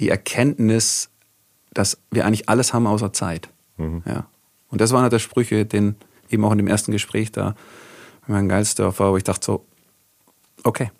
die 0.00 0.08
Erkenntnis, 0.08 1.08
dass 1.72 1.98
wir 2.10 2.26
eigentlich 2.26 2.48
alles 2.48 2.72
haben 2.72 2.86
außer 2.86 3.12
Zeit. 3.12 3.48
Mhm. 3.76 4.02
Ja. 4.06 4.28
Und 4.68 4.80
das 4.80 4.90
war 4.90 4.98
einer 5.00 5.10
der 5.10 5.18
Sprüche, 5.20 5.64
den 5.64 5.96
eben 6.30 6.44
auch 6.44 6.52
in 6.52 6.58
dem 6.58 6.68
ersten 6.68 6.92
Gespräch 6.92 7.32
da 7.32 7.54
mit 8.26 8.36
Herrn 8.36 8.48
Geilsdorfer, 8.48 9.12
wo 9.12 9.16
ich 9.16 9.24
dachte 9.24 9.44
so, 9.44 9.66
okay, 10.62 10.90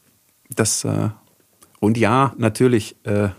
das, 0.54 0.84
äh, 0.84 1.10
und 1.80 1.98
ja, 1.98 2.34
natürlich, 2.36 2.96
äh, 3.04 3.30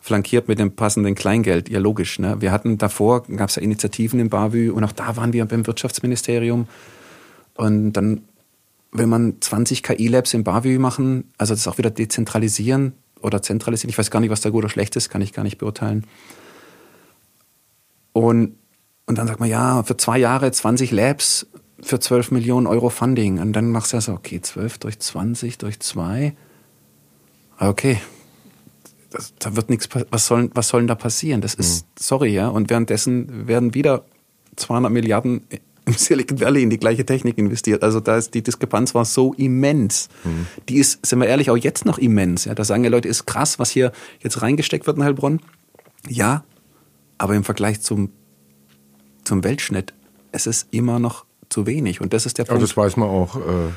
flankiert 0.00 0.48
mit 0.48 0.58
dem 0.58 0.74
passenden 0.74 1.14
Kleingeld. 1.14 1.68
Ja, 1.68 1.78
logisch. 1.78 2.18
Ne? 2.18 2.40
Wir 2.40 2.50
hatten 2.50 2.78
davor, 2.78 3.24
gab 3.24 3.50
es 3.50 3.56
ja 3.56 3.62
Initiativen 3.62 4.18
im 4.18 4.30
BAVÜ 4.30 4.72
und 4.72 4.82
auch 4.82 4.92
da 4.92 5.16
waren 5.16 5.32
wir 5.32 5.44
beim 5.44 5.66
Wirtschaftsministerium. 5.66 6.66
Und 7.54 7.92
dann 7.92 8.22
will 8.90 9.06
man 9.06 9.36
20 9.40 9.82
KI-Labs 9.82 10.32
im 10.32 10.44
BAVÜ 10.44 10.78
machen, 10.78 11.30
also 11.36 11.54
das 11.54 11.68
auch 11.68 11.76
wieder 11.76 11.90
dezentralisieren 11.90 12.94
oder 13.20 13.42
zentralisieren. 13.42 13.90
Ich 13.90 13.98
weiß 13.98 14.10
gar 14.10 14.20
nicht, 14.20 14.30
was 14.30 14.40
da 14.40 14.50
gut 14.50 14.64
oder 14.64 14.70
schlecht 14.70 14.96
ist, 14.96 15.10
kann 15.10 15.20
ich 15.20 15.34
gar 15.34 15.42
nicht 15.42 15.58
beurteilen. 15.58 16.06
Und, 18.14 18.56
und 19.06 19.18
dann 19.18 19.26
sagt 19.26 19.40
man, 19.40 19.48
ja, 19.48 19.82
für 19.82 19.96
zwei 19.96 20.18
Jahre 20.18 20.50
20 20.50 20.90
Labs 20.90 21.46
für 21.80 22.00
12 22.00 22.30
Millionen 22.32 22.66
Euro 22.66 22.90
Funding. 22.90 23.38
Und 23.38 23.52
dann 23.52 23.70
machst 23.70 23.92
du 23.92 23.96
ja 23.96 24.00
so, 24.00 24.12
okay, 24.12 24.40
12 24.40 24.78
durch 24.78 24.98
20 24.98 25.58
durch 25.58 25.80
2 25.80 26.34
okay, 27.60 27.98
das, 29.10 29.34
da 29.38 29.56
wird 29.56 29.70
nichts, 29.70 29.88
was 30.10 30.26
soll, 30.26 30.50
was 30.54 30.68
soll 30.68 30.82
denn 30.82 30.88
da 30.88 30.94
passieren? 30.94 31.40
Das 31.40 31.54
ist, 31.54 31.84
mhm. 31.84 31.88
sorry, 31.98 32.28
ja. 32.30 32.48
Und 32.48 32.70
währenddessen 32.70 33.48
werden 33.48 33.74
wieder 33.74 34.04
200 34.56 34.92
Milliarden 34.92 35.42
im 35.86 35.94
Silicon 35.94 36.40
Valley 36.40 36.62
in 36.62 36.70
die 36.70 36.78
gleiche 36.78 37.06
Technik 37.06 37.38
investiert. 37.38 37.82
Also 37.82 38.00
da 38.00 38.16
ist 38.16 38.34
die 38.34 38.42
Diskrepanz 38.42 38.94
war 38.94 39.04
so 39.04 39.32
immens. 39.34 40.08
Mhm. 40.24 40.46
Die 40.68 40.76
ist, 40.76 41.04
sind 41.04 41.20
wir 41.20 41.26
ehrlich, 41.26 41.50
auch 41.50 41.56
jetzt 41.56 41.86
noch 41.86 41.98
immens. 41.98 42.44
Ja, 42.44 42.54
da 42.54 42.64
sagen 42.64 42.82
die 42.82 42.90
Leute, 42.90 43.08
ist 43.08 43.26
krass, 43.26 43.58
was 43.58 43.70
hier 43.70 43.92
jetzt 44.20 44.42
reingesteckt 44.42 44.86
wird 44.86 44.98
in 44.98 45.04
Heilbronn. 45.04 45.40
Ja, 46.06 46.44
aber 47.16 47.34
im 47.34 47.44
Vergleich 47.44 47.80
zum, 47.80 48.10
zum 49.24 49.42
Weltschnitt, 49.42 49.94
es 50.30 50.46
ist 50.46 50.68
immer 50.70 50.98
noch 50.98 51.24
zu 51.48 51.66
wenig. 51.66 52.00
Und 52.00 52.12
das 52.12 52.26
ist 52.26 52.38
der 52.38 52.44
Punkt. 52.44 52.52
Aber 52.52 52.60
das 52.60 52.76
weiß 52.76 52.96
man 52.96 53.08
auch. 53.08 53.36
Äh 53.36 53.70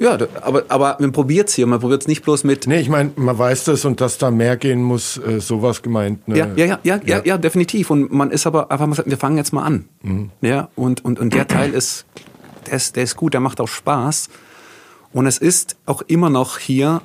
ja, 0.00 0.16
aber, 0.40 0.64
aber 0.68 0.96
man 0.98 1.12
probiert 1.12 1.50
es 1.50 1.54
hier, 1.54 1.66
man 1.66 1.78
probiert 1.78 2.00
es 2.00 2.08
nicht 2.08 2.22
bloß 2.22 2.44
mit. 2.44 2.66
Nee, 2.66 2.80
ich 2.80 2.88
meine, 2.88 3.12
man 3.16 3.36
weiß 3.36 3.64
das 3.64 3.84
und 3.84 4.00
dass 4.00 4.16
da 4.16 4.30
mehr 4.30 4.56
gehen 4.56 4.82
muss, 4.82 5.18
äh, 5.18 5.40
sowas 5.40 5.82
gemeint. 5.82 6.26
Ne? 6.26 6.38
Ja, 6.38 6.46
ja, 6.56 6.64
ja, 6.64 6.78
ja, 6.82 7.00
ja, 7.04 7.22
ja, 7.22 7.36
definitiv. 7.36 7.90
Und 7.90 8.10
man 8.10 8.30
ist 8.30 8.46
aber 8.46 8.70
einfach, 8.70 8.86
man 8.86 8.94
sagt, 8.94 9.10
wir 9.10 9.18
fangen 9.18 9.36
jetzt 9.36 9.52
mal 9.52 9.62
an. 9.62 9.84
Mhm. 10.00 10.30
Ja, 10.40 10.70
und, 10.74 11.04
und, 11.04 11.20
und 11.20 11.34
der 11.34 11.46
Teil 11.46 11.74
ist, 11.74 12.06
der 12.66 12.74
ist, 12.74 12.96
der 12.96 13.02
ist 13.02 13.16
gut, 13.16 13.34
der 13.34 13.40
macht 13.40 13.60
auch 13.60 13.68
Spaß. 13.68 14.30
Und 15.12 15.26
es 15.26 15.36
ist 15.36 15.76
auch 15.84 16.00
immer 16.02 16.30
noch 16.30 16.56
hier 16.56 17.02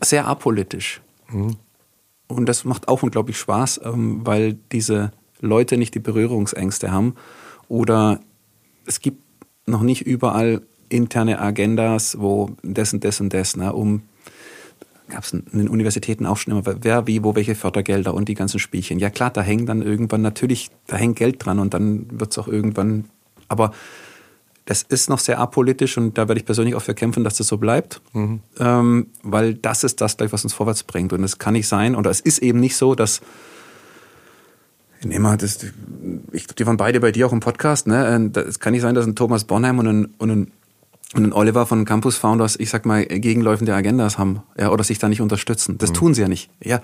sehr 0.00 0.26
apolitisch. 0.26 1.00
Mhm. 1.30 1.58
Und 2.26 2.46
das 2.46 2.64
macht 2.64 2.88
auch 2.88 3.04
unglaublich 3.04 3.38
Spaß, 3.38 3.82
ähm, 3.84 4.26
weil 4.26 4.54
diese 4.72 5.12
Leute 5.40 5.76
nicht 5.76 5.94
die 5.94 6.00
Berührungsängste 6.00 6.90
haben. 6.90 7.14
Oder 7.68 8.20
es 8.86 9.00
gibt 9.00 9.22
noch 9.66 9.82
nicht 9.82 10.02
überall 10.02 10.62
interne 10.88 11.40
Agendas, 11.40 12.18
wo 12.18 12.50
das 12.62 12.92
und 12.92 13.04
das 13.04 13.20
und 13.20 13.32
das, 13.34 13.56
ne, 13.56 13.72
um 13.72 14.02
gab 15.08 15.24
es 15.24 15.32
in 15.32 15.44
den 15.52 15.68
Universitäten 15.68 16.26
auch 16.26 16.36
schon 16.36 16.52
immer, 16.52 16.62
wer, 16.82 17.06
wie, 17.06 17.24
wo, 17.24 17.34
welche 17.34 17.54
Fördergelder 17.54 18.12
und 18.14 18.28
die 18.28 18.34
ganzen 18.34 18.58
Spielchen. 18.58 18.98
Ja 18.98 19.10
klar, 19.10 19.30
da 19.30 19.42
hängen 19.42 19.66
dann 19.66 19.82
irgendwann 19.82 20.22
natürlich, 20.22 20.70
da 20.86 20.96
hängt 20.96 21.16
Geld 21.16 21.44
dran 21.44 21.58
und 21.58 21.74
dann 21.74 22.06
wird 22.10 22.32
es 22.32 22.38
auch 22.38 22.48
irgendwann, 22.48 23.06
aber 23.48 23.72
das 24.66 24.82
ist 24.82 25.08
noch 25.08 25.18
sehr 25.18 25.38
apolitisch 25.38 25.96
und 25.96 26.18
da 26.18 26.28
werde 26.28 26.40
ich 26.40 26.44
persönlich 26.44 26.74
auch 26.74 26.82
für 26.82 26.94
kämpfen, 26.94 27.24
dass 27.24 27.38
das 27.38 27.48
so 27.48 27.56
bleibt, 27.56 28.02
mhm. 28.12 28.40
ähm, 28.58 29.06
weil 29.22 29.54
das 29.54 29.82
ist 29.82 30.02
das 30.02 30.18
gleich, 30.18 30.32
was 30.32 30.44
uns 30.44 30.52
vorwärts 30.52 30.82
bringt 30.82 31.12
und 31.14 31.24
es 31.24 31.38
kann 31.38 31.54
nicht 31.54 31.68
sein 31.68 31.96
oder 31.96 32.10
es 32.10 32.20
ist 32.20 32.40
eben 32.40 32.60
nicht 32.60 32.76
so, 32.76 32.94
dass 32.94 33.22
Nehmen 35.04 35.24
wir 35.24 35.36
das, 35.36 35.58
ich 36.32 36.44
glaube, 36.44 36.54
die 36.58 36.66
waren 36.66 36.76
beide 36.76 37.00
bei 37.00 37.12
dir 37.12 37.26
auch 37.26 37.32
im 37.32 37.40
Podcast, 37.40 37.86
ne? 37.86 38.30
Es 38.34 38.58
kann 38.58 38.72
nicht 38.72 38.82
sein, 38.82 38.94
dass 38.94 39.06
ein 39.06 39.14
Thomas 39.14 39.44
Bonheim 39.44 39.78
und 39.78 39.86
ein, 39.86 40.04
und 40.18 40.30
ein, 40.30 40.52
und 41.14 41.24
ein 41.24 41.32
Oliver 41.32 41.66
von 41.66 41.84
Campus 41.84 42.16
Founders, 42.16 42.56
ich 42.58 42.70
sag 42.70 42.84
mal, 42.84 43.06
gegenläufende 43.06 43.74
Agendas 43.74 44.18
haben, 44.18 44.42
ja, 44.58 44.70
oder 44.70 44.82
sich 44.82 44.98
da 44.98 45.08
nicht 45.08 45.20
unterstützen. 45.20 45.78
Das 45.78 45.90
mhm. 45.90 45.94
tun 45.94 46.14
sie 46.14 46.22
ja 46.22 46.28
nicht. 46.28 46.50
Ja, 46.62 46.80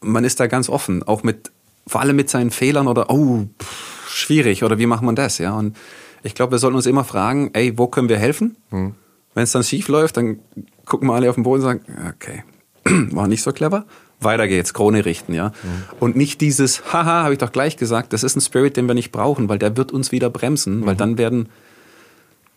man 0.00 0.24
ist 0.24 0.40
da 0.40 0.46
ganz 0.46 0.68
offen, 0.68 1.02
auch 1.02 1.22
mit, 1.22 1.52
vor 1.86 2.00
allem 2.00 2.16
mit 2.16 2.30
seinen 2.30 2.50
Fehlern 2.50 2.88
oder, 2.88 3.10
oh, 3.10 3.44
pff, 3.62 4.08
schwierig, 4.08 4.64
oder 4.64 4.78
wie 4.78 4.86
macht 4.86 5.02
man 5.02 5.14
das, 5.14 5.38
ja? 5.38 5.52
Und 5.52 5.76
ich 6.22 6.34
glaube, 6.34 6.52
wir 6.52 6.58
sollten 6.58 6.76
uns 6.76 6.86
immer 6.86 7.04
fragen, 7.04 7.50
ey, 7.52 7.76
wo 7.76 7.86
können 7.86 8.08
wir 8.08 8.18
helfen? 8.18 8.56
Mhm. 8.70 8.94
Wenn 9.34 9.44
es 9.44 9.52
dann 9.52 9.62
schief 9.62 9.88
läuft, 9.88 10.16
dann 10.16 10.38
gucken 10.86 11.08
wir 11.08 11.14
alle 11.14 11.28
auf 11.28 11.34
den 11.34 11.44
Boden 11.44 11.62
und 11.62 11.66
sagen, 11.66 11.80
okay, 12.08 12.44
war 13.14 13.28
nicht 13.28 13.42
so 13.42 13.52
clever 13.52 13.84
weiter 14.24 14.48
geht's, 14.48 14.74
Krone 14.74 15.04
richten, 15.04 15.34
ja. 15.34 15.48
Mhm. 15.48 15.52
Und 16.00 16.16
nicht 16.16 16.40
dieses, 16.40 16.92
haha, 16.92 17.24
habe 17.24 17.32
ich 17.34 17.38
doch 17.38 17.52
gleich 17.52 17.76
gesagt, 17.76 18.12
das 18.12 18.22
ist 18.22 18.36
ein 18.36 18.40
Spirit, 18.40 18.76
den 18.76 18.86
wir 18.86 18.94
nicht 18.94 19.12
brauchen, 19.12 19.48
weil 19.48 19.58
der 19.58 19.76
wird 19.76 19.92
uns 19.92 20.12
wieder 20.12 20.30
bremsen, 20.30 20.80
mhm. 20.80 20.86
weil 20.86 20.96
dann 20.96 21.18
werden 21.18 21.48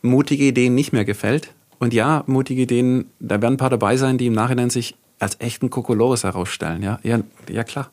mutige 0.02 0.44
Ideen 0.44 0.76
nicht 0.76 0.94
mehr 0.94 1.06
gefällt. 1.06 1.54
Und 1.80 1.94
ja, 1.94 2.24
mutige 2.28 2.62
Ideen, 2.62 3.10
da 3.20 3.42
werden 3.42 3.56
ein 3.56 3.58
paar 3.58 3.70
dabei 3.70 3.98
sein, 3.98 4.18
die 4.18 4.28
im 4.28 4.34
Nachhinein 4.34 4.70
sich 4.70 4.96
als 5.20 5.40
echten 5.40 5.70
Kokolores 5.70 6.24
herausstellen, 6.24 6.84
ja. 6.84 7.00
Ja, 7.04 7.20
ja 7.50 7.64
klar. 7.64 7.90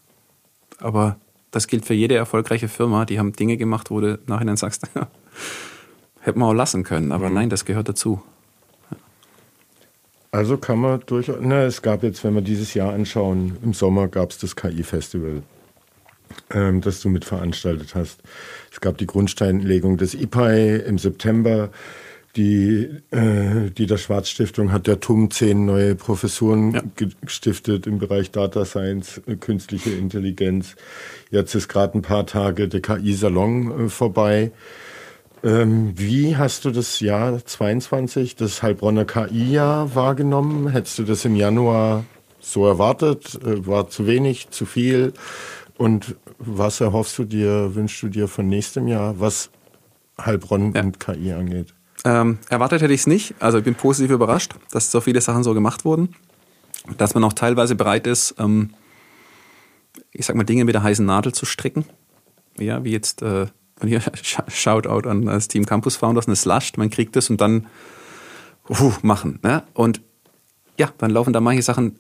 Aber 0.79 1.17
das 1.51 1.67
gilt 1.67 1.85
für 1.85 1.95
jede 1.95 2.17
erfolgreiche 2.17 2.69
Firma, 2.69 3.05
die 3.05 3.19
haben 3.19 3.33
Dinge 3.33 3.57
gemacht, 3.57 3.91
wo 3.91 4.01
du 4.01 4.15
im 4.15 4.19
Nachhinein 4.27 4.57
sagst, 4.57 4.89
hätten 6.21 6.39
wir 6.39 6.47
auch 6.47 6.55
lassen 6.55 6.83
können. 6.83 7.13
Aber 7.13 7.29
mhm. 7.29 7.35
nein, 7.35 7.51
das 7.51 7.65
gehört 7.65 7.89
dazu. 7.89 8.23
Also 10.35 10.57
kann 10.57 10.79
man 10.79 11.01
durchaus, 11.05 11.37
na, 11.43 11.65
es 11.65 11.83
gab 11.83 12.03
jetzt, 12.03 12.25
wenn 12.25 12.35
wir 12.35 12.41
dieses 12.41 12.73
Jahr 12.73 12.95
anschauen, 12.95 13.59
im 13.63 13.75
Sommer 13.75 14.09
gab 14.09 14.31
es 14.31 14.39
das 14.39 14.57
KI-Festival, 14.57 15.43
ähm, 16.55 16.81
das 16.81 17.03
du 17.03 17.11
mit 17.11 17.27
veranstaltet 17.27 17.95
hast. 17.95 18.23
Es 18.73 18.81
gab 18.81 18.97
die 18.97 19.07
Grundsteinlegung 19.07 19.99
des 19.99 20.15
IPAI 20.15 20.77
im 20.87 20.97
September. 20.97 21.71
Die, 22.35 22.89
äh, 23.11 23.71
die 23.77 23.85
der 23.85 23.99
Schwarzstiftung 23.99 24.73
hat 24.73 24.87
der 24.87 25.01
TUM 25.01 25.31
zehn 25.31 25.67
neue 25.67 25.95
Professuren 25.95 26.73
ja. 26.73 26.83
gestiftet 27.27 27.87
im 27.87 27.99
Bereich 27.99 28.31
Data 28.31 28.65
Science, 28.65 29.21
äh, 29.27 29.37
künstliche 29.37 29.91
Intelligenz. 29.91 30.77
Jetzt 31.31 31.55
ist 31.55 31.69
gerade 31.69 31.99
ein 31.99 32.01
paar 32.01 32.25
Tage 32.25 32.69
der 32.69 32.81
KI-Salon 32.81 33.85
äh, 33.85 33.89
vorbei. 33.91 34.51
Ähm, 35.45 35.93
wie 35.97 36.37
hast 36.37 36.65
du 36.65 36.71
das 36.71 37.01
Jahr 37.01 37.45
22, 37.45 38.37
das 38.37 38.63
Heilbronner 38.63 39.05
KI-Jahr 39.05 39.95
wahrgenommen? 39.95 40.69
Hättest 40.69 41.01
du 41.01 41.03
das 41.03 41.25
im 41.25 41.35
Januar 41.35 42.05
so 42.39 42.67
erwartet? 42.67 43.41
Äh, 43.45 43.67
war 43.67 43.89
zu 43.89 44.07
wenig, 44.07 44.51
zu 44.51 44.67
viel? 44.67 45.13
Und 45.77 46.15
was 46.39 46.81
erhoffst 46.81 47.19
du 47.19 47.25
dir, 47.25 47.75
wünschst 47.75 48.03
du 48.03 48.09
dir 48.09 48.29
von 48.29 48.49
nächstem 48.49 48.87
Jahr, 48.87 49.19
was 49.19 49.51
Heilbronn 50.21 50.75
ja. 50.75 50.83
und 50.83 51.01
KI 51.01 51.33
angeht? 51.33 51.75
Ähm, 52.05 52.39
erwartet 52.49 52.83
hätte 52.83 52.93
ich 52.93 53.01
es 53.01 53.07
nicht. 53.09 53.35
Also 53.41 53.59
ich 53.59 53.65
bin 53.65 53.75
positiv 53.75 54.13
überrascht, 54.13 54.55
dass 54.71 54.93
so 54.93 55.01
viele 55.01 55.21
Sachen 55.21 55.43
so 55.43 55.55
gemacht 55.55 55.85
wurden. 55.85 56.15
Dass 56.99 57.15
man 57.15 57.25
auch 57.25 57.33
teilweise 57.33 57.75
bereit 57.75 58.07
ist, 58.07 58.37
ähm, 58.39 58.75
ich 60.13 60.27
sag 60.27 60.37
mal, 60.37 60.45
Dinge 60.45 60.65
mit 60.65 60.75
der 60.75 60.83
heißen 60.83 61.05
Nadel 61.05 61.33
zu 61.33 61.47
stricken. 61.47 61.85
Ja, 62.59 62.85
wie 62.85 62.93
jetzt 62.93 63.23
äh, 63.23 63.47
und 63.83 63.89
hier 63.89 64.01
Shoutout 64.49 65.09
an 65.09 65.27
das 65.27 65.49
Team 65.49 65.67
Campus 65.67 65.97
Founders, 65.97 66.27
eine 66.27 66.37
Slush, 66.37 66.77
man 66.77 66.91
kriegt 66.91 67.17
das 67.17 67.31
und 67.31 67.41
dann 67.41 67.67
uh, 68.69 68.93
machen. 69.03 69.39
Ne? 69.43 69.63
Und 69.75 70.01
ja, 70.79 70.91
dann 70.99 71.11
laufen 71.11 71.33
da 71.33 71.41
manche 71.41 71.63
Sachen, 71.63 71.99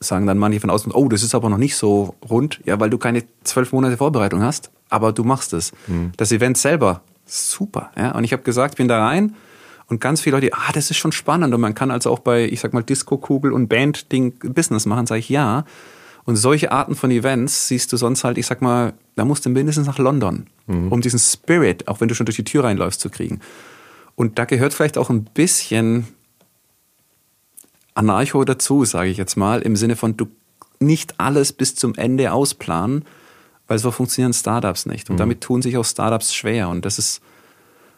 sagen 0.00 0.26
dann 0.26 0.38
manche 0.38 0.60
von 0.60 0.70
außen, 0.70 0.92
oh, 0.92 1.08
das 1.08 1.22
ist 1.22 1.34
aber 1.34 1.48
noch 1.48 1.58
nicht 1.58 1.76
so 1.76 2.14
rund, 2.28 2.60
ja, 2.64 2.78
weil 2.80 2.90
du 2.90 2.98
keine 2.98 3.24
zwölf 3.44 3.72
Monate 3.72 3.96
Vorbereitung 3.96 4.42
hast, 4.42 4.70
aber 4.88 5.12
du 5.12 5.24
machst 5.24 5.52
es. 5.52 5.72
Mhm. 5.86 6.12
Das 6.16 6.32
Event 6.32 6.58
selber, 6.58 7.02
super. 7.24 7.90
Ja? 7.96 8.12
Und 8.12 8.24
ich 8.24 8.32
habe 8.32 8.42
gesagt, 8.42 8.76
bin 8.76 8.88
da 8.88 9.04
rein 9.04 9.34
und 9.88 10.00
ganz 10.00 10.20
viele 10.20 10.36
Leute, 10.36 10.50
ah, 10.52 10.72
das 10.72 10.90
ist 10.90 10.96
schon 10.96 11.12
spannend 11.12 11.54
und 11.54 11.60
man 11.60 11.74
kann 11.74 11.90
also 11.90 12.10
auch 12.10 12.18
bei, 12.18 12.44
ich 12.44 12.60
sag 12.60 12.72
mal, 12.72 12.82
Disco-Kugel 12.82 13.52
und 13.52 13.68
Band-Ding 13.68 14.38
Business 14.54 14.86
machen, 14.86 15.06
sage 15.06 15.20
ich 15.20 15.28
ja. 15.28 15.64
Und 16.24 16.36
solche 16.36 16.70
Arten 16.70 16.94
von 16.94 17.10
Events 17.10 17.68
siehst 17.68 17.92
du 17.92 17.96
sonst 17.96 18.22
halt, 18.24 18.38
ich 18.38 18.46
sag 18.46 18.62
mal, 18.62 18.92
da 19.16 19.24
musst 19.24 19.44
du 19.44 19.50
mindestens 19.50 19.86
nach 19.86 19.98
London, 19.98 20.46
mhm. 20.66 20.92
um 20.92 21.00
diesen 21.00 21.18
Spirit, 21.18 21.88
auch 21.88 22.00
wenn 22.00 22.08
du 22.08 22.14
schon 22.14 22.26
durch 22.26 22.36
die 22.36 22.44
Tür 22.44 22.64
reinläufst, 22.64 23.00
zu 23.00 23.10
kriegen. 23.10 23.40
Und 24.14 24.38
da 24.38 24.44
gehört 24.44 24.72
vielleicht 24.72 24.98
auch 24.98 25.10
ein 25.10 25.24
bisschen 25.24 26.06
Anarcho 27.94 28.44
dazu, 28.44 28.84
sage 28.84 29.10
ich 29.10 29.16
jetzt 29.16 29.36
mal, 29.36 29.62
im 29.62 29.76
Sinne 29.76 29.96
von, 29.96 30.16
du 30.16 30.28
nicht 30.78 31.18
alles 31.18 31.52
bis 31.52 31.74
zum 31.74 31.94
Ende 31.94 32.32
ausplanen, 32.32 33.04
weil 33.66 33.78
so 33.78 33.90
funktionieren 33.90 34.32
Startups 34.32 34.86
nicht. 34.86 35.10
Und 35.10 35.16
mhm. 35.16 35.20
damit 35.20 35.40
tun 35.40 35.62
sich 35.62 35.76
auch 35.76 35.84
Startups 35.84 36.34
schwer. 36.34 36.68
Und 36.68 36.84
das 36.84 36.98
ist 36.98 37.20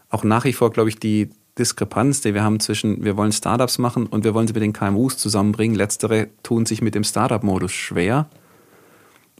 auch 0.08 0.24
nach 0.24 0.44
wie 0.44 0.52
vor, 0.52 0.70
glaube 0.70 0.88
ich, 0.88 0.98
die, 0.98 1.30
Diskrepanz, 1.58 2.20
die 2.20 2.34
wir 2.34 2.42
haben 2.42 2.58
zwischen, 2.60 3.04
wir 3.04 3.16
wollen 3.16 3.32
Startups 3.32 3.78
machen 3.78 4.06
und 4.06 4.24
wir 4.24 4.34
wollen 4.34 4.46
sie 4.46 4.54
mit 4.54 4.62
den 4.62 4.72
KMUs 4.72 5.16
zusammenbringen. 5.18 5.76
Letztere 5.76 6.28
tun 6.42 6.66
sich 6.66 6.82
mit 6.82 6.94
dem 6.94 7.04
Startup-Modus 7.04 7.72
schwer, 7.72 8.26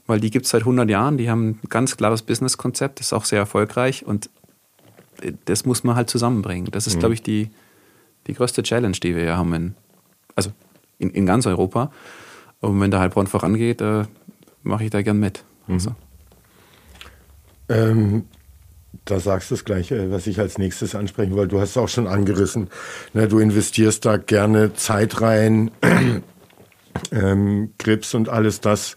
weil 0.07 0.19
die 0.19 0.31
gibt 0.31 0.45
es 0.45 0.51
seit 0.51 0.61
100 0.61 0.89
Jahren, 0.89 1.17
die 1.17 1.29
haben 1.29 1.49
ein 1.49 1.59
ganz 1.69 1.97
klares 1.97 2.21
Business-Konzept, 2.21 2.99
ist 3.01 3.11
auch 3.11 3.25
sehr 3.25 3.39
erfolgreich 3.39 4.05
und 4.05 4.29
das 5.45 5.65
muss 5.65 5.83
man 5.83 5.95
halt 5.95 6.09
zusammenbringen. 6.09 6.69
Das 6.71 6.87
ist, 6.87 6.95
mhm. 6.95 6.99
glaube 6.99 7.13
ich, 7.15 7.21
die, 7.21 7.49
die 8.27 8.33
größte 8.33 8.63
Challenge, 8.63 8.95
die 8.95 9.15
wir 9.15 9.23
hier 9.23 9.37
haben, 9.37 9.53
in, 9.53 9.75
also 10.35 10.51
in, 10.99 11.09
in 11.11 11.25
ganz 11.25 11.45
Europa. 11.45 11.91
Und 12.61 12.79
wenn 12.79 12.91
der 12.91 12.99
Heilbronn 12.99 13.27
vorangeht, 13.27 13.81
äh, 13.81 14.03
mache 14.63 14.85
ich 14.85 14.89
da 14.89 15.01
gern 15.01 15.19
mit. 15.19 15.43
Mhm. 15.67 15.73
Also. 15.73 15.95
Ähm, 17.69 18.25
da 19.05 19.19
sagst 19.19 19.51
du 19.51 19.55
das 19.55 19.65
Gleiche, 19.65 20.11
was 20.11 20.27
ich 20.27 20.39
als 20.39 20.57
nächstes 20.57 20.95
ansprechen 20.95 21.35
wollte. 21.35 21.49
Du 21.49 21.61
hast 21.61 21.71
es 21.71 21.77
auch 21.77 21.89
schon 21.89 22.07
angerissen. 22.07 22.69
Ne, 23.13 23.27
du 23.27 23.39
investierst 23.39 24.05
da 24.05 24.17
gerne 24.17 24.73
Zeit 24.73 25.21
rein, 25.21 25.71
ähm, 27.11 27.73
Grips 27.77 28.13
und 28.13 28.29
alles 28.29 28.61
das. 28.61 28.95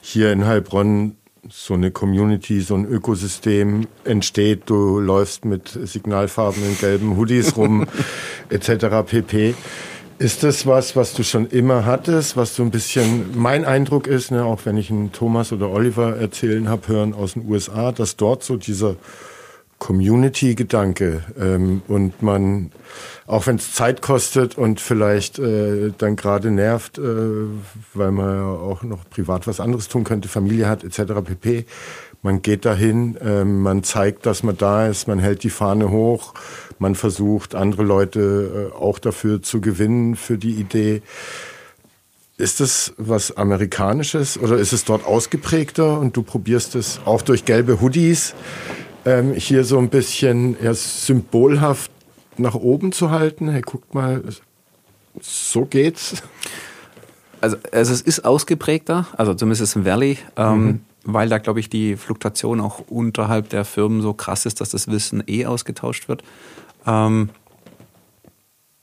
Hier 0.00 0.32
in 0.32 0.46
Heilbronn 0.46 1.16
so 1.50 1.74
eine 1.74 1.90
Community, 1.90 2.60
so 2.60 2.74
ein 2.74 2.86
Ökosystem 2.86 3.86
entsteht. 4.04 4.62
Du 4.66 4.98
läufst 4.98 5.44
mit 5.44 5.68
signalfarbenen 5.68 6.76
gelben 6.78 7.16
Hoodies 7.16 7.56
rum, 7.56 7.86
etc. 8.48 9.06
pp. 9.06 9.54
Ist 10.18 10.42
das 10.42 10.66
was, 10.66 10.96
was 10.96 11.12
du 11.12 11.22
schon 11.22 11.46
immer 11.46 11.84
hattest, 11.84 12.38
was 12.38 12.56
so 12.56 12.62
ein 12.62 12.70
bisschen 12.70 13.38
mein 13.38 13.66
Eindruck 13.66 14.06
ist, 14.06 14.30
ne, 14.30 14.44
auch 14.44 14.60
wenn 14.64 14.78
ich 14.78 14.90
einen 14.90 15.12
Thomas 15.12 15.52
oder 15.52 15.68
Oliver 15.68 16.16
erzählen 16.16 16.68
habe 16.70 16.88
hören 16.88 17.12
aus 17.12 17.34
den 17.34 17.46
USA, 17.46 17.92
dass 17.92 18.16
dort 18.16 18.42
so 18.42 18.56
dieser 18.56 18.96
Community-Gedanke 19.78 21.22
ähm, 21.38 21.82
und 21.86 22.22
man, 22.22 22.72
auch 23.26 23.46
wenn 23.46 23.56
es 23.56 23.72
Zeit 23.72 24.00
kostet 24.00 24.56
und 24.56 24.80
vielleicht 24.80 25.38
äh, 25.38 25.92
dann 25.96 26.16
gerade 26.16 26.50
nervt, 26.50 26.98
äh, 26.98 27.02
weil 27.94 28.10
man 28.10 28.36
ja 28.36 28.46
auch 28.46 28.82
noch 28.82 29.08
privat 29.10 29.46
was 29.46 29.60
anderes 29.60 29.88
tun 29.88 30.04
könnte, 30.04 30.28
Familie 30.28 30.68
hat 30.68 30.82
etc. 30.82 31.20
pp. 31.24 31.66
Man 32.22 32.42
geht 32.42 32.64
dahin, 32.64 33.16
äh, 33.16 33.44
man 33.44 33.84
zeigt, 33.84 34.24
dass 34.26 34.42
man 34.42 34.56
da 34.56 34.88
ist, 34.88 35.06
man 35.08 35.18
hält 35.18 35.42
die 35.42 35.50
Fahne 35.50 35.90
hoch, 35.90 36.32
man 36.78 36.94
versucht 36.94 37.54
andere 37.54 37.82
Leute 37.82 38.72
äh, 38.72 38.76
auch 38.76 38.98
dafür 38.98 39.42
zu 39.42 39.60
gewinnen 39.60 40.16
für 40.16 40.38
die 40.38 40.54
Idee. 40.54 41.02
Ist 42.38 42.60
das 42.60 42.94
was 42.96 43.36
Amerikanisches 43.36 44.38
oder 44.38 44.56
ist 44.56 44.72
es 44.72 44.84
dort 44.84 45.06
ausgeprägter 45.06 45.98
und 45.98 46.16
du 46.16 46.22
probierst 46.22 46.74
es 46.74 47.00
auch 47.04 47.22
durch 47.22 47.44
gelbe 47.44 47.80
Hoodies? 47.80 48.34
Ähm, 49.06 49.32
hier 49.34 49.64
so 49.64 49.78
ein 49.78 49.88
bisschen 49.88 50.56
ja, 50.62 50.74
symbolhaft 50.74 51.90
nach 52.36 52.54
oben 52.54 52.92
zu 52.92 53.10
halten. 53.10 53.48
Hey, 53.48 53.62
guckt 53.62 53.94
mal, 53.94 54.22
so 55.20 55.64
geht's. 55.64 56.22
Also, 57.40 57.56
also 57.72 57.92
es 57.92 58.00
ist 58.02 58.24
ausgeprägter, 58.24 59.06
also 59.16 59.32
zumindest 59.34 59.76
im 59.76 59.84
Valley, 59.84 60.18
ähm, 60.36 60.64
mhm. 60.64 60.80
weil 61.04 61.28
da, 61.28 61.38
glaube 61.38 61.60
ich, 61.60 61.70
die 61.70 61.96
Fluktuation 61.96 62.60
auch 62.60 62.80
unterhalb 62.88 63.48
der 63.50 63.64
Firmen 63.64 64.02
so 64.02 64.12
krass 64.12 64.44
ist, 64.44 64.60
dass 64.60 64.70
das 64.70 64.88
Wissen 64.88 65.22
eh 65.26 65.46
ausgetauscht 65.46 66.08
wird. 66.08 66.24
Ähm, 66.86 67.30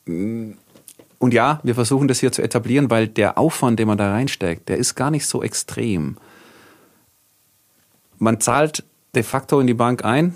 und 0.05 1.33
ja, 1.33 1.59
wir 1.63 1.75
versuchen 1.75 2.07
das 2.07 2.19
hier 2.19 2.31
zu 2.31 2.41
etablieren, 2.41 2.89
weil 2.89 3.07
der 3.07 3.37
Aufwand, 3.37 3.79
den 3.79 3.87
man 3.87 3.97
da 3.97 4.11
reinsteckt, 4.11 4.69
der 4.69 4.77
ist 4.77 4.95
gar 4.95 5.11
nicht 5.11 5.25
so 5.25 5.43
extrem. 5.43 6.17
Man 8.19 8.39
zahlt 8.39 8.83
de 9.15 9.23
facto 9.23 9.59
in 9.59 9.67
die 9.67 9.73
Bank 9.73 10.03
ein 10.03 10.35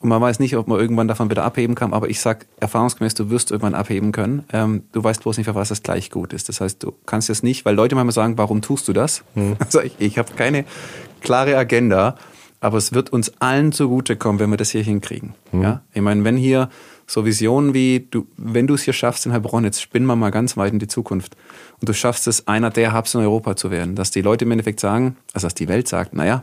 und 0.00 0.08
man 0.08 0.20
weiß 0.20 0.38
nicht, 0.40 0.56
ob 0.56 0.66
man 0.66 0.80
irgendwann 0.80 1.08
davon 1.08 1.28
wieder 1.28 1.44
abheben 1.44 1.74
kann, 1.74 1.92
aber 1.92 2.08
ich 2.08 2.20
sag 2.20 2.46
erfahrungsgemäß, 2.58 3.12
du 3.14 3.28
wirst 3.28 3.50
irgendwann 3.50 3.74
abheben 3.74 4.12
können. 4.12 4.44
Ähm, 4.50 4.84
du 4.92 5.04
weißt 5.04 5.22
bloß 5.22 5.36
nicht, 5.36 5.46
für 5.46 5.54
was 5.54 5.68
das 5.68 5.82
gleich 5.82 6.10
gut 6.10 6.32
ist. 6.32 6.48
Das 6.48 6.62
heißt, 6.62 6.82
du 6.82 6.94
kannst 7.04 7.28
jetzt 7.28 7.44
nicht, 7.44 7.66
weil 7.66 7.74
Leute 7.74 7.94
manchmal 7.94 8.14
sagen, 8.14 8.38
warum 8.38 8.62
tust 8.62 8.88
du 8.88 8.94
das? 8.94 9.22
Hm. 9.34 9.56
Also 9.60 9.82
ich, 9.82 9.94
ich 9.98 10.16
habe 10.16 10.32
keine 10.32 10.64
klare 11.20 11.54
Agenda, 11.56 12.16
aber 12.60 12.78
es 12.78 12.94
wird 12.94 13.12
uns 13.12 13.40
allen 13.40 13.72
zugutekommen, 13.72 14.40
wenn 14.40 14.48
wir 14.48 14.56
das 14.56 14.70
hier 14.70 14.82
hinkriegen. 14.82 15.34
Hm. 15.50 15.62
Ja? 15.62 15.82
Ich 15.92 16.00
meine, 16.00 16.24
wenn 16.24 16.38
hier 16.38 16.70
so 17.06 17.26
Visionen 17.26 17.74
wie, 17.74 18.06
du, 18.10 18.26
wenn 18.38 18.66
du 18.66 18.74
es 18.74 18.82
hier 18.82 18.94
schaffst 18.94 19.26
in 19.26 19.32
Heilbronn, 19.32 19.64
jetzt 19.64 19.82
spinnen 19.82 20.06
wir 20.06 20.16
mal 20.16 20.30
ganz 20.30 20.56
weit 20.56 20.72
in 20.72 20.78
die 20.78 20.88
Zukunft 20.88 21.36
und 21.78 21.88
du 21.90 21.92
schaffst 21.92 22.26
es, 22.26 22.48
einer 22.48 22.70
der 22.70 22.94
Hubs 22.94 23.14
in 23.14 23.20
Europa 23.20 23.54
zu 23.54 23.70
werden, 23.70 23.96
dass 23.96 24.10
die 24.10 24.22
Leute 24.22 24.46
im 24.46 24.50
Endeffekt 24.50 24.80
sagen, 24.80 25.16
also 25.34 25.46
dass 25.46 25.54
die 25.54 25.68
Welt 25.68 25.88
sagt, 25.88 26.14
naja, 26.14 26.42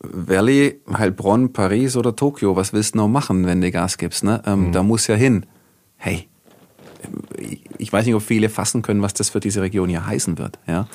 Valley, 0.00 0.80
Heilbronn, 0.92 1.52
Paris 1.52 1.96
oder 1.96 2.14
Tokio, 2.14 2.54
was 2.56 2.72
willst 2.72 2.94
du 2.94 2.98
noch 2.98 3.08
machen, 3.08 3.46
wenn 3.46 3.60
du 3.60 3.70
Gas 3.70 3.98
gibst? 3.98 4.24
Ne? 4.24 4.42
Ähm, 4.46 4.68
mhm. 4.68 4.72
Da 4.72 4.82
muss 4.82 5.06
ja 5.06 5.16
hin. 5.16 5.46
Hey, 5.96 6.28
ich 7.78 7.92
weiß 7.92 8.06
nicht, 8.06 8.14
ob 8.14 8.22
viele 8.22 8.48
fassen 8.48 8.82
können, 8.82 9.02
was 9.02 9.14
das 9.14 9.30
für 9.30 9.40
diese 9.40 9.62
Region 9.62 9.88
hier 9.88 10.06
heißen 10.06 10.38
wird. 10.38 10.58
Ja? 10.66 10.88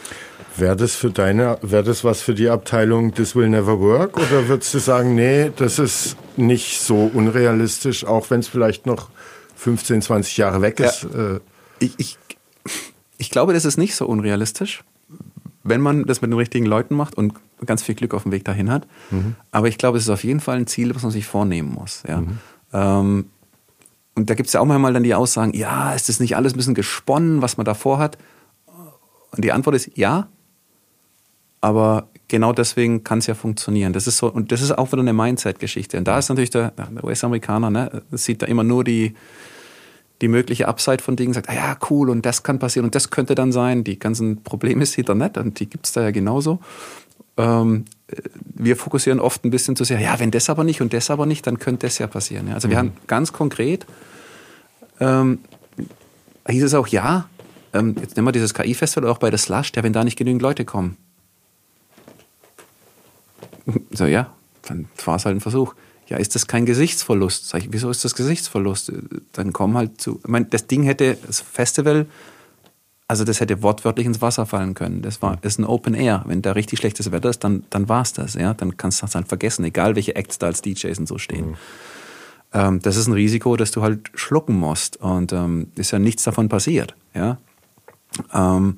Wäre 0.55 0.75
das 0.75 0.95
für 0.95 1.09
deine, 1.09 1.57
wäre 1.61 1.83
das 1.83 2.03
was 2.03 2.21
für 2.21 2.33
die 2.33 2.49
Abteilung 2.49 3.13
This 3.13 3.35
Will 3.35 3.49
Never 3.49 3.79
Work? 3.79 4.17
Oder 4.17 4.47
würdest 4.47 4.73
du 4.73 4.79
sagen, 4.79 5.15
nee, 5.15 5.51
das 5.55 5.79
ist 5.79 6.15
nicht 6.37 6.79
so 6.79 7.09
unrealistisch, 7.13 8.05
auch 8.05 8.29
wenn 8.29 8.39
es 8.39 8.47
vielleicht 8.47 8.85
noch 8.85 9.09
15, 9.55 10.01
20 10.01 10.37
Jahre 10.37 10.61
weg 10.61 10.79
ist? 10.79 11.07
Ja. 11.13 11.35
Äh, 11.35 11.39
ich, 11.79 11.93
ich, 11.97 12.17
ich 13.17 13.31
glaube, 13.31 13.53
das 13.53 13.65
ist 13.65 13.77
nicht 13.77 13.95
so 13.95 14.05
unrealistisch, 14.05 14.83
wenn 15.63 15.81
man 15.81 16.05
das 16.05 16.21
mit 16.21 16.31
den 16.31 16.37
richtigen 16.37 16.65
Leuten 16.65 16.95
macht 16.95 17.15
und 17.15 17.33
ganz 17.65 17.83
viel 17.83 17.95
Glück 17.95 18.13
auf 18.13 18.23
dem 18.23 18.31
Weg 18.31 18.45
dahin 18.45 18.71
hat. 18.71 18.87
Mhm. 19.11 19.35
Aber 19.51 19.67
ich 19.67 19.77
glaube, 19.77 19.97
es 19.97 20.03
ist 20.03 20.09
auf 20.09 20.23
jeden 20.23 20.39
Fall 20.39 20.57
ein 20.57 20.67
Ziel, 20.67 20.93
was 20.95 21.03
man 21.03 21.11
sich 21.11 21.25
vornehmen 21.25 21.73
muss. 21.73 22.03
Ja. 22.07 22.21
Mhm. 22.21 22.37
Ähm, 22.73 23.25
und 24.15 24.29
da 24.29 24.35
gibt 24.35 24.47
es 24.47 24.53
ja 24.53 24.59
auch 24.59 24.65
manchmal 24.65 24.93
dann 24.93 25.03
die 25.03 25.15
Aussagen, 25.15 25.53
ja, 25.53 25.93
ist 25.93 26.09
das 26.09 26.19
nicht 26.19 26.35
alles 26.35 26.53
ein 26.53 26.57
bisschen 26.57 26.75
gesponnen, 26.75 27.41
was 27.41 27.57
man 27.57 27.65
davor 27.65 27.97
hat? 27.97 28.17
Und 29.31 29.43
die 29.43 29.51
Antwort 29.51 29.75
ist 29.75 29.91
ja, 29.95 30.27
aber 31.61 32.09
genau 32.27 32.53
deswegen 32.53 33.03
kann 33.03 33.19
es 33.19 33.27
ja 33.27 33.33
funktionieren. 33.33 33.93
Das 33.93 34.05
ist 34.05 34.17
so, 34.17 34.31
und 34.31 34.51
das 34.51 34.61
ist 34.61 34.77
auch 34.77 34.91
wieder 34.91 35.01
eine 35.01 35.13
Mindset-Geschichte. 35.13 35.97
Und 35.97 36.07
da 36.07 36.19
ist 36.19 36.29
natürlich 36.29 36.51
der, 36.51 36.71
der 36.71 37.03
US-Amerikaner, 37.03 37.69
ne, 37.69 38.03
sieht 38.11 38.43
da 38.43 38.45
immer 38.45 38.63
nur 38.63 38.83
die, 38.83 39.15
die 40.21 40.27
mögliche 40.27 40.67
Upside 40.67 41.01
von 41.01 41.15
Dingen, 41.15 41.33
sagt, 41.33 41.49
ah 41.49 41.53
ja, 41.55 41.77
cool, 41.89 42.09
und 42.09 42.25
das 42.25 42.43
kann 42.43 42.59
passieren 42.59 42.85
und 42.85 42.95
das 42.95 43.09
könnte 43.09 43.33
dann 43.33 43.51
sein. 43.51 43.83
Die 43.83 43.97
ganzen 43.97 44.43
Probleme 44.43 44.85
sieht 44.87 45.09
er 45.09 45.15
nicht 45.15 45.37
und 45.37 45.59
die 45.59 45.69
gibt 45.69 45.87
es 45.87 45.93
da 45.93 46.01
ja 46.01 46.11
genauso 46.11 46.59
ähm, 47.37 47.85
wir 48.43 48.75
fokussieren 48.75 49.19
oft 49.19 49.43
ein 49.43 49.49
bisschen 49.49 49.75
zu 49.75 49.83
sehr, 49.83 49.99
ja, 49.99 50.19
wenn 50.19 50.31
das 50.31 50.49
aber 50.49 50.63
nicht 50.63 50.81
und 50.81 50.93
das 50.93 51.09
aber 51.09 51.25
nicht, 51.25 51.47
dann 51.47 51.59
könnte 51.59 51.87
das 51.87 51.97
ja 51.97 52.07
passieren. 52.07 52.47
Ja. 52.47 52.55
Also 52.55 52.67
mhm. 52.67 52.71
wir 52.71 52.77
haben 52.77 52.91
ganz 53.07 53.33
konkret, 53.33 53.85
ähm, 54.99 55.39
hieß 56.47 56.63
es 56.63 56.73
auch, 56.73 56.87
ja, 56.87 57.27
ähm, 57.73 57.95
jetzt 57.99 58.15
nehmen 58.15 58.27
wir 58.27 58.31
dieses 58.31 58.53
KI-Festival 58.53 59.09
auch 59.09 59.17
bei 59.17 59.29
der 59.29 59.39
Slush, 59.39 59.71
ja, 59.75 59.83
wenn 59.83 59.93
da 59.93 60.03
nicht 60.03 60.17
genügend 60.17 60.41
Leute 60.41 60.65
kommen. 60.65 60.97
So, 63.91 64.05
ja, 64.05 64.29
dann 64.63 64.89
war 65.05 65.15
es 65.15 65.25
halt 65.25 65.37
ein 65.37 65.39
Versuch. 65.39 65.73
Ja, 66.07 66.17
ist 66.17 66.35
das 66.35 66.47
kein 66.47 66.65
Gesichtsverlust? 66.65 67.47
Sag 67.47 67.61
ich, 67.61 67.71
wieso 67.71 67.89
ist 67.89 68.03
das 68.03 68.13
Gesichtsverlust? 68.13 68.91
Dann 69.31 69.53
kommen 69.53 69.77
halt 69.77 70.01
zu, 70.01 70.19
ich 70.21 70.27
meine, 70.27 70.47
das 70.47 70.67
Ding 70.67 70.83
hätte, 70.83 71.17
das 71.25 71.39
Festival 71.39 72.07
also 73.07 73.23
das 73.23 73.39
hätte 73.39 73.61
wortwörtlich 73.61 74.05
ins 74.05 74.21
Wasser 74.21 74.45
fallen 74.45 74.73
können. 74.73 75.01
Das 75.01 75.21
war 75.21 75.37
ist 75.43 75.59
ein 75.59 75.65
Open 75.65 75.93
Air. 75.93 76.23
Wenn 76.25 76.41
da 76.41 76.53
richtig 76.53 76.79
schlechtes 76.79 77.11
Wetter 77.11 77.29
ist, 77.29 77.43
dann, 77.43 77.63
dann 77.69 77.89
war 77.89 78.01
es 78.01 78.13
das. 78.13 78.35
Ja? 78.35 78.53
Dann 78.53 78.77
kannst 78.77 79.01
du 79.01 79.05
das 79.05 79.15
halt 79.15 79.27
vergessen, 79.27 79.65
egal 79.65 79.95
welche 79.95 80.15
Acts 80.15 80.39
da 80.39 80.47
als 80.47 80.61
DJs 80.61 80.97
und 80.99 81.07
so 81.07 81.17
stehen. 81.17 81.49
Mhm. 81.49 81.55
Ähm, 82.53 82.79
das 82.81 82.95
ist 82.95 83.07
ein 83.07 83.13
Risiko, 83.13 83.57
das 83.57 83.71
du 83.71 83.81
halt 83.81 84.09
schlucken 84.13 84.55
musst. 84.55 84.97
Und 84.97 85.33
ähm, 85.33 85.67
ist 85.75 85.91
ja 85.91 85.99
nichts 85.99 86.23
davon 86.23 86.47
passiert. 86.49 86.95
Ja? 87.13 87.37
Ähm, 88.33 88.77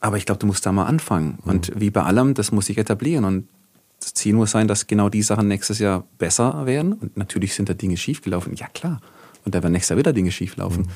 aber 0.00 0.16
ich 0.16 0.26
glaube, 0.26 0.38
du 0.38 0.46
musst 0.46 0.66
da 0.66 0.72
mal 0.72 0.84
anfangen. 0.84 1.38
Mhm. 1.42 1.50
Und 1.50 1.80
wie 1.80 1.90
bei 1.90 2.02
allem, 2.02 2.34
das 2.34 2.52
muss 2.52 2.66
sich 2.66 2.76
etablieren. 2.76 3.24
Und 3.24 3.48
das 4.00 4.14
Ziel 4.14 4.34
muss 4.34 4.50
sein, 4.50 4.68
dass 4.68 4.86
genau 4.86 5.08
die 5.08 5.22
Sachen 5.22 5.48
nächstes 5.48 5.78
Jahr 5.78 6.04
besser 6.18 6.66
werden. 6.66 6.92
Und 6.92 7.16
natürlich 7.16 7.54
sind 7.54 7.70
da 7.70 7.74
Dinge 7.74 7.96
schiefgelaufen. 7.96 8.54
Ja, 8.54 8.68
klar. 8.68 9.00
Und 9.44 9.54
da 9.54 9.62
werden 9.62 9.72
nächstes 9.72 9.90
Jahr 9.90 9.98
wieder 9.98 10.12
Dinge 10.12 10.30
schieflaufen. 10.30 10.82
Mhm. 10.82 10.88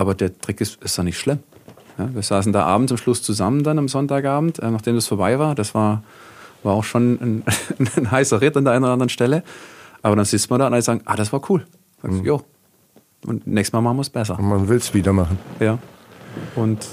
Aber 0.00 0.14
der 0.14 0.38
Trick 0.38 0.62
ist, 0.62 0.82
ist 0.82 0.98
doch 0.98 1.02
nicht 1.02 1.18
schlimm. 1.18 1.40
Ja, 1.98 2.08
wir 2.14 2.22
saßen 2.22 2.54
da 2.54 2.64
abends 2.64 2.90
am 2.90 2.96
Schluss 2.96 3.22
zusammen 3.22 3.64
dann 3.64 3.78
am 3.78 3.86
Sonntagabend, 3.86 4.58
äh, 4.58 4.70
nachdem 4.70 4.94
das 4.94 5.06
vorbei 5.06 5.38
war. 5.38 5.54
Das 5.54 5.74
war, 5.74 6.02
war 6.62 6.72
auch 6.72 6.84
schon 6.84 7.18
ein, 7.20 7.44
ein, 7.96 8.10
heißer 8.10 8.40
Ritt 8.40 8.56
an 8.56 8.64
der 8.64 8.72
einen 8.72 8.84
oder 8.84 8.94
anderen 8.94 9.10
Stelle. 9.10 9.42
Aber 10.00 10.16
dann 10.16 10.24
sitzt 10.24 10.48
man 10.48 10.58
da 10.58 10.68
und 10.68 10.72
alle 10.72 10.80
sagen, 10.80 11.02
ah, 11.04 11.16
das 11.16 11.34
war 11.34 11.42
cool. 11.50 11.66
Sagst, 12.00 12.16
mhm. 12.16 12.24
jo. 12.24 12.42
Und 13.26 13.46
nächstes 13.46 13.74
Mal 13.74 13.82
machen 13.82 13.98
wir 13.98 14.00
es 14.00 14.08
besser. 14.08 14.38
Und 14.38 14.48
man 14.48 14.68
will 14.70 14.78
es 14.78 14.94
wieder 14.94 15.12
machen. 15.12 15.38
Ja. 15.58 15.78
Und, 16.56 16.86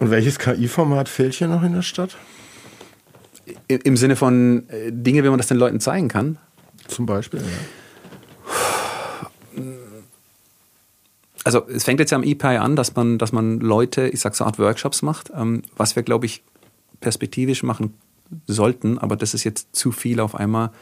und 0.00 0.10
welches 0.10 0.40
KI-Format 0.40 1.08
fehlt 1.08 1.34
hier 1.34 1.46
noch 1.46 1.62
in 1.62 1.74
der 1.74 1.82
Stadt? 1.82 2.16
Im 3.68 3.96
Sinne 3.96 4.16
von 4.16 4.68
äh, 4.68 4.90
Dinge, 4.90 5.22
wie 5.22 5.28
man 5.28 5.38
das 5.38 5.46
den 5.46 5.58
Leuten 5.58 5.78
zeigen 5.78 6.08
kann. 6.08 6.38
Zum 6.88 7.06
Beispiel, 7.06 7.38
ja. 7.38 7.46
Also 11.46 11.64
es 11.68 11.84
fängt 11.84 12.00
jetzt 12.00 12.10
ja 12.10 12.18
am 12.18 12.24
EPI 12.24 12.56
an, 12.56 12.74
dass 12.74 12.96
man, 12.96 13.18
dass 13.18 13.30
man 13.30 13.60
Leute, 13.60 14.08
ich 14.08 14.18
sag 14.18 14.34
so 14.34 14.44
Art 14.44 14.58
Workshops 14.58 15.02
macht, 15.02 15.30
ähm, 15.32 15.62
was 15.76 15.94
wir, 15.94 16.02
glaube 16.02 16.26
ich, 16.26 16.42
perspektivisch 16.98 17.62
machen 17.62 17.94
sollten, 18.48 18.98
aber 18.98 19.14
das 19.14 19.32
ist 19.32 19.44
jetzt 19.44 19.68
zu 19.76 19.92
viel 19.92 20.18
auf 20.18 20.34
einmal. 20.34 20.72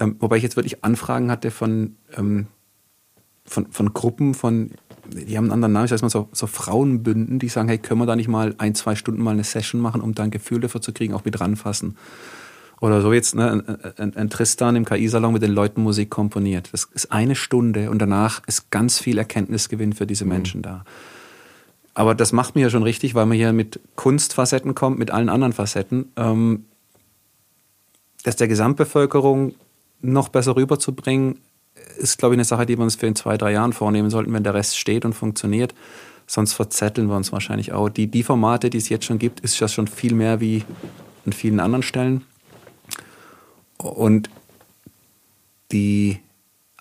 Ähm, 0.00 0.16
wobei 0.18 0.38
ich 0.38 0.42
jetzt 0.42 0.56
wirklich 0.56 0.82
Anfragen 0.82 1.30
hatte 1.30 1.52
von, 1.52 1.94
ähm, 2.16 2.48
von, 3.44 3.70
von 3.70 3.94
Gruppen, 3.94 4.34
von, 4.34 4.72
die 5.06 5.36
haben 5.36 5.44
einen 5.44 5.52
anderen 5.52 5.72
Namen, 5.72 5.84
ich 5.84 5.90
sag 5.90 6.02
mal 6.02 6.10
so, 6.10 6.28
so 6.32 6.48
Frauenbünden, 6.48 7.38
die 7.38 7.48
sagen, 7.48 7.68
hey, 7.68 7.78
können 7.78 8.00
wir 8.00 8.06
da 8.06 8.16
nicht 8.16 8.26
mal 8.26 8.56
ein, 8.58 8.74
zwei 8.74 8.96
Stunden 8.96 9.22
mal 9.22 9.30
eine 9.30 9.44
Session 9.44 9.80
machen, 9.80 10.00
um 10.00 10.16
da 10.16 10.24
ein 10.24 10.32
Gefühl 10.32 10.58
dafür 10.58 10.80
zu 10.80 10.92
kriegen, 10.92 11.14
auch 11.14 11.24
mit 11.24 11.38
ranfassen. 11.38 11.96
Oder 12.82 13.00
so 13.00 13.12
jetzt 13.12 13.36
ne, 13.36 13.62
ein, 13.96 14.16
ein, 14.16 14.28
Tristan 14.28 14.74
im 14.74 14.84
KI-Salon 14.84 15.32
mit 15.32 15.40
den 15.40 15.52
Leuten 15.52 15.84
Musik 15.84 16.10
komponiert. 16.10 16.68
Das 16.72 16.88
ist 16.92 17.12
eine 17.12 17.36
Stunde 17.36 17.88
und 17.90 18.00
danach 18.00 18.42
ist 18.48 18.72
ganz 18.72 18.98
viel 18.98 19.18
Erkenntnisgewinn 19.18 19.92
für 19.92 20.04
diese 20.04 20.24
mhm. 20.24 20.30
Menschen 20.32 20.58
mhm. 20.58 20.62
da. 20.64 20.84
Aber 21.94 22.16
das 22.16 22.32
macht 22.32 22.56
mir 22.56 22.62
ja 22.62 22.70
schon 22.70 22.82
richtig, 22.82 23.14
weil 23.14 23.26
man 23.26 23.36
hier 23.36 23.52
mit 23.52 23.78
Kunstfacetten 23.94 24.74
kommt, 24.74 24.98
mit 24.98 25.12
allen 25.12 25.28
anderen 25.28 25.52
Facetten. 25.52 26.10
Ähm, 26.16 26.64
das 28.24 28.34
der 28.34 28.48
Gesamtbevölkerung 28.48 29.54
noch 30.00 30.28
besser 30.28 30.56
rüberzubringen, 30.56 31.38
ist, 31.98 32.18
glaube 32.18 32.34
ich, 32.34 32.38
eine 32.38 32.44
Sache, 32.44 32.66
die 32.66 32.76
wir 32.76 32.82
uns 32.82 32.96
für 32.96 33.06
in 33.06 33.14
zwei, 33.14 33.36
drei 33.36 33.52
Jahren 33.52 33.72
vornehmen 33.72 34.10
sollten, 34.10 34.32
wenn 34.32 34.42
der 34.42 34.54
Rest 34.54 34.76
steht 34.76 35.04
und 35.04 35.12
funktioniert. 35.12 35.72
Sonst 36.26 36.54
verzetteln 36.54 37.06
wir 37.06 37.14
uns 37.14 37.30
wahrscheinlich 37.30 37.72
auch. 37.72 37.88
Die, 37.88 38.08
die 38.08 38.24
Formate, 38.24 38.70
die 38.70 38.78
es 38.78 38.88
jetzt 38.88 39.04
schon 39.04 39.20
gibt, 39.20 39.38
ist 39.38 39.60
das 39.60 39.72
schon 39.72 39.86
viel 39.86 40.14
mehr 40.14 40.40
wie 40.40 40.64
an 41.24 41.32
vielen 41.32 41.60
anderen 41.60 41.84
Stellen 41.84 42.24
und 43.82 44.30
die 45.72 46.18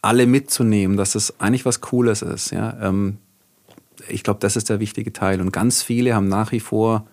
alle 0.01 0.25
mitzunehmen, 0.25 0.97
dass 0.97 1.15
es 1.15 1.39
eigentlich 1.39 1.65
was 1.65 1.81
Cooles 1.81 2.21
ist. 2.21 2.51
Ja? 2.51 2.77
Ähm, 2.81 3.17
ich 4.07 4.23
glaube, 4.23 4.39
das 4.39 4.55
ist 4.55 4.69
der 4.69 4.79
wichtige 4.79 5.13
Teil. 5.13 5.41
Und 5.41 5.51
ganz 5.51 5.83
viele 5.83 6.15
haben 6.15 6.27
nach 6.27 6.51
wie 6.51 6.59
vor 6.59 7.07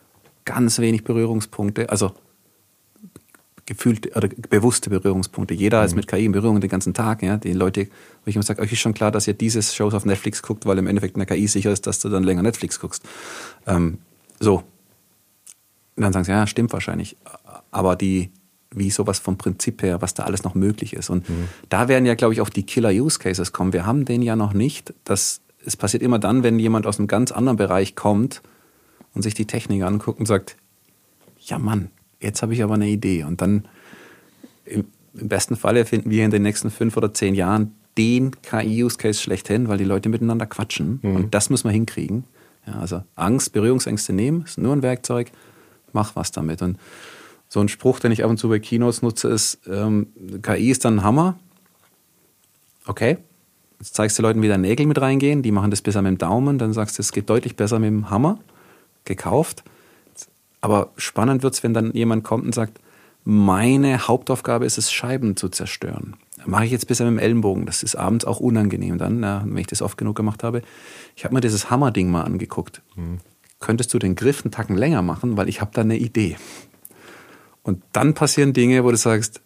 ganz 0.45 0.79
wenig 0.79 1.05
Berührungspunkte, 1.05 1.91
also 1.91 2.13
gefühlte 3.67 4.11
oder 4.17 4.29
bewusste 4.29 4.89
Berührungspunkte. 4.89 5.53
Jeder 5.53 5.81
mhm. 5.81 5.87
ist 5.87 5.95
mit 5.95 6.09
KI 6.09 6.25
in 6.25 6.33
Berührung 6.33 6.61
den 6.61 6.71
ganzen 6.71 6.95
Tag. 6.95 7.23
Ja? 7.23 7.37
Die 7.37 7.53
Leute, 7.53 7.89
wo 8.25 8.29
ich 8.29 8.35
immer 8.35 8.43
sage, 8.43 8.63
euch 8.63 8.73
ist 8.73 8.81
schon 8.81 8.95
klar, 8.95 9.11
dass 9.11 9.27
ihr 9.27 9.35
diese 9.35 9.63
Shows 9.63 9.93
auf 9.93 10.07
Netflix 10.07 10.43
guckt, 10.43 10.65
weil 10.65 10.79
im 10.79 10.87
Endeffekt 10.87 11.17
eine 11.17 11.27
KI 11.27 11.47
sicher 11.47 11.71
ist, 11.71 11.87
dass 11.87 12.01
du 12.01 12.09
dann 12.09 12.25
länger 12.25 12.43
Netflix 12.43 12.81
guckst. 12.81 13.07
Ähm, 13.67 13.99
so. 14.41 14.65
Und 15.97 16.03
dann 16.03 16.15
sagen 16.15 16.25
sie, 16.25 16.31
ja, 16.31 16.47
stimmt 16.47 16.73
wahrscheinlich. 16.73 17.19
Aber 17.71 17.95
die, 17.97 18.31
wie 18.71 18.91
sowas 18.91 19.19
vom 19.19 19.39
Prinzip 19.39 19.83
her, 19.83 20.03
was 20.03 20.15
da 20.15 20.25
alles 20.25 20.45
noch 20.45 20.55
möglich 20.55 20.93
ist. 20.95 21.11
Und 21.11 21.29
mhm. 21.29 21.49
da 21.69 21.89
werden 21.89 22.07
ja, 22.07 22.15
glaube 22.15 22.35
ich, 22.35 22.41
auch 22.41 22.51
die 22.51 22.65
Killer-Use-Cases 22.65 23.53
kommen. 23.53 23.73
Wir 23.73 23.87
haben 23.87 24.05
den 24.05 24.23
ja 24.23 24.37
noch 24.37 24.53
nicht. 24.53 24.93
Das, 25.05 25.41
es 25.65 25.77
passiert 25.77 26.03
immer 26.03 26.19
dann, 26.19 26.43
wenn 26.43 26.59
jemand 26.59 26.87
aus 26.87 26.99
einem 26.99 27.09
ganz 27.09 27.33
anderen 27.33 27.57
Bereich 27.57 27.95
kommt 27.95 28.43
und 29.15 29.23
sich 29.23 29.35
die 29.35 29.47
Technik 29.47 29.83
anguckt 29.83 30.21
und 30.21 30.27
sagt, 30.27 30.57
ja 31.41 31.59
Mann, 31.59 31.91
jetzt 32.21 32.43
habe 32.43 32.53
ich 32.53 32.63
aber 32.63 32.75
eine 32.75 32.89
Idee. 32.89 33.25
Und 33.25 33.41
dann 33.41 33.67
im, 34.65 34.85
im 35.15 35.29
besten 35.29 35.57
Falle 35.57 35.87
finden 35.87 36.11
wir 36.11 36.25
in 36.25 36.31
den 36.31 36.43
nächsten 36.43 36.71
fünf 36.71 36.97
oder 36.97 37.15
zehn 37.15 37.35
Jahren 37.35 37.75
den 37.97 38.31
KI-Use-Case 38.43 39.21
schlechthin, 39.21 39.69
weil 39.69 39.79
die 39.79 39.85
Leute 39.85 40.09
miteinander 40.09 40.47
quatschen. 40.47 41.01
Mhm. 41.03 41.17
Und 41.17 41.35
das 41.35 41.51
muss 41.51 41.65
man 41.65 41.73
hinkriegen. 41.73 42.25
Ja, 42.67 42.75
also 42.81 43.03
Angst, 43.17 43.53
Berührungsängste 43.53 44.13
nehmen, 44.13 44.43
ist 44.43 44.59
nur 44.59 44.75
ein 44.75 44.83
Werkzeug, 44.83 45.33
mach 45.93 46.15
was 46.17 46.31
damit. 46.31 46.63
Und 46.63 46.79
so 47.49 47.61
ein 47.61 47.69
Spruch, 47.69 47.99
den 48.01 48.13
ich 48.13 48.25
ab 48.25 48.31
und 48.31 48.37
zu 48.37 48.49
bei 48.49 48.59
Kinos 48.59 49.03
nutze, 49.03 49.29
ist, 49.29 49.61
ähm, 49.67 50.09
KI 50.43 50.71
ist 50.71 50.85
dann 50.85 50.99
ein 50.99 51.03
Hammer. 51.03 51.39
Okay, 52.87 53.19
jetzt 53.79 53.95
zeigst 53.95 54.19
du 54.19 54.23
Leuten, 54.23 54.43
wie 54.43 54.49
da 54.49 54.59
Nägel 54.59 54.87
mit 54.87 55.01
reingehen, 55.01 55.43
die 55.43 55.53
machen 55.53 55.71
das 55.71 55.83
besser 55.83 56.03
mit 56.03 56.11
dem 56.13 56.19
Daumen, 56.19 56.59
dann 56.59 56.73
sagst 56.73 56.99
du, 56.99 57.03
es 57.03 57.13
geht 57.13 57.31
deutlich 57.31 57.57
besser 57.57 57.79
mit 57.79 57.89
dem 57.89 58.11
Hammer, 58.11 58.39
gekauft. 59.05 59.65
Aber 60.61 60.91
spannend 60.97 61.43
wird 61.43 61.55
es, 61.55 61.63
wenn 61.63 61.75
dann 61.75 61.93
jemand 61.93 62.25
kommt 62.25 62.45
und 62.45 62.55
sagt, 62.55 62.81
meine 63.25 64.09
Hauptaufgabe 64.09 64.65
ist 64.65 64.79
es, 64.79 64.91
Scheiben 64.91 65.37
zu 65.37 65.49
zerstören. 65.49 66.17
Mache 66.47 66.65
ich 66.65 66.71
jetzt 66.71 66.87
bisher 66.87 67.05
mit 67.07 67.19
dem 67.21 67.23
Ellenbogen. 67.23 67.67
Das 67.67 67.83
ist 67.83 67.95
abends 67.95 68.25
auch 68.25 68.41
unangenehm 68.41 68.97
dann, 68.97 69.21
na, 69.21 69.43
wenn 69.45 69.59
ich 69.59 69.67
das 69.67 69.83
oft 69.83 69.99
genug 69.99 70.17
gemacht 70.17 70.43
habe. 70.43 70.63
Ich 71.15 71.25
habe 71.25 71.35
mir 71.35 71.41
dieses 71.41 71.71
Hammerding 71.71 72.11
mal 72.11 72.23
angeguckt. 72.23 72.81
Mhm. 72.97 73.19
Könntest 73.61 73.93
du 73.93 73.99
den 73.99 74.15
Griff 74.15 74.45
einen 74.45 74.53
Tacken 74.53 74.77
länger 74.77 75.03
machen, 75.03 75.37
weil 75.37 75.49
ich 75.49 75.61
habe 75.61 75.73
da 75.75 75.83
eine 75.83 75.97
Idee. 75.97 76.37
Und 77.69 77.83
dann 77.93 78.15
passieren 78.15 78.55
Dinge, 78.55 78.83
wo 78.83 78.91
du 78.91 78.97
sagst, 78.97 79.43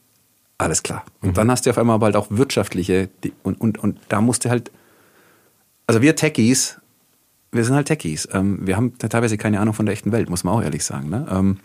alles 0.57 0.85
klar. 0.85 1.05
Und 1.23 1.31
mhm. 1.31 1.35
dann 1.35 1.51
hast 1.51 1.67
du 1.67 1.71
auf 1.71 1.77
einmal 1.77 1.99
bald 1.99 2.15
auch 2.15 2.29
wirtschaftliche 2.31 3.09
und, 3.43 3.61
und, 3.61 3.79
und 3.79 3.99
da 4.09 4.21
musst 4.21 4.45
du 4.45 4.49
halt, 4.49 4.71
also 5.89 6.03
wir 6.03 6.15
Techies, 6.15 6.81
wir 7.51 7.65
sind 7.65 7.75
halt 7.75 7.89
Techies. 7.89 8.29
Ähm, 8.33 8.65
wir 8.65 8.77
haben 8.77 8.97
teilweise 8.97 9.37
keine 9.39 9.59
Ahnung 9.59 9.75
von 9.75 9.87
der 9.87 9.93
echten 9.95 10.13
Welt, 10.13 10.31
muss 10.31 10.45
man 10.45 10.55
auch 10.55 10.63
ehrlich 10.63 10.85
sagen. 10.85 11.09
Ne? 11.09 11.27
Ähm, 11.29 11.57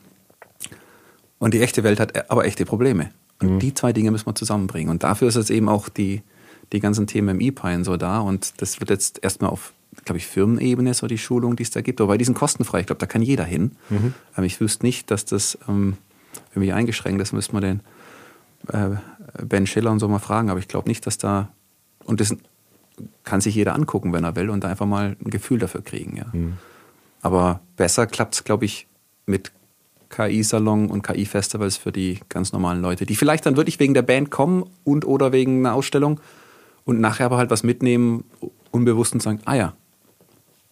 und 1.38 1.54
die 1.54 1.62
echte 1.62 1.84
Welt 1.84 2.00
hat 2.00 2.32
aber 2.32 2.46
echte 2.46 2.66
Probleme. 2.66 3.12
Und 3.40 3.54
mhm. 3.54 3.60
die 3.60 3.76
zwei 3.76 3.94
Dinge 3.94 4.10
müssen 4.10 4.26
wir 4.26 4.34
zusammenbringen. 4.34 4.90
Und 4.90 5.04
dafür 5.04 5.28
ist 5.28 5.36
jetzt 5.36 5.52
eben 5.52 5.70
auch 5.70 5.90
die, 5.90 6.24
die 6.74 6.80
ganzen 6.80 7.06
Themen 7.06 7.30
im 7.30 7.40
E-Pine 7.40 7.86
so 7.86 7.98
da. 7.98 8.20
Und 8.20 8.60
das 8.64 8.80
wird 8.80 8.90
jetzt 8.90 9.24
erstmal 9.24 9.52
auf, 9.52 9.74
glaube 10.06 10.18
ich, 10.18 10.26
Firmenebene 10.26 10.96
so 10.96 11.06
die 11.06 11.20
Schulung, 11.20 11.56
die 11.56 11.62
es 11.62 11.70
da 11.70 11.82
gibt. 11.82 12.02
Aber 12.02 12.18
die 12.18 12.26
sind 12.26 12.34
kostenfrei. 12.34 12.80
Ich 12.80 12.88
glaube, 12.88 13.00
da 13.00 13.06
kann 13.06 13.22
jeder 13.22 13.44
hin. 13.44 13.74
Mhm. 13.92 14.16
Aber 14.34 14.48
ich 14.48 14.60
wüsste 14.60 14.88
nicht, 14.88 15.12
dass 15.12 15.24
das 15.24 15.60
ähm, 15.70 15.98
irgendwie 16.52 16.74
eingeschränkt 16.74 17.22
ist. 17.22 17.34
Müssen 17.34 17.54
wir 17.54 17.62
den 17.62 17.82
äh, 18.72 18.98
Ben 19.44 19.68
Schiller 19.68 19.92
und 19.92 20.00
so 20.00 20.08
mal 20.08 20.20
fragen. 20.20 20.50
Aber 20.50 20.60
ich 20.60 20.68
glaube 20.68 20.90
nicht, 20.90 21.06
dass 21.06 21.18
da. 21.18 21.50
Und 22.06 22.22
das 22.22 22.36
kann 23.24 23.42
sich 23.42 23.56
jeder 23.56 23.76
angucken, 23.76 24.14
wenn 24.14 24.24
er 24.24 24.36
will, 24.36 24.50
und 24.50 24.66
einfach 24.66 24.86
mal 24.86 25.16
ein 25.24 25.30
Gefühl 25.30 25.60
dafür 25.60 25.84
kriegen. 25.84 26.18
Ja. 26.18 26.26
Mhm. 26.32 26.58
Aber 27.22 27.62
besser 27.76 28.08
klappt 28.08 28.36
es, 28.36 28.44
glaube 28.44 28.66
ich, 28.66 28.88
mit 29.26 29.52
KI-Salon 30.10 30.90
und 30.90 31.02
KI-Festivals 31.04 31.78
für 31.78 31.92
die 31.92 32.20
ganz 32.30 32.54
normalen 32.54 32.82
Leute, 32.82 33.06
die 33.06 33.16
vielleicht 33.16 33.46
dann 33.46 33.58
wirklich 33.58 33.80
wegen 33.80 33.94
der 33.94 34.02
Band 34.02 34.32
kommen 34.32 34.64
und 34.84 35.06
oder 35.06 35.32
wegen 35.32 35.60
einer 35.60 35.76
Ausstellung 35.76 36.20
und 36.86 37.00
nachher 37.02 37.26
aber 37.26 37.38
halt 37.38 37.50
was 37.50 37.64
mitnehmen, 37.64 38.24
unbewusst 38.72 39.14
und 39.14 39.22
sagen, 39.22 39.40
ah 39.46 39.56
ja, 39.56 39.74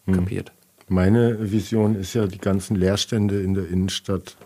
hm. 0.05 0.15
kapiert. 0.15 0.51
Meine 0.87 1.51
Vision 1.51 1.95
ist 1.95 2.13
ja, 2.13 2.27
die 2.27 2.37
ganzen 2.37 2.75
Leerstände 2.75 3.41
in 3.41 3.55
der 3.55 3.67
Innenstadt 3.67 4.37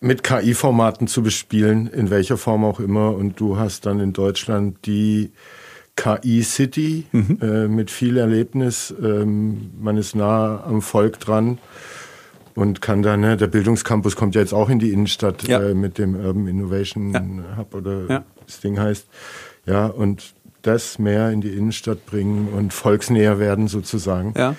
mit 0.00 0.22
KI-Formaten 0.22 1.08
zu 1.08 1.22
bespielen, 1.22 1.88
in 1.88 2.10
welcher 2.10 2.36
Form 2.36 2.64
auch 2.64 2.80
immer. 2.80 3.14
Und 3.14 3.40
du 3.40 3.58
hast 3.58 3.86
dann 3.86 4.00
in 4.00 4.12
Deutschland 4.12 4.86
die 4.86 5.32
KI-City 5.96 7.06
mhm. 7.10 7.38
äh, 7.42 7.68
mit 7.68 7.90
viel 7.90 8.16
Erlebnis. 8.16 8.94
Ähm, 9.02 9.70
man 9.80 9.96
ist 9.96 10.14
nah 10.14 10.62
am 10.64 10.80
Volk 10.82 11.18
dran 11.18 11.58
und 12.54 12.80
kann 12.80 13.02
dann, 13.02 13.20
ne, 13.20 13.36
der 13.36 13.48
Bildungscampus 13.48 14.14
kommt 14.14 14.34
ja 14.34 14.40
jetzt 14.40 14.54
auch 14.54 14.68
in 14.68 14.78
die 14.78 14.92
Innenstadt 14.92 15.46
ja. 15.48 15.60
äh, 15.60 15.74
mit 15.74 15.98
dem 15.98 16.14
Urban 16.14 16.46
Innovation 16.46 17.12
ja. 17.12 17.56
Hub 17.56 17.74
oder 17.74 18.06
ja. 18.08 18.24
das 18.46 18.60
Ding 18.60 18.78
heißt. 18.78 19.06
Ja, 19.66 19.86
und 19.86 20.34
das 20.62 20.98
mehr 20.98 21.30
in 21.30 21.40
die 21.40 21.50
Innenstadt 21.50 22.06
bringen 22.06 22.48
und 22.48 22.72
volksnäher 22.72 23.38
werden 23.38 23.68
sozusagen. 23.68 24.34
Ja. 24.36 24.54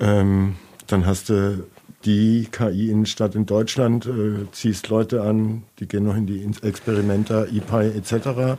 Ähm, 0.00 0.56
dann 0.86 1.06
hast 1.06 1.28
du 1.28 1.64
die 2.04 2.48
KI-Innenstadt 2.50 3.34
in 3.34 3.46
Deutschland, 3.46 4.06
äh, 4.06 4.50
ziehst 4.52 4.88
Leute 4.88 5.22
an, 5.22 5.62
die 5.78 5.86
gehen 5.86 6.04
noch 6.04 6.16
in 6.16 6.26
die 6.26 6.46
Experimenta, 6.62 7.44
EPI 7.44 7.96
etc 7.96 8.58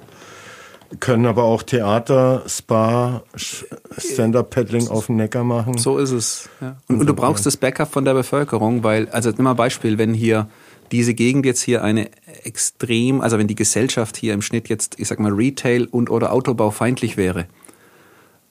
können 1.00 1.26
aber 1.26 1.44
auch 1.44 1.64
Theater, 1.64 2.44
Spa, 2.48 3.24
Stand-Up-Paddling 3.36 4.88
auf 4.90 5.08
dem 5.08 5.16
Neckar 5.18 5.44
machen. 5.44 5.78
So 5.78 5.98
ist 5.98 6.12
es. 6.12 6.50
Ja. 6.62 6.78
Und, 6.88 7.02
und, 7.02 7.08
du 7.08 7.14
brauchst 7.14 7.46
das 7.46 7.58
Backup 7.58 7.92
von 7.92 8.06
der 8.06 8.14
Bevölkerung, 8.14 8.84
weil, 8.84 9.10
also 9.10 9.30
nimm 9.32 9.44
mal 9.44 9.54
Beispiel, 9.54 9.98
wenn 9.98 10.14
hier 10.14 10.50
diese 10.92 11.14
Gegend 11.14 11.46
jetzt 11.46 11.62
hier 11.62 11.84
eine 11.84 12.10
extrem, 12.44 13.22
also 13.22 13.38
wenn 13.38 13.48
die 13.48 13.56
Gesellschaft 13.56 14.18
hier 14.18 14.34
im 14.34 14.42
Schnitt 14.42 14.70
jetzt, 14.70 15.00
ich 15.00 15.08
sag 15.08 15.20
mal, 15.20 15.32
Retail 15.32 15.88
und 15.90 16.10
oder 16.10 16.32
Autobau 16.32 16.72
feindlich 16.72 17.18
wäre, 17.18 17.48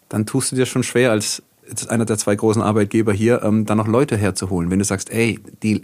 dann 0.09 0.27
tust 0.27 0.53
du 0.53 0.57
dir 0.57 0.67
schon 0.67 0.83
schwer 0.83 1.11
als 1.11 1.43
einer 1.89 2.05
der 2.05 2.19
zwei 2.19 2.35
großen 2.35 2.63
Arbeitgeber 2.63 3.13
hier, 3.13 3.43
ähm, 3.43 3.67
da 3.67 3.75
noch 3.75 3.87
Leute 3.87 4.17
herzuholen. 4.17 4.71
Wenn 4.71 4.79
du 4.79 4.85
sagst, 4.85 5.11
ey, 5.11 5.39
die 5.63 5.83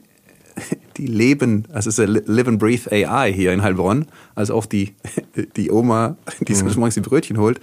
die 0.96 1.06
leben, 1.06 1.64
also 1.72 1.88
es 1.88 1.98
ist 1.98 2.26
Live 2.26 2.48
and 2.48 2.58
Breathe 2.58 2.90
AI 2.90 3.32
hier 3.32 3.52
in 3.52 3.62
Heilbronn, 3.62 4.06
also 4.34 4.54
auch 4.54 4.66
die, 4.66 4.94
die 5.56 5.70
Oma, 5.70 6.16
die 6.40 6.54
sich 6.54 6.64
mhm. 6.64 6.80
morgens 6.80 6.94
die 6.94 7.00
Brötchen 7.00 7.38
holt. 7.38 7.60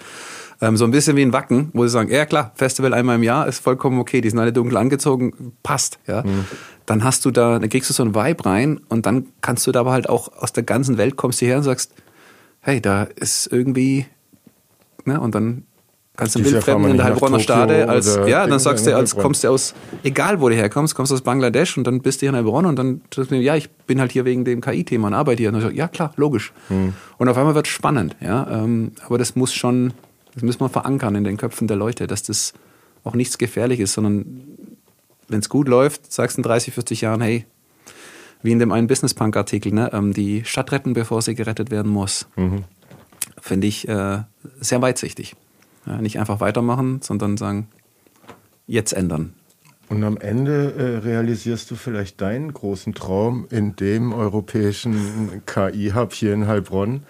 Ähm, 0.62 0.78
so 0.78 0.86
ein 0.86 0.92
bisschen 0.92 1.18
wie 1.18 1.22
ein 1.22 1.34
Wacken, 1.34 1.70
wo 1.74 1.84
sie 1.84 1.90
sagen, 1.90 2.10
ja 2.10 2.26
klar, 2.26 2.54
Festival 2.56 2.94
einmal 2.94 3.18
im 3.18 3.24
Jahr 3.24 3.48
ist 3.48 3.60
vollkommen 3.60 4.00
okay, 4.00 4.22
die 4.22 4.30
sind 4.30 4.40
alle 4.40 4.54
dunkel 4.54 4.78
angezogen, 4.78 5.54
passt, 5.64 6.00
ja. 6.08 6.24
Mhm. 6.24 6.46
Dann 6.86 7.04
hast 7.04 7.26
du 7.26 7.32
da, 7.32 7.60
dann 7.60 7.70
kriegst 7.70 7.90
du 7.90 7.94
so 7.94 8.04
ein 8.04 8.14
Vibe 8.14 8.46
rein 8.46 8.80
und 8.90 9.06
dann 9.06 9.26
kannst 9.42 9.66
du 9.66 9.72
da 9.72 9.82
aber 9.82 9.92
halt 9.92 10.08
auch 10.08 10.32
aus 10.38 10.54
der 10.54 10.64
ganzen 10.64 10.98
Welt 10.98 11.16
kommst 11.16 11.42
du 11.42 11.46
her 11.46 11.58
und 11.58 11.64
sagst, 11.64 11.94
hey, 12.62 12.80
da 12.80 13.04
ist 13.04 13.48
irgendwie, 13.52 14.06
ne, 15.04 15.20
und 15.20 15.36
dann 15.36 15.64
Kannst 16.16 16.36
du 16.36 16.40
ein 16.40 16.46
Wildfremden 16.46 16.92
in 16.92 16.98
der 16.98 17.06
Heilbronner 17.08 17.40
Stade 17.40 17.90
als, 17.90 18.18
ja, 18.28 18.48
dann 18.48 18.60
sagst 18.60 18.88
du, 18.88 18.96
als 18.96 19.16
kommst 19.16 19.44
du 19.44 19.50
aus, 19.50 19.74
egal 20.04 20.40
wo 20.40 20.50
du 20.50 20.56
herkommst, 20.56 20.96
kommst 20.96 21.12
du 21.12 21.16
aus 21.16 21.22
Bangladesch 21.22 21.78
und 21.78 21.86
dann 21.86 22.02
bist 22.02 22.22
du 22.22 22.26
hier 22.26 22.30
in 22.30 22.36
Heilbronn 22.36 22.66
und 22.66 22.78
dann 22.78 23.02
sagst 23.14 23.32
du, 23.32 23.36
ja, 23.36 23.56
ich 23.56 23.70
bin 23.70 24.00
halt 24.00 24.12
hier 24.12 24.24
wegen 24.24 24.46
dem 24.46 24.62
KI-Thema 24.62 25.08
und 25.08 25.14
arbeite 25.14 25.42
hier. 25.42 25.50
Und 25.50 25.56
dann 25.56 25.62
sagst, 25.64 25.76
ja, 25.76 25.88
klar, 25.88 26.14
logisch. 26.16 26.54
Hm. 26.70 26.94
Und 27.18 27.30
auf 27.30 27.38
einmal 27.38 27.56
wird 27.56 27.68
es 27.68 27.74
spannend, 27.74 28.16
ja. 28.22 28.48
Ähm, 28.50 28.94
aber 29.06 29.18
das 29.18 29.36
muss 29.36 29.54
schon, 29.54 29.94
das 30.34 30.44
müssen 30.44 30.62
wir 30.62 30.70
verankern 30.70 31.16
in 31.16 31.24
den 31.24 31.38
Köpfen 31.38 31.68
der 31.68 31.78
Leute, 31.78 32.08
dass 32.08 32.24
das 32.24 32.54
auch 33.04 33.14
nichts 33.14 33.38
gefährlich 33.38 33.80
ist, 33.80 33.94
sondern 33.94 34.26
wenn 35.28 35.40
es 35.40 35.50
gut 35.50 35.68
läuft, 35.68 36.12
sagst 36.12 36.38
du 36.38 36.40
in 36.40 36.44
30, 36.44 36.74
40 36.74 37.02
Jahren, 37.02 37.22
hey, 37.22 37.46
wie 38.42 38.52
in 38.52 38.60
dem 38.60 38.72
einen 38.72 38.88
Business 38.88 39.14
Punk 39.14 39.36
Artikel, 39.36 39.74
ne, 39.74 39.90
ähm, 39.92 40.14
die 40.14 40.46
Stadt 40.46 40.72
retten, 40.72 40.94
bevor 40.94 41.22
sie 41.22 41.36
gerettet 41.36 41.72
werden 41.72 41.92
muss. 41.92 42.28
Mhm. 42.36 42.64
Finde 43.42 43.68
ich 43.68 43.88
äh, 43.88 44.20
sehr 44.60 44.82
weitsichtig. 44.82 45.36
Ja, 45.86 46.02
nicht 46.02 46.20
einfach 46.20 46.40
weitermachen, 46.40 47.02
sondern 47.02 47.38
sagen, 47.38 47.68
jetzt 48.68 48.94
ändern. 48.94 49.34
Und 49.88 50.04
am 50.04 50.18
Ende 50.18 50.74
äh, 50.74 50.98
realisierst 51.06 51.70
du 51.70 51.76
vielleicht 51.76 52.20
deinen 52.22 52.54
großen 52.54 52.96
Traum 52.96 53.48
in 53.52 53.76
dem 53.76 54.14
europäischen 54.14 55.44
KI-Hub 55.46 56.14
hier 56.14 56.34
in 56.34 56.48
Heilbronn, 56.48 57.04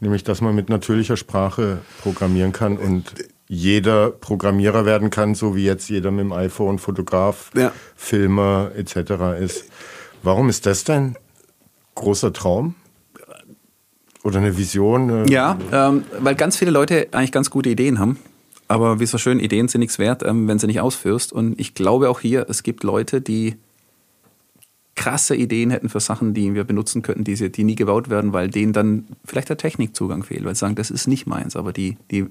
nämlich 0.00 0.24
dass 0.24 0.40
man 0.40 0.54
mit 0.54 0.70
natürlicher 0.70 1.18
Sprache 1.18 1.78
programmieren 2.00 2.52
kann 2.52 2.78
und 2.78 3.14
jeder 3.46 4.10
Programmierer 4.10 4.86
werden 4.86 5.10
kann, 5.10 5.34
so 5.34 5.54
wie 5.54 5.64
jetzt 5.64 5.90
jeder 5.90 6.10
mit 6.10 6.24
dem 6.24 6.32
iPhone 6.32 6.78
Fotograf, 6.78 7.50
ja. 7.54 7.72
Filmer 7.94 8.70
etc. 8.74 9.38
ist. 9.38 9.66
Warum 10.22 10.48
ist 10.48 10.64
das 10.64 10.84
dein 10.84 11.16
großer 11.94 12.32
Traum? 12.32 12.74
Oder 14.24 14.38
eine 14.38 14.56
Vision? 14.56 15.10
Äh 15.10 15.30
ja, 15.30 15.56
ähm, 15.70 16.02
weil 16.18 16.34
ganz 16.34 16.56
viele 16.56 16.70
Leute 16.70 17.08
eigentlich 17.12 17.30
ganz 17.30 17.50
gute 17.50 17.68
Ideen 17.68 17.98
haben. 17.98 18.18
Aber 18.66 18.98
wie 18.98 19.06
so 19.06 19.18
schön, 19.18 19.38
Ideen 19.38 19.68
sind 19.68 19.80
nichts 19.80 19.98
wert, 19.98 20.22
ähm, 20.24 20.48
wenn 20.48 20.58
sie 20.58 20.66
nicht 20.66 20.80
ausführst. 20.80 21.32
Und 21.32 21.60
ich 21.60 21.74
glaube 21.74 22.08
auch 22.08 22.20
hier, 22.20 22.46
es 22.48 22.62
gibt 22.62 22.82
Leute, 22.82 23.20
die 23.20 23.56
krasse 24.96 25.36
Ideen 25.36 25.70
hätten 25.70 25.90
für 25.90 26.00
Sachen, 26.00 26.32
die 26.34 26.54
wir 26.54 26.64
benutzen 26.64 27.02
könnten, 27.02 27.24
die, 27.24 27.36
sie, 27.36 27.50
die 27.50 27.64
nie 27.64 27.74
gebaut 27.74 28.08
werden, 28.08 28.32
weil 28.32 28.48
denen 28.48 28.72
dann 28.72 29.06
vielleicht 29.24 29.50
der 29.50 29.58
Technikzugang 29.58 30.22
fehlt, 30.22 30.44
weil 30.44 30.54
sie 30.54 30.60
sagen, 30.60 30.76
das 30.76 30.90
ist 30.90 31.06
nicht 31.06 31.26
meins, 31.26 31.56
aber 31.56 31.72
die, 31.72 31.98
die 32.10 32.26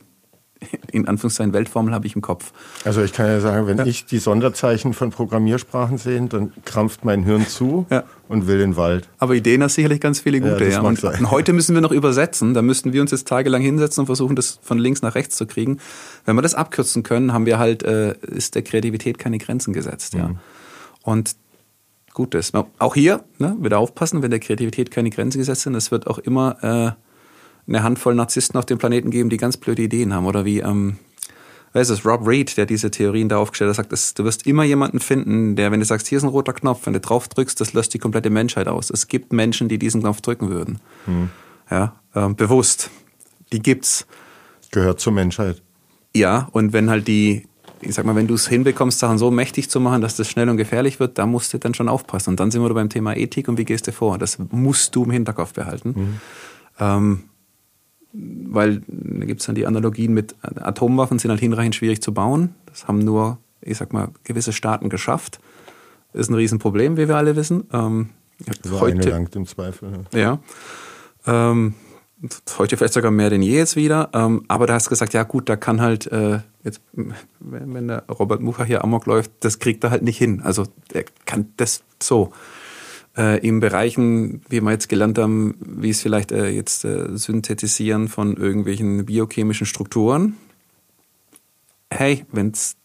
in 0.92 1.08
Anführungszeichen 1.08 1.54
Weltformel 1.54 1.94
habe 1.94 2.08
ich 2.08 2.16
im 2.16 2.22
Kopf. 2.22 2.52
Also 2.86 3.02
ich 3.02 3.14
kann 3.14 3.28
ja 3.28 3.40
sagen, 3.40 3.68
wenn 3.68 3.78
ja. 3.78 3.86
ich 3.86 4.06
die 4.06 4.20
Sonderzeichen 4.20 4.94
von 4.94 5.10
Programmiersprachen 5.10 5.98
sehe, 5.98 6.22
dann 6.28 6.54
krampft 6.66 7.04
mein 7.06 7.24
Hirn 7.24 7.48
zu 7.48 7.86
ja. 7.92 8.04
und 8.28 8.48
will 8.48 8.60
den 8.60 8.76
Wald. 8.76 9.10
Aber 9.18 9.36
Ideen 9.36 9.64
hast 9.64 9.76
sicherlich 9.76 10.00
ganz 10.00 10.20
viele 10.20 10.40
gute. 10.40 10.70
Ja, 10.70 10.82
und, 10.82 11.04
und, 11.04 11.32
heute 11.32 11.54
müssen 11.54 11.74
wir 11.76 11.82
noch 11.82 11.92
übersetzen. 11.92 12.54
Da 12.54 12.62
müssten 12.62 12.94
wir 12.94 13.02
uns 13.02 13.12
jetzt 13.12 13.28
tagelang 13.28 13.62
hinsetzen 13.62 14.02
und 14.02 14.06
versuchen, 14.06 14.36
das 14.36 14.60
von 14.62 14.78
links 14.78 15.02
nach 15.02 15.16
rechts 15.16 15.36
zu 15.36 15.46
kriegen. 15.46 15.80
Wenn 16.26 16.36
wir 16.36 16.42
das 16.42 16.56
abkürzen 16.56 17.04
können, 17.04 17.34
haben 17.34 17.46
wir 17.46 17.60
halt, 17.60 17.84
äh, 17.84 18.16
ist 18.22 18.56
der 18.56 18.62
Kreativität 18.62 19.18
keine 19.18 19.38
Grenzen 19.38 19.74
gesetzt. 19.74 20.14
Ja. 20.14 20.30
Mhm. 20.30 20.40
Und 21.02 21.36
gut 22.14 22.36
ist. 22.36 22.54
Auch 22.78 22.94
hier, 22.94 23.24
ne, 23.40 23.58
wieder 23.60 23.80
aufpassen, 23.80 24.22
wenn 24.22 24.30
der 24.30 24.40
Kreativität 24.40 24.92
keine 24.92 25.10
Grenzen 25.10 25.40
gesetzt 25.40 25.62
sind. 25.62 25.76
Es 25.76 25.92
wird 25.92 26.08
auch 26.08 26.20
immer 26.20 26.96
äh, 26.96 27.03
eine 27.68 27.84
Handvoll 27.84 28.16
Narzissten 28.16 28.58
auf 28.58 28.66
dem 28.66 28.78
Planeten 28.78 29.12
geben, 29.12 29.30
die 29.30 29.38
ganz 29.38 29.58
blöde 29.58 29.84
Ideen 29.84 30.14
haben. 30.14 30.26
Oder 30.26 30.46
wie, 30.46 30.60
ähm, 30.60 30.98
wer 31.72 31.82
ist 31.82 31.90
es, 31.90 32.06
Rob 32.06 32.28
Reed, 32.28 32.58
der 32.58 32.66
diese 32.66 32.92
Theorien 32.92 33.30
da 33.30 33.38
aufgestellt 33.38 33.70
hat, 33.70 33.78
sagt, 33.78 33.92
dass 33.92 34.14
du 34.14 34.24
wirst 34.24 34.46
immer 34.46 34.64
jemanden 34.64 35.00
finden, 35.00 35.56
der, 35.56 35.72
wenn 35.72 35.80
du 35.80 35.86
sagst, 35.86 36.08
hier 36.08 36.18
ist 36.18 36.24
ein 36.24 36.30
roter 36.30 36.54
Knopf, 36.54 36.86
wenn 36.86 36.94
du 36.94 37.00
drauf 37.00 37.28
drückst, 37.28 37.60
das 37.60 37.74
löst 37.74 37.94
die 37.94 38.00
komplette 38.00 38.30
Menschheit 38.30 38.68
aus. 38.68 38.90
Es 38.90 39.08
gibt 39.08 39.34
Menschen, 39.34 39.70
die 39.70 39.78
diesen 39.78 40.02
Knopf 40.02 40.22
drücken 40.22 40.50
würden. 40.50 40.80
Hm. 41.06 41.30
Ja, 41.70 41.96
ähm, 42.16 42.36
bewusst. 42.36 42.90
Die 43.52 43.62
gibt's. 43.62 44.06
Gehört 44.72 45.00
zur 45.00 45.14
Menschheit. 45.14 45.62
Ja, 46.16 46.50
und 46.52 46.74
wenn 46.74 46.90
halt 46.90 47.08
die, 47.08 47.48
ich 47.82 47.94
sag 47.96 48.06
mal, 48.06 48.16
wenn 48.16 48.28
du 48.28 48.34
es 48.34 48.48
hinbekommst, 48.48 49.00
Sachen 49.00 49.18
so 49.18 49.32
mächtig 49.32 49.70
zu 49.70 49.80
machen, 49.80 50.02
dass 50.02 50.16
das 50.16 50.30
schnell 50.30 50.50
und 50.50 50.58
gefährlich 50.58 51.00
wird, 51.00 51.18
da 51.18 51.26
musst 51.26 51.54
du 51.54 51.58
dann 51.58 51.74
schon 51.74 51.90
aufpassen. 51.90 52.32
Und 52.32 52.40
dann 52.40 52.52
sind 52.52 52.62
wir 52.62 52.74
beim 52.74 52.90
Thema 52.90 53.16
Ethik 53.16 53.48
und 53.48 53.58
wie 53.58 53.66
gehst 53.66 53.88
du 53.88 53.92
vor? 53.92 54.18
Das 54.18 54.38
musst 54.52 54.96
du 54.96 55.06
im 55.06 55.12
Hinterkopf 55.12 55.54
behalten. 55.54 55.94
Mhm. 55.96 56.22
Ähm, 56.80 57.24
weil 58.14 58.82
da 58.88 59.26
gibt 59.26 59.42
es 59.42 59.48
dann 59.48 59.56
die 59.56 59.66
Analogien 59.66 60.14
mit 60.14 60.36
Atomwaffen, 60.42 61.20
sind 61.20 61.32
halt 61.32 61.40
hinreichend 61.40 61.76
schwierig 61.76 62.02
zu 62.02 62.14
bauen. 62.14 62.54
Das 62.68 62.88
haben 62.88 63.00
nur, 63.00 63.40
ich 63.62 63.78
sag 63.78 63.92
mal, 63.92 64.10
gewisse 64.24 64.54
Staaten 64.54 64.90
geschafft. 64.90 65.40
Ist 66.14 66.30
ein 66.30 66.36
Riesenproblem, 66.36 66.96
wie 66.98 67.08
wir 67.08 67.18
alle 67.18 67.36
wissen. 67.36 67.64
Ähm, 67.74 68.10
so 68.64 68.80
heute, 68.80 69.10
langt 69.10 69.36
im 69.36 69.48
Zweifel. 69.48 70.06
Ja. 70.14 70.20
ja 70.20 70.40
ähm, 71.26 71.74
heute 72.58 72.78
vielleicht 72.78 72.94
sogar 72.94 73.12
mehr 73.12 73.30
denn 73.30 73.42
je 73.42 73.58
jetzt 73.58 73.76
wieder. 73.76 74.10
Ähm, 74.14 74.44
aber 74.48 74.68
da 74.68 74.76
hast 74.76 74.86
du 74.86 74.90
gesagt, 74.90 75.14
ja 75.14 75.24
gut, 75.24 75.50
da 75.50 75.56
kann 75.56 75.82
halt, 75.82 76.08
äh, 76.12 76.40
jetzt, 76.64 76.82
wenn, 76.92 77.74
wenn 77.74 77.88
der 77.88 78.04
Robert 78.08 78.42
Mucha 78.42 78.64
hier 78.64 78.84
Amok 78.84 79.08
läuft, 79.08 79.32
das 79.40 79.60
kriegt 79.60 79.84
er 79.84 79.90
halt 79.90 80.04
nicht 80.04 80.18
hin. 80.18 80.42
Also 80.44 80.66
er 80.94 81.06
kann 81.26 81.52
das 81.58 81.84
so 82.02 82.32
äh, 83.18 83.46
in 83.46 83.60
Bereichen, 83.60 84.42
wie 84.50 84.62
wir 84.62 84.72
jetzt 84.72 84.90
gelernt 84.90 85.18
haben, 85.18 85.56
wie 85.60 85.90
es 85.90 86.02
vielleicht 86.02 86.32
äh, 86.32 86.50
jetzt 86.50 86.86
äh, 86.86 87.16
Synthetisieren 87.16 88.08
von 88.08 88.38
irgendwelchen 88.38 89.06
biochemischen 89.06 89.66
Strukturen. 89.66 90.38
Hey, 91.90 92.26
wenn 92.32 92.52
es 92.52 92.76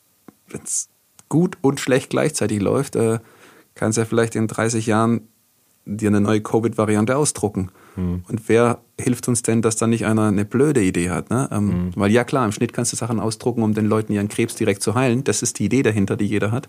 gut 1.28 1.56
und 1.60 1.80
schlecht 1.80 2.10
gleichzeitig 2.10 2.60
läuft, 2.60 2.96
äh, 2.96 3.20
kannst 3.74 3.96
du 3.96 4.02
ja 4.02 4.05
vielleicht 4.06 4.34
in 4.34 4.48
30 4.48 4.86
Jahren 4.86 5.22
dir 5.84 6.09
eine 6.09 6.20
neue 6.20 6.42
Covid-Variante 6.42 7.16
ausdrucken. 7.16 7.70
Hm. 7.94 8.22
Und 8.28 8.48
wer 8.48 8.80
hilft 9.00 9.28
uns 9.28 9.42
denn, 9.42 9.62
dass 9.62 9.76
da 9.76 9.86
nicht 9.86 10.05
einer 10.05 10.24
eine 10.24 10.44
blöde 10.44 10.82
Idee 10.82 11.10
hat? 11.10 11.30
Ne? 11.30 11.48
Ähm, 11.50 11.72
hm. 11.72 11.90
Weil 11.96 12.10
ja 12.10 12.24
klar, 12.24 12.44
im 12.44 12.52
Schnitt 12.52 12.74
kannst 12.74 12.92
du 12.92 12.96
Sachen 12.96 13.20
ausdrucken, 13.20 13.62
um 13.62 13.72
den 13.72 13.86
Leuten 13.86 14.12
ihren 14.12 14.28
Krebs 14.28 14.55
direkt 14.55 14.82
zu 14.82 14.94
heilen. 14.94 15.24
Das 15.24 15.42
ist 15.42 15.59
die 15.59 15.64
Idee 15.64 15.82
dahinter, 15.82 16.16
die 16.16 16.26
jeder 16.26 16.52
hat. 16.52 16.68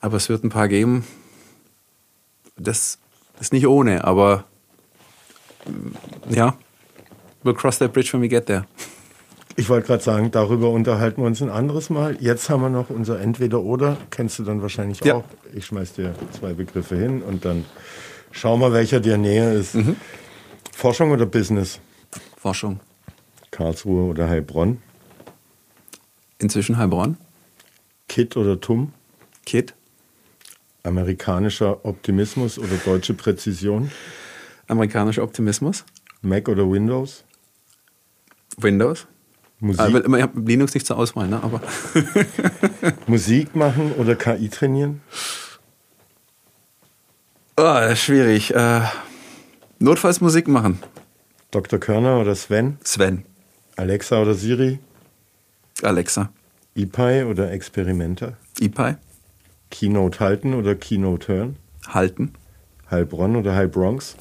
Aber 0.00 0.16
es 0.16 0.28
wird 0.28 0.42
ein 0.42 0.50
paar 0.50 0.68
geben, 0.68 1.04
das 2.56 2.98
ist 3.40 3.52
nicht 3.52 3.66
ohne, 3.66 4.04
aber 4.04 4.44
ja, 6.28 6.56
we'll 7.42 7.54
cross 7.54 7.78
that 7.78 7.92
bridge 7.92 8.12
when 8.12 8.22
we 8.22 8.28
get 8.28 8.46
there. 8.46 8.66
Ich 9.56 9.68
wollte 9.68 9.86
gerade 9.86 10.02
sagen, 10.02 10.30
darüber 10.32 10.70
unterhalten 10.70 11.22
wir 11.22 11.26
uns 11.26 11.40
ein 11.40 11.50
anderes 11.50 11.88
Mal. 11.88 12.16
Jetzt 12.20 12.50
haben 12.50 12.62
wir 12.62 12.70
noch 12.70 12.90
unser 12.90 13.20
Entweder-Oder. 13.20 13.96
Kennst 14.10 14.40
du 14.40 14.42
dann 14.42 14.62
wahrscheinlich 14.62 15.00
ja. 15.04 15.14
auch. 15.14 15.24
Ich 15.52 15.66
schmeiß 15.66 15.92
dir 15.92 16.14
zwei 16.32 16.54
Begriffe 16.54 16.96
hin 16.96 17.22
und 17.22 17.44
dann 17.44 17.64
schau 18.32 18.56
mal, 18.56 18.72
welcher 18.72 18.98
dir 18.98 19.16
näher 19.16 19.52
ist. 19.52 19.76
Mhm. 19.76 19.94
Forschung 20.72 21.12
oder 21.12 21.24
Business? 21.24 21.78
Forschung. 22.36 22.80
Karlsruhe 23.52 24.10
oder 24.10 24.28
Heilbronn? 24.28 24.82
Inzwischen 26.38 26.76
Heilbronn. 26.76 27.16
Kit 28.08 28.36
oder 28.36 28.60
Tum? 28.60 28.92
Kit. 29.46 29.74
Amerikanischer 30.84 31.84
Optimismus 31.84 32.58
oder 32.58 32.76
deutsche 32.84 33.14
Präzision? 33.14 33.90
Amerikanischer 34.68 35.22
Optimismus. 35.22 35.84
Mac 36.22 36.48
oder 36.48 36.70
Windows? 36.70 37.24
Windows. 38.58 39.06
Musik. 39.60 39.80
Also, 39.80 39.98
ich 39.98 40.22
habe 40.22 40.40
Linux 40.40 40.74
nicht 40.74 40.86
zur 40.86 40.98
Auswahl, 40.98 41.26
ne? 41.26 41.42
aber. 41.42 41.60
Musik 43.06 43.56
machen 43.56 43.92
oder 43.92 44.14
KI 44.14 44.48
trainieren? 44.48 45.00
Oh, 47.56 47.94
schwierig. 47.94 48.54
Äh, 48.54 48.82
notfalls 49.78 50.20
Musik 50.20 50.48
machen. 50.48 50.80
Dr. 51.50 51.78
Körner 51.78 52.20
oder 52.20 52.34
Sven? 52.34 52.78
Sven. 52.82 53.24
Alexa 53.76 54.20
oder 54.20 54.34
Siri? 54.34 54.80
Alexa. 55.82 56.30
EPI 56.74 57.24
oder 57.24 57.52
Experimenter? 57.52 58.36
EPI. 58.60 58.96
Keynote 59.70 60.20
halten 60.20 60.54
oder 60.54 60.74
Keynote 60.74 61.32
hören? 61.32 61.56
Halten. 61.86 62.32
Heilbronn 62.90 63.36
oder 63.36 63.54
Heilbronx? 63.54 64.16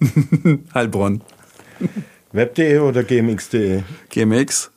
Heilbronn. 0.74 1.22
Web.de 2.32 2.78
oder 2.78 3.02
GMX.de? 3.04 3.82
GMX. 4.08 4.70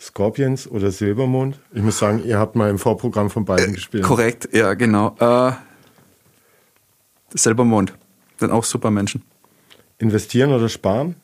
Scorpions 0.00 0.68
oder 0.68 0.90
Silbermond? 0.90 1.58
Ich 1.72 1.82
muss 1.82 1.98
sagen, 1.98 2.22
ihr 2.24 2.38
habt 2.38 2.56
mal 2.56 2.68
im 2.68 2.78
Vorprogramm 2.78 3.30
von 3.30 3.44
beiden 3.44 3.70
äh, 3.70 3.72
gespielt. 3.72 4.04
Korrekt, 4.04 4.48
ja, 4.52 4.74
genau. 4.74 5.16
Äh, 5.18 5.52
Silbermond. 7.32 7.94
Sind 8.38 8.50
auch 8.50 8.64
super 8.64 8.90
Menschen. 8.90 9.22
Investieren 9.98 10.52
oder 10.52 10.68
sparen? 10.68 11.16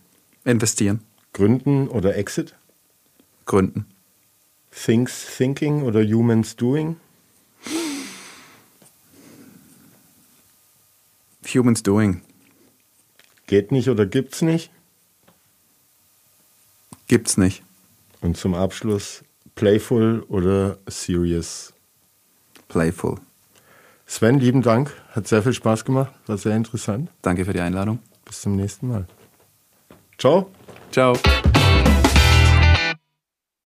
Investieren. 0.45 1.01
Gründen 1.33 1.89
oder 1.89 2.17
Exit? 2.17 2.55
Gründen. 3.45 3.87
Things 4.71 5.27
Thinking 5.37 5.83
oder 5.83 6.03
Humans 6.03 6.57
Doing? 6.57 6.97
Humans 11.47 11.83
Doing. 11.83 12.23
Geht 13.47 13.73
nicht 13.73 13.89
oder 13.89 14.07
gibt's 14.07 14.43
nicht? 14.43 14.71
Gibt's 17.09 17.37
nicht. 17.37 17.63
Und 18.21 18.37
zum 18.37 18.55
Abschluss 18.55 19.25
Playful 19.55 20.25
oder 20.29 20.79
Serious? 20.87 21.73
Playful. 22.69 23.17
Sven, 24.07 24.39
lieben 24.39 24.63
Dank. 24.63 24.93
Hat 25.11 25.27
sehr 25.27 25.43
viel 25.43 25.53
Spaß 25.53 25.85
gemacht. 25.85 26.13
War 26.27 26.39
sehr 26.39 26.57
interessant. 26.57 27.11
Danke 27.23 27.45
für 27.45 27.53
die 27.53 27.61
Einladung. 27.61 27.99
Bis 28.25 28.43
zum 28.43 28.57
nächsten 28.57 28.89
Mal. 28.89 29.07
Ciao. 30.19 30.51
Ciao. 30.91 31.15